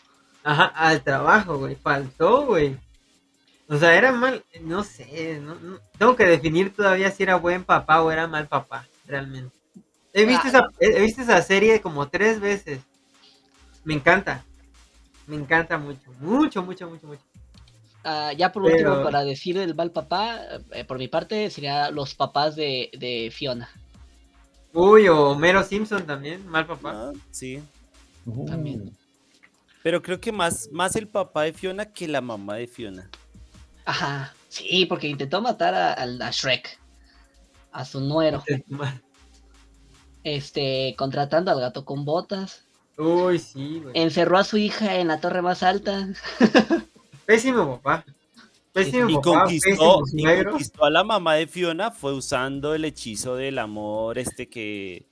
Ajá, 0.42 0.64
al 0.64 1.02
trabajo, 1.02 1.58
güey. 1.58 1.74
Faltó, 1.74 2.46
güey. 2.46 2.78
O 3.68 3.76
sea, 3.78 3.94
era 3.96 4.12
mal, 4.12 4.44
no 4.60 4.84
sé, 4.84 5.38
no- 5.40 5.54
no- 5.56 5.78
tengo 5.98 6.14
que 6.16 6.24
definir 6.26 6.74
todavía 6.74 7.10
si 7.10 7.22
era 7.22 7.36
buen 7.36 7.64
papá 7.64 8.02
o 8.02 8.10
era 8.10 8.26
mal 8.26 8.46
papá, 8.46 8.86
realmente. 9.06 9.54
He 10.12 10.26
visto, 10.26 10.42
Ah. 10.46 10.48
esa, 10.48 10.68
he 10.80 11.00
visto 11.00 11.22
esa 11.22 11.40
serie 11.42 11.80
como 11.80 12.08
tres 12.08 12.40
veces. 12.40 12.80
Me 13.84 13.94
encanta. 13.94 14.44
Me 15.26 15.36
encanta 15.36 15.78
mucho, 15.78 16.12
mucho, 16.20 16.62
mucho, 16.62 16.88
mucho, 16.88 17.06
mucho. 17.06 17.22
Ah, 18.04 18.32
ya 18.34 18.52
por 18.52 18.64
último, 18.64 19.02
para 19.02 19.24
decir 19.24 19.56
el 19.56 19.74
mal 19.74 19.90
papá, 19.90 20.38
eh, 20.72 20.84
por 20.84 20.98
mi 20.98 21.08
parte, 21.08 21.48
sería 21.50 21.90
los 21.90 22.14
papás 22.14 22.54
de, 22.54 22.90
de 22.98 23.32
Fiona. 23.34 23.68
Uy, 24.74 25.08
o 25.08 25.30
Homero 25.30 25.62
Simpson 25.64 26.04
también, 26.04 26.46
mal 26.46 26.66
papá. 26.66 26.92
Ah, 26.94 27.12
sí. 27.30 27.62
También. 28.46 28.94
Pero 29.82 30.02
creo 30.02 30.20
que 30.20 30.32
más, 30.32 30.68
más 30.70 30.96
el 30.96 31.08
papá 31.08 31.42
de 31.44 31.52
Fiona 31.54 31.86
que 31.86 32.06
la 32.08 32.20
mamá 32.20 32.56
de 32.56 32.66
Fiona. 32.66 33.08
Ajá, 33.84 34.34
sí, 34.48 34.86
porque 34.86 35.08
intentó 35.08 35.40
matar 35.42 35.74
a, 35.74 35.92
al- 35.92 36.20
a 36.22 36.30
Shrek, 36.30 36.78
a 37.72 37.84
su 37.84 38.00
nuero, 38.00 38.42
este, 40.22 40.94
contratando 40.96 41.50
al 41.50 41.60
gato 41.60 41.84
con 41.84 42.04
botas, 42.04 42.64
Uy, 42.96 43.38
sí, 43.38 43.80
güey. 43.82 43.92
encerró 44.00 44.38
a 44.38 44.44
su 44.44 44.56
hija 44.56 44.96
en 44.96 45.08
la 45.08 45.20
torre 45.20 45.42
más 45.42 45.62
alta. 45.62 46.08
Pésimo 47.26 47.80
papá. 47.80 48.04
Pésimo 48.72 49.08
Y 49.10 49.14
papá, 49.14 49.22
conquistó, 49.22 50.00
pésimo 50.04 50.30
y 50.30 50.44
conquistó 50.44 50.84
a 50.84 50.90
la 50.90 51.04
mamá 51.04 51.34
de 51.34 51.46
Fiona 51.46 51.90
fue 51.90 52.12
usando 52.12 52.74
el 52.74 52.84
hechizo 52.84 53.36
del 53.36 53.58
amor 53.58 54.18
este 54.18 54.48
que... 54.48 55.06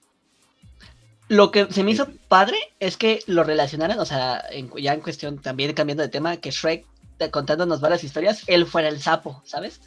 Lo 1.28 1.50
que 1.50 1.66
se 1.72 1.82
me 1.82 1.92
hizo 1.92 2.08
padre 2.28 2.56
es 2.80 2.96
que 2.96 3.20
lo 3.26 3.42
relacionaran, 3.44 3.98
o 4.00 4.04
sea, 4.04 4.44
en 4.50 4.70
ya 4.76 4.92
en 4.92 5.00
cuestión, 5.00 5.38
también 5.40 5.72
cambiando 5.72 6.02
de 6.02 6.08
tema, 6.10 6.36
que 6.36 6.50
Shrek, 6.50 6.84
contándonos 7.30 7.80
varias 7.80 8.04
historias, 8.04 8.42
él 8.46 8.66
fuera 8.66 8.88
el 8.88 9.00
sapo, 9.00 9.42
¿sabes? 9.44 9.80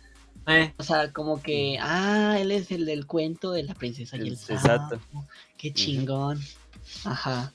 Eh, 0.47 0.73
O 0.77 0.83
sea, 0.83 1.11
como 1.11 1.41
que, 1.41 1.77
ah, 1.81 2.37
él 2.39 2.51
es 2.51 2.69
el 2.71 2.85
del 2.85 3.05
cuento 3.07 3.51
de 3.51 3.63
la 3.63 3.73
princesa 3.73 4.15
y 4.17 4.27
el 4.29 4.37
sapo. 4.37 4.53
Exacto. 4.53 4.99
Qué 5.57 5.73
chingón. 5.73 6.39
Ajá. 7.03 7.51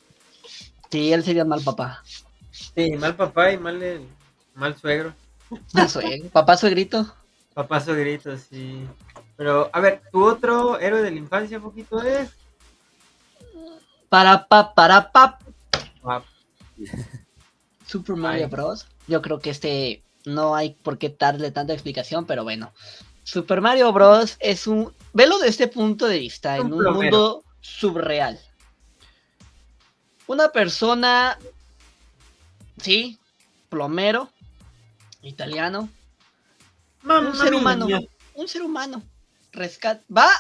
Sí, 0.91 1.13
él 1.13 1.23
sería 1.23 1.45
mal 1.45 1.61
papá. 1.63 2.03
sí, 2.51 2.91
mal 2.99 3.15
papá 3.15 3.53
y 3.53 3.59
mal, 3.59 3.81
el- 3.83 4.09
mal 4.55 4.77
suegro. 4.77 5.15
Mal 5.73 5.89
suegro. 5.89 6.29
Papá 6.31 6.57
suegrito. 6.57 7.15
Papá 7.55 7.81
suegrito, 7.81 8.37
sí. 8.39 8.87
Pero, 9.37 9.69
a 9.73 9.81
ver, 9.81 10.03
tu 10.13 10.25
otro 10.25 10.79
héroe 10.79 11.03
de 11.03 11.11
la 11.11 11.17
infancia, 11.17 11.59
poquito 11.59 12.01
es. 12.03 12.31
Para 14.09 14.47
pa, 14.47 14.73
para 14.75 15.11
pa. 15.11 15.39
Ah, 16.05 16.23
Super 17.87 18.17
Mario. 18.17 18.49
Bros. 18.49 18.87
Yo 19.11 19.21
creo 19.23 19.41
que 19.41 19.51
este 19.51 20.05
no 20.25 20.55
hay 20.55 20.71
por 20.71 20.97
qué 20.97 21.15
darle 21.19 21.51
tanta 21.51 21.73
explicación, 21.73 22.27
pero 22.27 22.45
bueno. 22.45 22.73
Super 23.25 23.61
Mario 23.61 23.93
Bros. 23.93 24.37
es 24.39 24.67
un. 24.69 24.95
Velo 25.13 25.39
de 25.41 25.49
este 25.49 25.67
punto 25.67 26.07
de 26.07 26.21
vista, 26.21 26.61
Un 26.61 26.67
en 26.69 26.73
un 26.73 26.79
plomero. 26.79 26.95
mundo 27.03 27.45
subreal. 27.61 28.39
Una 30.29 30.51
persona. 30.51 31.37
Sí, 32.81 33.19
plomero, 33.69 34.31
italiano, 35.23 35.89
mamma 37.03 37.31
un 37.31 37.37
ser 37.37 37.53
humano. 37.55 37.87
Un 38.35 38.49
ser 38.49 38.63
humano. 38.63 39.03
Rescat. 39.53 40.03
Va 40.17 40.31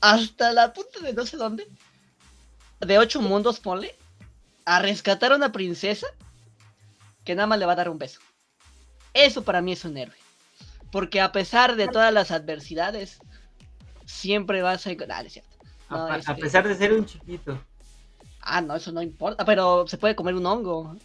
hasta 0.00 0.52
la 0.52 0.72
punta 0.72 1.00
de 1.00 1.12
no 1.12 1.26
sé 1.26 1.36
dónde. 1.36 1.66
De 2.78 2.98
ocho 2.98 3.20
mundos, 3.20 3.58
ponle. 3.58 3.96
A 4.64 4.78
rescatar 4.78 5.32
a 5.32 5.36
una 5.36 5.50
princesa. 5.50 6.06
Que 7.24 7.34
nada 7.34 7.46
más 7.46 7.58
le 7.58 7.66
va 7.66 7.72
a 7.72 7.76
dar 7.76 7.88
un 7.90 7.98
beso. 7.98 8.20
Eso 9.14 9.42
para 9.42 9.60
mí 9.60 9.72
es 9.72 9.84
un 9.84 9.96
héroe. 9.96 10.16
Porque 10.92 11.20
a 11.20 11.32
pesar 11.32 11.76
de 11.76 11.88
todas 11.88 12.12
las 12.12 12.30
adversidades. 12.30 13.18
Siempre 14.06 14.60
vas 14.62 14.86
a 14.86 14.90
encontrar. 14.90 15.18
Ah, 15.18 15.22
no 15.22 15.26
es 15.28 15.32
cierto. 15.34 15.50
A, 15.88 15.96
No, 15.96 16.06
pa- 16.08 16.14
a 16.14 16.18
este- 16.18 16.34
pesar 16.34 16.66
de 16.66 16.74
ser 16.74 16.92
un 16.92 17.06
chiquito. 17.06 17.62
Ah, 18.40 18.60
no, 18.60 18.74
eso 18.74 18.90
no 18.90 19.02
importa. 19.02 19.44
Pero 19.44 19.86
se 19.86 19.98
puede 19.98 20.16
comer 20.16 20.34
un 20.34 20.46
hongo. 20.46 20.96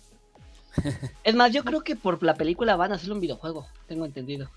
Es 1.23 1.35
más, 1.35 1.51
yo 1.53 1.63
creo 1.63 1.81
que 1.81 1.95
por 1.95 2.21
la 2.23 2.33
película 2.33 2.75
van 2.75 2.91
a 2.91 2.95
hacer 2.95 3.11
un 3.11 3.19
videojuego. 3.19 3.67
Tengo 3.87 4.05
entendido. 4.05 4.49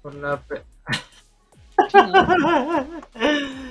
Por 0.00 0.14
la 0.14 0.40
pe- 0.40 0.62
Sí, 1.90 1.98
¿no? 1.98 2.12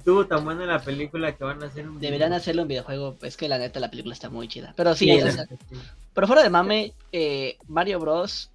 Estuvo 0.00 0.26
tan 0.26 0.44
buena 0.44 0.64
la 0.64 0.80
película 0.80 1.36
que 1.36 1.44
van 1.44 1.62
a 1.62 1.66
hacer 1.66 1.86
un 1.86 2.00
Deberían 2.00 2.30
video. 2.30 2.38
hacerle 2.38 2.62
un 2.62 2.68
videojuego. 2.68 3.16
Es 3.22 3.36
que 3.36 3.48
la 3.48 3.58
neta 3.58 3.80
la 3.80 3.90
película 3.90 4.14
está 4.14 4.30
muy 4.30 4.48
chida. 4.48 4.72
Pero 4.76 4.94
sí, 4.94 5.04
Sí, 5.04 5.20
o 5.20 5.24
la 5.26 5.30
sea, 5.32 5.42
neta, 5.44 5.56
sí. 5.68 5.76
pero 6.14 6.26
fuera 6.26 6.42
de 6.42 6.48
mame, 6.50 6.94
eh, 7.12 7.58
Mario 7.68 8.00
Bros. 8.00 8.50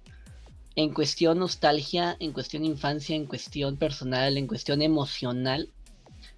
En 0.74 0.92
cuestión 0.92 1.38
nostalgia, 1.38 2.16
en 2.20 2.32
cuestión 2.32 2.64
infancia, 2.64 3.14
en 3.16 3.26
cuestión 3.26 3.76
personal, 3.76 4.36
en 4.36 4.46
cuestión 4.46 4.82
emocional. 4.82 5.70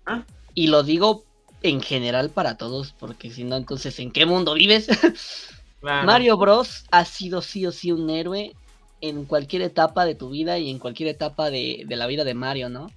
Ah. 0.06 0.24
Y 0.54 0.66
lo 0.68 0.82
digo 0.84 1.24
en 1.62 1.80
general 1.80 2.30
para 2.30 2.56
todos, 2.56 2.92
porque 2.98 3.30
si 3.30 3.42
no, 3.44 3.56
entonces, 3.56 3.98
¿en 3.98 4.12
qué 4.12 4.26
mundo 4.26 4.54
vives? 4.54 4.88
Claro. 5.80 6.06
Mario 6.08 6.36
Bros. 6.36 6.86
ha 6.90 7.04
sido 7.04 7.40
sí 7.40 7.64
o 7.64 7.70
sí 7.70 7.92
un 7.92 8.10
héroe 8.10 8.52
en 9.00 9.24
cualquier 9.26 9.62
etapa 9.62 10.04
de 10.06 10.16
tu 10.16 10.28
vida 10.30 10.58
y 10.58 10.70
en 10.70 10.80
cualquier 10.80 11.08
etapa 11.08 11.50
de, 11.50 11.84
de 11.86 11.94
la 11.94 12.08
vida 12.08 12.24
de 12.24 12.34
Mario, 12.34 12.68
¿no? 12.68 12.90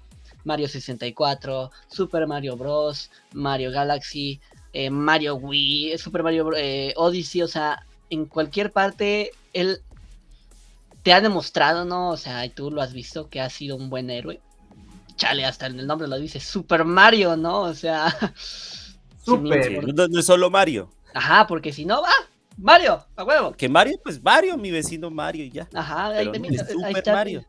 Mario 0.44 0.68
64, 0.68 1.72
Super 1.88 2.28
Mario 2.28 2.56
Bros., 2.58 3.10
Mario 3.34 3.72
Galaxy, 3.72 4.40
eh, 4.74 4.90
Mario 4.90 5.36
Wii, 5.36 5.98
Super 5.98 6.24
Mario 6.24 6.52
eh, 6.56 6.94
Odyssey, 6.98 7.42
o 7.42 7.48
sea, 7.48 7.86
en 8.10 8.26
cualquier 8.26 8.72
parte 8.72 9.32
él 9.54 9.82
te 11.04 11.14
ha 11.14 11.22
demostrado, 11.22 11.86
¿no? 11.86 12.10
O 12.10 12.18
sea, 12.18 12.46
y 12.46 12.50
tú 12.50 12.70
lo 12.72 12.82
has 12.82 12.94
visto 12.94 13.30
que 13.30 13.42
ha 13.42 13.50
sido 13.50 13.76
un 13.76 13.90
buen 13.90 14.10
héroe. 14.10 14.40
Chale, 15.16 15.46
hasta 15.46 15.66
en 15.68 15.80
el 15.80 15.88
nombre 15.88 16.08
lo 16.08 16.18
dice, 16.18 16.40
Super 16.40 16.86
Mario, 16.86 17.36
¿no? 17.36 17.62
O 17.62 17.74
sea, 17.74 18.08
import- 19.26 19.94
no, 19.94 20.08
no 20.08 20.20
es 20.20 20.26
solo 20.26 20.50
Mario. 20.50 20.90
Ajá, 21.14 21.46
porque 21.48 21.74
si 21.74 21.86
no, 21.86 22.02
va, 22.02 22.10
Mario, 22.58 23.04
a 23.16 23.24
huevo. 23.24 23.52
Que 23.54 23.68
Mario, 23.68 24.00
pues 24.04 24.22
Mario, 24.22 24.58
mi 24.58 24.72
vecino 24.72 25.10
Mario 25.10 25.46
y 25.46 25.52
ya. 25.52 25.68
Ajá, 25.74 26.08
ahí, 26.08 26.30
Pero 26.32 26.66
Super 26.68 26.98
está 26.98 27.14
Mario. 27.14 27.46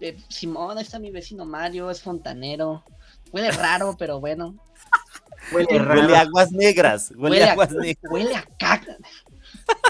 Eh, 0.00 0.16
Simón, 0.28 0.78
ahí 0.78 0.84
está 0.84 0.98
mi 0.98 1.10
vecino 1.10 1.44
Mario, 1.44 1.90
es 1.90 2.02
fontanero. 2.02 2.84
Huele 3.32 3.50
raro, 3.50 3.96
pero 3.98 4.20
bueno. 4.20 4.54
Huele 5.52 5.78
raro. 5.78 6.00
Huele 6.02 6.16
a 6.16 6.20
aguas 6.20 6.52
negras. 6.52 7.10
Huele, 7.16 7.30
Huele 7.36 7.44
a 7.44 7.48
a- 7.48 7.52
aguas 7.52 7.70
negras. 7.72 8.12
Huele 8.12 8.36
a 8.36 8.44
caca. 8.58 8.96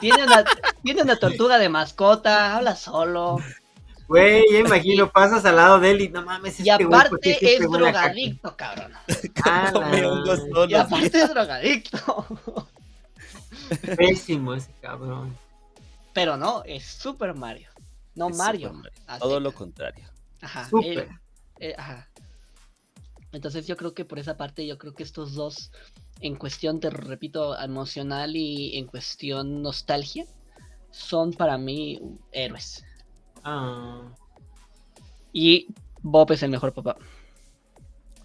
Tiene 0.01 0.24
una, 0.24 0.44
tiene 0.82 1.02
una 1.02 1.16
tortuga 1.18 1.59
de 1.59 1.68
mascota, 1.68 2.56
habla 2.56 2.77
solo. 2.77 3.39
Güey, 4.09 4.44
ya 4.52 4.59
imagino, 4.60 5.10
pasas 5.10 5.44
al 5.44 5.56
lado 5.56 5.81
de 5.81 5.90
él 5.90 6.01
y 6.02 6.09
no 6.09 6.23
mames, 6.23 6.60
Y 6.60 6.70
este 6.70 6.85
güey, 6.85 7.09
¿por 7.09 7.18
qué 7.20 7.32
aparte 7.32 7.56
es 7.56 7.60
drogadicto, 7.70 8.56
cabrón. 8.56 8.93
Ah, 9.44 9.73
Y 10.68 10.74
aparte 10.74 11.23
es 11.23 11.28
drogadicto. 11.28 12.27
Pésimo 13.97 14.55
ese 14.55 14.70
cabrón. 14.81 15.36
Pero 16.12 16.36
no, 16.36 16.62
es 16.64 16.85
Super 16.85 17.35
Mario. 17.35 17.68
No 18.16 18.28
Es 18.30 18.36
Mario. 18.36 18.68
Super 18.68 18.90
Mario. 18.93 19.02
a 19.06 19.18
Todo 19.18 19.38
lo 19.40 19.52
contrario. 19.55 20.09
Ajá. 20.40 20.68
Eh, 21.60 21.74
ajá. 21.78 22.09
Entonces 23.32 23.66
yo 23.66 23.76
creo 23.76 23.94
que 23.94 24.05
por 24.05 24.18
esa 24.18 24.36
parte, 24.36 24.66
yo 24.66 24.78
creo 24.78 24.94
que 24.94 25.02
estos 25.02 25.34
dos, 25.34 25.70
en 26.20 26.36
cuestión, 26.36 26.80
te 26.80 26.90
repito, 26.90 27.59
emocional 27.59 28.34
y 28.36 28.76
en 28.78 28.86
cuestión 28.86 29.62
nostalgia, 29.62 30.24
son 30.90 31.32
para 31.32 31.59
mí 31.59 32.01
héroes. 32.32 32.84
Ah, 33.44 34.02
Y 35.32 35.68
Bob 36.02 36.32
es 36.32 36.43
el 36.43 36.51
mejor 36.51 36.72
papá. 36.72 36.97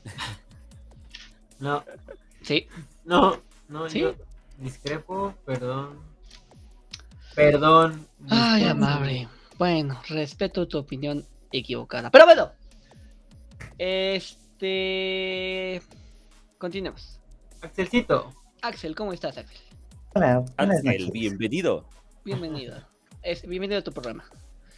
no, 1.60 1.84
Sí. 2.42 2.68
no, 3.06 3.42
no, 3.68 3.90
¿Sí? 3.90 4.00
yo 4.00 4.16
discrepo, 4.58 5.34
perdón. 5.46 6.00
Perdón. 7.36 8.08
Ay, 8.30 8.64
discrepo. 8.64 8.72
amable. 8.86 9.28
Bueno, 9.62 10.02
respeto 10.10 10.68
tu 10.68 10.80
opinión 10.80 11.24
equivocada. 11.52 12.10
Pero 12.10 12.26
bueno. 12.26 12.50
Este. 13.78 15.80
Continuemos. 16.58 17.20
Axelcito, 17.62 18.34
Axel, 18.64 18.96
¿cómo 18.96 19.14
estás, 19.14 19.38
Axel? 19.38 19.62
Hola, 20.16 20.44
Axel, 20.58 21.12
bienvenido. 21.14 21.88
Bienvenido. 22.26 22.76
Es, 23.22 23.48
bienvenido 23.48 23.82
a 23.82 23.84
tu 23.84 23.92
programa. 23.92 24.24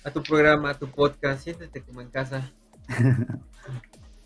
a 0.04 0.12
tu 0.12 0.22
programa, 0.22 0.72
a 0.72 0.78
tu 0.78 0.90
podcast, 0.90 1.46
siéntete 1.46 1.82
como 1.82 2.02
en 2.02 2.10
casa. 2.10 2.52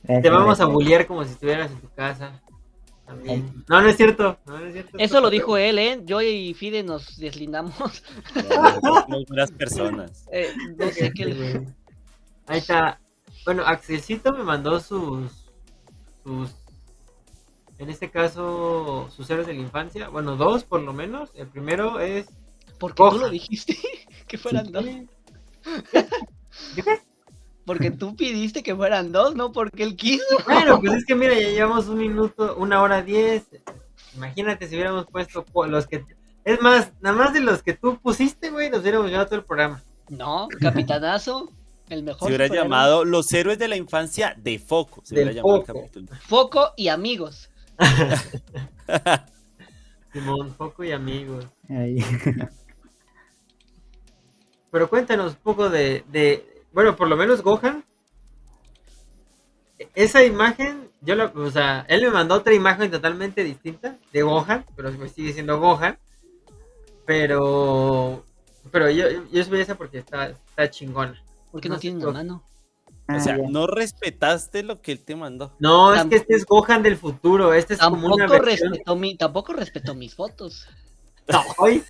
Te 0.07 0.29
vamos 0.31 0.59
a 0.59 0.65
bullear 0.65 1.05
como 1.05 1.23
si 1.23 1.33
estuvieras 1.33 1.69
en 1.69 1.81
tu 1.81 1.89
casa. 1.89 2.41
También. 3.07 3.63
No, 3.69 3.81
no 3.81 3.87
es 3.89 3.95
cierto. 3.95 4.37
No, 4.45 4.59
no 4.59 4.65
es 4.65 4.73
cierto. 4.73 4.97
Eso 4.99 5.21
lo 5.21 5.29
dijo 5.29 5.55
él, 5.57 5.79
¿eh? 5.79 6.01
Yo 6.03 6.21
y 6.21 6.53
Fide 6.53 6.83
nos 6.83 7.17
deslindamos. 7.17 7.73
Somos 8.81 9.25
buenas 9.27 9.49
personas. 9.51 10.27
Eh, 10.31 10.53
no 10.77 10.89
sé 10.91 11.11
qué. 11.15 11.25
le- 11.25 11.67
Ahí 12.47 12.59
está. 12.59 12.99
Bueno, 13.45 13.63
Axelcito 13.65 14.33
me 14.33 14.43
mandó 14.43 14.79
sus. 14.81 15.31
sus. 16.23 16.51
En 17.79 17.89
este 17.89 18.11
caso, 18.11 19.07
sus 19.15 19.29
héroes 19.29 19.47
de 19.47 19.53
la 19.53 19.61
infancia. 19.61 20.09
Bueno, 20.09 20.35
dos 20.35 20.65
por 20.65 20.81
lo 20.81 20.91
menos. 20.91 21.31
El 21.35 21.47
primero 21.47 22.01
es. 22.01 22.27
Tú 22.77 22.89
Gohan. 22.95 23.19
lo 23.21 23.29
dijiste. 23.29 23.77
que 24.27 24.37
fueran 24.37 24.69
dos. 24.71 24.83
¿Yo 26.75 26.83
qué? 26.83 26.99
Porque 27.67 27.91
tú 27.91 28.15
pidiste 28.15 28.63
que 28.63 28.75
fueran 28.75 29.11
dos, 29.11 29.35
no 29.35 29.51
porque 29.51 29.83
él 29.83 29.95
quiso. 29.95 30.23
Bueno, 30.45 30.79
pues 30.79 30.93
es 30.93 31.05
que 31.05 31.13
mira, 31.15 31.33
ya 31.35 31.49
llevamos 31.49 31.87
un 31.87 31.97
minuto, 31.99 32.55
una 32.57 32.81
hora 32.81 33.03
diez. 33.03 33.43
Imagínate 34.15 34.67
si 34.67 34.73
hubiéramos 34.75 35.05
puesto 35.05 35.45
los 35.67 35.85
que. 35.85 36.03
Es 36.45 36.61
más, 36.61 36.91
nada 37.01 37.15
más 37.15 37.33
de 37.33 37.41
los 37.41 37.61
que 37.61 37.73
tú 37.73 37.99
pusiste, 38.01 38.49
güey, 38.51 38.69
nos 38.71 38.81
hubiéramos 38.81 39.07
llevado 39.09 39.27
todo 39.27 39.35
el 39.39 39.45
programa. 39.45 39.83
No, 40.09 40.47
capitanazo. 40.61 41.51
El 41.89 41.99
Se 41.99 42.05
mejor. 42.05 42.27
hubiera 42.29 42.45
superhéroe. 42.45 42.65
llamado 42.65 43.05
Los 43.05 43.31
héroes 43.33 43.59
de 43.59 43.67
la 43.67 43.75
infancia 43.75 44.33
de 44.37 44.57
Foco. 44.59 45.01
Se 45.03 45.15
Del 45.15 45.25
hubiera 45.25 45.41
llamado 45.41 45.59
el 45.61 45.65
Foco. 45.65 45.79
capítulo. 45.81 46.07
Foco 46.21 46.73
y 46.77 46.87
amigos. 46.87 47.49
Simón, 50.13 50.53
Foco 50.55 50.83
y 50.83 50.91
amigos. 50.93 51.45
Ahí. 51.69 51.97
Pero 54.71 54.89
cuéntanos 54.89 55.33
un 55.33 55.39
poco 55.43 55.69
de, 55.69 56.03
de- 56.09 56.56
bueno, 56.77 56.95
por 56.95 57.07
lo 57.07 57.17
menos 57.17 57.41
Gohan. 57.41 57.83
Esa 59.95 60.23
imagen, 60.23 60.91
yo 61.01 61.15
la, 61.15 61.25
o 61.25 61.49
sea, 61.49 61.87
él 61.89 62.03
me 62.03 62.11
mandó 62.11 62.35
otra 62.35 62.53
imagen 62.53 62.91
totalmente 62.91 63.43
distinta 63.43 63.97
de 64.13 64.21
Gohan, 64.21 64.63
pero 64.75 64.91
me 64.91 65.09
sigue 65.09 65.29
diciendo 65.29 65.59
Gohan. 65.59 65.97
Pero, 67.07 68.23
pero 68.71 68.91
yo, 68.91 69.05
yo, 69.31 69.43
subí 69.43 69.59
esa 69.59 69.73
porque 69.75 69.97
está, 69.97 70.27
está 70.29 70.69
chingona. 70.69 71.19
Porque 71.51 71.67
no, 71.67 71.73
No 71.75 71.79
sé 71.79 71.81
tiene 71.81 71.99
por- 71.99 72.09
una 72.09 72.19
mano. 72.19 72.43
O 72.85 72.91
Ah, 73.07 73.19
sea, 73.21 73.37
ya. 73.37 73.43
no 73.49 73.65
respetaste 73.65 74.61
lo 74.61 74.79
que 74.79 74.91
él 74.91 74.99
te 75.03 75.15
mandó. 75.15 75.55
No, 75.57 75.95
es 75.95 76.05
que 76.05 76.17
este 76.17 76.35
es 76.35 76.45
Gohan 76.45 76.83
del 76.83 76.97
futuro. 76.97 77.53
Este 77.55 77.73
es 77.73 77.79
como 77.79 78.05
una 78.05 78.27
Tampoco 78.27 78.45
versión. 78.45 78.69
respetó, 78.69 78.95
mi, 78.95 79.17
tampoco 79.17 79.53
respetó 79.53 79.95
mis 79.95 80.13
fotos. 80.13 80.67
Ay. 81.57 81.83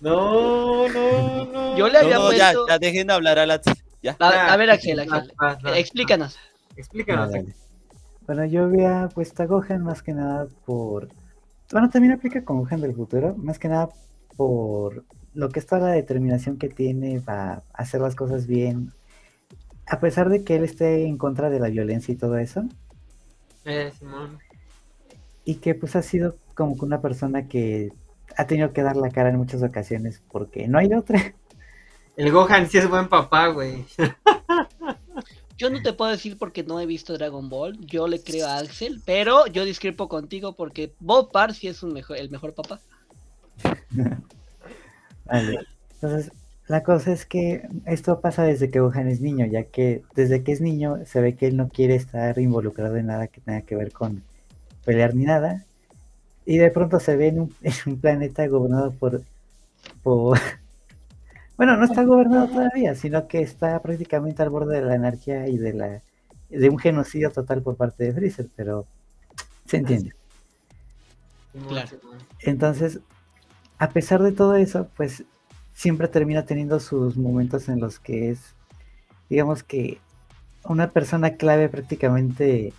No, 0.00 0.88
no, 0.88 1.44
no. 1.46 1.76
Yo 1.76 1.86
le 1.88 1.92
No, 1.92 1.98
había 1.98 2.14
no, 2.18 2.32
ya, 2.32 2.44
puesto. 2.52 2.66
ya 2.68 2.78
dejen 2.78 3.10
hablar 3.10 3.38
a 3.38 3.46
la 3.46 3.60
Ya. 4.02 4.16
A, 4.18 4.52
a 4.52 4.56
ver, 4.56 4.70
Axel, 4.70 4.98
Axel. 5.00 5.32
vas. 5.36 5.58
eh, 5.64 5.78
Explícanos. 5.80 6.38
Explícanos. 6.76 7.30
Ah. 7.34 7.40
Bueno, 8.26 8.44
yo 8.46 8.64
había 8.64 9.08
puesto 9.14 9.42
a 9.42 9.46
Gohan 9.46 9.82
más 9.82 10.02
que 10.02 10.12
nada 10.14 10.46
por. 10.64 11.08
Bueno, 11.72 11.90
también 11.90 12.14
aplica 12.14 12.44
con 12.44 12.58
Gohan 12.62 12.80
del 12.80 12.94
futuro, 12.94 13.34
más 13.36 13.58
que 13.58 13.68
nada 13.68 13.88
por 14.36 15.04
lo 15.34 15.48
que 15.50 15.60
es 15.60 15.66
toda 15.66 15.82
la 15.82 15.92
determinación 15.92 16.56
que 16.56 16.68
tiene 16.68 17.20
para 17.20 17.62
hacer 17.74 18.00
las 18.00 18.14
cosas 18.14 18.46
bien. 18.46 18.92
A 19.86 20.00
pesar 20.00 20.28
de 20.28 20.44
que 20.44 20.56
él 20.56 20.64
esté 20.64 21.04
en 21.06 21.18
contra 21.18 21.50
de 21.50 21.60
la 21.60 21.68
violencia 21.68 22.12
y 22.12 22.16
todo 22.16 22.38
eso, 22.38 22.62
Eh, 23.64 23.92
Simón. 23.98 24.38
y 25.44 25.56
que 25.56 25.74
pues 25.74 25.94
ha 25.96 26.02
sido 26.02 26.36
como 26.54 26.76
que 26.78 26.84
una 26.84 27.00
persona 27.00 27.48
que 27.48 27.92
ha 28.36 28.46
tenido 28.46 28.72
que 28.72 28.82
dar 28.82 28.96
la 28.96 29.10
cara 29.10 29.30
en 29.30 29.36
muchas 29.36 29.62
ocasiones 29.62 30.22
porque 30.30 30.68
no 30.68 30.78
hay 30.78 30.88
de 30.88 30.96
otra. 30.96 31.34
El 32.16 32.32
Gohan 32.32 32.68
sí 32.68 32.78
es 32.78 32.88
buen 32.88 33.08
papá, 33.08 33.48
güey. 33.48 33.84
Yo 35.56 35.68
no 35.68 35.82
te 35.82 35.92
puedo 35.92 36.10
decir 36.10 36.38
porque 36.38 36.62
no 36.62 36.80
he 36.80 36.86
visto 36.86 37.12
Dragon 37.12 37.50
Ball. 37.50 37.78
Yo 37.84 38.08
le 38.08 38.22
creo 38.22 38.46
a 38.46 38.56
Axel, 38.58 39.02
pero 39.04 39.46
yo 39.46 39.66
discrepo 39.66 40.08
contigo 40.08 40.54
porque 40.54 40.94
Bob 41.00 41.30
Parr 41.30 41.52
sí 41.52 41.68
es 41.68 41.82
un 41.82 41.92
mejor, 41.92 42.16
el 42.16 42.30
mejor 42.30 42.54
papá. 42.54 42.80
Vale. 45.26 45.58
Entonces, 45.92 46.32
la 46.66 46.82
cosa 46.82 47.12
es 47.12 47.26
que 47.26 47.68
esto 47.84 48.20
pasa 48.20 48.44
desde 48.44 48.70
que 48.70 48.80
Gohan 48.80 49.08
es 49.08 49.20
niño, 49.20 49.44
ya 49.44 49.64
que 49.64 50.02
desde 50.14 50.42
que 50.42 50.52
es 50.52 50.62
niño 50.62 51.04
se 51.04 51.20
ve 51.20 51.36
que 51.36 51.48
él 51.48 51.58
no 51.58 51.68
quiere 51.68 51.94
estar 51.94 52.38
involucrado 52.38 52.96
en 52.96 53.06
nada 53.06 53.26
que 53.26 53.42
tenga 53.42 53.60
que 53.60 53.76
ver 53.76 53.92
con 53.92 54.22
pelear 54.86 55.14
ni 55.14 55.24
nada. 55.24 55.66
Y 56.50 56.58
de 56.58 56.72
pronto 56.72 56.98
se 56.98 57.16
ve 57.16 57.28
en 57.28 57.42
un, 57.42 57.54
en 57.62 57.72
un 57.86 58.00
planeta 58.00 58.44
gobernado 58.48 58.90
por, 58.92 59.22
por... 60.02 60.36
Bueno, 61.56 61.76
no 61.76 61.84
está 61.84 62.02
gobernado 62.04 62.48
todavía, 62.48 62.94
sino 62.94 63.28
que 63.28 63.42
está 63.42 63.80
prácticamente 63.82 64.42
al 64.42 64.48
borde 64.48 64.80
de 64.80 64.82
la 64.82 64.94
anarquía 64.94 65.46
y 65.46 65.58
de 65.58 65.74
la 65.74 66.02
de 66.48 66.70
un 66.70 66.78
genocidio 66.78 67.30
total 67.30 67.60
por 67.62 67.76
parte 67.76 68.04
de 68.04 68.14
Freezer, 68.14 68.48
pero 68.56 68.86
se 69.66 69.76
entiende. 69.76 70.14
Claro. 71.68 71.98
Entonces, 72.40 73.00
a 73.78 73.90
pesar 73.90 74.22
de 74.22 74.32
todo 74.32 74.56
eso, 74.56 74.88
pues 74.96 75.22
siempre 75.74 76.08
termina 76.08 76.46
teniendo 76.46 76.80
sus 76.80 77.16
momentos 77.18 77.68
en 77.68 77.78
los 77.78 78.00
que 78.00 78.30
es, 78.30 78.54
digamos 79.28 79.62
que, 79.62 80.00
una 80.64 80.90
persona 80.90 81.34
clave 81.36 81.68
prácticamente 81.68 82.72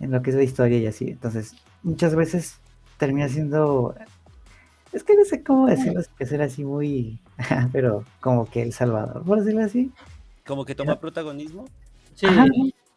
en 0.00 0.10
lo 0.10 0.22
que 0.22 0.30
es 0.30 0.36
la 0.36 0.42
historia 0.42 0.78
y 0.78 0.86
así. 0.86 1.10
Entonces, 1.10 1.54
muchas 1.82 2.14
veces 2.14 2.58
termina 2.98 3.28
siendo, 3.28 3.94
es 4.92 5.02
que 5.04 5.16
no 5.16 5.24
sé 5.24 5.42
cómo 5.42 5.66
decirlo, 5.66 6.00
que 6.18 6.26
ser 6.26 6.42
así 6.42 6.64
muy, 6.64 7.18
pero 7.72 8.04
como 8.20 8.46
que 8.50 8.62
el 8.62 8.72
salvador, 8.72 9.22
por 9.24 9.38
decirlo 9.40 9.64
así. 9.64 9.90
Como 10.46 10.64
que 10.64 10.74
toma 10.74 10.98
protagonismo. 11.00 11.64
Sí. 12.14 12.26
Ajá. 12.26 12.46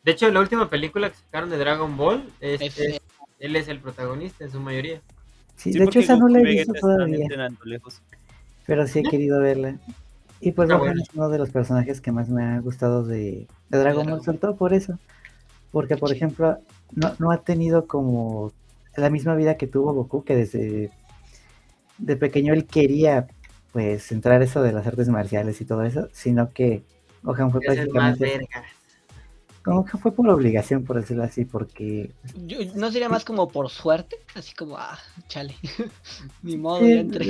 De 0.03 0.11
hecho, 0.11 0.29
la 0.31 0.39
última 0.39 0.69
película 0.69 1.09
que 1.09 1.15
sacaron 1.17 1.49
de 1.49 1.57
Dragon 1.57 1.97
Ball, 1.97 2.23
es, 2.39 2.61
Es- 2.61 2.79
es- 2.79 3.01
él 3.39 3.55
es 3.55 3.67
el 3.69 3.79
protagonista 3.79 4.43
en 4.43 4.51
su 4.51 4.59
mayoría. 4.59 5.01
Sí, 5.55 5.73
Sí, 5.73 5.79
de 5.79 5.85
hecho 5.85 5.99
esa 5.99 6.15
no 6.17 6.27
la 6.27 6.39
he 6.39 6.43
visto 6.43 6.73
todavía. 6.73 7.27
lejos. 7.65 8.01
pero 8.65 8.85
sí 8.87 8.99
he 8.99 9.03
querido 9.03 9.39
verla. 9.41 9.77
Y 10.41 10.51
pues 10.53 10.69
buena. 10.69 11.01
es 11.01 11.09
uno 11.13 11.27
de 11.29 11.37
los 11.37 11.49
personajes 11.49 11.99
que 11.99 12.11
más 12.13 12.29
me 12.29 12.43
ha 12.43 12.59
gustado 12.59 13.03
de, 13.03 13.45
de 13.69 13.77
Dragon 13.77 14.05
Ball, 14.07 14.23
sobre 14.23 14.37
todo 14.37 14.55
por 14.55 14.73
eso. 14.73 14.97
Porque, 15.71 15.97
por 15.97 16.13
ejemplo, 16.13 16.57
no, 16.91 17.13
no 17.19 17.31
ha 17.31 17.43
tenido 17.43 17.87
como 17.87 18.51
la 18.95 19.09
misma 19.09 19.35
vida 19.35 19.57
que 19.57 19.67
tuvo 19.67 19.93
Goku, 19.93 20.23
que 20.23 20.35
desde 20.35 20.91
de 21.97 22.15
pequeño 22.15 22.53
él 22.53 22.65
quería 22.65 23.27
pues 23.71 24.11
entrar 24.11 24.41
eso 24.41 24.61
de 24.63 24.71
las 24.71 24.87
artes 24.87 25.09
marciales 25.09 25.61
y 25.61 25.65
todo 25.65 25.83
eso, 25.83 26.07
sino 26.11 26.49
que 26.51 26.83
Gohan 27.23 27.51
fue 27.51 27.59
Es 27.63 27.67
prácticamente 27.75 28.25
verga. 28.25 28.63
como 29.63 29.85
que 29.85 29.97
fue 29.97 30.11
por 30.11 30.27
obligación, 30.29 30.83
por 30.85 30.95
decirlo 30.99 31.23
así, 31.23 31.45
porque 31.45 32.11
Yo- 32.47 32.57
¿No 32.75 32.91
sería 32.91 33.09
más 33.09 33.25
como 33.25 33.47
por 33.47 33.69
suerte? 33.69 34.17
Así 34.35 34.53
como, 34.55 34.77
ah, 34.77 34.97
chale. 35.27 35.55
Ni 36.43 36.57
modo, 36.57 36.81
ya 36.87 36.95
entré. 37.01 37.27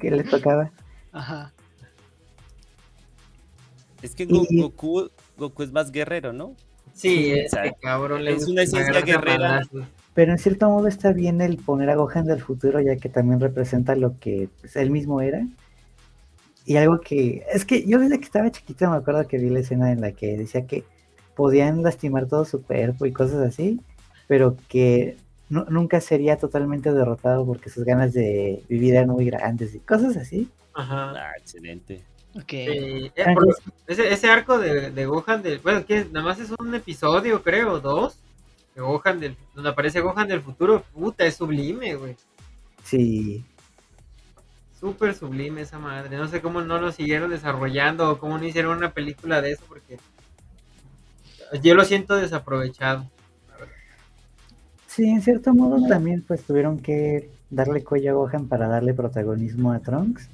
que 0.00 0.10
le 0.10 0.24
tocaba. 0.24 0.70
Ajá. 1.12 1.52
Es 4.02 4.14
que 4.14 4.24
Y- 4.28 4.62
Goku, 4.62 5.10
Goku 5.36 5.62
es 5.62 5.72
más 5.72 5.90
guerrero, 5.92 6.32
¿no? 6.32 6.54
Sí, 6.98 7.32
O 7.32 7.34
este 7.36 7.48
sea, 7.50 7.72
cabrón 7.80 8.24
le 8.24 8.32
es 8.34 8.46
una 8.48 8.62
esencia 8.62 9.00
guerrera. 9.00 9.62
Pero 10.14 10.32
en 10.32 10.38
cierto 10.38 10.68
modo 10.68 10.88
está 10.88 11.12
bien 11.12 11.40
el 11.40 11.58
poner 11.58 11.90
a 11.90 11.94
Gohan 11.94 12.26
del 12.26 12.42
futuro, 12.42 12.80
ya 12.80 12.96
que 12.96 13.08
también 13.08 13.38
representa 13.40 13.94
lo 13.94 14.18
que 14.18 14.48
pues, 14.60 14.74
él 14.76 14.90
mismo 14.90 15.20
era. 15.20 15.46
Y 16.64 16.76
algo 16.76 17.00
que. 17.00 17.44
Es 17.52 17.64
que 17.64 17.86
yo 17.86 17.98
desde 17.98 18.18
que 18.18 18.24
estaba 18.24 18.50
chiquito 18.50 18.90
me 18.90 18.96
acuerdo 18.96 19.26
que 19.28 19.38
vi 19.38 19.48
la 19.48 19.60
escena 19.60 19.92
en 19.92 20.00
la 20.00 20.12
que 20.12 20.36
decía 20.36 20.66
que 20.66 20.84
podían 21.36 21.82
lastimar 21.82 22.26
todo 22.26 22.44
su 22.44 22.62
cuerpo 22.62 23.06
y 23.06 23.12
cosas 23.12 23.46
así, 23.46 23.80
pero 24.26 24.56
que 24.68 25.16
nu- 25.48 25.66
nunca 25.70 26.00
sería 26.00 26.36
totalmente 26.36 26.92
derrotado 26.92 27.46
porque 27.46 27.70
sus 27.70 27.84
ganas 27.84 28.12
de 28.12 28.62
vivir 28.68 28.94
eran 28.94 29.08
muy 29.10 29.24
grandes 29.24 29.74
y 29.74 29.78
cosas 29.78 30.16
así. 30.16 30.48
Ajá. 30.74 31.12
Ah, 31.16 31.32
excelente. 31.38 32.02
Eh, 32.46 33.10
por- 33.34 33.56
ese 33.86 34.30
arco 34.30 34.58
de, 34.58 34.90
de 34.90 35.06
Gohan 35.06 35.42
del. 35.42 35.58
Bueno, 35.58 35.84
que 35.84 36.04
nada 36.06 36.24
más 36.26 36.38
es 36.38 36.50
un 36.58 36.74
episodio, 36.74 37.42
creo, 37.42 37.80
dos. 37.80 38.18
De 38.74 38.80
Gohan 38.82 39.20
del. 39.20 39.36
Donde 39.54 39.70
aparece 39.70 40.00
Gohan 40.00 40.28
del 40.28 40.40
futuro. 40.42 40.82
Puta, 40.92 41.24
es 41.24 41.36
sublime, 41.36 41.94
güey. 41.96 42.16
Sí. 42.84 43.44
súper 44.80 45.14
sublime 45.14 45.62
esa 45.62 45.78
madre. 45.78 46.16
No 46.16 46.28
sé 46.28 46.40
cómo 46.40 46.60
no 46.62 46.80
lo 46.80 46.92
siguieron 46.92 47.30
desarrollando 47.30 48.10
o 48.10 48.18
cómo 48.18 48.38
no 48.38 48.44
hicieron 48.44 48.76
una 48.78 48.92
película 48.92 49.42
de 49.42 49.52
eso 49.52 49.64
porque 49.68 49.98
yo 51.62 51.74
lo 51.74 51.84
siento 51.84 52.14
desaprovechado. 52.16 53.04
Sí, 54.86 55.08
en 55.08 55.22
cierto 55.22 55.52
modo 55.54 55.86
también 55.88 56.22
pues 56.26 56.42
tuvieron 56.44 56.78
que 56.78 57.30
darle 57.50 57.84
cuello 57.84 58.10
a 58.10 58.14
Gohan 58.14 58.46
para 58.48 58.68
darle 58.68 58.94
protagonismo 58.94 59.72
a 59.72 59.80
Trunks. 59.80 60.28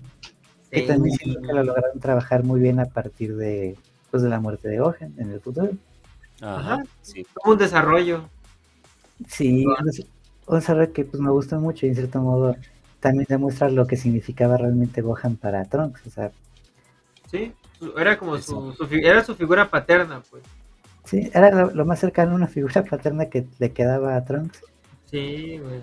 Que 0.74 0.80
Sí. 0.80 0.86
también 0.86 1.16
siento 1.16 1.40
que 1.40 1.52
lo 1.52 1.62
lograron 1.62 2.00
trabajar 2.00 2.42
muy 2.42 2.60
bien 2.60 2.80
a 2.80 2.86
partir 2.86 3.36
de, 3.36 3.76
pues, 4.10 4.22
de 4.22 4.28
la 4.28 4.40
muerte 4.40 4.68
de 4.68 4.78
Gohan 4.78 5.14
en 5.18 5.30
el 5.30 5.40
futuro. 5.40 5.70
Ajá, 6.40 6.74
Ajá. 6.74 6.82
sí. 7.02 7.24
Como 7.34 7.52
un 7.52 7.58
desarrollo. 7.58 8.28
Sí, 9.28 9.64
un 10.46 10.56
desarrollo 10.58 10.92
que 10.92 11.04
pues 11.04 11.20
me 11.22 11.30
gusta 11.30 11.58
mucho 11.58 11.86
y 11.86 11.90
en 11.90 11.94
cierto 11.94 12.20
modo 12.20 12.56
también 13.00 13.26
demuestra 13.28 13.68
lo 13.70 13.86
que 13.86 13.96
significaba 13.96 14.56
realmente 14.56 15.00
Gohan 15.02 15.36
para 15.36 15.64
Trunks. 15.64 16.06
O 16.06 16.10
sea, 16.10 16.32
Sí, 17.30 17.52
era 17.96 18.18
como 18.18 18.38
su, 18.38 18.74
era 18.90 19.22
su 19.24 19.34
figura 19.34 19.68
paterna, 19.70 20.22
pues. 20.30 20.42
sí, 21.04 21.30
era 21.34 21.50
lo, 21.50 21.70
lo 21.70 21.84
más 21.84 21.98
cercano 22.00 22.32
a 22.32 22.34
una 22.34 22.46
figura 22.48 22.82
paterna 22.90 23.26
que 23.26 23.46
le 23.58 23.72
quedaba 23.72 24.16
a 24.16 24.24
Trunks. 24.24 24.60
Sí, 25.10 25.58
güey. 25.58 25.80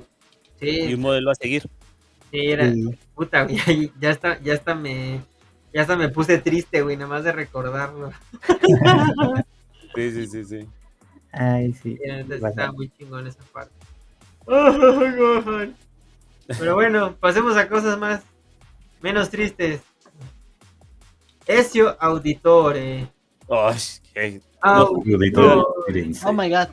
Y 0.60 0.88
Sí, 0.88 0.94
un 0.94 1.02
modelo 1.02 1.32
a 1.32 1.36
seguir. 1.36 1.64
Sí, 2.32 2.40
era 2.52 2.68
Y 2.68 2.98
puta, 3.16 3.44
güey. 3.44 3.60
ahí 3.66 3.92
Ya 4.00 4.12
está, 4.12 4.40
ya 4.42 4.54
está 4.54 4.76
me 4.76 5.22
ya 5.74 5.82
hasta 5.84 5.96
me 5.96 6.10
puse 6.10 6.38
triste, 6.38 6.82
güey, 6.82 6.98
nada 6.98 7.08
más 7.10 7.24
de 7.24 7.32
recordarlo. 7.32 8.12
Sí, 9.94 10.10
sí, 10.12 10.26
sí, 10.28 10.46
sí. 10.46 10.68
ay, 11.34 11.74
sí. 11.74 12.00
Estaba 12.30 12.72
muy 12.72 12.90
chingón 12.98 13.28
esa 13.28 13.44
parte. 13.52 13.74
Gohan. 14.46 15.76
Pero 16.48 16.76
bueno, 16.76 17.14
pasemos 17.18 17.58
a 17.58 17.68
cosas 17.68 18.00
más 18.00 18.22
menos 19.02 19.30
tristes. 19.30 19.82
Ezio 21.46 21.98
Auditore. 22.02 23.10
Qué- 24.14 24.42
Auditore. 24.62 25.62
Oh 26.26 26.32
my 26.32 26.50
god. 26.50 26.70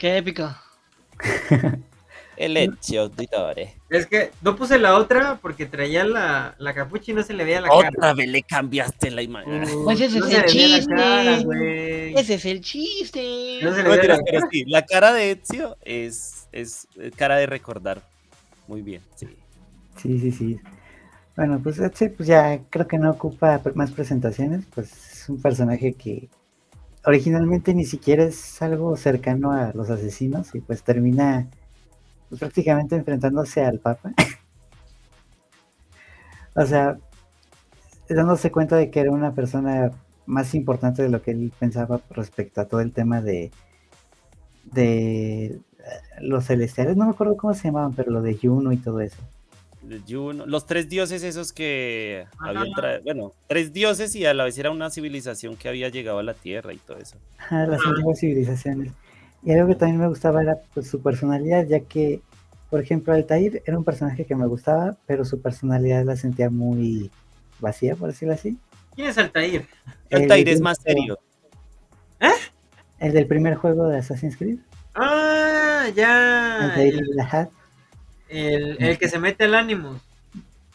Qué 0.00 0.16
épico. 0.18 0.52
El 2.44 2.56
Ezio 2.56 3.02
Auditore. 3.02 3.74
Es 3.90 4.06
que 4.06 4.30
no 4.42 4.56
puse 4.56 4.78
la 4.78 4.96
otra 4.96 5.38
porque 5.40 5.66
traía 5.66 6.04
la, 6.04 6.54
la 6.58 6.74
capucha 6.74 7.12
y 7.12 7.14
no 7.14 7.22
se 7.22 7.34
le 7.34 7.44
veía 7.44 7.60
la 7.60 7.68
cara. 7.68 7.88
Otra 7.96 8.14
vez 8.14 8.28
le 8.28 8.42
cambiaste 8.42 9.10
la 9.10 9.22
imagen. 9.22 9.62
Uh, 9.64 9.84
Pues 9.84 10.00
ese 10.00 10.18
no 10.18 10.26
es 10.26 10.34
el 10.34 10.44
chiste. 10.46 10.94
cara. 10.94 11.36
Ese 11.36 12.34
es 12.34 12.44
el 12.44 12.60
chiste. 12.60 13.58
No 13.62 13.70
se 13.74 13.76
le 13.78 13.82
No, 13.84 13.90
veía 13.90 14.02
mentira, 14.02 14.16
la 14.16 14.22
pero 14.24 14.38
cara. 14.40 14.48
sí, 14.50 14.64
la 14.66 14.82
cara 14.86 15.12
de 15.12 15.30
Ezio 15.32 15.76
es, 15.82 16.48
es 16.52 16.88
cara 17.16 17.36
de 17.36 17.46
recordar. 17.46 18.02
Muy 18.66 18.82
bien, 18.82 19.02
sí. 19.16 19.28
Sí, 20.00 20.18
sí, 20.18 20.32
sí. 20.32 20.60
Bueno, 21.36 21.60
pues 21.62 21.78
Etsy 21.78 22.08
pues 22.08 22.26
ya 22.28 22.60
creo 22.70 22.86
que 22.86 22.98
no 22.98 23.10
ocupa 23.10 23.60
más 23.74 23.90
presentaciones, 23.92 24.64
pues 24.74 24.90
es 25.12 25.28
un 25.28 25.40
personaje 25.40 25.94
que 25.94 26.28
originalmente 27.04 27.74
ni 27.74 27.84
siquiera 27.84 28.24
es 28.24 28.60
algo 28.62 28.96
cercano 28.96 29.50
a 29.52 29.72
los 29.74 29.90
asesinos 29.90 30.54
y 30.54 30.60
pues 30.60 30.82
termina 30.82 31.48
prácticamente 32.38 32.96
enfrentándose 32.96 33.64
al 33.64 33.78
Papa. 33.78 34.12
o 36.54 36.66
sea, 36.66 36.98
dándose 38.08 38.50
cuenta 38.50 38.76
de 38.76 38.90
que 38.90 39.00
era 39.00 39.10
una 39.10 39.34
persona 39.34 39.90
más 40.26 40.54
importante 40.54 41.02
de 41.02 41.08
lo 41.08 41.22
que 41.22 41.32
él 41.32 41.52
pensaba 41.58 42.00
respecto 42.10 42.60
a 42.60 42.66
todo 42.66 42.80
el 42.80 42.92
tema 42.92 43.20
de 43.20 43.50
de 44.64 45.46
eh, 45.46 45.60
los 46.20 46.46
celestiales, 46.46 46.96
no 46.96 47.04
me 47.06 47.10
acuerdo 47.10 47.36
cómo 47.36 47.52
se 47.54 47.64
llamaban, 47.64 47.92
pero 47.94 48.12
lo 48.12 48.22
de 48.22 48.38
Juno 48.40 48.72
y 48.72 48.76
todo 48.76 49.00
eso. 49.00 49.18
Juno- 50.08 50.46
los 50.46 50.64
tres 50.66 50.88
dioses 50.88 51.24
esos 51.24 51.52
que 51.52 52.26
Ajá. 52.38 52.50
habían 52.50 52.72
traído, 52.72 53.02
bueno, 53.02 53.32
tres 53.48 53.72
dioses 53.72 54.14
y 54.14 54.24
a 54.24 54.32
la 54.32 54.44
vez 54.44 54.56
era 54.56 54.70
una 54.70 54.90
civilización 54.90 55.56
que 55.56 55.68
había 55.68 55.88
llegado 55.88 56.20
a 56.20 56.22
la 56.22 56.34
Tierra 56.34 56.72
y 56.72 56.76
todo 56.78 56.98
eso. 56.98 57.16
Ajá, 57.38 57.66
las 57.66 57.84
antiguas 57.84 58.20
civilizaciones. 58.20 58.92
Y 59.44 59.52
algo 59.52 59.68
que 59.68 59.74
también 59.74 60.00
me 60.00 60.08
gustaba 60.08 60.42
era 60.42 60.56
pues, 60.74 60.88
su 60.88 61.00
personalidad, 61.02 61.66
ya 61.66 61.80
que, 61.80 62.20
por 62.70 62.80
ejemplo, 62.80 63.12
Altair 63.12 63.62
era 63.66 63.76
un 63.76 63.84
personaje 63.84 64.24
que 64.24 64.36
me 64.36 64.46
gustaba, 64.46 64.96
pero 65.06 65.24
su 65.24 65.40
personalidad 65.40 66.04
la 66.04 66.16
sentía 66.16 66.48
muy 66.50 67.10
vacía, 67.60 67.96
por 67.96 68.08
decirlo 68.10 68.34
así. 68.34 68.56
¿Quién 68.94 69.08
es 69.08 69.18
Altair? 69.18 69.66
El 70.10 70.22
Altair 70.22 70.48
es 70.48 70.60
más 70.60 70.78
serio. 70.80 71.18
El 72.98 73.12
del 73.12 73.26
primer 73.26 73.56
juego 73.56 73.88
de 73.88 73.98
Assassin's 73.98 74.36
Creed, 74.36 74.58
Ah, 74.94 75.86
ya. 75.96 76.66
Altair 76.66 76.94
El, 76.94 77.08
Galahad. 77.16 77.48
el- 78.28 78.76
el 78.80 78.98
que 78.98 79.08
se 79.08 79.18
mete 79.18 79.44
al 79.44 79.54
ánimo. 79.56 79.98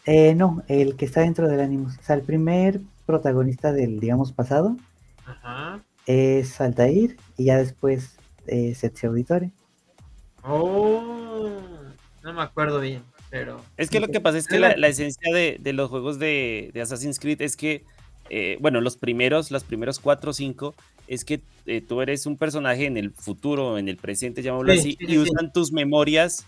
Eh, 0.04 0.34
no, 0.34 0.62
el 0.68 0.96
que 0.96 1.04
está 1.06 1.20
dentro 1.22 1.48
del 1.48 1.60
Animus. 1.60 1.96
O 1.98 2.02
sea, 2.02 2.16
el 2.16 2.22
primer 2.22 2.80
protagonista 3.06 3.72
del, 3.72 3.98
digamos, 4.00 4.32
pasado 4.32 4.76
Ajá. 5.24 5.80
es 6.06 6.60
Altair 6.60 7.16
y 7.38 7.44
ya 7.44 7.56
después 7.58 8.17
Ezio 8.48 9.10
Auditore. 9.10 9.50
Oh, 10.42 11.50
no 12.22 12.32
me 12.32 12.42
acuerdo 12.42 12.80
bien, 12.80 13.02
pero. 13.30 13.60
Es 13.76 13.90
que 13.90 14.00
lo 14.00 14.08
que 14.08 14.20
pasa 14.20 14.38
es 14.38 14.46
que 14.46 14.58
la, 14.58 14.76
la 14.76 14.88
esencia 14.88 15.32
de, 15.32 15.58
de 15.60 15.72
los 15.72 15.90
juegos 15.90 16.18
de, 16.18 16.70
de 16.72 16.80
Assassin's 16.80 17.18
Creed 17.18 17.42
es 17.42 17.56
que, 17.56 17.84
eh, 18.30 18.56
bueno, 18.60 18.80
los 18.80 18.96
primeros, 18.96 19.50
los 19.50 19.64
primeros 19.64 19.98
cuatro 19.98 20.30
o 20.30 20.34
cinco, 20.34 20.74
es 21.06 21.24
que 21.24 21.40
eh, 21.64 21.80
tú 21.80 22.02
eres 22.02 22.26
un 22.26 22.36
personaje 22.36 22.84
en 22.84 22.98
el 22.98 23.10
futuro, 23.12 23.78
en 23.78 23.88
el 23.88 23.96
presente, 23.96 24.42
llamémoslo 24.42 24.74
Sí, 24.74 24.78
así, 24.78 24.90
sí, 24.98 25.04
y 25.04 25.06
sí, 25.12 25.18
usan 25.18 25.50
tus 25.54 25.72
memorias, 25.72 26.44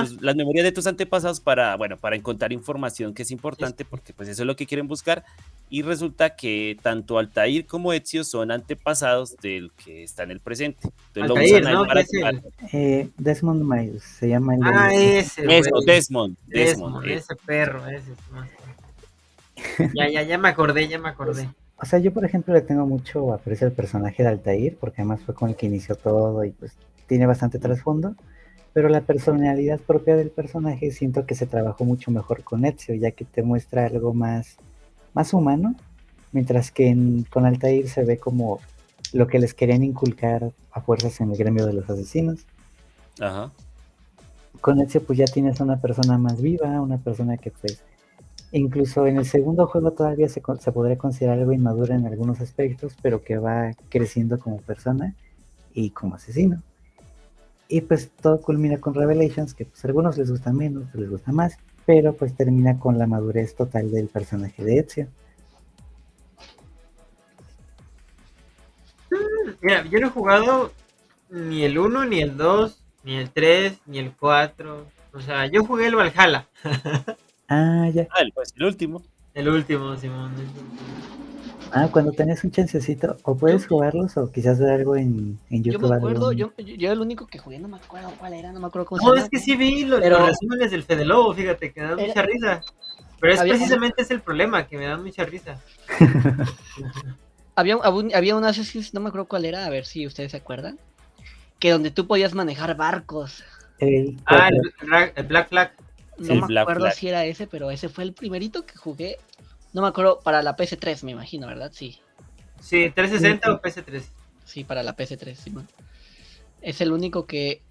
tus- 0.00 0.22
las 0.22 0.34
memorias 0.34 0.64
de 0.64 0.72
tus 0.72 0.86
antepasados 0.86 1.40
para, 1.40 1.76
bueno, 1.76 1.98
para 1.98 2.16
encontrar 2.16 2.52
información 2.54 3.12
que 3.12 3.22
es 3.22 3.30
importante, 3.30 3.84
porque 3.84 4.14
pues 4.14 4.30
eso 4.30 4.42
es 4.42 4.46
lo 4.46 4.56
que 4.56 4.64
quieren 4.66 4.88
buscar, 4.88 5.24
y 5.68 5.82
resulta 5.82 6.36
que 6.36 6.78
tanto 6.82 7.18
Altair 7.18 7.66
como 7.66 7.92
Ezio 7.92 8.24
son 8.24 8.50
antepasados 8.50 9.36
del 9.42 9.70
que 9.84 10.02
está 10.04 10.22
en 10.22 10.30
el 10.30 10.40
presente. 10.40 10.88
Entonces 11.14 11.28
lo 11.28 11.34
Altair, 11.36 11.60
usan 11.62 11.72
¿no? 11.74 11.86
para 11.86 12.02
Que 12.04 12.08
es 12.10 12.22
el-. 12.24 12.42
Eh, 12.72 13.08
Desmond 13.18 13.62
Miles 13.62 14.02
se 14.02 14.28
llama 14.30 14.54
el 14.54 14.60
Ah, 14.64 14.88
ese. 14.94 15.42
Eso, 15.42 15.80
Desmond, 15.84 15.84
Desmond, 15.86 16.36
Desmond, 16.46 17.06
eh. 17.06 17.14
ese 17.14 17.36
perro, 17.44 17.86
ese 17.88 18.12
es 18.12 18.30
más. 18.32 18.48
Ya, 19.94 20.08
ya, 20.08 20.22
ya 20.22 20.38
me 20.38 20.48
acordé, 20.48 20.88
ya 20.88 20.98
me 20.98 21.08
acordé. 21.08 21.48
O 21.80 21.86
sea, 21.86 21.98
yo 22.00 22.12
por 22.12 22.24
ejemplo 22.24 22.52
le 22.54 22.60
tengo 22.60 22.86
mucho 22.86 23.32
aprecio 23.32 23.66
al 23.66 23.72
personaje 23.72 24.22
de 24.22 24.28
Altair, 24.28 24.76
porque 24.80 25.02
además 25.02 25.20
fue 25.24 25.34
con 25.34 25.48
el 25.50 25.56
que 25.56 25.66
inició 25.66 25.94
todo 25.94 26.44
y 26.44 26.50
pues 26.50 26.72
tiene 27.06 27.26
bastante 27.26 27.58
trasfondo, 27.58 28.14
pero 28.72 28.88
la 28.88 29.00
personalidad 29.00 29.78
propia 29.80 30.16
del 30.16 30.30
personaje 30.30 30.90
siento 30.90 31.24
que 31.24 31.34
se 31.34 31.46
trabajó 31.46 31.84
mucho 31.84 32.10
mejor 32.10 32.42
con 32.42 32.64
Ezio, 32.64 32.94
ya 32.94 33.12
que 33.12 33.24
te 33.24 33.42
muestra 33.42 33.86
algo 33.86 34.12
más, 34.12 34.56
más 35.14 35.32
humano, 35.32 35.74
mientras 36.32 36.70
que 36.70 36.88
en- 36.88 37.24
con 37.30 37.46
Altair 37.46 37.88
se 37.88 38.04
ve 38.04 38.18
como 38.18 38.60
lo 39.12 39.26
que 39.26 39.38
les 39.38 39.54
querían 39.54 39.84
inculcar 39.84 40.50
a 40.72 40.80
fuerzas 40.80 41.20
en 41.20 41.30
el 41.30 41.36
gremio 41.38 41.64
de 41.64 41.72
los 41.72 41.88
asesinos. 41.88 42.40
Ajá. 43.20 43.50
Con 44.60 44.80
Ezio 44.80 45.02
pues 45.02 45.18
ya 45.18 45.26
tienes 45.26 45.60
una 45.60 45.80
persona 45.80 46.18
más 46.18 46.42
viva, 46.42 46.80
una 46.80 46.98
persona 46.98 47.36
que 47.36 47.50
pues 47.52 47.82
incluso 48.52 49.06
en 49.06 49.18
el 49.18 49.24
segundo 49.24 49.66
juego 49.66 49.92
todavía 49.92 50.28
se, 50.28 50.42
se 50.60 50.72
podría 50.72 50.98
considerar 50.98 51.38
algo 51.38 51.52
inmadura 51.52 51.94
en 51.94 52.06
algunos 52.06 52.40
aspectos, 52.40 52.94
pero 53.02 53.22
que 53.22 53.38
va 53.38 53.72
creciendo 53.88 54.38
como 54.38 54.58
persona 54.58 55.14
y 55.74 55.90
como 55.90 56.14
asesino. 56.14 56.62
Y 57.68 57.82
pues 57.82 58.10
todo 58.10 58.40
culmina 58.40 58.78
con 58.78 58.94
Revelations, 58.94 59.54
que 59.54 59.66
pues 59.66 59.84
a 59.84 59.88
algunos 59.88 60.16
les 60.16 60.30
gusta 60.30 60.52
menos, 60.52 60.84
otros 60.88 61.02
les 61.02 61.10
gusta 61.10 61.32
más, 61.32 61.58
pero 61.84 62.14
pues 62.14 62.34
termina 62.34 62.78
con 62.78 62.98
la 62.98 63.06
madurez 63.06 63.54
total 63.54 63.90
del 63.90 64.08
personaje 64.08 64.64
de 64.64 64.78
Ezio. 64.78 65.08
Mira, 69.60 69.84
yo 69.86 69.98
no 69.98 70.06
he 70.06 70.10
jugado 70.10 70.72
ni 71.30 71.64
el 71.64 71.78
1, 71.78 72.04
ni 72.06 72.20
el 72.20 72.36
2, 72.36 72.84
ni 73.04 73.16
el 73.16 73.30
3, 73.30 73.78
ni 73.86 73.98
el 73.98 74.12
4. 74.12 74.86
O 75.12 75.20
sea, 75.20 75.46
yo 75.46 75.64
jugué 75.64 75.86
el 75.86 75.96
Valhalla, 75.96 76.46
Ah, 77.48 77.88
ya. 77.92 78.06
Ah, 78.10 78.20
el, 78.22 78.32
pues, 78.32 78.52
el 78.56 78.64
último. 78.64 79.02
el 79.34 79.48
último, 79.48 79.96
Simón. 79.96 80.32
Ah, 81.72 81.88
cuando 81.90 82.12
tenés 82.12 82.42
un 82.44 82.50
chancecito, 82.50 83.16
o 83.24 83.36
puedes 83.36 83.66
jugarlos 83.66 84.16
o 84.16 84.30
quizás 84.32 84.58
ver 84.58 84.70
algo 84.72 84.96
en, 84.96 85.38
en 85.50 85.62
Yo 85.62 85.72
YouTube. 85.72 85.88
me 85.90 85.94
algo 85.96 86.08
acuerdo, 86.08 86.32
yo, 86.32 86.52
yo, 86.56 86.74
yo 86.76 86.92
el 86.92 87.00
único 87.00 87.26
que 87.26 87.38
jugué, 87.38 87.58
no 87.58 87.68
me 87.68 87.76
acuerdo 87.76 88.10
cuál 88.18 88.32
era, 88.32 88.52
no 88.52 88.60
me 88.60 88.66
acuerdo 88.68 88.86
cómo 88.86 89.00
se 89.00 89.06
No, 89.06 89.14
es 89.14 89.28
que 89.28 89.38
sí 89.38 89.54
vi 89.54 89.84
los, 89.84 90.00
Pero- 90.00 90.18
los 90.20 90.28
resúmenes 90.28 90.70
del 90.70 90.82
Fede 90.82 91.04
Lobo, 91.04 91.34
fíjate, 91.34 91.72
que 91.72 91.80
me 91.80 91.86
dan 91.88 91.98
Era- 91.98 92.08
mucha 92.08 92.22
risa. 92.22 92.60
Pero 93.20 93.32
es 93.34 93.40
Había- 93.40 93.54
precisamente 93.54 94.02
es 94.02 94.10
el 94.10 94.20
problema, 94.22 94.66
que 94.66 94.78
me 94.78 94.86
dan 94.86 95.02
mucha 95.02 95.24
risa. 95.24 95.60
Había, 97.56 97.76
un- 97.76 98.14
había 98.14 98.36
un 98.36 98.44
Assassin's, 98.44 98.94
no 98.94 99.00
me 99.00 99.08
acuerdo 99.08 99.26
cuál 99.26 99.44
era, 99.44 99.66
a 99.66 99.68
ver 99.70 99.84
si 99.84 100.06
ustedes 100.06 100.30
se 100.30 100.36
acuerdan. 100.36 100.78
Que 101.58 101.72
donde 101.72 101.90
tú 101.90 102.06
podías 102.06 102.32
manejar 102.32 102.76
barcos. 102.76 103.42
el 103.80 104.16
Ah, 104.26 104.48
el, 104.48 105.12
el 105.16 105.26
Black 105.26 105.48
Flag. 105.48 105.72
No 106.18 106.24
Sí, 106.26 106.32
me 106.34 106.46
Black 106.46 106.62
acuerdo 106.62 106.80
Flag. 106.84 106.94
si 106.96 107.08
era 107.08 107.24
ese, 107.24 107.46
pero 107.46 107.70
ese 107.70 107.88
fue 107.88 108.04
el 108.04 108.12
primerito 108.12 108.64
que 108.66 108.76
jugué. 108.76 109.18
No 109.72 109.82
me 109.82 109.88
acuerdo, 109.88 110.20
para 110.20 110.42
la 110.42 110.56
PS3, 110.56 111.02
me 111.04 111.12
imagino, 111.12 111.46
¿verdad? 111.46 111.70
Sí, 111.74 111.98
Sí, 112.60 112.90
360 112.90 113.52
o 113.52 113.60
PS3. 113.62 114.02
sí, 114.44 114.64
para 114.64 114.82
la 114.82 114.96
PS3, 114.96 115.34
Simón. 115.36 115.68
Es 116.60 116.80
el 116.80 116.90
único 116.92 117.26
que 117.26 117.62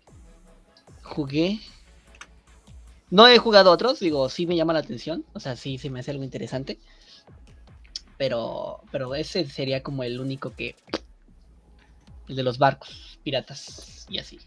jugué. 1.03 1.59
No 3.09 3.27
he 3.27 3.37
jugado 3.37 3.71
otros, 3.71 3.99
digo, 3.99 4.29
sí 4.29 4.45
me 4.47 4.55
llama 4.55 4.73
la 4.73 4.79
atención, 4.79 5.25
o 5.33 5.39
sea, 5.39 5.55
sí 5.55 5.77
se 5.77 5.89
me 5.89 5.99
hace 5.99 6.11
algo 6.11 6.23
interesante. 6.23 6.79
Pero, 8.17 8.81
pero 8.91 9.13
ese 9.15 9.45
sería 9.47 9.83
como 9.83 10.03
el 10.03 10.19
único 10.19 10.51
que. 10.55 10.75
El 12.27 12.35
de 12.35 12.43
los 12.43 12.57
barcos, 12.57 13.19
piratas 13.23 14.05
y 14.09 14.17
así. 14.19 14.39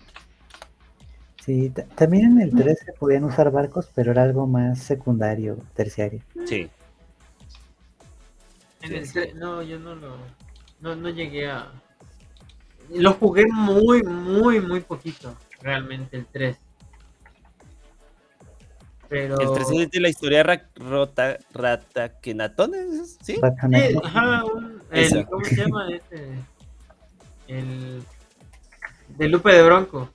Sí, 1.41 1.71
ta- 1.71 1.85
también 1.95 2.33
en 2.33 2.41
el 2.43 2.55
3 2.55 2.79
se 2.85 2.93
podían 2.93 3.25
usar 3.25 3.51
barcos, 3.51 3.89
pero 3.95 4.13
era 4.13 4.23
algo 4.23 4.47
más 4.47 4.79
secundario, 4.81 5.59
terciario. 5.75 6.21
Sí. 6.47 6.69
En 8.83 8.93
el 8.95 9.07
sí. 9.07 9.19
tre- 9.19 9.35
no, 9.35 9.63
yo 9.63 9.79
no 9.79 9.95
lo. 9.95 10.17
No, 10.81 10.95
no 10.97 11.09
llegué 11.11 11.49
a. 11.51 11.71
Lo 12.91 13.13
jugué 13.15 13.45
muy, 13.47 14.03
muy, 14.03 14.61
muy 14.61 14.81
poquito. 14.81 15.35
Realmente, 15.63 16.17
el 16.17 16.27
3. 16.27 16.57
Pero. 19.09 19.39
El 19.41 19.53
3 19.53 19.71
es 19.83 19.91
de 19.91 20.01
la 20.01 20.09
historia 20.09 20.69
Rota, 20.77 21.39
Ratakenatón, 21.53 22.75
¿es? 22.75 23.17
¿sí? 23.23 23.35
Sí, 23.35 23.41
Ratanato. 23.41 24.07
ajá, 24.07 24.45
un- 24.45 24.83
el, 24.91 25.27
¿Cómo 25.27 25.45
se 25.45 25.57
llama 25.57 25.89
este? 25.91 26.29
El. 27.49 28.03
De 29.17 29.29
Lupe 29.29 29.53
de 29.53 29.63
Bronco. 29.63 30.11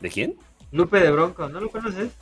¿De 0.00 0.08
quién? 0.08 0.36
Lupe 0.72 0.98
de 1.00 1.10
Bronco, 1.10 1.48
¿no 1.48 1.60
lo 1.60 1.70
conoces? 1.70 2.12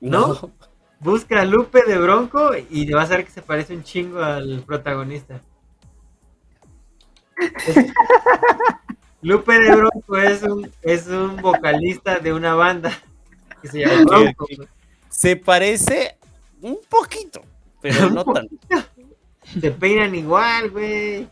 ¿No? 0.00 0.52
Busca 1.00 1.40
a 1.40 1.44
Lupe 1.44 1.82
de 1.84 1.98
Bronco 1.98 2.52
y 2.70 2.90
vas 2.92 3.10
a 3.10 3.16
ver 3.16 3.24
que 3.24 3.32
se 3.32 3.42
parece 3.42 3.74
un 3.74 3.82
chingo 3.82 4.22
al 4.22 4.62
protagonista. 4.66 5.40
Lupe 9.22 9.58
de 9.58 9.74
Bronco 9.74 10.18
es 10.18 10.42
un, 10.42 10.70
es 10.82 11.06
un 11.08 11.36
vocalista 11.36 12.18
de 12.18 12.32
una 12.32 12.54
banda 12.54 12.92
que 13.60 13.68
se 13.68 13.80
llama 13.80 14.04
Bronco. 14.04 14.46
Se 15.08 15.36
parece 15.36 16.16
un 16.60 16.78
poquito, 16.88 17.42
pero 17.80 18.10
no 18.10 18.24
tanto. 18.24 18.56
Se 19.60 19.70
peinan 19.72 20.14
igual, 20.14 20.70
güey. 20.70 21.28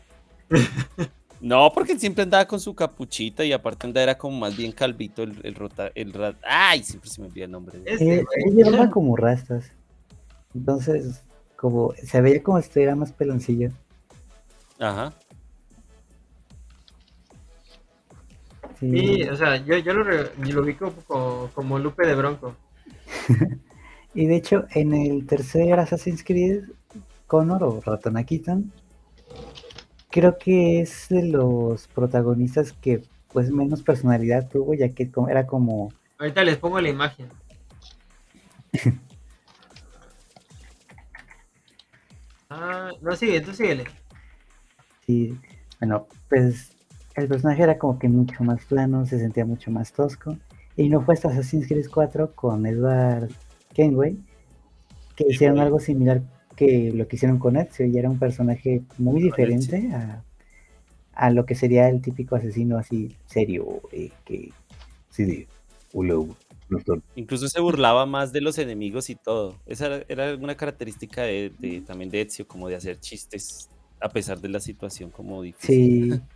No, 1.41 1.73
porque 1.73 1.99
siempre 1.99 2.23
andaba 2.25 2.45
con 2.47 2.61
su 2.61 2.75
capuchita 2.75 3.45
y 3.45 3.53
aparte 3.53 3.87
andaba 3.87 4.03
era 4.05 4.19
como 4.19 4.39
más 4.39 4.57
bien 4.57 4.73
calvito 4.73 5.23
el, 5.23 5.39
el 5.43 5.55
rota, 5.55 5.91
el 5.95 6.13
rat. 6.13 6.37
Ay, 6.43 6.83
siempre 6.83 7.09
se 7.09 7.21
me 7.21 7.29
olvida 7.29 7.47
el 7.47 7.51
nombre. 7.51 7.79
Eh, 7.87 8.25
llevaba 8.55 8.91
como 8.91 9.17
rastas. 9.17 9.73
Entonces, 10.55 11.23
como 11.57 11.93
se 11.95 12.21
veía 12.21 12.43
como 12.43 12.59
si 12.61 12.67
estuviera 12.67 12.95
más 12.95 13.13
peloncillo. 13.13 13.71
Ajá. 14.79 15.13
Sí, 18.79 18.91
Sí, 18.91 19.23
o 19.29 19.37
sea, 19.37 19.57
yo, 19.65 19.77
yo 19.79 19.93
lo, 19.95 20.03
re- 20.05 20.31
lo 20.39 20.63
ubico 20.63 20.93
como, 21.07 21.51
como 21.55 21.79
Lupe 21.79 22.07
de 22.07 22.15
Bronco. 22.15 22.55
Y 24.13 24.27
de 24.27 24.35
hecho, 24.35 24.65
en 24.75 24.93
el 24.93 25.25
tercer 25.25 25.79
Assassin's 25.79 26.25
Creed, 26.25 26.65
Connor 27.29 27.63
o 27.63 27.81
Ratona 27.81 28.25
Keaton, 28.25 28.73
creo 30.11 30.39
que 30.39 30.81
es 30.81 31.09
de 31.09 31.25
los 31.29 31.87
protagonistas 31.89 32.73
que 32.73 33.03
pues 33.33 33.51
menos 33.51 33.83
personalidad 33.83 34.49
tuvo, 34.49 34.75
ya 34.75 34.89
que 34.91 35.11
era 35.29 35.47
como 35.47 35.93
Ahorita 36.19 36.45
les 36.45 36.59
pongo 36.59 36.81
la 36.81 36.89
imagen. 36.89 37.29
Ah, 42.53 42.91
no, 43.01 43.15
sigue, 43.15 43.41
tú 43.41 43.53
síguele. 43.53 43.85
Sí, 45.07 45.39
bueno, 45.79 46.09
pues 46.29 46.73
el 47.15 47.29
personaje 47.29 47.63
era 47.63 47.79
como 47.79 47.97
que 47.97 48.09
mucho 48.09 48.43
más 48.43 48.65
plano, 48.65 49.07
se 49.07 49.21
sentía 49.21 49.45
mucho 49.45 49.71
más 49.71 49.93
tosco. 49.93 50.37
Y 50.77 50.89
no 50.89 51.01
fue 51.01 51.15
hasta 51.15 51.29
Assassin's 51.29 51.69
Creed 51.69 51.87
4 51.89 52.35
con 52.35 52.67
Edward 52.67 53.31
Kenway 53.73 54.19
que 55.15 55.27
hicieron 55.29 55.61
algo 55.61 55.79
similar 55.79 56.23
que 56.61 56.93
lo 56.95 57.09
que 57.09 57.17
hicieron 57.17 57.39
con 57.39 57.57
Ezio 57.57 57.87
y 57.87 57.99
era 57.99 58.11
un 58.11 58.19
personaje 58.19 58.83
muy 58.99 59.23
diferente 59.23 59.91
a, 59.93 60.25
a 61.13 61.31
lo 61.31 61.47
que 61.47 61.55
sería 61.55 61.89
el 61.89 62.03
típico 62.03 62.37
asesino 62.37 62.79
así 62.79 63.17
serio, 63.27 63.83
eh, 63.93 64.11
que 64.25 64.51
sí, 65.11 65.47
hola, 65.93 66.15
doctor. 66.69 67.03
Incluso 67.15 67.49
se 67.49 67.61
burlaba 67.61 68.07
más 68.07 68.33
de 68.33 68.41
los 68.41 68.59
enemigos 68.59 69.11
y 69.11 69.17
todo. 69.17 69.57
Esa 69.67 69.87
era, 69.87 70.05
era 70.09 70.37
una 70.37 70.57
característica 70.57 71.23
de, 71.23 71.53
de- 71.59 71.83
también 71.83 72.11
de 72.11 72.23
Ezio, 72.23 72.47
como 72.47 72.69
de 72.69 72.77
hacer 72.77 73.01
chistes 73.01 73.71
a 74.01 74.09
pesar 74.11 74.41
de 74.41 74.49
la 74.49 74.61
situación 74.61 75.11
como 75.11 75.43
difícil. 75.43 75.87
Sí, 75.89 76.11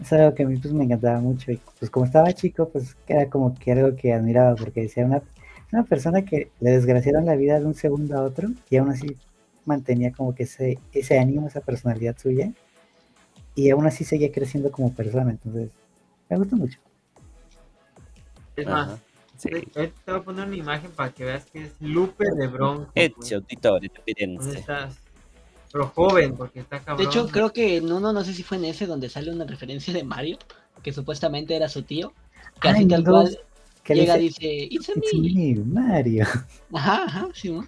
es 0.00 0.12
algo 0.12 0.34
que 0.34 0.44
a 0.44 0.48
mí 0.48 0.58
pues 0.58 0.74
me 0.74 0.84
encantaba 0.84 1.20
mucho 1.20 1.52
y 1.52 1.60
pues 1.78 1.90
como 1.90 2.06
estaba 2.06 2.32
chico 2.34 2.70
pues 2.70 2.96
era 3.06 3.28
como 3.30 3.54
que 3.54 3.72
algo 3.72 3.96
que 3.96 4.12
admiraba 4.12 4.56
porque 4.56 4.82
decía 4.82 5.06
una, 5.06 5.22
una 5.72 5.84
persona 5.84 6.24
que 6.24 6.52
le 6.60 6.70
desgraciaron 6.72 7.26
la 7.26 7.36
vida 7.36 7.60
de 7.60 7.66
un 7.66 7.74
segundo 7.74 8.16
a 8.18 8.22
otro 8.24 8.50
y 8.70 8.76
aún 8.78 8.90
así 8.90 9.16
mantenía 9.66 10.12
como 10.12 10.34
que 10.34 10.44
ese, 10.44 10.78
ese 10.92 11.18
ánimo, 11.18 11.46
esa 11.48 11.60
personalidad 11.60 12.16
suya 12.18 12.52
y 13.54 13.70
aún 13.70 13.86
así 13.86 14.04
seguía 14.04 14.30
creciendo 14.32 14.70
como 14.70 14.92
persona, 14.92 15.30
entonces 15.30 15.70
me 16.28 16.36
gusta 16.38 16.56
mucho. 16.56 16.78
Es 18.56 18.66
Ajá, 18.66 18.86
más, 18.86 19.00
sí. 19.36 19.48
te 19.72 19.92
voy 20.06 20.16
a 20.20 20.22
poner 20.22 20.46
una 20.46 20.56
imagen 20.56 20.90
para 20.92 21.12
que 21.12 21.24
veas 21.24 21.44
que 21.46 21.64
es 21.64 21.72
Lupe 21.80 22.24
de 22.36 22.46
Bronco. 22.46 22.90
Ezio 22.94 23.38
Auditore 23.38 23.90
de 24.06 24.26
¿Dónde 24.38 24.58
estás? 24.58 24.96
Pero 25.72 25.88
joven, 25.88 26.34
porque 26.36 26.60
está 26.60 26.78
De 26.78 26.84
cabrón. 26.84 27.06
hecho, 27.06 27.28
creo 27.28 27.52
que 27.52 27.76
en 27.78 27.92
uno, 27.92 28.12
no 28.12 28.24
sé 28.24 28.32
si 28.32 28.42
fue 28.42 28.56
en 28.56 28.66
ese, 28.66 28.86
donde 28.86 29.08
sale 29.10 29.30
una 29.30 29.44
referencia 29.44 29.92
de 29.92 30.04
Mario, 30.04 30.38
que 30.82 30.92
supuestamente 30.92 31.54
era 31.54 31.68
su 31.68 31.82
tío, 31.82 32.12
que 32.60 32.68
así 32.68 32.82
en 32.82 32.88
tal 32.88 33.04
cual 33.04 33.38
llega 33.88 34.16
y 34.18 34.22
dice, 34.22 34.40
dice, 34.42 34.68
It's 34.70 34.88
a 34.88 34.92
"It's 34.96 35.14
me". 35.14 35.54
me, 35.56 35.64
Mario. 35.64 36.24
Ajá, 36.72 37.04
ajá, 37.04 37.28
sí, 37.34 37.50
¿no? 37.50 37.66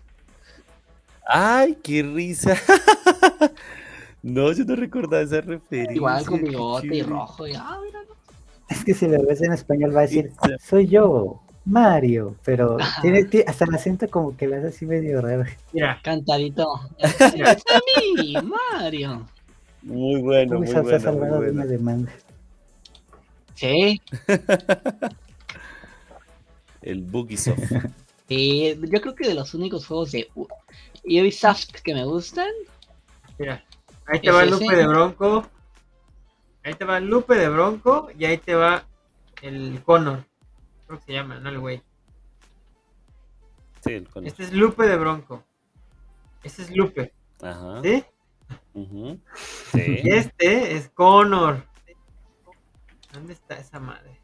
¡Ay, 1.30 1.76
qué 1.82 2.02
risa! 2.02 2.56
no, 4.22 4.50
yo 4.52 4.64
no 4.64 4.74
recordaba 4.76 5.22
esa 5.22 5.40
referencia. 5.42 5.94
Igual 5.94 6.24
con 6.24 6.42
bigote 6.42 6.96
y 6.96 7.02
rojo. 7.02 7.46
Y, 7.46 7.52
ah, 7.54 7.78
mira, 7.84 8.00
Es 8.70 8.82
que 8.84 8.94
si 8.94 9.06
lo 9.06 9.22
ves 9.26 9.42
en 9.42 9.52
español 9.52 9.94
va 9.94 10.00
a 10.00 10.02
decir, 10.02 10.32
soy 10.58 10.86
yo, 10.86 11.42
Mario, 11.66 12.34
pero 12.44 12.78
tiene, 13.02 13.24
ti- 13.24 13.44
hasta 13.46 13.66
el 13.66 13.74
acento 13.74 14.08
como 14.08 14.34
que 14.36 14.46
lo 14.48 14.56
hace 14.56 14.68
así 14.68 14.86
medio 14.86 15.20
raro. 15.20 15.44
Mira, 15.72 16.00
cantadito. 16.02 16.66
It's 16.98 17.20
a 17.20 17.80
me, 18.16 18.42
Mario. 18.42 19.26
Muy 19.82 20.20
bueno, 20.22 20.58
muy 20.58 20.66
Ubisoft 20.66 20.88
se 20.88 20.94
ha 20.96 20.98
bueno, 20.98 21.12
muy 21.12 21.20
salvado 21.20 21.40
de 21.42 21.50
una 21.50 21.66
demanda. 21.66 22.12
Sí, 23.54 24.00
El 26.80 27.02
Bugisoft. 27.02 27.60
sí, 28.28 28.78
yo 28.90 29.00
creo 29.00 29.14
que 29.14 29.28
de 29.28 29.34
los 29.34 29.52
únicos 29.54 29.86
juegos 29.86 30.12
de 30.12 30.28
U- 31.08 31.20
Ubisoft 31.20 31.70
que 31.82 31.94
me 31.94 32.04
gustan. 32.04 32.50
Mira, 33.38 33.64
ahí 34.06 34.20
te 34.20 34.28
¿Es 34.28 34.34
va 34.34 34.42
ese? 34.44 34.50
Lupe 34.52 34.76
de 34.76 34.86
Bronco. 34.86 35.46
Ahí 36.64 36.74
te 36.74 36.84
va 36.84 37.00
Lupe 37.00 37.34
de 37.34 37.48
Bronco 37.48 38.10
y 38.18 38.24
ahí 38.24 38.38
te 38.38 38.54
va 38.54 38.84
el 39.42 39.82
Connor. 39.84 40.24
Creo 40.86 40.98
que 40.98 41.04
se 41.04 41.12
llama, 41.12 41.38
¿no? 41.40 41.48
El 41.48 41.58
güey. 41.60 41.82
Sí, 43.84 43.92
el 43.92 44.08
con- 44.08 44.26
Este 44.26 44.42
es 44.44 44.52
Lupe 44.52 44.86
de 44.86 44.96
Bronco. 44.96 45.44
Este 46.42 46.62
es 46.62 46.76
Lupe, 46.76 47.12
Ajá. 47.42 47.80
¿sí? 47.82 48.04
Y 48.74 49.18
Sí. 49.72 50.00
este 50.04 50.76
es 50.76 50.88
Connor. 50.90 51.64
¿Dónde 53.12 53.32
está 53.32 53.56
esa 53.56 53.78
madre? 53.80 54.20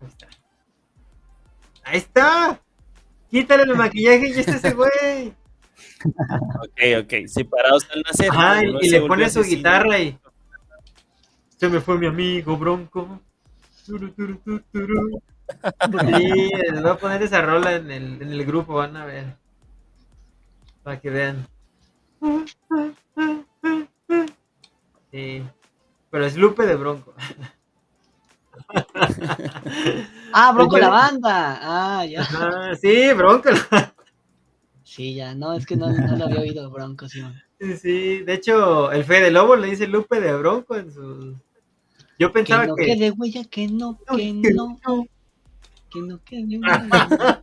Ahí 0.00 0.08
está. 0.08 0.28
Ahí 1.84 1.98
está. 1.98 2.60
Quítale 3.30 3.62
el 3.64 3.74
maquillaje 3.76 4.28
y 4.28 4.30
este 4.38 4.50
es 4.52 4.64
ese 4.64 4.74
güey. 4.74 5.34
Ok, 6.04 6.80
ok. 7.04 7.26
Separados 7.26 7.86
al 7.92 8.02
nacer. 8.02 8.30
Ajá, 8.30 8.64
y, 8.64 8.76
y 8.80 8.90
le 8.90 9.00
pone 9.02 9.28
su 9.30 9.40
asesino. 9.40 9.58
guitarra 9.58 9.98
y. 9.98 10.18
Se 11.56 11.68
me 11.68 11.80
fue 11.80 11.98
mi 11.98 12.06
amigo 12.06 12.56
Bronco. 12.56 13.20
Turu, 13.86 14.10
turu, 14.12 14.36
tu, 14.38 14.60
turu. 14.72 15.22
Sí, 16.16 16.50
les 16.72 16.82
voy 16.82 16.90
a 16.90 16.96
poner 16.96 17.22
esa 17.22 17.40
rola 17.42 17.74
en 17.74 17.90
el, 17.90 18.22
en 18.22 18.32
el 18.32 18.44
grupo, 18.44 18.74
van 18.74 18.96
a 18.96 19.04
ver. 19.04 19.36
Para 20.82 21.00
que 21.00 21.10
vean. 21.10 21.46
Sí. 25.10 25.42
Pero 26.10 26.26
es 26.26 26.36
Lupe 26.36 26.66
de 26.66 26.76
Bronco. 26.76 27.14
Ah, 30.32 30.52
Bronco 30.52 30.78
la 30.78 30.88
banda. 30.88 31.58
Ah, 31.62 32.04
ya. 32.06 32.22
Ajá, 32.22 32.74
sí, 32.76 33.12
Bronco. 33.12 33.50
Sí, 34.94 35.14
ya. 35.14 35.34
No, 35.34 35.54
es 35.54 35.64
que 35.64 35.74
no, 35.76 35.90
no 35.90 36.16
lo 36.16 36.24
había 36.26 36.40
oído 36.40 36.70
Bronco, 36.70 37.08
sí. 37.08 37.22
Sí, 37.60 37.76
sí. 37.76 38.18
De 38.24 38.34
hecho, 38.34 38.90
el 38.90 39.04
Fede 39.04 39.30
Lobo 39.30 39.54
le 39.54 39.68
dice 39.68 39.86
Lupe 39.86 40.20
de 40.20 40.34
Bronco 40.36 40.74
en 40.76 40.92
sus. 40.92 41.36
Yo 42.18 42.28
Que 42.28 42.32
pensaba 42.34 42.66
no 42.66 42.74
que. 42.74 42.86
quede 42.86 43.12
huella, 43.12 43.44
que 43.44 43.68
no, 43.68 43.98
que 44.16 44.32
no, 44.32 44.78
que 45.88 46.00
no 46.00 46.20
quede 46.24 46.58
huella. 46.58 47.42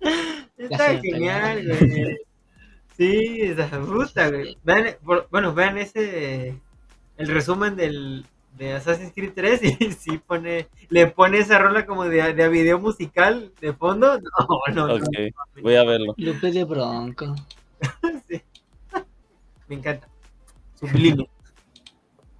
Está 0.58 1.00
genial, 1.00 1.66
güey. 1.66 2.16
Sí, 2.98 3.40
esa 3.40 3.68
puta, 3.80 4.30
güey. 4.30 4.56
Vean, 4.62 4.96
por- 5.04 5.26
bueno, 5.30 5.54
vean 5.54 5.78
ese. 5.78 6.60
El 7.16 7.28
resumen 7.28 7.76
del, 7.76 8.26
de 8.56 8.72
Assassin's 8.72 9.12
Creed 9.14 9.32
3 9.34 9.62
y 9.62 9.92
sí 9.92 10.18
pone, 10.18 10.68
le 10.88 11.06
pone 11.08 11.38
esa 11.38 11.58
rola 11.58 11.84
como 11.86 12.04
de, 12.04 12.32
de 12.34 12.48
video 12.48 12.78
musical 12.78 13.52
de 13.60 13.72
fondo. 13.72 14.18
No, 14.74 14.74
no, 14.74 14.86
no, 14.88 14.94
Ok, 14.94 15.04
voy 15.62 15.74
a 15.76 15.84
verlo. 15.84 16.14
Lupe 16.16 16.50
de 16.52 16.64
Bronco. 16.64 17.34
Sí. 18.28 18.42
Me 19.68 19.76
encanta. 19.76 20.08
Sublime. 20.74 21.28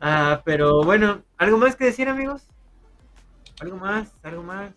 Ah, 0.01 0.43
pero 0.45 0.83
bueno, 0.85 1.23
¿algo 1.39 1.59
más 1.59 1.75
que 1.77 1.85
decir, 1.87 2.09
amigos? 2.09 2.47
¿Algo 3.61 3.77
más? 3.77 4.13
¿Algo 4.23 4.43
más? 4.43 4.73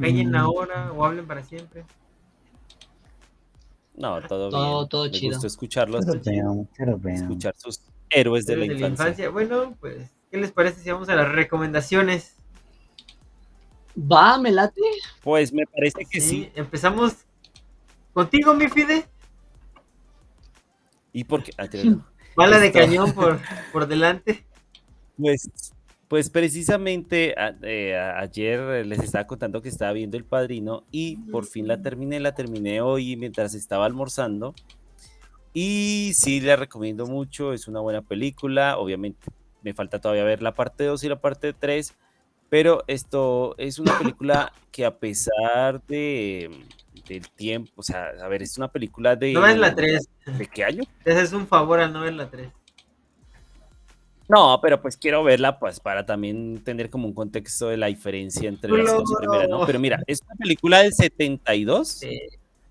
Callen 0.00 0.30
Mm. 0.30 0.36
ahora 0.36 0.92
o 0.92 1.04
hablen 1.04 1.26
para 1.26 1.42
siempre. 1.42 1.84
No, 3.96 4.20
todo, 4.22 4.48
Todo- 4.48 4.78
bien. 4.78 4.88
todo 4.88 5.04
Me 5.04 5.10
chido. 5.10 5.32
gustó 5.32 5.46
escucharlos, 5.48 6.04
Pero 6.24 6.98
escuchar 7.08 7.54
sus 7.56 7.80
héroes 8.10 8.46
de 8.46 8.56
la 8.56 8.88
infancia. 8.88 9.28
Bueno, 9.30 9.74
pues, 9.80 10.10
¿qué 10.30 10.36
les 10.38 10.52
parece 10.52 10.80
si 10.82 10.90
vamos 10.90 11.08
a 11.08 11.16
las 11.16 11.30
recomendaciones? 11.30 12.36
Va, 13.96 14.38
me 14.38 14.50
late. 14.52 14.80
Pues 15.22 15.52
me 15.52 15.64
parece 15.66 16.04
que 16.08 16.20
sí. 16.20 16.50
Empezamos 16.54 17.16
contigo, 18.12 18.54
mi 18.54 18.68
Fide. 18.68 19.06
¿Y 21.12 21.24
por 21.24 21.42
qué? 21.42 21.52
Ah, 21.56 21.68
tíralo. 21.68 22.04
Bala 22.36 22.58
de 22.60 22.70
cañón 22.70 23.12
por, 23.12 23.40
por 23.72 23.86
delante. 23.88 24.44
Pues, 25.16 25.50
pues 26.06 26.30
precisamente 26.30 27.34
a- 27.36 27.56
eh, 27.62 27.96
a- 27.96 28.20
ayer 28.20 28.86
les 28.86 29.00
estaba 29.00 29.26
contando 29.26 29.60
que 29.62 29.68
estaba 29.68 29.92
viendo 29.92 30.16
El 30.16 30.24
Padrino 30.24 30.84
y 30.92 31.16
por 31.16 31.44
fin 31.46 31.66
la 31.66 31.82
terminé, 31.82 32.20
la 32.20 32.34
terminé 32.34 32.80
hoy 32.80 33.16
mientras 33.16 33.54
estaba 33.54 33.84
almorzando. 33.86 34.54
Y 35.52 36.12
sí, 36.14 36.40
la 36.40 36.54
recomiendo 36.54 37.06
mucho, 37.06 37.52
es 37.52 37.66
una 37.66 37.80
buena 37.80 38.02
película, 38.02 38.78
obviamente 38.78 39.26
me 39.62 39.74
falta 39.74 40.00
todavía 40.00 40.24
ver 40.24 40.42
la 40.42 40.54
parte 40.54 40.84
2 40.84 41.02
y 41.04 41.08
la 41.08 41.20
parte 41.20 41.52
3, 41.52 41.94
pero 42.48 42.84
esto 42.86 43.54
es 43.58 43.78
una 43.78 43.98
película 43.98 44.52
que 44.72 44.84
a 44.86 44.96
pesar 44.98 45.82
de, 45.86 46.50
del 47.08 47.28
tiempo, 47.30 47.72
o 47.76 47.82
sea, 47.82 48.12
a 48.22 48.28
ver, 48.28 48.42
es 48.42 48.56
una 48.58 48.68
película 48.68 49.16
de... 49.16 49.32
No 49.32 49.42
ves 49.42 49.56
la 49.58 49.74
3. 49.74 50.08
¿De 50.38 50.46
qué 50.46 50.64
año? 50.64 50.82
Te 51.04 51.12
haces 51.12 51.32
un 51.32 51.46
favor 51.46 51.80
al 51.80 51.92
no 51.92 52.00
ver 52.02 52.14
la 52.14 52.30
3. 52.30 52.50
No, 54.28 54.58
pero 54.60 54.82
pues 54.82 54.96
quiero 54.98 55.24
verla 55.24 55.58
pues 55.58 55.80
para 55.80 56.04
también 56.04 56.62
tener 56.62 56.90
como 56.90 57.06
un 57.08 57.14
contexto 57.14 57.68
de 57.68 57.78
la 57.78 57.86
diferencia 57.86 58.46
entre 58.48 58.70
las 58.70 58.92
dos 58.92 59.10
primeras, 59.18 59.48
¿no? 59.48 59.64
Pero 59.64 59.78
mira, 59.80 60.02
es 60.06 60.20
una 60.22 60.34
película 60.34 60.82
del 60.82 60.92
72, 60.92 61.88
Sí. 61.88 62.18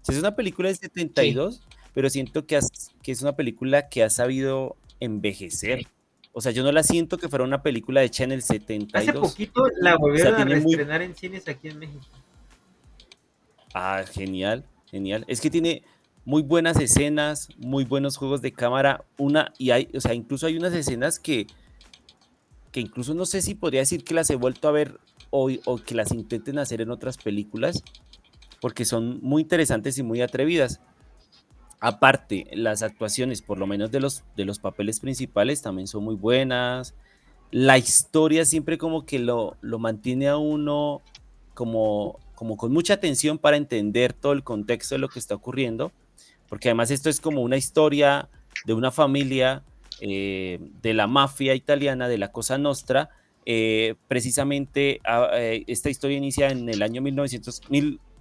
sí, 0.03 0.11
es 0.11 0.19
una 0.19 0.35
película 0.35 0.67
del 0.69 0.77
72, 0.77 1.63
pero 1.95 2.11
siento 2.11 2.45
que, 2.45 2.57
has- 2.57 2.91
que 3.01 3.11
es 3.11 3.23
una 3.23 3.35
película 3.35 3.89
que 3.89 4.03
ha 4.03 4.09
sabido 4.11 4.75
envejecer. 4.99 5.87
O 6.37 6.41
sea, 6.41 6.51
yo 6.51 6.61
no 6.61 6.71
la 6.71 6.83
siento 6.83 7.17
que 7.17 7.29
fuera 7.29 7.43
una 7.43 7.63
película 7.63 8.03
hecha 8.03 8.23
en 8.23 8.31
el 8.31 8.39
Hace 8.41 8.59
72. 8.59 9.31
poquito 9.31 9.63
la 9.81 9.97
volvieron 9.97 10.35
a 10.35 10.45
muy- 10.45 10.53
reestrenar 10.53 11.01
en 11.01 11.15
cines 11.15 11.47
aquí 11.47 11.67
en 11.69 11.79
México. 11.79 12.05
Ah, 13.73 14.03
genial, 14.11 14.63
genial. 14.91 15.25
Es 15.27 15.41
que 15.41 15.49
tiene 15.49 15.81
muy 16.25 16.43
buenas 16.43 16.79
escenas, 16.79 17.49
muy 17.57 17.85
buenos 17.85 18.17
juegos 18.17 18.43
de 18.43 18.51
cámara, 18.51 19.03
una 19.17 19.51
y 19.57 19.71
hay, 19.71 19.89
o 19.95 19.99
sea, 19.99 20.13
incluso 20.13 20.45
hay 20.45 20.57
unas 20.57 20.73
escenas 20.75 21.17
que 21.17 21.47
que 22.71 22.81
incluso 22.81 23.15
no 23.15 23.25
sé 23.25 23.41
si 23.41 23.55
podría 23.55 23.79
decir 23.79 24.03
que 24.03 24.13
las 24.13 24.29
he 24.29 24.35
vuelto 24.35 24.67
a 24.67 24.71
ver 24.71 24.99
hoy 25.31 25.59
o 25.65 25.77
que 25.79 25.95
las 25.95 26.11
intenten 26.11 26.59
hacer 26.59 26.81
en 26.81 26.91
otras 26.91 27.17
películas, 27.17 27.83
porque 28.61 28.85
son 28.85 29.19
muy 29.23 29.41
interesantes 29.41 29.97
y 29.97 30.03
muy 30.03 30.21
atrevidas. 30.21 30.81
Aparte, 31.79 32.47
las 32.53 32.81
actuaciones, 32.81 33.41
por 33.41 33.59
lo 33.59 33.67
menos 33.67 33.91
de 33.91 33.99
los, 33.99 34.23
de 34.35 34.45
los 34.45 34.59
papeles 34.59 34.99
principales, 34.99 35.61
también 35.61 35.87
son 35.87 36.03
muy 36.03 36.15
buenas. 36.15 36.95
La 37.51 37.77
historia 37.77 38.45
siempre 38.45 38.77
como 38.77 39.05
que 39.05 39.19
lo, 39.19 39.57
lo 39.61 39.77
mantiene 39.79 40.27
a 40.27 40.37
uno 40.37 41.01
como, 41.53 42.19
como 42.35 42.57
con 42.57 42.71
mucha 42.71 42.95
atención 42.95 43.37
para 43.37 43.57
entender 43.57 44.13
todo 44.13 44.33
el 44.33 44.43
contexto 44.43 44.95
de 44.95 44.99
lo 44.99 45.09
que 45.09 45.19
está 45.19 45.35
ocurriendo, 45.35 45.91
porque 46.49 46.69
además 46.69 46.91
esto 46.91 47.09
es 47.09 47.19
como 47.21 47.41
una 47.41 47.57
historia 47.57 48.29
de 48.65 48.73
una 48.73 48.91
familia 48.91 49.63
eh, 50.01 50.59
de 50.81 50.93
la 50.93 51.07
mafia 51.07 51.55
italiana, 51.55 52.07
de 52.07 52.17
la 52.17 52.31
Cosa 52.31 52.57
Nostra. 52.57 53.09
eh, 53.45 53.95
precisamente 54.09 54.99
ah, 55.05 55.29
eh, 55.33 55.63
esta 55.67 55.89
historia 55.89 56.17
inicia 56.17 56.49
en 56.49 56.67
el 56.67 56.81
año 56.81 57.01
1900 57.01 57.61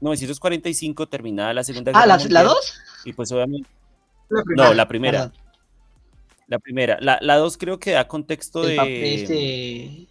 1945, 0.01 1.09
terminada 1.09 1.55
la 1.55 1.65
Segunda 1.65 1.93
Ah, 1.95 2.01
Guerra 2.01 2.07
¿la, 2.07 2.17
la 2.17 2.23
Mundial, 2.23 2.45
2? 2.47 2.81
Y 3.07 3.13
pues 3.13 3.33
obviamente... 3.33 3.69
La 4.29 4.43
No, 4.57 4.75
la 4.75 4.89
primera. 4.89 5.31
Perdón. 5.31 5.47
La 6.49 6.59
primera. 6.59 6.99
La, 7.01 7.19
la 7.23 7.37
dos 7.37 7.57
creo 7.57 7.79
que 7.79 7.93
da 7.93 8.07
contexto 8.07 8.63
El 8.63 8.69
de, 8.71 8.77
papel 8.77 9.05
este... 9.05 10.09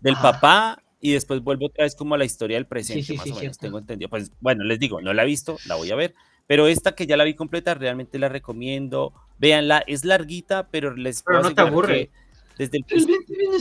del 0.00 0.14
Ah. 0.16 0.22
papá 0.22 0.82
y 1.00 1.12
después 1.12 1.42
vuelvo 1.42 1.66
otra 1.66 1.84
vez 1.84 1.94
como 1.96 2.14
a 2.14 2.18
la 2.18 2.24
historia 2.24 2.56
del 2.56 2.66
presente, 2.66 3.02
sí, 3.02 3.16
más 3.16 3.24
sí, 3.24 3.32
o 3.32 3.36
menos, 3.36 3.58
tengo 3.58 3.78
entendido. 3.78 4.08
Pues 4.08 4.30
bueno, 4.40 4.62
les 4.64 4.78
digo, 4.78 5.00
no 5.00 5.12
la 5.12 5.22
he 5.22 5.26
visto, 5.26 5.56
la 5.66 5.74
voy 5.74 5.90
a 5.90 5.96
ver, 5.96 6.14
pero 6.46 6.68
esta 6.68 6.94
que 6.94 7.06
ya 7.06 7.16
la 7.16 7.24
vi 7.24 7.34
completa, 7.34 7.74
realmente 7.74 8.18
la 8.18 8.28
recomiendo. 8.28 9.12
Véanla, 9.38 9.82
es 9.86 10.04
larguita, 10.04 10.68
pero 10.68 10.94
les 10.94 11.22
Pero 11.22 11.42
no 11.42 11.54
te 11.54 11.60
aburre. 11.60 12.10
Desde 12.58 12.78
el 12.78 12.84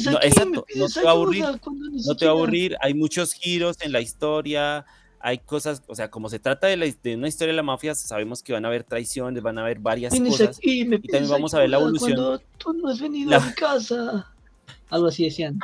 No, 0.06 0.18
aquí 0.18 0.28
exacto, 0.28 0.66
no 0.76 0.88
te 0.88 1.02
va 1.02 1.10
a 1.10 1.14
aburrir, 1.14 1.46
no 2.06 2.16
te 2.16 2.26
va 2.26 2.32
a 2.32 2.36
aburrir, 2.36 2.76
hay 2.82 2.94
muchos 2.94 3.34
giros 3.34 3.78
en 3.82 3.94
la 3.94 4.02
historia, 4.02 4.86
hay 5.24 5.38
cosas, 5.40 5.84
o 5.88 5.96
sea, 5.96 6.10
como 6.10 6.30
se 6.30 6.40
trata 6.40 6.68
de, 6.68 6.78
la, 6.78 6.86
de 7.04 7.16
una 7.16 7.28
historia 7.28 7.52
de 7.54 7.58
la 7.58 7.64
mafia, 7.64 7.96
sabemos 7.96 8.42
que 8.44 8.54
van 8.54 8.66
a 8.66 8.68
haber 8.68 8.84
traiciones, 8.84 9.42
van 9.44 9.58
a 9.58 9.62
haber 9.62 9.80
varias 9.80 10.12
Vienes 10.14 10.32
cosas. 10.34 10.58
aquí 10.58 10.82
y 10.82 10.86
me 10.86 10.98
también 10.98 11.12
pides 11.24 11.30
vamos 11.30 11.54
a 11.54 11.60
ver 11.60 11.70
la 11.70 11.78
evolución. 11.78 12.14
Cuando 12.16 12.40
tú 12.58 12.74
no 12.74 12.90
has 12.90 13.00
venido 13.00 13.30
La- 13.32 13.38
a 13.38 13.46
mi 13.46 13.54
casa. 13.54 14.28
Algo 14.90 15.08
así 15.08 15.24
decían. 15.26 15.58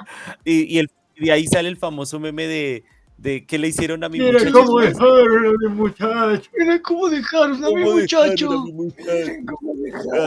Y, 0.46 0.64
y 0.76 0.80
el, 0.80 0.90
y 1.16 1.26
de 1.26 1.32
ahí 1.32 1.48
sale 1.48 1.68
el 1.70 1.78
famoso 1.78 2.20
meme 2.20 2.48
de, 2.48 2.84
de 3.18 3.46
qué 3.46 3.58
le 3.58 3.68
hicieron 3.68 4.04
a 4.04 4.10
mi 4.10 4.20
Mira 4.20 4.34
muchacho. 4.40 4.54
cómo 4.66 4.80
dejaron 4.80 5.46
a 5.46 5.52
mi 5.70 5.76
muchacho. 5.76 6.50
Mira 6.58 6.82
cómo 6.82 7.10
dejaron 7.10 7.52
a 7.64 7.68
mi 7.70 7.74
¿Cómo 7.74 7.96
dejaron 7.98 8.30
muchacho. 8.30 8.52
a 8.52 8.64
mi 8.66 8.72
muchacho? 8.72 9.32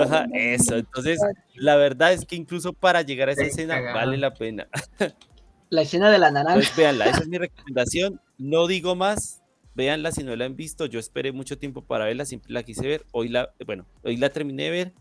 Ajá, 0.02 0.26
eso. 0.34 0.76
Entonces, 0.76 1.18
la 1.54 1.76
verdad 1.76 2.12
es 2.12 2.24
que 2.26 2.36
incluso 2.36 2.72
para 2.72 3.02
llegar 3.02 3.28
a 3.28 3.32
esa 3.32 3.44
escena 3.44 3.80
vale 3.80 4.16
la 4.18 4.34
pena. 4.34 4.66
La 5.70 5.82
escena 5.82 6.10
de 6.10 6.18
la 6.18 6.30
naranja. 6.30 6.54
Entonces, 6.54 6.76
véanla, 6.76 7.06
esa 7.06 7.20
es 7.20 7.28
mi 7.28 7.38
recomendación. 7.38 8.20
No 8.38 8.66
digo 8.66 8.94
más, 8.96 9.40
véanla 9.74 10.12
si 10.12 10.22
no 10.22 10.36
la 10.36 10.44
han 10.44 10.56
visto. 10.56 10.86
Yo 10.86 10.98
esperé 10.98 11.32
mucho 11.32 11.58
tiempo 11.58 11.82
para 11.82 12.04
verla, 12.04 12.24
siempre 12.24 12.52
la 12.52 12.62
quise 12.62 12.86
ver. 12.86 13.06
Hoy 13.12 13.28
la, 13.28 13.50
bueno, 13.64 13.86
hoy 14.02 14.16
la 14.16 14.30
terminé 14.30 14.64
de 14.64 14.70
ver 14.70 14.92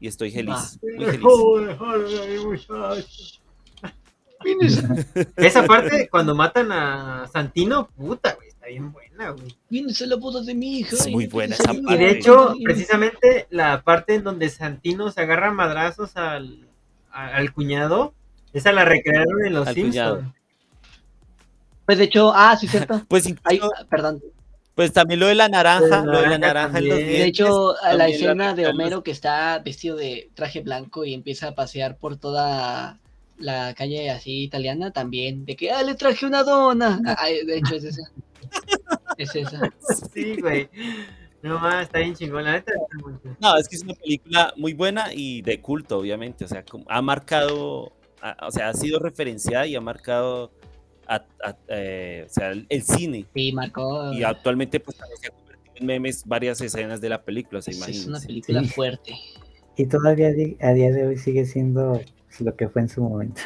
y 0.00 0.08
estoy 0.08 0.30
feliz, 0.30 0.78
muy 0.82 1.06
feliz. 1.06 1.22
Esa 5.36 5.64
parte, 5.64 6.08
cuando 6.08 6.34
matan 6.34 6.72
a 6.72 7.28
Santino, 7.32 7.88
puta, 7.96 8.34
güey, 8.34 8.48
está 8.48 8.66
bien 8.66 8.92
buena, 8.92 9.30
güey. 9.30 9.56
vienes 9.70 10.02
a 10.02 10.06
la 10.06 10.16
boda 10.16 10.42
de 10.42 10.54
mi 10.54 10.78
hija. 10.78 10.96
Es 10.96 11.06
y 11.06 11.12
muy 11.12 11.26
buena 11.26 11.54
esa 11.54 11.70
ayuda. 11.70 11.94
Y 11.94 11.98
de 11.98 12.04
parte. 12.04 12.18
hecho, 12.18 12.54
precisamente 12.64 13.46
la 13.50 13.82
parte 13.82 14.14
en 14.16 14.24
donde 14.24 14.50
Santino 14.50 15.10
se 15.10 15.20
agarra 15.20 15.48
a 15.48 15.52
madrazos 15.52 16.16
al, 16.16 16.66
al 17.10 17.52
cuñado, 17.52 18.14
esa 18.52 18.72
la 18.72 18.84
recrearon 18.84 19.44
en 19.46 19.54
Los 19.54 19.68
Simpsons. 19.68 20.32
Pues 21.86 21.98
de 21.98 22.04
hecho, 22.04 22.32
ah, 22.34 22.56
sí, 22.56 22.68
cierto. 22.68 23.02
Pues 23.08 23.26
Ay, 23.26 23.56
incluso, 23.56 23.70
perdón. 23.90 24.22
pues 24.74 24.92
también 24.92 25.20
lo 25.20 25.26
de 25.26 25.34
la 25.34 25.48
naranja, 25.48 26.04
Lo 26.04 26.12
lo 26.12 26.20
de 26.22 26.28
la 26.28 26.38
naranja 26.38 26.78
en 26.78 26.88
los. 26.88 26.98
De 26.98 27.24
hecho, 27.24 27.76
a 27.82 27.94
la 27.94 28.08
escena 28.08 28.54
de 28.54 28.66
Homero 28.66 29.02
que 29.02 29.10
está 29.10 29.58
vestido 29.58 29.96
de 29.96 30.30
traje 30.34 30.60
blanco 30.60 31.04
y 31.04 31.14
empieza 31.14 31.48
a 31.48 31.54
pasear 31.54 31.96
por 31.96 32.16
toda 32.16 32.98
la 33.38 33.74
calle 33.74 34.10
así 34.10 34.44
italiana 34.44 34.92
también, 34.92 35.44
de 35.44 35.56
que, 35.56 35.72
ah, 35.72 35.82
le 35.82 35.94
traje 35.94 36.24
una 36.26 36.44
dona. 36.44 37.00
Ah, 37.06 37.16
ay, 37.18 37.44
de 37.44 37.58
hecho 37.58 37.74
es 37.74 37.84
esa. 37.84 38.02
Es 39.18 39.36
esa. 39.36 39.60
Sí, 40.14 40.40
güey. 40.40 40.70
No 41.42 41.58
más, 41.58 41.82
está 41.82 41.98
bien 41.98 42.14
chingón. 42.14 42.44
La 42.44 42.52
neta. 42.52 42.72
No, 43.40 43.56
es 43.58 43.68
que 43.68 43.76
es 43.76 43.82
una 43.82 43.94
película 43.94 44.54
muy 44.56 44.72
buena 44.72 45.12
y 45.12 45.42
de 45.42 45.60
culto, 45.60 45.98
obviamente. 45.98 46.46
O 46.46 46.48
sea, 46.48 46.64
ha 46.88 47.02
marcado, 47.02 47.92
o 48.42 48.50
sea, 48.50 48.68
ha 48.68 48.74
sido 48.74 48.98
referenciada 48.98 49.66
y 49.66 49.74
ha 49.74 49.80
marcado 49.80 50.52
a- 51.06 51.24
a- 51.44 51.56
eh, 51.68 52.24
o 52.26 52.32
sea, 52.32 52.50
el, 52.50 52.66
el 52.68 52.82
cine. 52.82 53.26
Sí, 53.34 53.52
marcó. 53.52 54.12
Y 54.12 54.22
actualmente, 54.22 54.78
pues 54.80 54.96
también 54.96 55.18
se 55.20 55.26
ha 55.28 55.30
convertido 55.30 55.72
en 55.76 55.86
memes 55.86 56.24
varias 56.26 56.60
escenas 56.60 57.00
de 57.00 57.08
la 57.08 57.22
película, 57.22 57.58
o 57.58 57.62
sea, 57.62 57.72
es, 57.72 57.88
es 57.88 58.06
una 58.06 58.20
película 58.20 58.62
Sí. 58.62 58.68
fuerte. 58.68 59.14
Y 59.76 59.86
todavía 59.86 60.28
a 60.28 60.72
día 60.72 60.90
de 60.92 61.06
hoy 61.06 61.16
sigue 61.16 61.44
siendo 61.46 62.00
lo 62.40 62.56
que 62.56 62.68
fue 62.68 62.82
en 62.82 62.88
su 62.88 63.02
momento. 63.02 63.40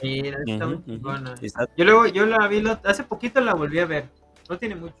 Sí, 0.00 0.22
está 0.46 0.66
muy. 0.66 0.78
Está- 1.42 1.68
Yo 1.76 1.84
luego, 1.84 2.06
yo 2.06 2.24
la 2.26 2.46
vi, 2.46 2.60
lo- 2.60 2.78
hace 2.84 3.02
poquito 3.04 3.40
la 3.40 3.54
volví 3.54 3.80
a 3.80 3.86
ver. 3.86 4.08
No 4.48 4.56
tiene 4.58 4.76
mucho. 4.76 4.94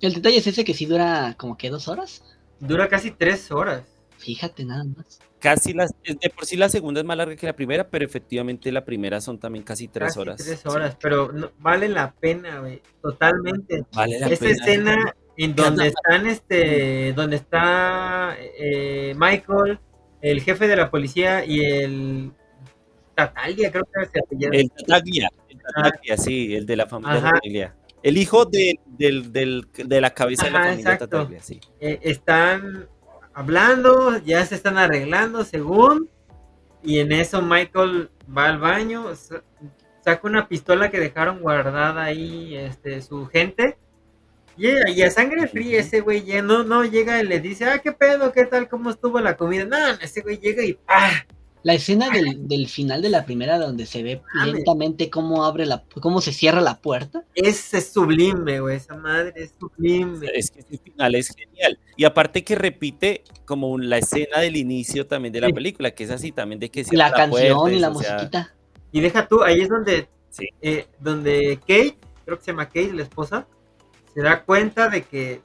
El 0.00 0.12
detalle 0.14 0.36
es 0.36 0.46
ese 0.46 0.64
que 0.64 0.74
sí 0.74 0.86
dura 0.86 1.34
como 1.38 1.56
que 1.56 1.70
dos 1.70 1.88
horas. 1.88 2.22
Dura 2.60 2.88
casi 2.88 3.10
tres 3.10 3.50
horas. 3.50 3.82
Fíjate 4.18 4.64
nada 4.64 4.84
más. 4.84 5.18
Casi 5.38 5.72
las, 5.72 5.92
de 6.02 6.30
por 6.30 6.44
sí 6.44 6.56
la 6.56 6.68
segunda 6.68 7.00
es 7.00 7.06
más 7.06 7.16
larga 7.16 7.36
que 7.36 7.46
la 7.46 7.54
primera, 7.54 7.88
pero 7.88 8.04
efectivamente 8.04 8.72
la 8.72 8.84
primera 8.84 9.20
son 9.20 9.38
también 9.38 9.64
casi 9.64 9.86
tres 9.88 10.08
casi 10.08 10.18
horas. 10.20 10.36
Tres 10.44 10.60
Sí, 10.60 10.68
horas, 10.68 10.96
pero 11.00 11.32
no- 11.32 11.52
vale 11.58 11.88
la 11.88 12.12
pena, 12.12 12.58
güey. 12.60 12.82
Totalmente. 13.00 13.84
vale 13.94 14.18
la 14.18 14.26
Esa 14.28 14.44
pena. 14.44 14.50
escena 14.56 15.14
en 15.36 15.54
donde 15.54 15.86
están, 15.86 16.26
este, 16.26 17.12
donde 17.12 17.36
está 17.36 18.36
eh, 18.40 19.14
Michael, 19.16 19.78
el 20.20 20.40
jefe 20.42 20.66
de 20.66 20.74
la 20.76 20.90
policía 20.90 21.44
y 21.44 21.60
el 21.60 22.32
Tatalia, 23.14 23.70
creo 23.70 23.84
que 23.84 24.06
se 24.06 24.18
apellida. 24.20 24.50
El 24.52 24.70
Tataglia, 24.70 25.30
el 25.48 25.58
Tataglia, 25.60 26.16
sí, 26.16 26.54
el 26.56 26.66
de 26.66 26.76
la 26.76 26.86
familia 26.86 27.14
Ajá. 27.18 27.30
Tataglia. 27.34 27.76
El 28.02 28.16
hijo 28.16 28.44
de, 28.44 28.78
del, 28.86 29.32
del- 29.32 29.68
de 29.72 30.00
la 30.00 30.10
cabeza 30.10 30.46
de 30.46 30.50
la 30.52 30.58
familia 30.64 30.80
exacto. 30.80 31.08
Tataglia, 31.08 31.40
sí. 31.42 31.60
Eh, 31.80 31.98
están 32.02 32.88
hablando, 33.38 34.18
ya 34.18 34.44
se 34.44 34.56
están 34.56 34.78
arreglando 34.78 35.44
según, 35.44 36.10
y 36.82 36.98
en 36.98 37.12
eso 37.12 37.40
Michael 37.40 38.10
va 38.36 38.46
al 38.46 38.58
baño, 38.58 39.14
sa- 39.14 39.44
saca 40.04 40.26
una 40.26 40.48
pistola 40.48 40.90
que 40.90 40.98
dejaron 40.98 41.38
guardada 41.40 42.02
ahí 42.02 42.56
este, 42.56 43.00
su 43.00 43.26
gente, 43.26 43.78
y, 44.56 44.70
y 44.90 45.02
a 45.02 45.10
sangre 45.12 45.46
fría 45.46 45.78
ese 45.78 46.00
güey 46.00 46.24
ya 46.24 46.42
no, 46.42 46.64
no 46.64 46.82
llega 46.84 47.20
y 47.22 47.26
le 47.26 47.38
dice, 47.38 47.66
ah, 47.66 47.78
qué 47.78 47.92
pedo, 47.92 48.32
qué 48.32 48.44
tal, 48.44 48.68
cómo 48.68 48.90
estuvo 48.90 49.20
la 49.20 49.36
comida, 49.36 49.64
no, 49.64 49.76
ese 50.02 50.20
güey 50.20 50.38
llega 50.38 50.64
y 50.64 50.76
¡ah! 50.88 51.12
La 51.64 51.74
escena 51.74 52.08
del, 52.10 52.46
del 52.46 52.68
final 52.68 53.02
de 53.02 53.08
la 53.10 53.24
primera 53.24 53.58
donde 53.58 53.84
se 53.84 54.02
ve 54.02 54.22
Mames. 54.34 54.54
lentamente 54.54 55.10
cómo 55.10 55.44
abre 55.44 55.66
la 55.66 55.82
cómo 56.00 56.20
se 56.20 56.32
cierra 56.32 56.60
la 56.60 56.78
puerta. 56.78 57.24
Es 57.34 57.70
sublime, 57.92 58.60
güey, 58.60 58.76
esa 58.76 58.96
madre 58.96 59.32
es 59.36 59.54
sublime. 59.58 60.26
Es 60.34 60.50
que 60.50 60.60
ese 60.60 60.78
final 60.78 61.14
es 61.16 61.34
genial. 61.34 61.78
Y 61.96 62.04
aparte 62.04 62.44
que 62.44 62.54
repite 62.54 63.24
como 63.44 63.70
un- 63.70 63.88
la 63.90 63.98
escena 63.98 64.38
del 64.40 64.56
inicio 64.56 65.06
también 65.06 65.32
de 65.32 65.40
la 65.40 65.48
Sí. 65.48 65.52
película, 65.52 65.90
que 65.90 66.04
es 66.04 66.10
así 66.10 66.30
también 66.32 66.60
de 66.60 66.70
que 66.70 66.84
cierra 66.84 67.08
la 67.08 67.14
canción 67.16 67.58
puerta, 67.58 67.76
y 67.76 67.80
la 67.80 67.90
o 67.90 67.94
sea, 68.00 68.12
musiquita. 68.14 68.54
Y 68.92 69.00
deja 69.00 69.26
tú, 69.26 69.42
ahí 69.42 69.60
es 69.60 69.68
donde, 69.68 70.08
Sí. 70.30 70.48
eh, 70.62 70.86
donde 71.00 71.58
Kate, 71.60 71.98
creo 72.24 72.38
que 72.38 72.44
se 72.44 72.50
llama 72.52 72.66
Kate, 72.66 72.92
la 72.94 73.02
esposa, 73.02 73.46
se 74.14 74.22
da 74.22 74.44
cuenta 74.44 74.88
de 74.88 75.02
que 75.02 75.42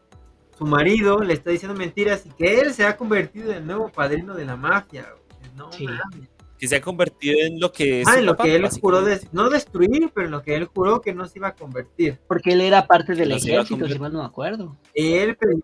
su 0.58 0.66
marido 0.66 1.20
le 1.24 1.34
está 1.34 1.50
diciendo 1.50 1.76
mentiras 1.78 2.24
y 2.26 2.30
que 2.30 2.60
él 2.60 2.74
se 2.74 2.86
ha 2.86 2.96
convertido 2.96 3.52
en 3.52 3.58
el 3.58 3.66
nuevo 3.66 3.90
padrino 3.90 4.36
de 4.36 4.46
la 4.46 4.56
mafia. 4.56 5.08
güey. 5.10 5.23
No, 5.56 5.72
Sí. 5.72 5.86
mames. 5.86 6.30
que 6.58 6.68
se 6.70 6.78
ha 6.78 6.82
convertido 6.82 7.40
en 7.42 7.60
lo 7.60 7.74
que 7.74 8.02
es 8.02 8.08
Ah, 8.08 8.20
en 8.20 8.26
lo 8.26 8.34
papá, 8.38 8.44
que 8.46 8.56
él 8.56 8.70
juró, 8.70 9.02
de, 9.02 9.20
no 9.34 9.50
destruir, 9.50 10.10
pero 10.14 10.28
en 10.28 10.32
lo 10.32 10.42
que 10.42 10.56
él 10.56 10.64
juró 10.66 11.02
que 11.02 11.14
no 11.14 11.26
se 11.28 11.40
iba 11.40 11.50
a 11.50 11.56
convertir. 11.56 12.20
Porque 12.26 12.54
él 12.54 12.62
era 12.62 12.88
parte 12.88 13.16
del 13.16 13.30
No 13.30 13.36
ejército, 13.36 13.86
si 13.86 14.00
mal 14.00 14.14
no 14.14 14.20
me 14.20 14.26
acuerdo. 14.26 14.78
Él, 14.94 15.36
pero, 15.38 15.58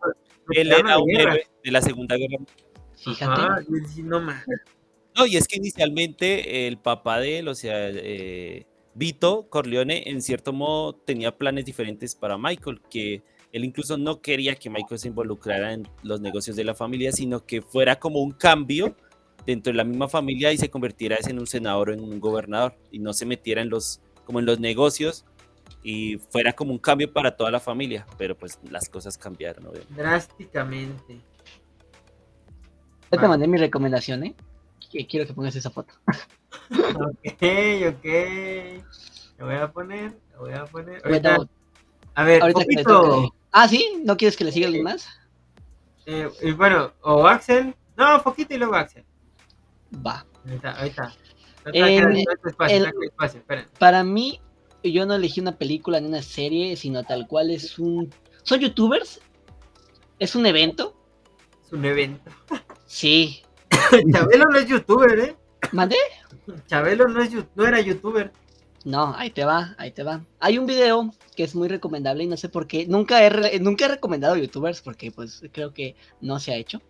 Él 0.50 0.72
era 0.74 0.98
un 0.98 1.10
héroe 1.10 1.48
de 1.64 1.72
la 1.72 1.82
Segunda 1.82 2.18
Guerra. 2.18 2.44
Fíjate. 2.98 3.42
Ajá, 3.42 3.62
no 4.04 4.20
mames. 4.20 4.44
No, 5.16 5.26
y 5.26 5.38
es 5.38 5.48
que 5.48 5.56
inicialmente 5.56 6.68
el 6.68 6.78
papá 6.78 7.20
de 7.22 7.40
él, 7.40 7.48
o 7.48 7.56
sea, 7.56 7.90
eh, 7.90 8.66
Vito 8.94 9.48
Corleone, 9.50 10.04
en 10.08 10.22
cierto 10.22 10.52
modo 10.52 10.94
tenía 10.94 11.38
planes 11.38 11.64
diferentes 11.64 12.14
para 12.16 12.38
Michael, 12.38 12.82
que 12.90 13.24
él 13.54 13.64
incluso 13.64 13.98
no 13.98 14.22
quería 14.22 14.56
que 14.56 14.70
Michael 14.70 15.00
se 15.00 15.08
involucrara 15.08 15.72
en 15.74 15.88
los 16.04 16.20
negocios 16.20 16.56
de 16.56 16.66
la 16.66 16.76
familia, 16.76 17.12
sino 17.14 17.46
que 17.46 17.62
fuera 17.62 17.98
como 17.98 18.20
un 18.20 18.32
cambio 18.32 18.96
dentro 19.46 19.72
de 19.72 19.78
la 19.78 19.84
misma 19.84 20.08
familia 20.08 20.52
y 20.52 20.58
se 20.58 20.70
convirtiera 20.70 21.16
ese 21.16 21.32
en 21.32 21.40
un 21.40 21.48
senador 21.48 21.90
o 21.90 21.94
en 21.94 22.02
un 22.02 22.20
gobernador 22.20 22.76
y 22.92 23.00
no 23.00 23.14
se 23.14 23.26
metiera 23.26 23.62
en 23.62 23.70
los 23.70 24.02
como 24.26 24.40
en 24.40 24.46
los 24.46 24.60
negocios 24.60 25.26
y 25.82 26.18
fuera 26.18 26.54
como 26.54 26.72
un 26.72 26.78
cambio 26.78 27.12
para 27.12 27.36
toda 27.36 27.52
la 27.52 27.60
familia, 27.60 28.06
pero 28.18 28.38
pues 28.38 28.60
las 28.70 28.90
cosas 28.90 29.18
cambiaron, 29.18 29.66
obviamente. 29.66 29.94
Drásticamente. 29.96 31.22
Ya 33.12 33.20
te 33.20 33.28
mandé 33.28 33.48
mi 33.48 33.58
recomendación, 33.58 34.24
¿eh? 34.24 34.36
Que 34.92 35.08
quiero 35.08 35.26
que 35.26 35.34
pongas 35.34 35.56
esa 35.56 35.70
foto. 35.70 35.94
Ok, 36.70 37.44
ok. 37.88 38.06
Lo 39.38 39.46
voy 39.46 39.56
a 39.56 39.72
poner, 39.72 40.14
lo 40.34 40.40
voy 40.42 40.54
a 40.54 40.66
poner. 40.66 41.02
Ahorita, 41.06 41.38
a 42.14 42.24
ver, 42.24 42.42
ahorita. 42.42 42.62
Ah, 43.52 43.68
¿sí? 43.68 44.02
¿No 44.04 44.18
quieres 44.18 44.38
que 44.38 44.44
le 44.44 44.52
siga 44.52 44.68
alguien 44.68 44.84
más? 44.84 45.08
eh, 46.06 46.30
y 46.42 46.52
bueno, 46.52 46.92
o 47.02 47.26
Axel. 47.28 47.76
No, 47.96 48.20
Foquito 48.22 48.54
y 48.54 48.58
luego 48.58 48.76
Axel. 48.76 49.04
Va. 50.06 50.26
Ahorita. 50.48 51.14
En- 51.74 52.04
Ahorita, 52.04 52.32
espacio, 52.46 52.78
el- 52.78 52.94
espacio. 53.04 53.44
Para 53.78 54.04
mí, 54.04 54.40
yo 54.84 55.06
no 55.06 55.16
elegí 55.16 55.42
una 55.42 55.58
película 55.58 56.00
ni 56.00 56.08
una 56.08 56.22
serie, 56.22 56.76
sino 56.76 57.04
tal 57.04 57.28
cual 57.28 57.52
es 57.52 57.78
un... 57.80 58.14
¿Son 58.44 58.60
youtubers? 58.60 59.20
¿Es 60.20 60.36
un 60.36 60.46
evento? 60.46 60.96
Es 61.66 61.74
un 61.74 61.86
evento. 61.86 62.32
Sí. 62.86 63.44
Chabelo 64.12 64.46
no 64.46 64.58
es 64.58 64.68
youtuber, 64.68 65.20
¿eh? 65.20 65.36
¿Mandé? 65.74 65.96
Chabelo 66.66 67.08
no, 67.08 67.22
es, 67.22 67.30
no 67.54 67.68
era 67.68 67.80
youtuber. 67.80 68.32
No, 68.84 69.14
ahí 69.16 69.30
te 69.30 69.46
va, 69.46 69.76
ahí 69.78 69.92
te 69.92 70.02
va. 70.02 70.26
Hay 70.40 70.58
un 70.58 70.66
video 70.66 71.14
que 71.36 71.44
es 71.44 71.54
muy 71.54 71.68
recomendable 71.68 72.24
y 72.24 72.28
no 72.28 72.36
sé 72.36 72.50
por 72.50 72.66
qué. 72.66 72.88
Nunca 72.88 73.24
he, 73.24 73.60
nunca 73.60 73.86
he 73.86 73.90
recomendado 73.90 74.36
youtubers 74.38 74.82
porque 74.82 75.12
pues 75.12 75.44
creo 75.52 75.72
que 75.72 75.96
no 76.20 76.40
se 76.40 76.52
ha 76.52 76.56
hecho. 76.56 76.82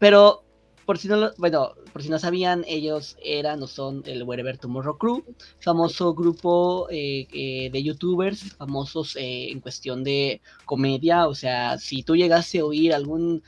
Pero 0.00 0.42
por 0.86 0.98
si 0.98 1.08
no 1.08 1.16
lo, 1.16 1.32
bueno, 1.38 1.74
por 1.92 2.02
si 2.02 2.08
no 2.08 2.18
sabían, 2.18 2.64
ellos 2.66 3.16
eran 3.24 3.62
o 3.62 3.66
son 3.66 4.02
el 4.06 4.22
Wherever 4.22 4.58
Tomorrow 4.58 4.98
Crew, 4.98 5.24
famoso 5.60 6.14
grupo 6.14 6.88
eh, 6.90 7.26
eh, 7.32 7.70
de 7.70 7.82
youtubers, 7.82 8.54
famosos 8.56 9.16
eh, 9.16 9.50
en 9.50 9.60
cuestión 9.60 10.04
de 10.04 10.40
comedia. 10.64 11.28
O 11.28 11.34
sea, 11.34 11.78
si 11.78 12.02
tú 12.02 12.16
llegaste 12.16 12.60
a 12.60 12.64
oír 12.64 12.94
algún 12.94 13.42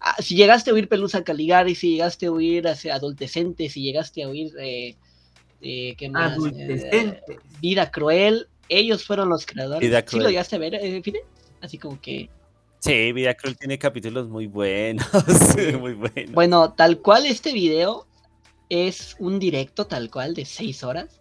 ah, 0.00 0.16
si 0.20 0.36
llegaste 0.36 0.70
a 0.70 0.74
oír 0.74 0.88
Pelusa 0.88 1.24
Caligari, 1.24 1.74
si 1.74 1.92
llegaste 1.92 2.26
a 2.26 2.32
oír 2.32 2.68
hacia 2.68 2.94
Adolescente, 2.94 3.68
si 3.68 3.82
llegaste 3.82 4.22
a 4.22 4.28
oír 4.28 4.52
eh, 4.58 4.96
eh, 5.60 5.94
¿qué 5.96 6.08
más? 6.08 6.38
Eh. 6.54 7.20
Vida 7.60 7.90
Cruel, 7.90 8.48
ellos 8.68 9.04
fueron 9.04 9.28
los 9.28 9.46
creadores. 9.46 9.80
Vida 9.80 10.00
¿Sí 10.00 10.06
Cruel. 10.06 10.24
lo 10.24 10.28
llegaste 10.30 10.56
a 10.56 10.58
ver, 10.58 10.74
eh, 10.74 11.02
Fide? 11.02 11.24
Así 11.60 11.78
como 11.78 12.00
que, 12.00 12.28
Sí, 12.80 13.12
Vida 13.12 13.34
Cruel 13.34 13.56
tiene 13.56 13.78
capítulos 13.78 14.28
muy 14.28 14.46
buenos, 14.46 15.06
muy 15.80 15.94
buenos. 15.94 16.32
bueno, 16.32 16.72
tal 16.74 17.00
cual 17.00 17.26
este 17.26 17.52
video 17.52 18.06
es 18.68 19.16
un 19.18 19.38
directo 19.38 19.86
tal 19.86 20.10
cual 20.10 20.34
de 20.34 20.44
seis 20.44 20.84
horas, 20.84 21.20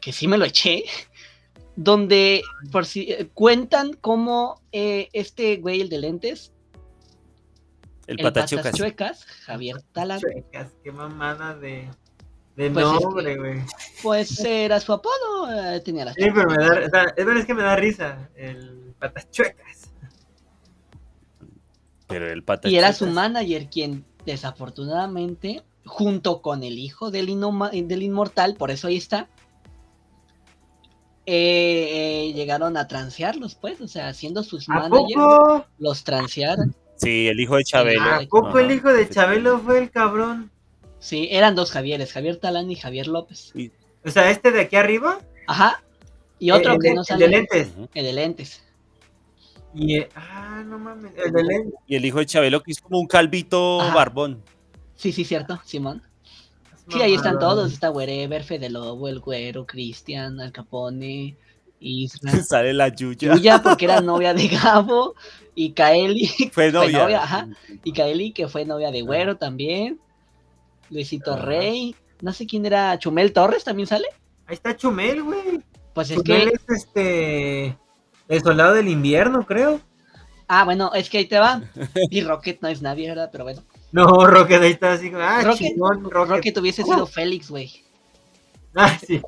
que 0.00 0.12
sí 0.12 0.26
me 0.26 0.38
lo 0.38 0.44
eché, 0.44 0.84
donde 1.76 2.42
por 2.72 2.86
si 2.86 3.12
eh, 3.12 3.28
cuentan 3.34 3.92
cómo 4.00 4.62
eh, 4.72 5.08
este 5.12 5.56
güey, 5.58 5.80
el 5.80 5.88
de 5.90 5.98
lentes, 5.98 6.52
el 8.06 8.18
el 8.18 8.24
Patachucas. 8.24 8.64
patas 8.64 8.78
chuecas, 8.78 9.24
Javier 9.44 9.76
Talán, 9.92 10.20
Chuecas, 10.20 10.72
qué 10.82 10.90
mamada 10.92 11.54
de, 11.56 11.88
de 12.56 12.70
Pues 12.70 12.86
es 12.86 13.00
nombre, 13.02 13.24
que- 13.34 13.36
güey. 13.38 13.60
pues 14.02 14.40
era 14.40 14.80
su 14.80 14.92
apodo, 14.92 15.50
eh, 15.74 15.80
tenía 15.80 16.04
las 16.06 16.14
Sí, 16.14 16.24
pero 16.34 16.48
me 16.50 16.56
da, 16.56 16.86
o 16.86 16.90
sea, 16.90 17.02
es 17.16 17.24
verdad 17.26 17.38
es 17.40 17.46
que 17.46 17.54
me 17.54 17.62
da 17.62 17.76
risa 17.76 18.28
el 18.34 18.92
patas 18.98 19.30
chuecas. 19.30 19.75
Pero 22.08 22.30
el 22.30 22.44
Y 22.64 22.76
era 22.76 22.92
su 22.92 23.06
manager 23.08 23.68
quien 23.68 24.04
desafortunadamente, 24.24 25.62
junto 25.84 26.40
con 26.42 26.62
el 26.62 26.78
hijo 26.78 27.10
del, 27.10 27.28
inoma- 27.28 27.70
del 27.70 28.02
inmortal, 28.02 28.54
por 28.54 28.70
eso 28.70 28.88
ahí 28.88 28.96
está, 28.96 29.28
eh, 31.26 32.28
eh, 32.28 32.32
llegaron 32.34 32.76
a 32.76 32.86
transearlos, 32.86 33.56
pues, 33.56 33.80
o 33.80 33.88
sea, 33.88 34.14
siendo 34.14 34.42
sus 34.44 34.68
¿A 34.68 34.74
managers, 34.74 35.14
poco? 35.14 35.66
los 35.78 36.04
transearon. 36.04 36.74
Sí, 36.96 37.26
el 37.28 37.40
hijo 37.40 37.56
de 37.56 37.64
Chabelo. 37.64 38.00
¿A 38.02 38.20
poco 38.28 38.58
el 38.58 38.70
hijo 38.70 38.92
de. 38.92 39.08
Chabelo 39.08 39.58
fue 39.58 39.78
el 39.78 39.90
cabrón? 39.90 40.50
Sí, 40.98 41.28
eran 41.30 41.54
dos 41.54 41.70
Javieres, 41.72 42.12
Javier 42.12 42.36
Talán 42.38 42.70
y 42.70 42.76
Javier 42.76 43.06
López. 43.08 43.52
O 44.04 44.10
sea, 44.10 44.30
este 44.30 44.50
de 44.50 44.62
aquí 44.62 44.76
arriba. 44.76 45.18
Ajá. 45.46 45.82
Y 46.38 46.52
otro 46.52 46.74
el, 46.74 46.78
que 46.80 46.94
no 46.94 47.00
el 47.02 47.06
sale. 47.06 47.24
de 47.24 47.30
lentes. 47.30 47.68
El 47.92 48.04
de 48.04 48.12
lentes. 48.12 48.62
Y, 49.76 49.98
eh, 49.98 50.08
ah, 50.16 50.62
no 50.66 50.78
mames. 50.78 51.12
El 51.16 51.32
de 51.32 51.44
lentes. 51.44 51.74
Y 51.86 51.96
el 51.96 52.04
hijo 52.04 52.18
de 52.18 52.26
Chabelo, 52.26 52.62
que 52.62 52.72
es 52.72 52.80
como 52.80 52.98
un 52.98 53.06
calvito 53.06 53.80
Ajá. 53.82 53.94
barbón. 53.94 54.42
Sí, 54.94 55.12
sí, 55.12 55.24
cierto, 55.24 55.60
Simón. 55.64 56.02
Sí, 56.88 57.02
ahí 57.02 57.14
están 57.14 57.38
todos. 57.38 57.72
Está 57.72 57.90
Wherever, 57.90 58.42
Fede 58.42 58.70
Lobo, 58.70 59.08
El 59.08 59.20
Güero, 59.20 59.66
Cristian, 59.66 60.40
Al 60.40 60.52
Capone, 60.52 61.36
Isra. 61.80 62.30
Sale 62.44 62.72
la 62.72 62.88
Yuya. 62.88 63.34
Yuya, 63.34 63.62
porque 63.62 63.84
era 63.84 64.00
novia 64.00 64.32
de 64.32 64.48
Gabo. 64.48 65.14
Y 65.54 65.72
Kaeli, 65.72 66.26
Fue 66.52 66.70
Fue 66.70 66.72
novia. 66.72 66.98
novia, 67.02 67.22
ajá. 67.22 67.48
y 67.84 67.92
Kaeli, 67.92 68.32
que 68.32 68.46
fue 68.48 68.64
novia 68.64 68.90
de 68.90 69.02
Güero 69.02 69.36
también. 69.36 70.00
Luisito 70.90 71.34
Ajá. 71.34 71.42
Rey. 71.42 71.96
No 72.22 72.32
sé 72.32 72.46
quién 72.46 72.64
era. 72.64 72.98
Chumel 72.98 73.32
Torres 73.32 73.64
también 73.64 73.86
sale. 73.86 74.06
Ahí 74.46 74.54
está 74.54 74.74
Chumel, 74.76 75.22
güey. 75.22 75.60
Pues 75.92 76.10
es 76.10 76.22
Chumel 76.22 76.50
que. 76.50 76.54
es 76.54 76.64
este. 76.68 77.78
El 78.28 78.42
soldado 78.42 78.74
del 78.74 78.88
invierno, 78.88 79.44
creo. 79.46 79.80
Ah, 80.48 80.64
bueno, 80.64 80.92
es 80.94 81.10
que 81.10 81.18
ahí 81.18 81.26
te 81.26 81.38
va. 81.38 81.62
Y 82.10 82.22
Rocket 82.22 82.60
no 82.62 82.68
es 82.68 82.82
nadie, 82.82 83.08
¿verdad? 83.08 83.28
Pero 83.32 83.44
bueno. 83.44 83.62
No, 83.92 84.26
Rocket 84.26 84.60
ahí 84.62 84.72
está 84.72 84.92
así. 84.92 85.10
Ah, 85.14 85.42
Rocket, 85.44 85.68
chingón, 85.68 86.04
Rocket. 86.10 86.36
Rocket 86.36 86.58
hubiese 86.58 86.82
sido 86.82 87.06
Félix, 87.06 87.50
güey. 87.50 87.82
Ah, 88.78 88.98
sí. 89.04 89.22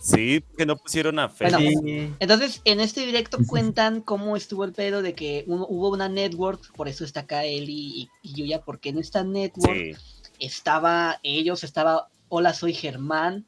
Sí, 0.00 0.42
que 0.56 0.64
no 0.64 0.76
pusieron 0.76 1.18
a 1.18 1.26
Bueno, 1.26 1.58
Félix. 1.58 1.80
sí. 1.84 2.12
Entonces, 2.18 2.62
en 2.64 2.80
este 2.80 3.04
directo 3.04 3.38
cuentan 3.46 4.00
cómo 4.00 4.36
estuvo 4.36 4.64
el 4.64 4.72
pedo 4.72 5.02
de 5.02 5.14
que 5.14 5.44
hubo 5.46 5.90
una 5.90 6.08
network, 6.08 6.72
por 6.74 6.88
eso 6.88 7.04
está 7.04 7.20
acá 7.20 7.44
Eli 7.44 8.02
y, 8.02 8.08
y 8.22 8.34
Yuya, 8.34 8.62
porque 8.62 8.88
en 8.90 8.98
esta 8.98 9.22
network 9.22 9.74
Sí. 9.76 9.92
estaba 10.38 11.18
ellos, 11.22 11.62
estaba 11.64 12.08
Hola, 12.28 12.54
soy 12.54 12.72
Germán. 12.72 13.44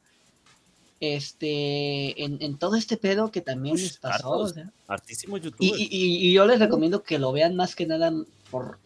Este, 1.01 2.23
en, 2.25 2.39
en 2.41 2.59
todo 2.59 2.77
este 2.77 2.97
pedo 2.97 3.31
que 3.31 3.41
también 3.41 3.75
Ush, 3.77 3.83
les 3.83 3.97
pasó. 3.99 4.33
hartos. 4.35 4.51
o 4.51 4.55
sea, 4.55 4.73
Artísimo 4.89 5.37
y, 5.37 5.41
youtuber. 5.41 5.81
y- 5.81 5.89
y- 5.91 6.29
y 6.29 6.33
yo 6.33 6.47
les 6.47 6.59
recomiendo 6.59 7.03
que 7.03 7.19
lo 7.19 7.33
vean 7.33 7.57
más 7.57 7.75
que 7.77 7.87
nada 7.87 8.12
por, 8.51 8.79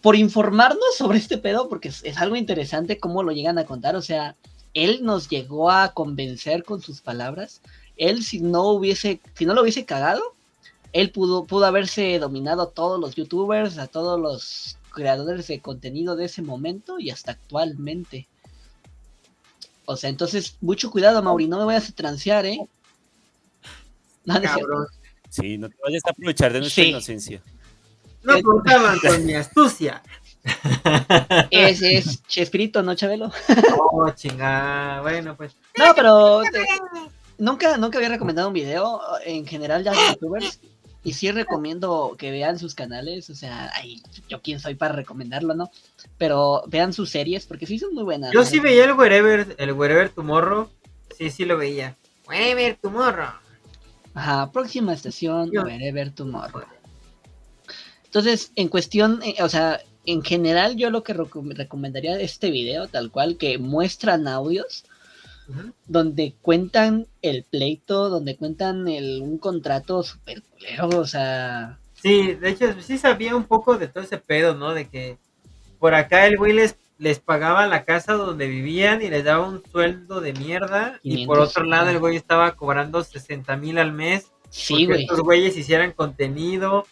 por 0.00 0.16
informarnos 0.16 0.84
sobre 0.98 1.18
este 1.18 1.38
pedo, 1.38 1.68
porque 1.68 1.88
es, 1.88 2.02
es 2.04 2.16
algo 2.18 2.36
interesante 2.36 2.98
cómo 2.98 3.22
lo 3.22 3.32
llegan 3.32 3.58
a 3.58 3.64
contar. 3.66 3.96
O 3.96 4.02
sea, 4.02 4.36
él 4.74 5.00
nos 5.02 5.28
llegó 5.28 5.70
a 5.70 5.92
convencer 5.92 6.64
con 6.64 6.80
sus 6.82 7.00
palabras. 7.00 7.60
Él 7.96 8.22
si 8.22 8.40
no 8.40 8.68
hubiese, 8.70 9.20
si 9.34 9.46
no 9.46 9.54
lo 9.54 9.62
hubiese 9.62 9.84
cagado, 9.84 10.22
él 10.92 11.10
pudo, 11.10 11.44
pudo 11.44 11.64
haberse 11.66 12.18
dominado 12.18 12.62
a 12.62 12.70
todos 12.70 12.98
los 13.00 13.14
youtubers, 13.14 13.78
a 13.78 13.86
todos 13.86 14.18
los 14.20 14.78
creadores 14.92 15.46
de 15.48 15.60
contenido 15.60 16.16
de 16.16 16.24
ese 16.26 16.40
momento 16.42 16.98
y 16.98 17.10
hasta 17.10 17.32
actualmente. 17.32 18.28
O 19.86 19.96
sea, 19.96 20.10
entonces, 20.10 20.56
mucho 20.60 20.90
cuidado, 20.90 21.22
Mauri, 21.22 21.48
no 21.48 21.58
me 21.58 21.64
vayas 21.64 21.88
a 21.88 21.92
transear, 21.94 22.44
¿eh? 22.44 22.58
No. 24.24 24.42
Cabrón. 24.42 24.86
Sí, 25.30 25.56
no 25.58 25.68
te 25.68 25.76
vayas 25.82 26.02
a 26.06 26.10
aprovechar 26.10 26.52
de 26.52 26.60
nuestra 26.60 26.84
Sí. 26.84 26.90
inocencia. 26.90 27.42
No 28.22 28.42
contaban 28.42 28.98
con 28.98 29.24
mi 29.26 29.34
astucia. 29.34 30.02
Ese 31.50 31.98
es 31.98 32.22
Chespirito, 32.26 32.82
¿no, 32.82 32.94
Chabelo? 32.94 33.30
Oh, 33.78 34.10
chingada. 34.10 35.00
Bueno, 35.02 35.36
pues. 35.36 35.52
No, 35.76 35.94
pero 35.94 36.42
nunca, 37.38 37.76
nunca 37.76 37.98
había 37.98 38.10
recomendado 38.10 38.48
un 38.48 38.54
video 38.54 39.00
en 39.24 39.46
general 39.46 39.84
ya 39.84 39.92
de 39.92 39.98
youtubers. 40.08 40.60
Y 41.06 41.12
sí 41.12 41.30
recomiendo 41.30 42.16
que 42.18 42.30
vean 42.32 42.58
sus 42.58 42.74
canales. 42.74 43.30
O 43.30 43.34
sea, 43.34 43.70
ay, 43.76 44.02
yo 44.28 44.42
quién 44.42 44.58
soy 44.58 44.74
para 44.74 44.92
recomendarlo, 44.94 45.54
¿no? 45.54 45.70
Pero 46.18 46.64
vean 46.66 46.92
sus 46.92 47.10
series 47.10 47.46
porque 47.46 47.64
sí 47.66 47.78
son 47.78 47.94
muy 47.94 48.02
buenas. 48.02 48.32
Yo 48.32 48.40
¿no? 48.40 48.46
sí 48.46 48.58
veía 48.58 48.84
el 48.84 48.92
Wherever, 48.94 49.54
el 49.58 49.72
Wherever 49.72 50.08
Tomorrow. 50.10 50.68
Sí, 51.16 51.30
sí 51.30 51.44
lo 51.44 51.56
veía. 51.56 51.96
Wherever 52.28 52.76
Tomorrow. 52.76 53.28
Ajá, 54.14 54.50
próxima 54.50 54.92
estación, 54.94 55.50
Yo- 55.52 55.62
Wherever 55.62 56.10
Tomorrow. 56.10 56.64
Entonces, 58.04 58.50
en 58.56 58.68
cuestión, 58.68 59.20
eh, 59.22 59.36
o 59.42 59.48
sea, 59.48 59.80
en 60.06 60.22
general 60.22 60.76
yo 60.76 60.90
lo 60.90 61.02
que 61.02 61.14
reco- 61.14 61.54
recomendaría 61.54 62.16
de 62.16 62.24
este 62.24 62.50
video, 62.50 62.88
tal 62.88 63.10
cual, 63.10 63.36
que 63.36 63.58
muestran 63.58 64.26
audios 64.26 64.84
Donde 65.86 66.34
cuentan 66.42 67.06
el 67.22 67.44
pleito, 67.44 68.08
donde 68.08 68.36
cuentan 68.36 68.88
el, 68.88 69.22
un 69.22 69.38
contrato 69.38 70.02
súper 70.02 70.42
culero, 70.42 70.88
o 70.98 71.06
sea, 71.06 71.78
Sí, 72.06 72.34
de 72.34 72.50
hecho, 72.50 72.80
sí 72.80 72.98
sabía 72.98 73.34
un 73.34 73.44
poco 73.44 73.78
de 73.78 73.88
todo 73.88 74.04
ese 74.04 74.18
pedo, 74.18 74.54
¿no? 74.54 74.74
De 74.74 74.88
que 74.88 75.18
por 75.78 75.94
acá 75.94 76.26
el 76.26 76.36
güey 76.36 76.52
les, 76.52 76.76
les 76.98 77.18
pagaba 77.18 77.66
la 77.66 77.84
casa 77.84 78.12
donde 78.12 78.46
vivían 78.46 79.02
y 79.02 79.08
les 79.08 79.24
daba 79.24 79.48
un 79.48 79.62
sueldo 79.72 80.20
de 80.20 80.32
mierda. 80.32 81.00
Y 81.02 81.26
por 81.26 81.38
500, 81.38 81.50
otro 81.50 81.64
lado, 81.64 81.90
el 81.90 81.98
güey 81.98 82.16
estaba 82.16 82.54
cobrando 82.54 83.02
60 83.02 83.56
mil 83.56 83.78
al 83.78 83.92
mes. 83.92 84.30
sí, 84.50 84.86
güey. 84.86 85.02
estos 85.02 85.20
güeyes 85.20 85.56
hicieran 85.56 85.92
contenido 85.92 86.86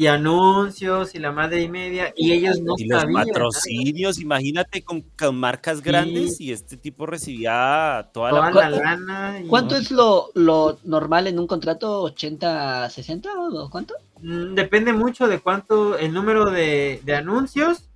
y 0.00 0.06
anuncios 0.06 1.12
y 1.16 1.18
la 1.18 1.32
madre 1.32 1.62
y 1.62 1.68
media. 1.68 2.12
Y 2.16 2.30
ellos 2.32 2.60
no 2.60 2.74
y 2.78 2.86
los 2.86 3.00
sabían. 3.00 3.20
¿no? 3.20 3.26
patrocinios, 3.26 4.20
imagínate 4.20 4.82
con, 4.84 5.00
con 5.18 5.34
marcas 5.36 5.82
grandes 5.82 6.40
y 6.40 6.52
este 6.52 6.76
tipo 6.76 7.04
recibía 7.04 8.08
toda, 8.14 8.30
Toda 8.30 8.50
la... 8.52 8.70
la 8.70 8.78
lana. 8.78 9.40
y- 9.42 9.48
¿Cuánto 9.48 9.74
es 9.74 9.90
lo, 9.90 10.30
lo 10.34 10.78
normal 10.84 11.26
en 11.26 11.40
un 11.40 11.48
contrato? 11.48 12.04
¿80, 12.14 12.88
60 12.90 13.28
o 13.38 13.68
cuánto? 13.70 13.94
Mm, 14.22 14.54
Depende 14.54 14.92
mucho 14.92 15.26
de 15.26 15.40
cuánto, 15.40 15.98
el 15.98 16.12
número 16.12 16.50
de, 16.50 17.00
de 17.04 17.14
anuncios, 17.16 17.88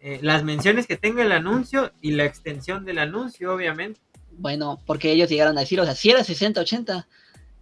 eh, 0.00 0.18
las 0.22 0.44
menciones 0.44 0.86
que 0.86 0.98
tenga 0.98 1.22
el 1.22 1.32
anuncio 1.32 1.90
y 2.02 2.10
la 2.10 2.26
extensión 2.26 2.84
del 2.84 2.98
anuncio, 2.98 3.54
obviamente. 3.54 3.98
Bueno, 4.38 4.78
porque 4.84 5.10
ellos 5.10 5.30
llegaron 5.30 5.56
a 5.56 5.60
decir, 5.62 5.80
o 5.80 5.86
sea, 5.86 5.94
si 5.94 6.10
era 6.10 6.22
60, 6.22 6.60
80, 6.60 7.08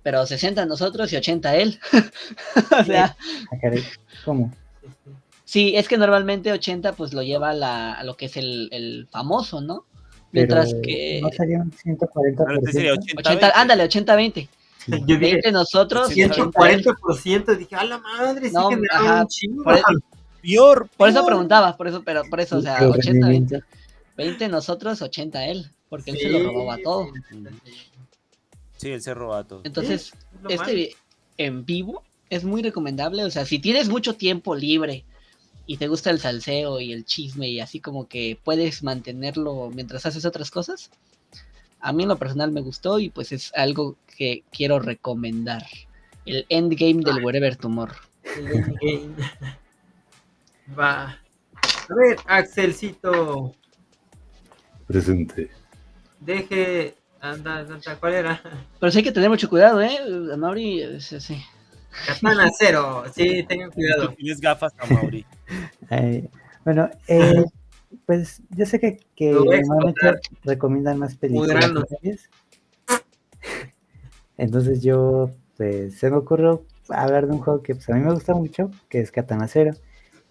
pero 0.04 0.24
60 0.24 0.64
nosotros 0.66 1.12
y 1.12 1.16
80 1.16 1.56
él. 1.56 1.80
o 2.80 2.84
sea, 2.84 3.16
Ah, 3.50 3.56
¿Cómo? 4.24 4.52
sí, 5.44 5.72
es 5.74 5.88
que 5.88 5.96
normalmente 5.98 6.52
80 6.52 6.92
pues 6.92 7.12
lo 7.12 7.22
lleva 7.22 7.50
a, 7.50 7.54
la, 7.54 7.92
a 7.94 8.04
lo 8.04 8.16
que 8.16 8.26
es 8.26 8.36
el, 8.36 8.68
el 8.70 9.08
famoso, 9.10 9.60
¿no? 9.60 9.86
Mientras 10.30 10.70
Pero 10.70 10.82
que 10.82 11.20
¿No 11.22 11.30
salieron 11.30 11.72
140%? 11.72 12.36
Claro, 12.36 12.58
este 12.58 12.72
sería 12.72 12.92
80, 12.92 13.20
80, 13.30 13.52
ándale, 13.54 13.84
80-20. 13.88 14.34
Sí. 14.34 14.92
Yo 15.06 15.16
dije 15.16 15.18
20 15.32 15.52
nosotros 15.52 16.16
y 16.16 16.24
80 16.24 16.70
él. 16.70 16.84
140%, 16.84 17.56
dije, 17.56 17.74
a 17.76 17.84
la 17.84 17.98
madre, 17.98 18.48
sí 18.48 18.54
No, 18.54 18.68
generaba 18.68 19.10
ajá, 19.12 19.20
un 19.22 19.28
chingo. 19.28 19.64
por, 19.64 19.80
Peor, 20.42 20.88
por 20.96 21.08
eso 21.08 21.24
preguntaba, 21.24 21.74
por 21.76 21.88
eso, 21.88 22.02
pero 22.04 22.22
por 22.28 22.38
eso, 22.40 22.58
o 22.58 22.60
sea, 22.60 22.78
El 22.78 22.90
80, 22.90 22.96
20, 22.96 23.10
rendimiento. 23.26 23.66
20 24.18 24.48
nosotros, 24.48 25.00
80 25.00 25.46
él, 25.46 25.70
porque 25.88 26.10
él 26.10 26.18
se 26.18 26.24
Sí, 26.24 26.28
lo 26.28 26.42
robaba 26.52 26.76
todo. 26.84 27.08
Sí, 28.76 28.90
él 28.90 29.02
se 29.02 29.14
roba 29.14 29.44
todo. 29.44 29.60
Entonces, 29.64 30.12
este 30.48 30.96
en 31.36 31.64
vivo 31.64 32.02
es 32.30 32.44
muy 32.44 32.62
recomendable. 32.62 33.24
O 33.24 33.30
sea, 33.30 33.44
si 33.44 33.58
tienes 33.58 33.88
mucho 33.88 34.14
tiempo 34.16 34.54
libre 34.54 35.04
y 35.66 35.76
te 35.76 35.88
gusta 35.88 36.10
el 36.10 36.20
salseo 36.20 36.80
y 36.80 36.92
el 36.92 37.04
chisme 37.04 37.48
y 37.48 37.60
así 37.60 37.80
como 37.80 38.08
que 38.08 38.38
puedes 38.42 38.82
mantenerlo 38.82 39.70
mientras 39.74 40.06
haces 40.06 40.24
otras 40.24 40.50
cosas, 40.50 40.90
a 41.80 41.92
mí 41.92 42.02
en 42.02 42.08
lo 42.08 42.18
personal 42.18 42.50
me 42.50 42.60
gustó 42.60 42.98
y 42.98 43.10
pues 43.10 43.32
es 43.32 43.52
algo 43.54 43.96
que 44.16 44.42
quiero 44.50 44.78
recomendar. 44.78 45.64
El 46.26 46.46
endgame 46.48 47.02
del 47.04 47.22
Wherever 47.22 47.56
Tomorrow. 47.56 47.96
El 48.36 48.46
endgame. 48.46 49.14
Va. 50.78 51.20
A 51.88 51.94
ver, 51.94 52.16
Axelcito, 52.26 53.54
Presente. 54.86 55.50
deje. 56.20 56.96
Anda, 57.24 57.60
anda, 57.60 57.96
¿cuál 57.98 58.12
era? 58.14 58.40
Pero 58.78 58.92
sí 58.92 58.98
hay 58.98 59.04
que 59.04 59.12
tener 59.12 59.30
mucho 59.30 59.48
cuidado, 59.48 59.80
¿eh? 59.80 59.98
Mauri, 60.36 60.82
es- 60.82 61.10
es- 61.10 61.24
sí. 61.24 61.42
Katana 62.06 62.50
cero. 62.58 63.04
Sí, 63.14 63.42
tengan 63.48 63.70
cuidado. 63.70 64.10
tienes 64.14 64.40
gafas, 64.40 64.72
Mauri. 64.90 65.24
Bueno, 66.64 66.88
eh, 67.08 67.44
pues 68.06 68.42
yo 68.50 68.64
sé 68.66 68.80
que, 68.80 68.98
que 69.14 69.30
normalmente 69.32 70.20
recomiendan 70.44 70.98
más 70.98 71.14
películas. 71.14 71.70
Entonces 74.36 74.82
yo, 74.82 75.30
pues, 75.56 75.98
se 75.98 76.10
me 76.10 76.16
ocurrió 76.16 76.64
hablar 76.88 77.26
de 77.26 77.32
un 77.34 77.38
juego 77.40 77.62
que 77.62 77.74
pues, 77.74 77.88
a 77.90 77.94
mí 77.94 78.00
me 78.00 78.12
gusta 78.12 78.34
mucho, 78.34 78.70
que 78.88 79.00
es 79.00 79.10
Katana 79.10 79.46
Zero. 79.48 79.72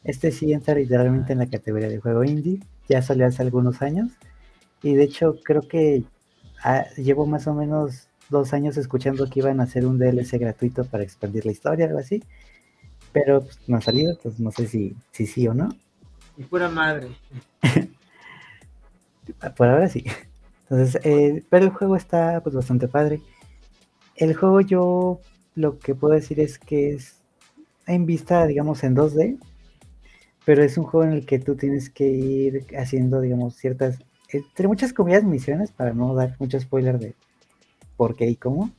Este 0.04 0.32
sí 0.32 0.52
entra 0.54 0.76
literalmente 0.76 1.34
en 1.34 1.40
la 1.40 1.48
categoría 1.48 1.88
de 1.88 2.00
juego 2.00 2.24
indie, 2.24 2.60
ya 2.90 3.02
salió 3.02 3.26
hace 3.26 3.42
algunos 3.42 3.82
años, 3.82 4.10
y 4.82 4.96
de 4.96 5.04
hecho 5.04 5.36
creo 5.44 5.62
que 5.68 6.04
ah, 6.64 6.86
llevo 6.98 7.26
más 7.26 7.48
o 7.48 7.54
menos 7.54 8.08
dos 8.30 8.54
años 8.54 8.78
escuchando 8.78 9.30
que 9.30 9.40
iban 9.40 9.60
a 9.60 9.64
hacer 9.64 9.86
un 9.86 10.00
DLC 10.00 10.40
gratuito 10.40 10.86
para 10.86 11.04
expandir 11.04 11.46
la 11.46 11.52
historia, 11.52 11.86
algo 11.86 12.00
así, 12.00 12.24
pero 13.12 13.44
pues, 13.44 13.60
no 13.68 13.78
ha 13.78 13.82
salido, 13.82 14.12
entonces 14.12 14.40
no 14.40 14.52
sé 14.52 14.68
si, 14.68 14.96
si 15.12 15.28
sí 15.28 15.48
o 15.48 15.54
no. 15.54 15.70
Y 16.38 16.44
pura 16.44 16.70
madre. 16.70 17.10
Por 19.56 19.68
ahora 19.68 19.88
sí. 19.88 20.04
Entonces, 20.70 21.00
eh, 21.04 21.44
pero 21.50 21.66
el 21.66 21.72
juego 21.72 21.96
está 21.96 22.42
pues 22.42 22.56
bastante 22.56 22.88
padre. 22.88 23.22
El 24.16 24.36
juego 24.36 24.62
yo 24.62 25.20
lo 25.56 25.78
que 25.80 25.96
puedo 25.96 26.14
decir 26.14 26.40
es 26.40 26.58
que 26.58 26.94
es 26.94 27.18
en 27.86 28.06
vista, 28.06 28.46
digamos, 28.48 28.84
en 28.84 28.96
2D, 28.96 29.38
pero 30.46 30.64
es 30.64 30.78
un 30.78 30.86
juego 30.86 31.06
en 31.06 31.14
el 31.14 31.26
que 31.26 31.40
tú 31.40 31.56
tienes 31.56 31.90
que 31.90 32.08
ir 32.08 32.66
haciendo, 32.78 33.22
digamos, 33.22 33.56
ciertas, 33.56 34.00
entre 34.38 34.68
muchas 34.68 34.94
comillas, 34.94 35.24
misiones, 35.24 35.72
para 35.72 35.94
no 35.94 36.14
dar 36.16 36.36
mucho 36.40 36.60
spoiler 36.60 37.00
de 37.00 37.16
por 37.98 38.16
qué 38.16 38.28
y 38.28 38.36
cómo, 38.36 38.72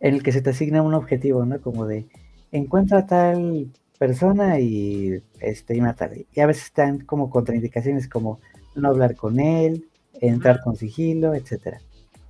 en 0.00 0.14
el 0.14 0.22
que 0.22 0.32
se 0.32 0.42
te 0.42 0.50
asigna 0.50 0.82
un 0.82 0.94
objetivo, 0.94 1.44
¿no? 1.44 1.60
Como 1.60 1.86
de, 1.86 2.06
encuentra 2.52 2.98
a 2.98 3.06
tal 3.06 3.70
persona 3.98 4.60
y, 4.60 5.22
este, 5.40 5.76
y 5.76 5.80
mátale. 5.80 6.26
Y 6.34 6.40
a 6.40 6.46
veces 6.46 6.64
están 6.64 7.00
como 7.00 7.30
contraindicaciones 7.30 8.08
como 8.08 8.40
no 8.74 8.88
hablar 8.88 9.16
con 9.16 9.40
él, 9.40 9.86
entrar 10.20 10.60
con 10.60 10.76
sigilo, 10.76 11.34
etcétera. 11.34 11.80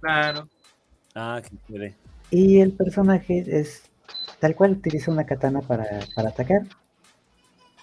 Claro. 0.01 0.49
Ah, 1.15 1.41
qué 1.43 1.57
chévere. 1.67 1.95
Y 2.31 2.61
el 2.61 2.73
personaje 2.73 3.45
es 3.47 3.83
tal 4.41 4.55
cual 4.55 4.73
utiliza 4.73 5.11
una 5.11 5.27
katana 5.27 5.61
para, 5.61 6.01
para 6.15 6.31
atacar. 6.31 6.63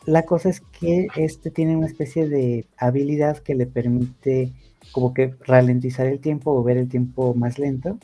La 0.06 0.24
cosa 0.24 0.50
es 0.50 0.62
que 0.62 1.08
este 1.16 1.50
tiene 1.50 1.78
una 1.78 1.88
especie 1.88 2.28
de 2.28 2.68
habilidad 2.78 3.38
que 3.38 3.56
le 3.56 3.66
permite 3.68 4.52
como 4.92 5.14
que 5.14 5.36
ralentizar 5.46 6.08
el 6.08 6.20
tiempo 6.20 6.52
o 6.52 6.64
ver 6.64 6.78
el 6.78 6.90
tiempo 6.90 7.34
más 7.34 7.58
lento, 7.58 7.98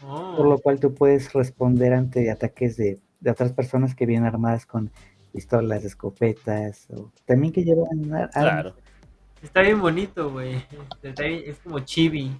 por 0.00 0.46
lo 0.46 0.58
cual 0.58 0.80
tú 0.80 0.94
puedes 0.94 1.32
responder 1.32 1.92
ante 1.92 2.30
ataques 2.30 2.76
de, 2.76 2.98
de 3.20 3.30
otras 3.30 3.52
personas 3.52 3.94
que 3.94 4.06
vienen 4.06 4.26
armadas 4.26 4.66
con 4.66 4.90
pistolas, 5.32 5.84
escopetas, 5.84 6.88
o 6.90 7.10
también 7.24 7.52
que 7.52 7.64
llevan 7.64 8.12
ar- 8.12 8.30
armas. 8.34 8.72
Claro. 8.72 8.74
Está 9.40 9.60
bien 9.62 9.80
bonito, 9.80 10.32
güey. 10.32 10.56
Es 11.02 11.58
como 11.60 11.78
chibi. 11.80 12.32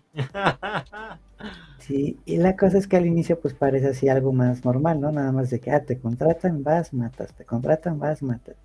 Sí, 1.79 2.19
y 2.27 2.39
la 2.39 2.57
cosa 2.57 2.79
es 2.79 2.89
que 2.89 2.97
al 2.97 3.07
inicio 3.07 3.39
pues 3.41 3.55
parece 3.55 3.87
así 3.89 4.09
algo 4.09 4.33
más 4.33 4.65
normal, 4.65 5.01
¿no? 5.01 5.13
Nada 5.13 5.31
más 5.31 5.51
de 5.51 5.61
que 5.61 5.71
ah, 5.71 5.85
te 5.85 5.99
contratan, 5.99 6.65
vas, 6.65 6.93
matas, 6.93 7.33
te 7.35 7.45
contratan, 7.45 7.99
vas, 7.99 8.23
matas. 8.23 8.57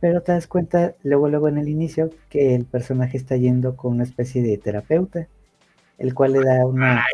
Pero 0.00 0.22
te 0.22 0.32
das 0.32 0.46
cuenta 0.46 0.94
luego, 1.02 1.28
luego 1.28 1.48
en 1.48 1.58
el 1.58 1.68
inicio 1.68 2.10
que 2.28 2.54
el 2.54 2.64
personaje 2.64 3.16
está 3.16 3.36
yendo 3.36 3.76
con 3.76 3.92
una 3.92 4.04
especie 4.04 4.42
de 4.42 4.58
terapeuta, 4.58 5.26
el 5.98 6.14
cual 6.14 6.32
le 6.32 6.40
da 6.44 6.66
una, 6.66 7.04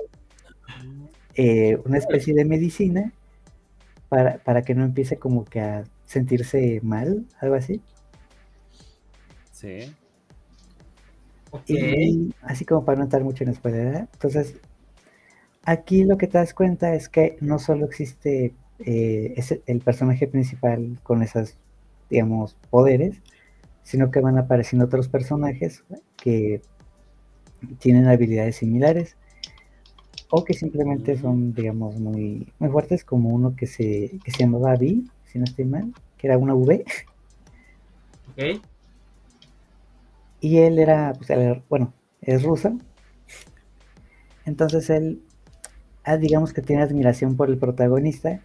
eh, 1.34 1.78
una 1.84 1.98
especie 1.98 2.34
de 2.34 2.44
medicina 2.44 3.12
para, 4.08 4.38
para 4.38 4.62
que 4.62 4.74
no 4.74 4.84
empiece 4.84 5.16
como 5.16 5.44
que 5.44 5.60
a 5.60 5.84
sentirse 6.06 6.80
mal, 6.82 7.24
algo 7.40 7.54
así. 7.54 7.80
Sí. 9.52 9.94
Y 11.66 12.34
así 12.42 12.64
como 12.64 12.84
para 12.84 12.98
no 12.98 13.04
estar 13.04 13.22
mucho 13.22 13.44
en 13.44 13.54
spoiler, 13.54 13.94
¿eh? 13.94 14.06
entonces 14.12 14.56
aquí 15.64 16.04
lo 16.04 16.16
que 16.16 16.26
te 16.26 16.38
das 16.38 16.54
cuenta 16.54 16.94
es 16.94 17.08
que 17.08 17.36
no 17.40 17.58
solo 17.58 17.86
existe 17.86 18.54
eh, 18.78 19.34
el 19.66 19.80
personaje 19.80 20.26
principal 20.26 20.98
con 21.02 21.22
esos, 21.22 21.56
digamos, 22.12 22.56
poderes, 22.70 23.22
sino 23.82 24.10
que 24.10 24.20
van 24.20 24.38
apareciendo 24.38 24.84
otros 24.86 25.08
personajes 25.08 25.84
que 26.16 26.60
tienen 27.78 28.06
habilidades 28.06 28.56
similares 28.56 29.16
o 30.30 30.44
que 30.44 30.54
simplemente 30.54 31.16
son, 31.18 31.54
digamos, 31.54 31.98
muy, 31.98 32.52
muy 32.58 32.70
fuertes, 32.70 33.04
como 33.04 33.30
uno 33.30 33.56
que 33.56 33.66
se, 33.66 34.18
que 34.24 34.30
se 34.30 34.40
llamaba 34.44 34.76
Vi, 34.76 35.04
si 35.24 35.38
no 35.38 35.44
estoy 35.44 35.64
mal, 35.64 35.92
que 36.18 36.26
era 36.28 36.38
una 36.38 36.54
V, 36.54 36.84
Ok. 38.30 38.62
y 40.40 40.58
él 40.58 40.78
era, 40.78 41.14
pues, 41.14 41.30
él 41.30 41.62
bueno, 41.68 41.94
es 42.20 42.42
ruso. 42.42 42.78
Entonces 44.44 44.90
él, 44.90 45.22
ah, 46.04 46.16
digamos 46.16 46.52
que 46.52 46.62
tiene 46.62 46.82
admiración 46.82 47.36
por 47.36 47.48
el 47.50 47.58
protagonista, 47.58 48.40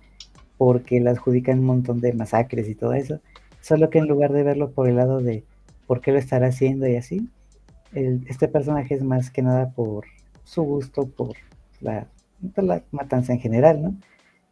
porque 0.57 0.99
le 0.99 1.09
adjudican 1.11 1.59
un 1.59 1.65
montón 1.65 1.99
de 2.01 2.13
masacres 2.13 2.67
y 2.69 2.75
todo 2.75 2.93
eso. 2.93 3.21
Solo 3.61 3.89
que 3.89 3.99
en 3.99 4.07
lugar 4.07 4.31
de 4.33 4.43
verlo 4.43 4.71
por 4.71 4.87
el 4.89 4.95
lado 4.97 5.21
de 5.21 5.43
por 5.87 6.01
qué 6.01 6.11
lo 6.11 6.17
estará 6.19 6.47
haciendo 6.47 6.87
y 6.87 6.95
así, 6.95 7.29
este 7.93 8.47
personaje 8.47 8.95
es 8.95 9.03
más 9.03 9.31
que 9.31 9.41
nada 9.41 9.71
por 9.71 10.05
su 10.43 10.63
gusto, 10.63 11.07
por 11.07 11.35
la, 11.81 12.07
la 12.57 12.83
matanza 12.91 13.33
en 13.33 13.39
general, 13.39 13.81
¿no? 13.81 13.95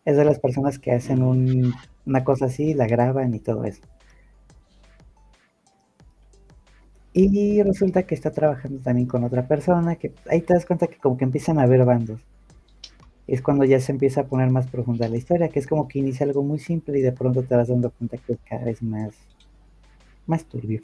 Es 0.05 0.17
de 0.17 0.25
las 0.25 0.39
personas 0.39 0.79
que 0.79 0.91
hacen 0.93 1.23
un- 1.23 1.73
una 2.05 2.23
cosa 2.23 2.45
así, 2.45 2.73
la 2.73 2.87
graban 2.87 3.33
y 3.35 3.39
todo 3.39 3.65
eso. 3.65 3.81
Y 7.13 7.63
resulta 7.63 8.03
que 8.03 8.13
está 8.13 8.29
trabajando 8.31 8.79
también 8.79 9.07
con 9.07 9.23
otra 9.23 9.47
persona, 9.47 9.95
que 9.95 10.13
ahí 10.29 10.41
te 10.41 10.53
das 10.53 10.67
cuenta 10.67 10.85
que 10.85 10.97
como 10.99 11.17
que 11.17 11.23
empiezan 11.23 11.57
a 11.57 11.63
haber 11.63 11.83
bandos. 11.83 12.21
Es 13.27 13.41
cuando 13.41 13.65
ya 13.65 13.79
se 13.79 13.91
empieza 13.91 14.21
a 14.21 14.27
poner 14.27 14.49
más 14.49 14.67
profunda 14.67 15.07
la 15.09 15.17
historia, 15.17 15.49
que 15.49 15.59
es 15.59 15.67
como 15.67 15.87
que 15.87 15.99
inicia 15.99 16.25
algo 16.25 16.43
muy 16.43 16.59
simple 16.59 16.99
y 16.99 17.01
de 17.01 17.11
pronto 17.11 17.43
te 17.43 17.55
vas 17.55 17.67
dando 17.67 17.91
cuenta 17.91 18.17
que 18.17 18.33
es 18.33 18.39
cada 18.47 18.65
vez 18.65 18.81
más, 18.83 19.13
más 20.27 20.45
turbio. 20.45 20.81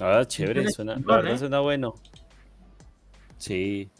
Ah, 0.00 0.24
chévere, 0.26 0.68
Suena 0.68 0.70
suena, 0.70 1.02
la 1.06 1.16
verdad 1.16 1.36
¿eh? 1.36 1.38
suena 1.38 1.60
bueno. 1.60 1.94
Sí, 3.36 3.90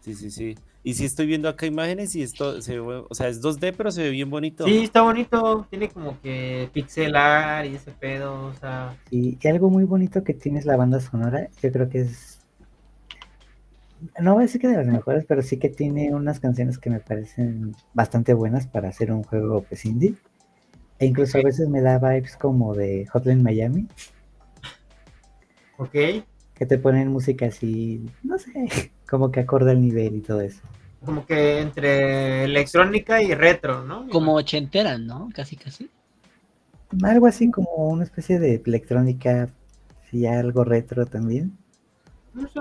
sí, 0.00 0.14
sí, 0.14 0.30
sí. 0.30 0.54
Y 0.82 0.94
si 0.94 1.04
estoy 1.04 1.26
viendo 1.26 1.48
acá 1.48 1.66
imágenes 1.66 2.14
y 2.16 2.22
esto, 2.22 2.60
se 2.60 2.78
ve- 2.80 3.04
o 3.08 3.14
sea, 3.14 3.28
es 3.28 3.40
2D, 3.40 3.72
pero 3.72 3.90
se 3.90 4.02
ve 4.02 4.10
bien 4.10 4.30
bonito. 4.30 4.66
Sí, 4.66 4.84
está 4.84 5.02
bonito. 5.02 5.66
Tiene 5.70 5.88
como 5.88 6.20
que 6.20 6.70
pixelar 6.72 7.66
y 7.66 7.74
ese 7.76 7.90
pedo. 7.92 8.46
O 8.46 8.54
sea, 8.54 8.96
Y, 9.10 9.38
y 9.40 9.48
algo 9.48 9.70
muy 9.70 9.84
bonito 9.84 10.24
que 10.24 10.34
tiene 10.34 10.58
es 10.58 10.66
la 10.66 10.76
banda 10.76 11.00
sonora, 11.00 11.48
yo 11.62 11.70
creo 11.72 11.88
que 11.88 12.00
es, 12.00 12.31
no 14.20 14.34
voy 14.34 14.42
a 14.42 14.46
decir 14.46 14.60
que 14.60 14.68
de 14.68 14.76
las 14.76 14.86
mejores, 14.86 15.24
pero 15.26 15.42
sí 15.42 15.58
que 15.58 15.68
tiene 15.68 16.14
unas 16.14 16.40
canciones 16.40 16.78
que 16.78 16.90
me 16.90 17.00
parecen 17.00 17.74
bastante 17.94 18.34
buenas 18.34 18.66
para 18.66 18.88
hacer 18.88 19.12
un 19.12 19.22
juego 19.22 19.62
pues 19.62 19.84
indie. 19.84 20.14
E 20.98 21.06
incluso 21.06 21.38
a 21.38 21.42
veces 21.42 21.68
me 21.68 21.80
da 21.80 21.98
vibes 21.98 22.36
como 22.36 22.74
de 22.74 23.06
Hotline 23.06 23.42
Miami, 23.42 23.88
ok. 25.76 25.92
que 26.54 26.66
te 26.66 26.78
ponen 26.78 27.08
música 27.08 27.46
así, 27.46 28.06
no 28.22 28.38
sé, 28.38 28.52
como 29.10 29.30
que 29.32 29.40
acorde 29.40 29.72
al 29.72 29.80
nivel 29.80 30.16
y 30.16 30.20
todo 30.20 30.40
eso. 30.40 30.62
Como 31.04 31.26
que 31.26 31.60
entre 31.60 32.44
electrónica 32.44 33.20
y 33.20 33.34
retro, 33.34 33.84
¿no? 33.84 34.08
Como 34.08 34.34
ochentera, 34.34 34.98
¿no? 34.98 35.28
Casi, 35.34 35.56
casi. 35.56 35.90
Algo 37.02 37.26
así 37.26 37.50
como 37.50 37.88
una 37.88 38.04
especie 38.04 38.38
de 38.38 38.62
electrónica, 38.64 39.48
sí, 40.08 40.26
algo 40.26 40.62
retro 40.62 41.06
también. 41.06 41.58
No 42.32 42.46
Sí, 42.46 42.60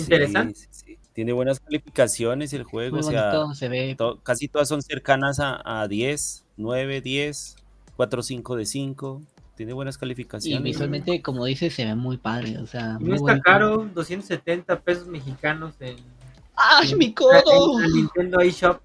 interesante. 0.00 0.54
sí, 0.54 0.66
sí. 0.70 0.98
Tiene 1.12 1.32
buenas 1.32 1.60
calificaciones 1.60 2.52
el 2.52 2.64
juego, 2.64 2.96
Muy 2.98 3.06
o 3.06 3.10
sea, 3.10 3.30
bonito, 3.32 3.54
se 3.54 3.68
ve. 3.70 3.94
to- 3.96 4.20
casi 4.22 4.48
todas 4.48 4.68
son 4.68 4.82
cercanas 4.82 5.40
a, 5.40 5.80
a 5.82 5.88
10, 5.88 6.44
9, 6.58 7.00
10, 7.00 7.56
4, 7.96 8.22
5 8.22 8.56
de 8.56 8.66
5. 8.66 9.22
Tiene 9.56 9.72
buenas 9.72 9.96
Y 9.96 9.98
calificaciones. 10.00 10.62
visualmente, 10.62 11.22
como 11.22 11.46
dices, 11.46 11.72
se 11.74 11.86
ve 11.86 11.94
muy 11.94 12.18
padre. 12.18 12.58
O 12.58 12.66
sea, 12.66 12.98
Y 13.00 13.04
muy 13.04 13.08
no 13.08 13.14
está 13.14 13.22
bonito. 13.32 13.42
caro, 13.44 13.88
270 13.94 14.80
pesos 14.80 15.06
mexicanos 15.06 15.74
en, 15.80 15.96
¡Ay, 16.54 16.92
en- 16.92 16.98
mi 16.98 17.14
codo! 17.14 17.78
en 17.78 17.84
el 17.86 17.92
Nintendo 17.94 18.40
eShop. 18.40 18.80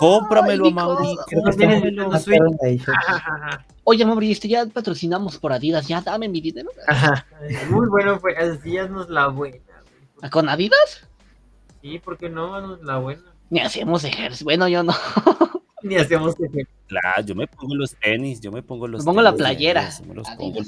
Cómpramelo. 0.00 0.66
Ajá, 2.08 3.64
Oye, 3.84 4.04
Mauri, 4.04 4.32
este 4.32 4.48
ya 4.48 4.66
patrocinamos 4.66 5.38
por 5.38 5.52
Adidas. 5.52 5.86
Ya 5.88 6.00
dame 6.02 6.28
mi 6.28 6.40
dinero. 6.40 6.68
ajá. 6.86 7.26
Muy 7.70 7.88
bueno 7.88 8.18
fue, 8.20 8.36
así 8.36 8.76
haznos 8.76 9.08
la 9.08 9.28
buena. 9.28 9.56
¿Con 10.30 10.48
Adidas? 10.48 11.08
Sí, 11.82 11.98
¿por 11.98 12.18
qué 12.18 12.28
no? 12.28 12.76
La 12.78 12.98
buena. 12.98 13.22
Ni 13.50 13.60
hacemos 13.60 14.04
ejercicio. 14.04 14.44
Bueno, 14.44 14.68
yo 14.68 14.82
no. 14.82 14.92
Ni 15.82 15.96
hacemos 15.96 16.34
que 16.34 16.66
Claro, 16.88 17.22
yo 17.22 17.34
me 17.34 17.46
pongo 17.46 17.74
los 17.74 17.94
tenis, 17.96 18.40
yo 18.40 18.50
me 18.50 18.62
pongo 18.62 18.88
los 18.88 19.02
Me 19.02 19.04
pongo 19.04 19.20
la 19.20 19.30
tenis 19.30 19.38
playera. 19.42 19.90
Me 20.06 20.14
los 20.14 20.28
pongo. 20.30 20.60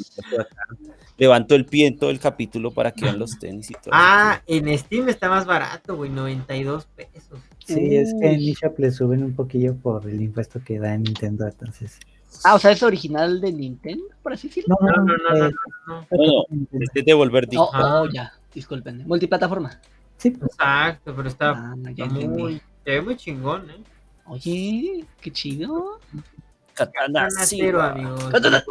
Levanto 1.16 1.54
el 1.54 1.64
pie 1.64 1.86
en 1.86 1.98
todo 1.98 2.10
el 2.10 2.20
capítulo 2.20 2.70
para 2.70 2.92
que 2.92 3.04
vean 3.04 3.18
los 3.18 3.38
tenis 3.38 3.70
y 3.70 3.74
todo. 3.74 3.90
Ah, 3.92 4.42
en 4.46 4.78
Steam 4.78 5.08
está 5.08 5.30
más 5.30 5.46
barato, 5.46 5.96
güey, 5.96 6.10
92 6.10 6.86
pesos. 6.94 7.40
Sí, 7.64 7.96
es 7.96 8.14
que 8.20 8.32
en 8.32 8.40
eShop 8.40 8.78
le 8.78 8.90
suben 8.90 9.24
un 9.24 9.34
poquillo 9.34 9.74
por 9.76 10.08
el 10.08 10.20
impuesto 10.20 10.62
que 10.62 10.78
da 10.78 10.96
Nintendo, 10.96 11.46
entonces. 11.46 11.98
Ah, 12.44 12.54
o 12.54 12.58
sea, 12.58 12.70
es 12.70 12.82
original 12.82 13.40
de 13.40 13.52
Nintendo, 13.52 14.04
por 14.22 14.32
así 14.32 14.48
decirlo. 14.48 14.76
No, 14.80 14.86
No, 14.86 14.96
no, 14.96 15.04
no, 15.04 15.16
no, 15.16 15.46
eh, 15.46 15.52
no, 15.86 15.94
no. 15.94 16.06
No, 16.10 16.16
no, 16.26 17.60
Oh. 17.60 17.70
Ajá. 17.74 18.02
oh, 18.02 18.08
ya. 18.10 18.32
Disculpen. 18.54 19.06
Multiplataforma. 19.06 19.78
Sí, 20.16 20.28
Exacto, 20.42 21.14
pero 21.16 21.28
está, 21.28 21.50
Ah, 21.50 21.74
ya 21.84 21.90
está 21.90 22.04
entendí. 22.04 22.26
muy, 22.42 22.54
se 22.84 22.90
ve 22.90 23.00
muy 23.02 23.16
chingón, 23.16 23.70
¿eh? 23.70 23.82
Oye, 24.26 25.04
qué 25.20 25.30
chido. 25.32 25.98
Katana 26.74 27.24
Katana 27.28 27.46
sí, 27.46 27.58
Zero, 27.60 27.82
amigos. 27.82 28.24
Katana 28.24 28.62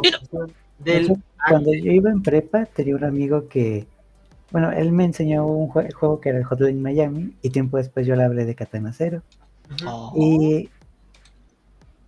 Del, 0.78 1.12
cuando 1.48 1.72
yo 1.74 1.92
iba 1.92 2.10
en 2.10 2.22
prepa, 2.22 2.64
tenía 2.66 2.96
un 2.96 3.04
amigo 3.04 3.48
que, 3.48 3.86
bueno, 4.50 4.70
él 4.72 4.92
me 4.92 5.04
enseñó 5.04 5.44
un 5.46 5.68
jue- 5.68 5.92
juego 5.92 6.20
que 6.20 6.30
era 6.30 6.38
el 6.38 6.44
Hotline 6.44 6.80
Miami, 6.80 7.34
y 7.42 7.50
tiempo 7.50 7.76
después 7.76 8.06
yo 8.06 8.16
le 8.16 8.24
hablé 8.24 8.44
de 8.46 8.54
Katana 8.54 8.92
Zero. 8.92 9.22
Ujú. 9.72 9.88
Oh. 9.88 10.12
Y, 10.16 10.70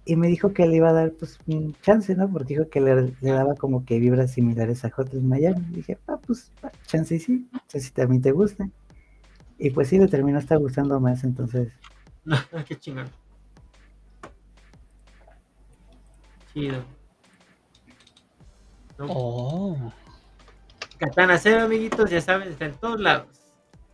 y 0.04 0.16
me 0.16 0.26
dijo 0.28 0.52
que 0.52 0.66
le 0.66 0.76
iba 0.76 0.90
a 0.90 0.92
dar 0.92 1.12
pues 1.12 1.38
un 1.46 1.74
chance, 1.82 2.14
¿no? 2.14 2.30
Porque 2.30 2.54
dijo 2.54 2.68
que 2.68 2.80
le, 2.80 3.14
le 3.20 3.30
daba 3.30 3.54
como 3.54 3.84
que 3.84 3.98
vibras 3.98 4.32
similares 4.32 4.84
a 4.84 4.90
Hotline 4.90 5.28
Miami. 5.28 5.64
Y 5.70 5.76
dije, 5.76 5.98
ah, 6.08 6.18
pues 6.26 6.50
chance 6.86 7.14
y 7.14 7.20
sí, 7.20 7.48
no 7.52 7.60
sé 7.68 7.80
si 7.80 7.90
también 7.92 8.22
te 8.22 8.32
gusta. 8.32 8.68
Y 9.58 9.70
pues 9.70 9.88
sí, 9.88 9.98
le 9.98 10.08
terminó 10.08 10.38
hasta 10.38 10.56
gustando 10.56 10.98
más, 10.98 11.22
entonces 11.24 11.72
Qué 12.66 12.78
chingón. 12.78 13.10
Chido. 16.52 16.84
¿No? 18.98 19.06
Oh. 19.08 19.92
Katana 20.98 21.38
Zero, 21.38 21.62
amiguitos, 21.62 22.10
ya 22.10 22.20
saben, 22.20 22.48
está 22.48 22.66
en 22.66 22.74
todos 22.74 23.00
lados. 23.00 23.40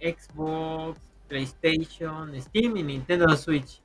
Xbox, 0.00 1.00
PlayStation, 1.28 2.38
Steam 2.40 2.76
y 2.76 2.82
Nintendo 2.82 3.34
Switch. 3.36 3.82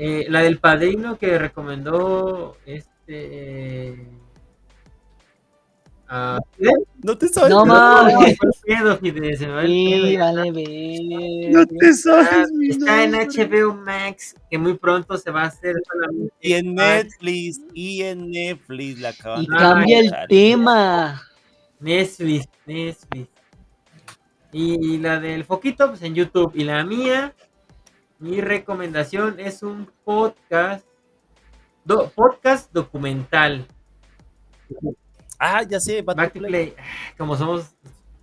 Eh, 0.00 0.26
la 0.28 0.42
del 0.42 0.58
padrino 0.58 1.18
que 1.18 1.38
recomendó 1.38 2.56
este. 2.64 4.06
Fidel. 6.56 6.74
No 7.02 7.18
te 7.18 7.28
sabes. 7.28 7.50
No 7.50 7.64
Sí, 9.66 10.16
vale, 10.16 10.52
ver. 10.52 11.50
No 11.52 11.66
te 11.66 11.92
sabes. 11.94 12.50
mi 12.52 12.68
Está 12.70 13.02
en. 13.02 13.12
HBO 13.12 13.74
Max, 13.74 14.36
que 14.48 14.56
muy 14.56 14.74
pronto 14.74 15.18
se 15.18 15.30
va 15.30 15.42
a 15.42 15.46
hacer 15.46 15.74
solamente 15.90 16.34
Y 16.40 16.52
en. 16.54 16.74
Netflix, 16.76 17.60
y 17.74 18.02
en 18.02 18.30
Netflix 18.30 19.00
la 19.00 19.08
acaban 19.10 19.42
Y 19.42 19.46
de 19.48 19.56
cambia 19.56 19.98
el 19.98 20.12
tema. 20.28 21.22
Netflix, 21.80 22.48
Netflix. 22.66 23.28
Y 24.52 24.98
la 24.98 25.20
del 25.20 25.44
foquito, 25.44 25.88
pues 25.88 26.02
en 26.02 26.14
YouTube. 26.14 26.52
Y 26.54 26.64
la 26.64 26.84
mía, 26.84 27.34
mi 28.18 28.40
recomendación 28.40 29.38
es 29.38 29.62
un 29.62 29.88
podcast, 30.04 30.84
do- 31.84 32.10
podcast 32.14 32.72
documental. 32.72 33.66
Ah, 35.38 35.62
ya 35.62 35.78
sé, 35.80 36.02
Back 36.02 36.16
to 36.16 36.22
Back 36.22 36.32
to 36.34 36.38
Play. 36.40 36.50
Play. 36.50 36.74
Como 37.16 37.36
somos 37.36 37.74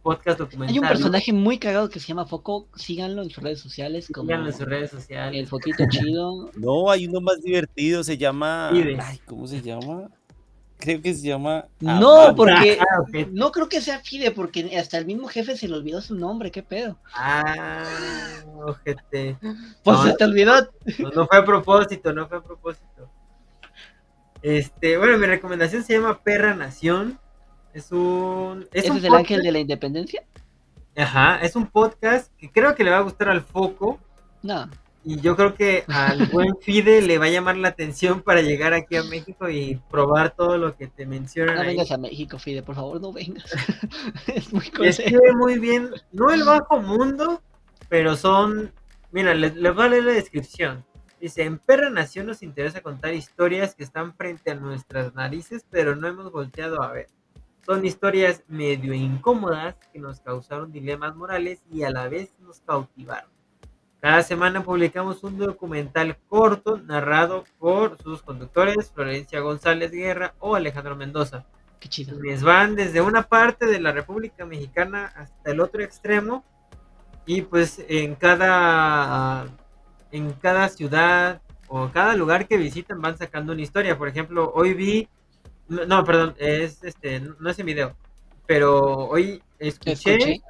podcast 0.03 0.37
documental. 0.39 0.73
Hay 0.73 0.79
un 0.79 0.83
¿no? 0.83 0.89
personaje 0.89 1.33
muy 1.33 1.57
cagado 1.57 1.89
que 1.89 1.99
se 1.99 2.07
llama 2.07 2.25
Foco. 2.25 2.67
Síganlo 2.75 3.23
en 3.23 3.29
sus 3.29 3.43
redes 3.43 3.59
sociales. 3.59 4.09
Como 4.13 4.27
Síganlo 4.27 4.47
en 4.47 4.53
sus 4.53 4.65
redes 4.65 4.93
el 4.93 4.99
sociales. 4.99 5.49
foquito 5.49 5.83
chido. 5.89 6.51
No, 6.57 6.91
hay 6.91 7.07
uno 7.07 7.21
más 7.21 7.41
divertido, 7.41 8.03
se 8.03 8.17
llama. 8.17 8.69
Ay, 8.69 9.19
¿cómo 9.25 9.47
se 9.47 9.61
llama? 9.61 10.09
Creo 10.77 11.01
que 11.01 11.13
se 11.13 11.27
llama. 11.27 11.65
No, 11.79 12.21
Amanda. 12.21 12.35
porque. 12.35 12.79
Ah. 12.79 13.25
No 13.31 13.51
creo 13.51 13.69
que 13.69 13.81
sea 13.81 13.99
Fide, 13.99 14.31
porque 14.31 14.77
hasta 14.77 14.97
el 14.97 15.05
mismo 15.05 15.27
jefe 15.27 15.55
se 15.55 15.67
le 15.67 15.75
olvidó 15.75 16.01
su 16.01 16.15
nombre. 16.15 16.51
¿Qué 16.51 16.63
pedo? 16.63 16.97
Ah, 17.13 17.83
ojete. 18.55 19.37
Pues 19.83 19.97
No, 19.97 20.03
se 20.03 20.13
te 20.13 20.23
olvidó. 20.25 20.53
No, 20.99 21.09
no 21.11 21.27
fue 21.27 21.37
a 21.37 21.45
propósito, 21.45 22.13
no 22.13 22.27
fue 22.27 22.37
a 22.39 22.41
propósito. 22.41 23.09
Este, 24.41 24.97
bueno, 24.97 25.17
mi 25.17 25.25
recomendación 25.25 25.83
se 25.83 25.93
llama 25.93 26.21
Perra 26.21 26.53
Nación. 26.53 27.19
Es 27.73 27.91
un. 27.91 28.67
Es 28.71 28.83
¿Ese 28.83 28.91
un 28.91 28.97
es 28.97 29.03
el 29.05 29.15
ángel 29.15 29.41
de 29.41 29.51
la 29.51 29.59
independencia? 29.59 30.23
Ajá, 30.95 31.39
es 31.41 31.55
un 31.55 31.67
podcast 31.67 32.31
que 32.37 32.51
creo 32.51 32.75
que 32.75 32.83
le 32.83 32.91
va 32.91 32.97
a 32.97 33.01
gustar 33.01 33.29
al 33.29 33.41
foco. 33.41 33.99
No. 34.43 34.69
Y 35.07 35.21
yo 35.21 35.35
creo 35.35 35.53
que 35.53 35.85
al 35.91 36.25
buen 36.25 36.57
Fide 36.61 36.99
le 37.03 37.19
va 37.19 37.25
a 37.25 37.29
llamar 37.29 37.57
la 37.57 37.67
atención 37.67 38.23
para 38.23 38.41
llegar 38.41 38.73
aquí 38.73 38.95
a 38.95 39.03
México 39.03 39.47
y 39.47 39.79
probar 39.91 40.35
todo 40.35 40.57
lo 40.57 40.75
que 40.75 40.87
te 40.87 41.05
mencionan 41.05 41.57
No 41.57 41.61
ahí. 41.61 41.67
vengas 41.67 41.91
a 41.91 41.97
México, 41.99 42.39
Fide, 42.39 42.63
por 42.63 42.73
favor, 42.73 42.99
no 42.99 43.13
vengas. 43.13 43.45
es 44.27 44.51
muy 44.51 44.71
escribe 44.81 45.31
muy 45.35 45.59
bien, 45.59 45.91
no 46.11 46.31
el 46.31 46.43
bajo 46.43 46.81
mundo, 46.81 47.43
pero 47.87 48.15
son. 48.15 48.73
Mira, 49.11 49.35
les, 49.35 49.55
les 49.55 49.75
voy 49.75 49.85
a 49.85 49.89
leer 49.89 50.03
la 50.05 50.13
descripción. 50.13 50.83
Dice: 51.21 51.43
En 51.43 51.59
Perra 51.59 51.91
Nación 51.91 52.25
nos 52.25 52.41
interesa 52.41 52.81
contar 52.81 53.13
historias 53.13 53.75
que 53.75 53.83
están 53.83 54.15
frente 54.15 54.49
a 54.49 54.55
nuestras 54.55 55.13
narices, 55.13 55.67
pero 55.69 55.95
no 55.95 56.07
hemos 56.07 56.31
volteado 56.31 56.81
a 56.81 56.91
ver. 56.91 57.09
Son 57.63 57.85
historias 57.85 58.43
medio 58.47 58.95
incómodas 58.95 59.75
que 59.93 59.99
nos 59.99 60.19
causaron 60.19 60.71
dilemas 60.71 61.15
morales 61.15 61.61
y 61.71 61.83
a 61.83 61.91
la 61.91 62.07
vez 62.09 62.33
nos 62.39 62.61
cautivaron. 62.61 63.34
Cada 64.05 64.21
semana 64.21 64.63
publicamos 64.63 65.23
un 65.23 65.35
documental 65.35 66.15
corto 66.29 66.77
narrado 66.77 67.43
por 67.57 67.99
sus 68.03 68.21
conductores, 68.21 68.91
Florencia 68.91 69.39
González 69.39 69.89
Guerra 69.91 70.35
o 70.37 70.53
Alejandro 70.53 70.95
Mendoza. 70.95 71.43
Qué 71.79 71.89
chido. 71.89 72.19
quienes 72.19 72.43
van 72.43 72.75
desde 72.75 73.01
una 73.01 73.23
parte 73.23 73.65
de 73.65 73.79
la 73.79 73.91
República 73.91 74.45
Mexicana 74.45 75.11
hasta 75.15 75.49
el 75.49 75.59
otro 75.59 75.81
extremo 75.81 76.45
y 77.25 77.41
pues 77.41 77.83
en 77.89 78.13
cada 78.13 79.47
en 80.11 80.33
cada 80.33 80.69
ciudad 80.69 81.41
o 81.67 81.89
cada 81.89 82.15
lugar 82.15 82.47
que 82.47 82.57
visitan 82.57 83.01
van 83.01 83.17
sacando 83.17 83.53
una 83.53 83.63
historia. 83.63 83.97
Por 83.97 84.07
ejemplo 84.07 84.51
hoy 84.53 84.75
vi 84.75 85.09
no, 85.67 86.03
perdón 86.03 86.35
es 86.37 86.83
este 86.83 87.21
no 87.21 87.49
es 87.49 87.57
en 87.57 87.65
video 87.65 87.95
pero 88.45 88.83
hoy 89.07 89.41
escuché, 89.57 90.43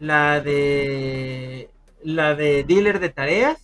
la 0.00 0.42
de 0.42 1.70
la 2.04 2.34
de 2.34 2.62
dealer 2.64 3.00
de 3.00 3.08
tareas 3.08 3.58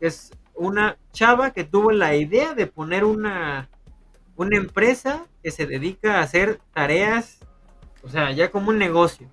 que 0.00 0.08
es 0.08 0.32
una 0.54 0.96
chava 1.12 1.52
que 1.52 1.64
tuvo 1.64 1.92
la 1.92 2.16
idea 2.16 2.54
de 2.54 2.66
poner 2.66 3.04
una 3.04 3.68
una 4.34 4.56
empresa 4.56 5.26
que 5.42 5.50
se 5.50 5.66
dedica 5.66 6.18
a 6.18 6.22
hacer 6.22 6.58
tareas 6.72 7.38
o 8.02 8.08
sea 8.08 8.32
ya 8.32 8.50
como 8.50 8.70
un 8.70 8.78
negocio 8.78 9.28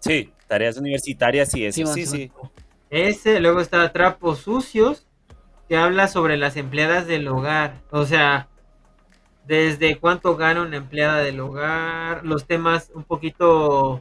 Sí, 0.00 0.32
tareas 0.48 0.78
universitarias 0.78 1.54
y 1.54 1.66
eso. 1.66 1.86
Sí. 1.86 2.30
ese 2.88 3.40
luego 3.40 3.60
está 3.60 3.92
trapos 3.92 4.40
sucios 4.40 5.06
que 5.68 5.76
habla 5.76 6.08
sobre 6.08 6.36
las 6.36 6.56
empleadas 6.56 7.06
del 7.06 7.28
hogar 7.28 7.80
o 7.90 8.04
sea 8.04 8.48
desde 9.46 9.98
cuánto 9.98 10.36
gana 10.36 10.62
una 10.62 10.76
empleada 10.76 11.18
del 11.18 11.40
hogar 11.40 12.24
los 12.24 12.46
temas 12.46 12.90
un 12.94 13.04
poquito 13.04 14.00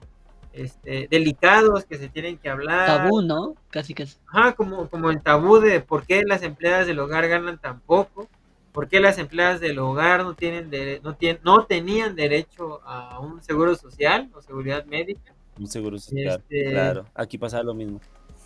este, 0.54 1.08
delicados 1.10 1.86
que 1.86 1.98
se 1.98 2.10
tienen 2.10 2.38
que 2.38 2.50
hablar 2.50 2.86
Tabú, 2.86 3.22
¿no? 3.22 3.56
Casi 3.70 3.94
casi. 3.94 4.18
Ajá, 4.28 4.54
como, 4.54 4.90
como 4.90 5.10
el 5.10 5.22
tabú 5.22 5.60
de 5.60 5.80
por 5.80 6.06
qué 6.06 6.24
las 6.26 6.44
empleadas 6.44 6.88
del 6.88 7.00
hogar 7.00 7.28
ganan 7.28 7.58
tan 7.58 7.80
poco, 7.82 8.28
por 8.72 8.88
qué 8.88 9.00
las 9.00 9.18
empleadas 9.18 9.60
del 9.60 9.80
hogar 9.80 10.24
no 10.24 10.34
tienen 10.34 10.70
dere- 10.72 11.02
no 11.04 11.16
tienen, 11.16 11.42
no 11.44 11.66
tenían 11.66 12.16
derecho 12.16 12.82
a 12.86 13.20
un 13.20 13.42
seguro 13.44 13.76
social 13.76 14.30
o 14.34 14.42
seguridad 14.42 14.86
médica 14.86 15.34
Un 15.60 15.68
seguro 15.68 15.98
social. 16.00 16.42
Este- 16.50 16.72
Claro, 16.72 17.06
aquí 17.16 17.38
pasa 17.38 17.62
lo 17.64 17.74
mismo. 17.74 18.00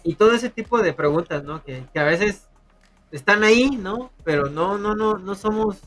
y 0.03 0.13
todo 0.15 0.33
ese 0.33 0.49
tipo 0.49 0.81
de 0.81 0.93
preguntas, 0.93 1.43
¿no? 1.43 1.63
Que, 1.63 1.83
que 1.93 1.99
a 1.99 2.03
veces 2.03 2.47
están 3.11 3.43
ahí, 3.43 3.69
¿no? 3.71 4.11
Pero 4.23 4.49
no, 4.49 4.77
no, 4.77 4.95
no, 4.95 5.17
no 5.17 5.35
somos 5.35 5.77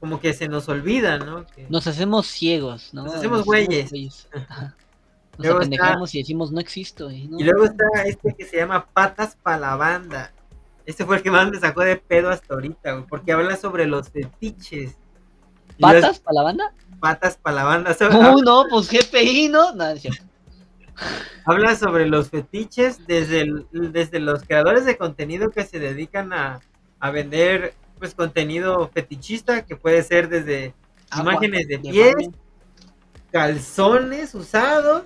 como 0.00 0.20
que 0.20 0.32
se 0.32 0.46
nos 0.48 0.68
olvida, 0.68 1.18
¿no? 1.18 1.44
Que- 1.46 1.66
Nos 1.68 1.86
hacemos 1.86 2.26
ciegos, 2.28 2.94
¿no? 2.94 3.04
Nos 3.04 3.14
hacemos 3.16 3.44
güeyes. 3.44 3.90
Nos 5.38 5.46
Luego 5.46 5.60
está- 5.60 5.96
y 6.12 6.18
decimos 6.18 6.50
no 6.52 6.60
existo. 6.60 7.10
Y, 7.10 7.28
no, 7.28 7.38
Y 7.38 7.44
luego 7.44 7.64
está 7.64 7.84
este 8.04 8.34
que 8.34 8.44
se 8.44 8.56
llama 8.58 8.86
Patas 8.92 9.36
para 9.42 9.58
la 9.58 9.76
banda. 9.76 10.32
Este 10.84 11.04
fue 11.04 11.16
el 11.18 11.22
que 11.22 11.30
más 11.30 11.48
me 11.50 11.58
sacó 11.60 11.82
de 11.82 11.96
pedo 11.96 12.30
hasta 12.30 12.54
ahorita, 12.54 12.92
güey, 12.92 13.06
porque 13.06 13.32
habla 13.32 13.56
sobre 13.56 13.86
los 13.86 14.08
fetiches. 14.10 14.96
¿Patas 15.78 16.18
para 16.20 16.34
la 16.34 16.42
banda? 16.42 16.74
patas 17.00 17.36
para 17.36 17.56
la 17.56 17.64
banda. 17.64 17.96
Uh, 18.10 18.40
no, 18.42 18.64
pues 18.68 18.90
GPI, 18.90 19.48
¿no? 19.48 19.72
No, 19.74 19.86
es 19.90 20.02
cierto. 20.02 20.24
Habla 21.44 21.76
sobre 21.76 22.08
los 22.08 22.28
fetiches 22.30 23.06
desde, 23.06 23.42
el- 23.42 23.66
desde 23.70 24.18
los 24.18 24.42
creadores 24.42 24.84
de 24.84 24.96
contenido 24.98 25.50
que 25.50 25.64
se 25.64 25.78
dedican 25.78 26.32
a, 26.32 26.58
a 26.98 27.10
vender 27.12 27.74
pues 28.00 28.14
contenido 28.14 28.88
fetichista, 28.92 29.64
que 29.64 29.76
puede 29.76 30.02
ser 30.02 30.28
desde 30.28 30.74
Agua 31.10 31.32
imágenes 31.34 31.68
de 31.68 31.78
pies, 31.78 32.14
calzones 33.30 34.34
usados 34.34 35.04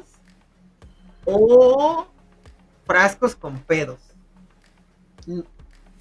o 1.25 2.07
frascos 2.87 3.35
con 3.37 3.59
pedos. 3.59 4.01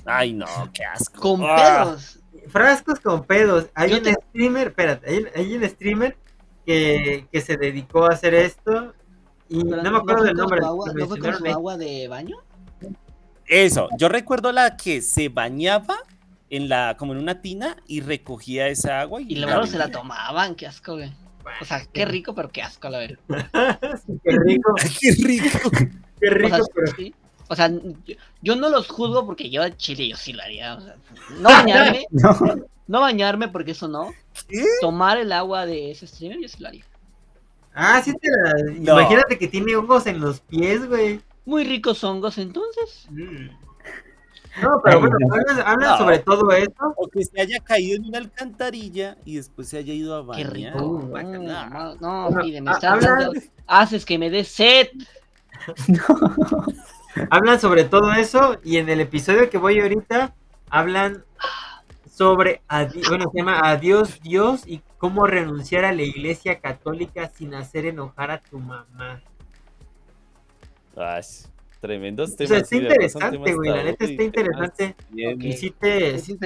Ay, 0.06 0.34
no, 0.34 0.46
qué 0.74 0.84
asco. 0.84 1.22
Con 1.22 1.42
Ah, 1.44 1.84
pedos. 1.86 2.20
Frascos 2.48 3.00
con 3.00 3.24
pedos. 3.24 3.68
Hay 3.76 3.92
Yo 3.92 3.98
un 3.98 4.04
te- 4.04 4.14
streamer, 4.14 4.68
espérate, 4.70 5.10
hay, 5.10 5.18
un- 5.20 5.30
hay 5.36 5.56
un 5.56 5.70
streamer 5.70 6.18
que, 6.66 7.28
que 7.32 7.42
se 7.42 7.56
dedicó 7.58 8.06
a 8.06 8.10
hacer 8.14 8.34
esto 8.34 8.94
y 9.48 9.64
Pero 9.64 9.84
no 9.84 9.92
me 9.92 9.98
acuerdo 9.98 10.24
del 10.24 10.36
nombre. 10.36 10.60
agua- 10.66 10.92
¿No 10.94 11.08
fue 11.08 11.20
con 11.20 11.34
su 11.38 11.46
agua 11.48 11.78
de 11.78 12.08
baño? 12.08 12.38
Eso, 13.46 13.90
yo 13.98 14.08
recuerdo 14.10 14.52
la 14.52 14.78
que 14.78 15.02
se 15.02 15.30
bañaba 15.30 15.98
en 16.50 16.68
la, 16.70 16.96
como 16.98 17.14
en 17.14 17.20
una 17.20 17.42
tina 17.42 17.76
y 17.86 18.02
recogía 18.02 18.68
esa 18.70 19.02
agua 19.02 19.22
y, 19.22 19.34
Y 19.34 19.36
luego 19.36 19.66
se 19.68 19.78
la 19.78 19.92
tomaban, 19.92 20.56
qué 20.56 20.68
asco, 20.68 20.96
güey. 20.96 21.12
O 21.62 21.66
sea, 21.66 21.86
qué 21.92 22.06
rico, 22.06 22.34
pero 22.36 22.50
qué 22.50 22.62
asco, 22.62 22.88
a 22.88 22.92
la 22.92 23.00
verdad. 23.00 23.20
Qué 24.24 24.38
rico, 24.46 24.76
qué 25.00 25.12
rico. 25.24 25.72
qué 26.20 26.28
O 26.28 26.34
rico, 26.34 26.56
sea, 26.56 26.66
pero 26.74 26.88
sí. 26.96 27.16
O 27.48 27.56
sea, 27.56 27.70
yo, 27.70 28.16
yo 28.42 28.56
no 28.56 28.70
los 28.70 28.88
juzgo 28.88 29.26
porque 29.26 29.50
yo 29.50 29.62
a 29.62 29.76
Chile 29.76 30.08
yo 30.08 30.16
sí 30.16 30.32
lo 30.32 30.42
haría. 30.42 30.76
o 30.76 30.82
sea, 30.82 30.96
no 31.38 31.50
bañarme, 31.50 32.06
No, 32.12 32.38
no 32.88 33.02
bañarme 33.02 33.48
porque 33.50 33.72
eso 33.72 33.90
no. 33.90 34.14
¿Qué? 34.48 34.64
Tomar 34.80 35.18
el 35.18 35.34
agua 35.34 35.66
de 35.66 35.92
ese 35.92 36.08
streamer 36.08 36.40
yo 36.40 36.48
sí 36.48 36.62
lo 36.62 36.70
haría. 36.70 36.86
Ah, 37.74 38.02
sí 38.04 38.14
te 38.14 38.30
la... 38.30 38.74
No. 38.80 39.00
Imagínate 39.00 39.38
que 39.38 39.48
tiene 39.48 39.76
hongos 39.76 40.08
en 40.08 40.22
los 40.22 40.40
pies, 40.42 40.88
güey. 40.88 41.22
Muy 41.46 41.64
ricos 41.64 42.04
hongos 42.04 42.38
entonces. 42.38 43.08
No, 44.62 44.82
pero 44.84 45.00
bueno, 45.00 45.16
no. 45.20 45.34
hablan, 45.34 45.60
hablan 45.68 45.90
No. 45.92 45.98
sobre 45.98 46.20
todo 46.20 46.52
eso. 46.52 46.94
O 46.98 47.08
que 47.08 47.24
se 47.24 47.40
haya 47.40 47.60
caído 47.60 47.96
en 47.98 48.06
una 48.06 48.18
alcantarilla 48.18 49.16
y 49.24 49.36
después 49.38 49.70
se 49.70 49.78
haya 49.78 49.94
ido 49.94 50.16
a 50.18 50.22
Qué 50.36 50.44
bañar. 50.46 50.54
rico. 50.54 50.86
Uh, 50.86 51.00
No, 51.00 51.08
guácala. 51.08 51.70
no, 51.70 51.96
no, 51.96 52.24
Bueno, 52.30 52.42
pide, 52.42 52.62
me 52.62 52.72
ha- 52.72 52.74
estás 52.74 52.92
hablan- 53.06 53.20
dando- 53.20 53.42
Haces 53.68 54.06
que 54.06 54.18
me 54.18 54.30
dé 54.30 54.44
sed. 54.44 54.88
Hablan 57.30 57.60
sobre 57.60 57.84
todo 57.84 58.12
eso 58.14 58.58
y 58.64 58.78
en 58.78 58.90
el 58.90 59.00
episodio 59.02 59.50
que 59.50 59.58
voy 59.58 59.80
ahorita 59.80 60.34
hablan 60.70 61.24
sobre, 62.10 62.62
adi- 62.70 63.06
bueno, 63.10 63.30
se 63.32 63.38
llama 63.40 63.60
Adiós 63.64 64.22
Dios 64.22 64.64
y 64.66 64.82
cómo 64.98 65.28
renunciar 65.28 65.84
a 65.86 65.92
la 65.94 66.04
iglesia 66.04 66.60
católica 66.60 67.30
sin 67.34 67.54
hacer 67.54 67.86
enojar 67.86 68.32
a 68.32 68.42
tu 68.42 68.60
mamá. 68.60 69.22
Ay, 70.96 71.22
tremendos 71.82 72.32
O 72.32 72.36
temas. 72.38 72.50
sea, 72.50 72.58
está 72.60 72.76
interesante, 72.78 73.54
güey, 73.54 73.70
la 73.70 73.84
neta 73.84 74.06
y 74.06 74.12
está 74.12 74.24
interesante. 74.24 74.96
Y 75.14 75.54
sí 75.54 75.72
te, 75.72 76.16
Es 76.16 76.24
sí 76.24 76.38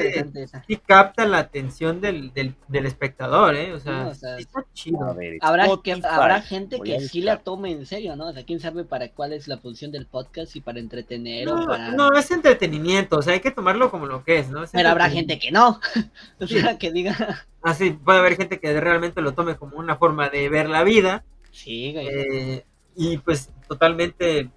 capta 0.88 1.26
la 1.28 1.40
atención 1.40 2.02
del, 2.02 2.34
del, 2.34 2.56
del 2.68 2.86
espectador, 2.86 3.54
¿eh? 3.56 3.74
O 3.74 3.80
sea, 3.80 4.04
No, 4.06 4.10
o 4.10 4.14
sea, 4.16 4.38
sí 4.38 4.44
está 4.44 4.66
chido. 4.74 5.14
ver, 5.14 5.38
Habrá, 5.42 5.68
que, 5.84 5.92
habrá 6.04 6.42
gente 6.42 6.80
que 6.80 7.00
sí 7.02 7.22
la 7.22 7.38
tome 7.38 7.72
en 7.72 7.86
serio, 7.86 8.16
¿no? 8.16 8.30
O 8.30 8.34
sea, 8.34 8.44
quién 8.46 8.60
sabe 8.60 8.86
para 8.86 9.10
cuál 9.10 9.34
es 9.34 9.48
la 9.48 9.58
función 9.58 9.92
del 9.92 10.08
podcast, 10.08 10.52
si 10.52 10.62
para 10.62 10.80
entretener 10.80 11.48
o 11.50 11.56
No, 11.58 11.68
para... 11.68 11.92
no, 11.92 12.10
es 12.18 12.32
entretenimiento, 12.32 13.18
o 13.18 13.22
sea, 13.22 13.34
hay 13.34 13.42
que 13.42 13.52
tomarlo 13.52 13.92
como 13.92 14.06
lo 14.08 14.24
que 14.24 14.40
es, 14.40 14.50
¿no? 14.50 14.64
Es 14.64 14.72
Pero 14.72 14.90
habrá 14.90 15.10
gente 15.10 15.38
que 15.38 15.52
no. 15.52 15.80
O 16.40 16.48
sea, 16.48 16.78
que 16.78 16.92
diga... 16.92 17.46
Así, 17.62 17.92
puede 17.92 18.20
haber 18.20 18.38
gente 18.38 18.60
que 18.60 18.80
realmente 18.80 19.22
lo 19.22 19.34
tome 19.34 19.56
como 19.58 19.78
una 19.78 19.98
forma 19.98 20.30
de 20.30 20.50
ver 20.50 20.70
la 20.70 20.84
vida, 20.84 21.24
Sí, 21.52 21.94
güey. 21.94 22.08
eh, 22.08 22.66
y 22.96 23.18
pues 23.18 23.50
totalmente 23.68 24.50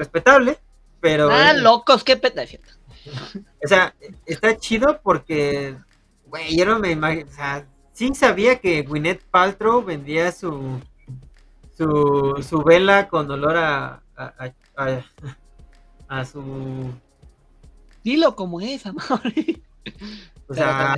respetable, 0.00 0.58
pero, 1.00 1.28
Ah, 1.30 1.52
locos, 1.52 2.02
qué 2.02 2.16
peta. 2.16 2.42
o 3.64 3.68
sea, 3.68 3.94
está 4.26 4.56
chido 4.56 5.00
porque, 5.02 5.76
güey, 6.26 6.56
yo 6.56 6.64
no 6.66 6.78
me 6.78 6.90
imagino, 6.90 7.28
o 7.30 7.34
sea, 7.34 7.66
sí 7.92 8.14
sabía 8.14 8.58
que 8.60 8.82
Gwyneth 8.82 9.22
Paltrow 9.30 9.82
vendía 9.84 10.32
su, 10.32 10.80
su, 11.76 12.44
su 12.48 12.62
vela 12.62 13.08
con 13.08 13.30
olor 13.30 13.56
a, 13.56 14.02
a, 14.16 14.24
a, 14.38 14.52
a- 14.84 15.04
a 16.08 16.24
su, 16.24 16.90
Dilo 18.02 18.34
como 18.34 18.60
es, 18.60 18.84
amor. 18.86 19.04
o 20.50 20.54
sea. 20.54 20.94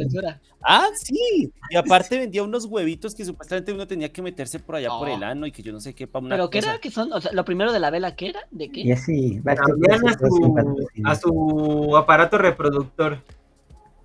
Ah, 0.65 0.89
sí. 0.95 1.53
Y 1.71 1.77
aparte 1.77 2.19
vendía 2.19 2.43
unos 2.43 2.67
huevitos 2.67 3.15
que 3.15 3.25
supuestamente 3.25 3.73
uno 3.73 3.87
tenía 3.87 4.13
que 4.13 4.23
meterse 4.23 4.59
por 4.61 4.77
allá 4.77 4.89
por 4.91 5.09
el 5.09 5.23
ano 5.23 5.47
y 5.47 5.53
que 5.53 5.63
yo 5.63 5.73
no 5.73 5.81
sé 5.81 5.95
qué 5.95 6.07
para 6.07 6.25
una 6.25 6.37
¿Pero 6.37 6.51
qué 6.51 6.61
cosa. 6.61 6.71
era? 6.73 6.81
¿Qué 6.81 6.91
son? 6.91 7.13
O 7.13 7.21
sea, 7.21 7.33
lo 7.33 7.45
primero 7.45 7.73
de 7.73 7.81
la 7.81 7.91
vela, 7.91 8.15
¿qué 8.17 8.29
era? 8.29 8.41
¿De 8.51 8.71
qué? 8.71 8.81
y 8.81 8.93
así, 8.93 9.41
cambian 9.45 10.09
a 10.09 10.13
su, 10.19 10.55
patrocinio. 10.55 11.09
a 11.11 11.15
su 11.17 11.97
aparato 11.97 12.39
reproductor. 12.39 13.19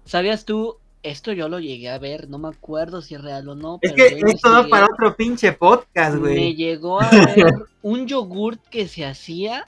¿Sabías 0.05 0.45
tú 0.45 0.77
Esto 1.03 1.31
yo 1.31 1.47
lo 1.47 1.59
llegué 1.59 1.89
a 1.89 1.99
ver, 1.99 2.27
no 2.29 2.39
me 2.39 2.47
acuerdo 2.49 3.01
si 3.01 3.15
es 3.15 3.21
real 3.21 3.47
o 3.49 3.55
no. 3.55 3.79
Es 3.81 3.93
pero 3.93 3.95
que 3.95 4.15
esto 4.15 4.27
investigué. 4.49 4.69
para 4.69 4.85
otro 4.85 5.15
pinche 5.15 5.51
podcast, 5.53 6.15
Me 6.15 6.19
güey. 6.19 6.55
llegó 6.55 7.01
a 7.01 7.09
ver 7.09 7.53
un 7.83 8.07
yogurt 8.07 8.61
que 8.67 8.87
se 8.87 9.05
hacía 9.05 9.65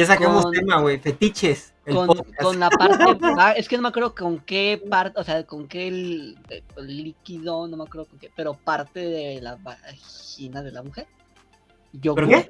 Ya 0.00 0.06
sacamos 0.06 0.44
con- 0.44 0.52
tema, 0.52 0.80
güey. 0.80 0.98
Fetiches. 0.98 1.74
El 1.84 1.94
con, 1.94 2.58
la 2.58 2.70
parte. 2.70 3.04
va- 3.36 3.52
es 3.52 3.68
que 3.68 3.76
no 3.76 3.82
me 3.82 3.88
acuerdo 3.88 4.14
con 4.14 4.38
qué 4.40 4.82
parte, 4.88 5.20
o 5.20 5.24
sea, 5.24 5.44
con 5.44 5.68
qué 5.68 5.88
el, 5.88 6.38
el 6.76 6.86
líquido, 7.04 7.68
no 7.68 7.76
me 7.76 7.84
acuerdo 7.84 8.06
con 8.06 8.18
qué, 8.18 8.30
pero 8.34 8.54
parte 8.54 9.00
de 9.00 9.42
la 9.42 9.56
vagina 9.56 10.62
de 10.62 10.72
la 10.72 10.82
mujer. 10.82 11.06
Yogur. 11.92 12.26
¿Pero 12.26 12.28
qué? 12.28 12.48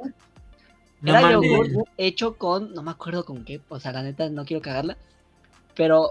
Era 1.10 1.32
yogur 1.32 1.88
hecho 1.96 2.36
con, 2.36 2.72
no 2.72 2.82
me 2.82 2.92
acuerdo 2.92 3.24
con 3.24 3.44
qué, 3.44 3.60
o 3.68 3.80
sea, 3.80 3.90
la 3.92 4.02
neta 4.02 4.28
no 4.28 4.44
quiero 4.44 4.62
cagarla. 4.62 4.96
Pero, 5.74 6.08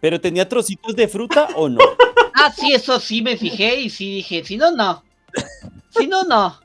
¿Pero 0.00 0.20
tenía 0.20 0.46
trocitos 0.46 0.94
de 0.94 1.08
fruta 1.08 1.48
o 1.56 1.70
no? 1.70 1.78
ah, 2.34 2.52
sí, 2.54 2.74
eso 2.74 3.00
sí 3.00 3.22
me 3.22 3.38
fijé 3.38 3.76
y 3.80 3.88
sí 3.88 4.16
dije, 4.16 4.44
si 4.44 4.58
no, 4.58 4.70
no. 4.72 5.04
Si 5.88 6.06
no, 6.06 6.24
no. 6.24 6.58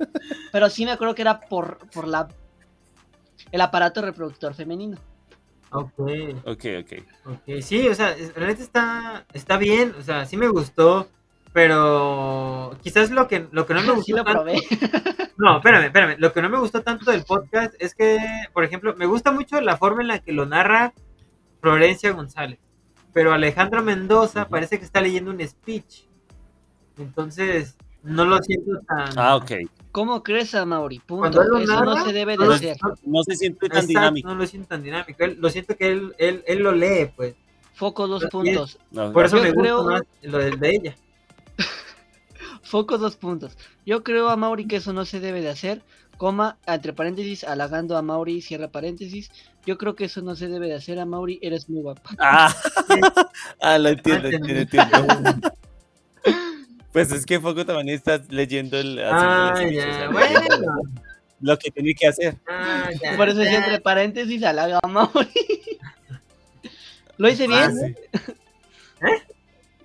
Pero 0.52 0.70
sí 0.70 0.84
me 0.84 0.92
acuerdo 0.92 1.16
que 1.16 1.22
era 1.22 1.40
por, 1.40 1.78
por 1.92 2.08
la 2.08 2.28
el 3.52 3.62
aparato 3.62 4.02
reproductor 4.02 4.54
femenino. 4.54 4.98
Ok, 5.72 6.00
Ok, 6.46 6.66
ok. 6.80 6.94
ok. 7.26 7.62
Sí, 7.62 7.88
o 7.90 7.94
sea, 7.96 8.16
neta 8.16 8.62
está, 8.64 9.26
está 9.34 9.58
bien. 9.58 9.94
O 10.00 10.02
sea, 10.02 10.26
sí 10.26 10.38
me 10.38 10.48
gustó. 10.48 11.08
Pero 11.54 12.78
quizás 12.84 13.10
lo 13.10 13.28
que, 13.28 13.48
lo 13.52 13.66
que 13.66 13.74
no 13.74 13.82
me 13.82 13.88
gustó 13.94 14.04
Sí 14.04 14.12
lo 14.14 14.24
tanto- 14.24 14.44
probé. 14.44 14.60
No, 15.40 15.58
espérame, 15.58 15.86
espérame. 15.86 16.16
Lo 16.20 16.34
que 16.34 16.42
no 16.42 16.50
me 16.50 16.58
gustó 16.60 16.82
tanto 16.82 17.12
del 17.12 17.24
podcast 17.24 17.76
es 17.80 17.94
que, 17.94 18.18
por 18.54 18.64
ejemplo, 18.64 18.96
me 18.96 19.06
gusta 19.06 19.32
mucho 19.32 19.62
la 19.62 19.78
forma 19.78 20.02
en 20.02 20.08
la 20.08 20.20
que 20.20 20.32
lo 20.32 20.46
narra 20.48 20.94
Florencia 21.62 22.12
González. 22.12 22.58
Pero 23.14 23.34
Alejandro 23.34 23.84
Mendoza 23.84 24.48
parece 24.48 24.80
que 24.80 24.86
está 24.86 25.00
leyendo 25.02 25.30
un 25.32 25.48
speech. 25.48 26.06
Entonces, 26.98 27.78
no 28.04 28.26
lo 28.26 28.40
siento 28.42 28.80
tan. 28.88 29.18
Ah, 29.18 29.36
ok. 29.36 29.52
¿Cómo 29.98 30.22
crees 30.22 30.54
a 30.54 30.64
Mauri? 30.64 31.00
Cuando 31.00 31.42
Punto. 31.42 31.58
Eso 31.58 31.84
no 31.84 32.06
se 32.06 32.14
debe 32.14 32.36
no 32.36 32.44
de 32.44 32.48
lo- 32.50 32.54
hacer. 32.54 32.78
no- 32.84 32.94
No 33.18 33.24
se 33.24 33.36
siente 33.36 33.68
tan 33.68 33.78
exacto, 33.80 33.88
dinámico. 33.88 34.28
no 34.30 34.36
lo 34.36 34.46
siento 34.46 34.68
tan 34.70 34.84
dinámico. 34.84 35.24
Él- 35.24 35.38
lo 35.40 35.50
siento 35.50 35.76
que 35.76 35.88
él, 35.92 36.14
él, 36.20 36.44
él 36.46 36.60
lo 36.60 36.72
lee, 36.72 37.10
pues. 37.16 37.34
Foco 37.74 38.08
dos 38.08 38.26
puntos. 38.26 38.78
No, 38.92 39.12
Por 39.12 39.26
eso 39.26 39.38
Yo 39.38 39.44
me 39.44 39.54
creo- 39.56 39.78
gusta 39.82 39.92
más 39.94 40.02
lo 40.22 40.38
del 40.38 40.60
de 40.60 40.70
ella. 40.70 40.96
Foco 42.62 43.00
dos 43.00 43.16
puntos. 43.16 43.58
Yo 43.88 44.04
creo 44.04 44.30
a 44.30 44.36
Mauri 44.38 44.68
que 44.68 44.76
eso 44.76 44.94
no 44.94 45.04
se 45.04 45.20
debe 45.20 45.42
de 45.42 45.50
hacer. 45.50 45.82
Coma, 46.18 46.58
entre 46.68 46.94
paréntesis, 46.94 47.44
halagando 47.44 47.98
a 47.98 48.04
Mauri, 48.04 48.42
cierra 48.44 48.68
paréntesis. 48.68 49.32
Yo 49.66 49.80
creo 49.80 49.96
que 49.96 50.06
eso 50.06 50.22
no 50.22 50.36
se 50.36 50.48
debe 50.48 50.68
de 50.68 50.76
hacer 50.76 51.00
a 51.00 51.06
Mauri, 51.08 51.40
eres 51.42 51.70
muy 51.70 51.82
guapa. 51.82 52.12
Ah, 52.20 52.54
ah, 53.62 53.80
lo 53.80 53.90
entiendo, 53.90 54.28
entiendo, 54.28 54.60
entiendo. 54.62 55.52
Pues 56.94 57.12
es 57.12 57.26
que 57.26 57.40
Foco 57.40 57.66
también 57.66 57.90
está 57.90 58.22
leyendo 58.30 58.78
el, 58.80 59.00
Ah, 59.04 59.54
o 59.54 59.58
sea, 59.58 60.10
Bueno. 60.10 60.42
lo 61.42 61.58
que 61.60 61.70
tiene 61.72 61.94
que 61.94 62.08
hacer. 62.08 62.36
Ah, 62.48 62.90
ya, 63.02 63.16
Por 63.18 63.30
eso 63.30 63.38
ya. 63.40 63.44
decía 63.46 63.60
entre 63.66 63.80
paréntesis, 63.82 64.44
a 64.44 64.80
Mauri. 64.88 65.30
¿Lo 67.18 67.30
hice 67.30 67.48
bien? 67.48 67.62
Ah, 67.62 67.72
sí. 67.72 67.96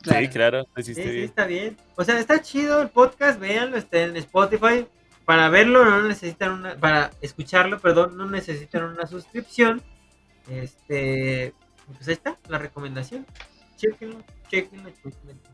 Claro. 0.03 0.21
Sí, 0.21 0.29
claro, 0.29 0.59
lo 0.59 0.83
Sí, 0.83 0.91
hiciste 0.93 1.03
sí, 1.05 1.11
bien. 1.11 1.25
está 1.27 1.47
bien. 1.47 1.77
O 1.97 2.05
sea, 2.05 2.19
está 2.19 2.43
chido 2.43 2.83
el 2.83 2.89
podcast, 2.89 3.39
véanlo, 3.39 3.77
está 3.77 4.01
en 4.03 4.17
Spotify. 4.17 4.87
Para 5.25 5.49
verlo 5.49 5.85
no 5.85 6.03
necesitan 6.03 6.53
una, 6.53 6.75
para 6.75 7.13
escucharlo, 7.21 7.79
perdón, 7.79 8.17
no 8.17 8.29
necesitan 8.29 8.83
una 8.85 9.07
suscripción. 9.07 9.81
Este, 10.51 11.55
pues 11.97 12.09
ahí 12.09 12.15
está, 12.15 12.37
la 12.49 12.59
recomendación. 12.59 13.25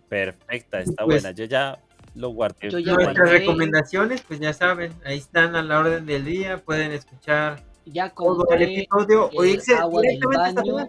Perfecta, 0.09 0.81
está 0.81 1.05
Pues- 1.05 1.23
buena. 1.23 1.35
Yo 1.37 1.45
ya 1.45 1.79
lo 2.15 2.31
guardé. 2.31 2.71
Yo 2.71 2.79
ya 2.79 2.95
Nuestras 2.95 3.17
guardé. 3.17 3.39
recomendaciones, 3.39 4.23
pues 4.23 4.41
ya 4.41 4.53
saben, 4.53 4.93
ahí 5.05 5.19
están 5.19 5.55
a 5.57 5.63
la 5.63 5.79
orden 5.79 6.07
del 6.07 6.25
día, 6.25 6.59
pueden 6.59 6.93
escuchar 6.93 7.63
Ya 7.85 8.11
todo 8.11 8.45
el 8.51 8.63
episodio 8.63 9.31
o 9.35 9.45
el 9.45 9.51
irse 9.51 9.75
agua 9.75 10.03
del 10.03 10.17
directamente 10.21 10.73
baño. 10.73 10.89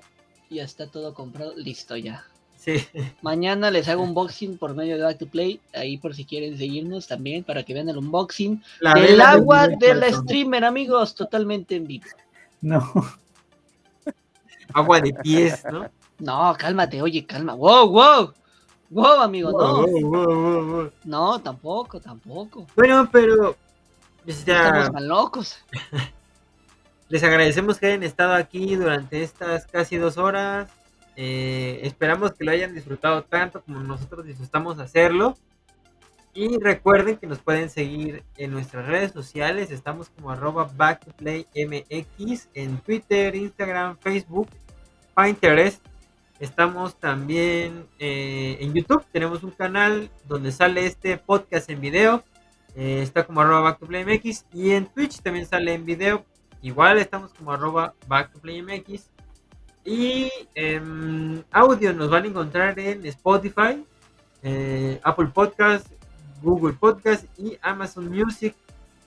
Ya 0.49 0.63
está 0.63 0.87
todo 0.87 1.13
comprado. 1.13 1.53
Listo 1.55 1.95
ya. 1.95 2.25
Sí, 2.57 2.75
Mañana 3.21 3.71
les 3.71 3.87
hago 3.87 4.03
unboxing 4.03 4.57
por 4.57 4.75
medio 4.75 4.97
de 4.97 5.03
Back 5.03 5.19
to 5.19 5.27
Play. 5.27 5.61
Ahí 5.73 5.97
por 5.97 6.13
si 6.13 6.25
quieren 6.25 6.57
seguirnos 6.57 7.07
también 7.07 7.45
para 7.45 7.63
que 7.63 7.73
vean 7.73 7.87
el 7.87 7.97
unboxing. 7.97 8.61
la 8.81 8.95
del 8.95 9.21
agua 9.21 9.67
niño 9.67 9.77
de 9.79 9.93
la 9.93 9.99
corazón. 10.07 10.23
streamer, 10.25 10.65
amigos. 10.65 11.15
Totalmente 11.15 11.75
en 11.75 11.87
vivo. 11.87 12.05
No. 12.61 12.91
agua 14.73 14.99
de 14.99 15.13
pies, 15.13 15.63
¿no? 15.71 15.89
No, 16.19 16.55
cálmate, 16.57 17.01
oye, 17.01 17.25
calma. 17.25 17.53
Wow, 17.53 17.89
wow. 17.89 18.33
Wow, 18.89 19.21
amigo, 19.21 19.51
no. 19.51 19.57
Wow, 19.57 20.01
wow, 20.01 20.25
wow, 20.25 20.65
wow. 20.65 20.91
No, 21.03 21.39
tampoco, 21.39 21.99
tampoco. 21.99 22.65
Bueno, 22.75 23.07
pero 23.11 23.35
No 23.35 23.49
o 24.27 24.31
sea, 24.31 24.67
Estamos 24.67 24.91
tan 24.91 25.07
locos. 25.07 25.57
Les 27.09 27.23
agradecemos 27.23 27.79
que 27.79 27.87
hayan 27.87 28.03
estado 28.03 28.33
aquí 28.33 28.75
durante 28.75 29.23
estas 29.23 29.65
casi 29.65 29.97
dos 29.97 30.17
horas. 30.17 30.69
Eh, 31.15 31.79
esperamos 31.83 32.33
que 32.33 32.45
lo 32.45 32.51
hayan 32.51 32.73
disfrutado 32.73 33.23
tanto 33.23 33.61
como 33.61 33.79
nosotros 33.79 34.25
disfrutamos 34.25 34.79
hacerlo. 34.79 35.35
Y 36.33 36.59
recuerden 36.59 37.17
que 37.17 37.25
nos 37.25 37.39
pueden 37.39 37.69
seguir 37.69 38.23
en 38.37 38.51
nuestras 38.51 38.85
redes 38.85 39.11
sociales. 39.11 39.71
Estamos 39.71 40.09
como 40.09 40.29
arroba 40.29 40.69
backtoplaymx 40.75 42.49
en 42.53 42.77
Twitter, 42.77 43.35
Instagram, 43.35 43.97
Facebook, 43.97 44.47
Pinterest. 45.15 45.83
Estamos 46.39 46.95
también 46.95 47.85
eh, 47.99 48.57
en 48.61 48.73
YouTube. 48.73 49.05
Tenemos 49.11 49.43
un 49.43 49.51
canal 49.51 50.09
donde 50.25 50.53
sale 50.53 50.85
este 50.85 51.17
podcast 51.17 51.69
en 51.69 51.81
video. 51.81 52.23
Eh, 52.75 53.01
está 53.01 53.25
como 53.25 53.41
arroba 53.41 53.61
backtoplaymx. 53.61 54.45
Y 54.53 54.71
en 54.71 54.85
Twitch 54.85 55.21
también 55.21 55.45
sale 55.45 55.73
en 55.73 55.85
video. 55.85 56.23
Igual 56.61 56.97
estamos 56.97 57.33
como 57.33 57.51
arroba 57.51 57.93
backtoplaymx. 58.07 59.09
Y 59.83 60.31
em, 60.55 61.43
audio 61.51 61.93
nos 61.93 62.09
van 62.09 62.23
a 62.23 62.27
encontrar 62.27 62.79
en 62.79 63.05
Spotify, 63.05 63.83
eh, 64.43 64.99
Apple 65.03 65.27
Podcast, 65.33 65.87
Google 66.41 66.73
Podcast 66.73 67.25
y 67.37 67.57
Amazon 67.61 68.09
Music. 68.09 68.55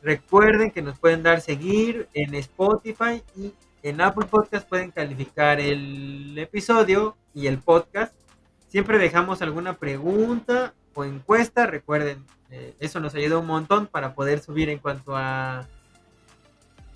Recuerden 0.02 0.70
que 0.70 0.82
nos 0.82 0.98
pueden 0.98 1.22
dar 1.22 1.40
seguir 1.40 2.09
en 2.12 2.34
Spotify 2.34 3.22
y 3.36 3.52
en 3.82 4.00
Apple 4.00 4.26
Podcast 4.26 4.68
pueden 4.68 4.90
calificar 4.90 5.60
el 5.60 6.38
episodio 6.38 7.16
y 7.34 7.46
el 7.46 7.59
podcast. 7.59 8.14
Siempre 8.68 8.98
dejamos 8.98 9.42
alguna 9.42 9.74
pregunta 9.74 10.74
o 10.94 11.04
encuesta. 11.04 11.66
Recuerden, 11.66 12.24
eh, 12.50 12.74
eso 12.78 13.00
nos 13.00 13.14
ayuda 13.14 13.38
un 13.38 13.46
montón 13.46 13.86
para 13.86 14.14
poder 14.14 14.40
subir 14.40 14.68
en 14.68 14.78
cuanto 14.78 15.16
a 15.16 15.66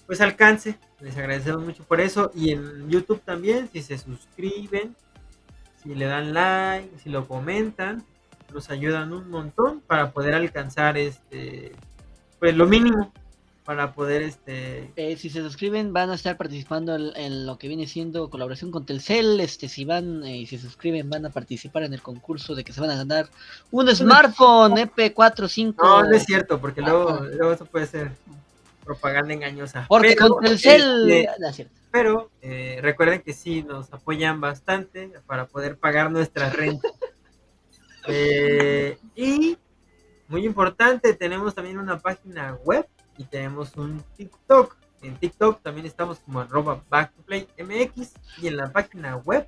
pues 0.06 0.20
alcance. 0.20 0.78
Les 1.00 1.16
agradecemos 1.16 1.64
mucho 1.64 1.82
por 1.84 2.00
eso. 2.00 2.30
Y 2.34 2.52
en 2.52 2.88
YouTube 2.88 3.20
también, 3.24 3.68
si 3.72 3.82
se 3.82 3.98
suscriben, 3.98 4.94
si 5.82 5.94
le 5.94 6.06
dan 6.06 6.32
like, 6.32 6.98
si 6.98 7.10
lo 7.10 7.26
comentan, 7.26 8.04
nos 8.54 8.70
ayudan 8.70 9.12
un 9.12 9.28
montón 9.28 9.80
para 9.80 10.12
poder 10.12 10.34
alcanzar 10.34 10.96
este 10.96 11.72
pues 12.38 12.54
lo 12.54 12.66
mínimo 12.66 13.12
para 13.66 13.92
poder 13.92 14.22
este 14.22 14.90
Eh, 14.96 15.16
si 15.16 15.28
se 15.28 15.42
suscriben, 15.42 15.92
van 15.92 16.08
a 16.10 16.14
estar 16.14 16.36
participando 16.36 16.94
en, 16.94 17.10
en 17.16 17.44
lo 17.46 17.58
que 17.58 17.66
viene 17.68 17.86
siendo 17.88 18.30
colaboración 18.30 18.70
con 18.70 18.86
Telcel. 18.86 19.40
Este, 19.40 19.68
si 19.68 19.84
van 19.84 20.22
eh, 20.24 20.38
y 20.38 20.46
se 20.46 20.56
suscriben, 20.58 21.10
van 21.10 21.26
a 21.26 21.30
participar 21.30 21.82
en 21.82 21.92
el 21.92 22.00
concurso 22.00 22.54
de 22.54 22.62
que 22.64 22.72
se 22.72 22.80
van 22.80 22.90
a 22.90 22.96
ganar 22.96 23.28
un 23.72 23.94
smartphone 23.94 24.74
EP45. 24.76 25.74
no, 25.78 26.04
no 26.04 26.16
es 26.16 26.22
cierto 26.24 26.60
porque 26.60 26.80
luego, 26.80 27.10
Ajá. 27.10 27.24
luego 27.24 27.52
eso 27.52 27.66
puede 27.66 27.86
ser 27.86 28.12
propaganda 28.84 29.34
engañosa 29.34 29.84
Porque 29.88 30.14
Pero, 30.16 30.28
con 30.28 30.44
Telcel. 30.44 31.10
este, 31.10 31.30
No, 31.40 31.48
es 31.48 31.56
cierto. 31.56 31.74
pero 31.90 32.30
eh, 32.40 32.78
recuerden 32.80 33.20
que 33.20 33.32
sí 33.32 33.64
nos 33.64 33.92
apoyan 33.92 34.40
bastante 34.40 35.10
para 35.26 35.46
poder 35.46 35.76
pagar 35.76 36.10
nuestras 36.10 36.54
rentas. 36.54 36.92
Eh, 38.08 38.98
y 39.16 39.58
muy 40.28 40.46
importante, 40.46 41.12
tenemos 41.14 41.56
también 41.56 41.76
una 41.76 41.98
página 41.98 42.54
web 42.64 42.86
y 43.18 43.24
tenemos 43.24 43.76
un 43.76 44.02
TikTok. 44.16 44.76
En 45.02 45.16
TikTok 45.16 45.60
también 45.62 45.86
estamos 45.86 46.20
como 46.20 46.40
arroba 46.40 46.82
backtoplaymx 46.88 48.14
y 48.42 48.46
en 48.48 48.56
la 48.56 48.72
página 48.72 49.16
web 49.16 49.46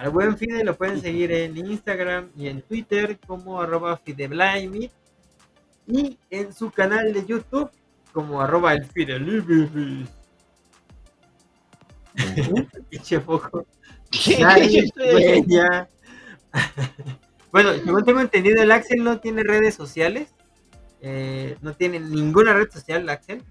Al 0.00 0.08
buen 0.08 0.34
Fide 0.38 0.64
lo 0.64 0.74
pueden 0.78 0.98
seguir 0.98 1.30
en 1.30 1.58
Instagram 1.58 2.30
y 2.34 2.48
en 2.48 2.62
Twitter 2.62 3.18
como 3.26 3.60
arroba. 3.60 4.00
Y 5.86 6.18
en 6.30 6.54
su 6.54 6.70
canal 6.70 7.12
de 7.12 7.26
YouTube 7.26 7.70
como 8.10 8.40
arroba 8.40 8.72
el 8.72 8.86
Fidelibiris. 8.86 10.08
Pinche 12.88 13.20
foco. 13.20 13.66
Bueno, 17.52 17.72
según 17.74 18.04
tengo 18.04 18.20
entendido, 18.20 18.62
el 18.62 18.70
Axel 18.70 19.04
no 19.04 19.20
tiene 19.20 19.42
redes 19.42 19.74
sociales. 19.74 20.32
Eh, 21.02 21.58
no 21.60 21.74
tiene 21.74 22.00
ninguna 22.00 22.54
red 22.54 22.70
social, 22.70 23.06
Axel. 23.08 23.42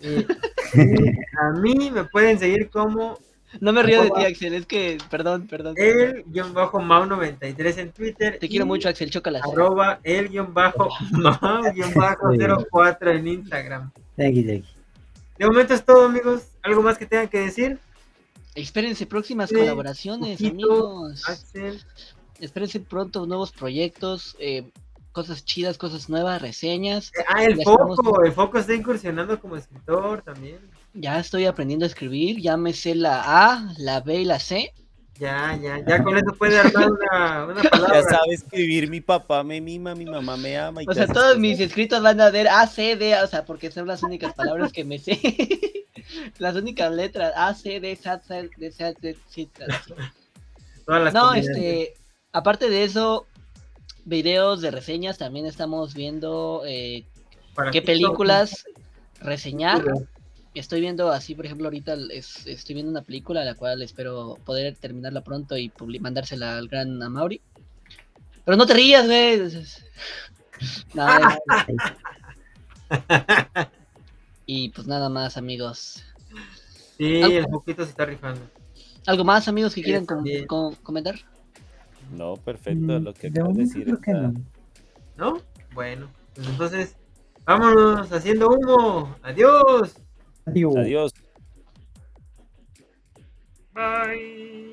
Eh, 0.00 0.26
a 1.38 1.50
mí 1.58 1.90
me 1.90 2.04
pueden 2.04 2.38
seguir 2.38 2.70
como 2.70 3.18
No 3.60 3.72
me 3.72 3.82
río 3.82 4.02
de 4.02 4.10
ti, 4.10 4.24
Axel, 4.24 4.54
es 4.54 4.66
que, 4.66 4.98
perdón, 5.10 5.46
perdón. 5.46 5.74
el 5.76 6.24
guion 6.26 6.52
bajo 6.54 6.78
Mau93 6.80 7.78
en 7.78 7.92
Twitter. 7.92 8.38
Te 8.38 8.48
quiero 8.48 8.66
mucho, 8.66 8.88
Axel, 8.88 9.10
chócalas. 9.10 9.42
Arroba 9.44 10.00
el 10.02 10.28
guion 10.28 10.52
bajo 10.54 10.88
Mau 11.12 11.62
guion 11.74 11.92
bajo 11.94 12.28
04 12.70 13.10
en 13.12 13.28
Instagram. 13.28 13.90
De 14.16 14.62
momento 15.40 15.74
es 15.74 15.84
todo, 15.84 16.06
amigos. 16.06 16.42
¿Algo 16.62 16.82
más 16.82 16.98
que 16.98 17.06
tengan 17.06 17.28
que 17.28 17.40
decir? 17.40 17.78
Espérense 18.54 19.04
próximas 19.06 19.50
Sí, 19.50 19.56
colaboraciones, 19.56 20.40
amigos. 20.40 21.28
Axel. 21.28 21.82
Espérense 22.40 22.80
pronto 22.80 23.26
nuevos 23.26 23.52
proyectos, 23.52 24.34
eh, 24.38 24.64
cosas 25.12 25.44
chidas, 25.44 25.76
cosas 25.78 26.08
nuevas, 26.08 26.40
reseñas. 26.40 27.12
Ah, 27.28 27.44
el 27.44 27.56
Ya 27.58 27.64
foco. 27.64 27.94
estamos- 27.94 28.18
El 28.24 28.32
foco 28.32 28.58
está 28.58 28.74
incursionando 28.74 29.38
como 29.40 29.56
escritor 29.56 30.22
también. 30.22 30.58
Ya 30.98 31.18
estoy 31.18 31.46
aprendiendo 31.46 31.84
a 31.84 31.88
escribir, 31.88 32.40
ya 32.40 32.56
me 32.56 32.72
sé 32.72 32.94
la 32.94 33.22
A, 33.24 33.72
la 33.78 34.00
B 34.00 34.20
y 34.20 34.24
la 34.24 34.38
C. 34.38 34.72
Ya, 35.18 35.58
ya, 35.62 35.82
ya 35.86 36.02
con 36.02 36.16
eso 36.16 36.32
puede 36.36 36.58
armar 36.58 36.90
una, 36.90 37.44
una 37.46 37.62
palabra. 37.70 38.02
Ya 38.02 38.02
sabe 38.02 38.34
escribir, 38.34 38.90
mi 38.90 39.00
papá 39.00 39.42
me 39.42 39.60
mima, 39.60 39.94
mi 39.94 40.04
mamá 40.04 40.36
me 40.36 40.58
ama. 40.58 40.82
Y 40.82 40.86
O 40.88 40.92
sea, 40.92 41.06
todos 41.06 41.38
mis 41.38 41.58
escritos 41.58 42.02
van 42.02 42.20
a 42.20 42.30
ver 42.30 42.48
A, 42.48 42.66
C, 42.66 42.96
D, 42.96 43.14
o 43.22 43.26
sea, 43.26 43.44
porque 43.44 43.70
son 43.70 43.86
las 43.86 44.02
únicas 44.02 44.34
palabras 44.34 44.72
que 44.72 44.84
me 44.84 44.98
sé. 44.98 45.18
las 46.38 46.54
únicas 46.56 46.92
letras 46.92 47.32
A, 47.36 47.54
C, 47.54 47.80
D, 47.80 47.92
S, 47.92 48.02
C, 48.26 48.50
D, 48.56 48.66
S, 48.66 48.84
A, 48.84 48.92
C, 48.92 49.16
C, 49.28 49.48
Todas 50.84 51.04
las 51.04 51.14
No, 51.14 51.34
este, 51.34 51.94
aparte 52.32 52.68
de 52.68 52.84
eso, 52.84 53.26
videos 54.04 54.60
de 54.60 54.70
reseñas, 54.70 55.18
también 55.18 55.46
estamos 55.46 55.94
viendo 55.94 56.62
eh, 56.66 57.04
qué 57.72 57.80
películas 57.80 58.64
reseñar. 59.20 59.82
Estoy 60.58 60.80
viendo 60.80 61.10
así, 61.10 61.34
por 61.34 61.44
ejemplo, 61.46 61.66
ahorita 61.66 61.94
es- 62.10 62.46
estoy 62.46 62.74
viendo 62.74 62.90
una 62.90 63.02
película 63.02 63.44
la 63.44 63.54
cual 63.54 63.82
espero 63.82 64.38
poder 64.44 64.74
terminarla 64.76 65.22
pronto 65.22 65.56
y 65.56 65.70
mandársela 66.00 66.56
al 66.56 66.68
gran 66.68 67.02
Amaury. 67.02 67.40
Pero 68.44 68.56
no 68.56 68.64
te 68.66 68.74
rías, 68.74 69.06
güey. 69.06 69.38
No, 70.94 71.06
es- 71.18 71.44
y 74.46 74.68
pues 74.70 74.86
nada 74.86 75.08
más, 75.08 75.36
amigos. 75.36 76.02
Sí, 76.96 77.22
Algo- 77.22 77.38
el 77.38 77.46
poquito 77.46 77.84
se 77.84 77.90
está 77.90 78.06
rifando. 78.06 78.40
¿Algo 79.06 79.24
más, 79.24 79.46
amigos, 79.48 79.74
que 79.74 79.82
quieran 79.82 80.06
com- 80.06 80.16
también. 80.18 80.46
com- 80.46 80.74
comentar? 80.82 81.16
No, 82.12 82.34
perfecto, 82.36 82.98
Mm, 83.00 83.04
lo 83.04 83.12
que 83.14 83.26
acabas 83.28 83.54
de 83.56 83.62
decir. 83.64 83.84
creo 83.84 84.00
que 84.00 84.10
está- 84.10 84.28
no. 84.28 84.44
¿No? 85.16 85.42
Bueno, 85.74 86.08
pues 86.34 86.46
entonces, 86.48 86.96
vámonos 87.44 88.10
haciendo 88.12 88.48
humo. 88.48 89.16
Adiós. 89.22 89.96
Adiós. 90.46 90.76
Adiós. 90.76 91.12
Bye. 93.74 94.65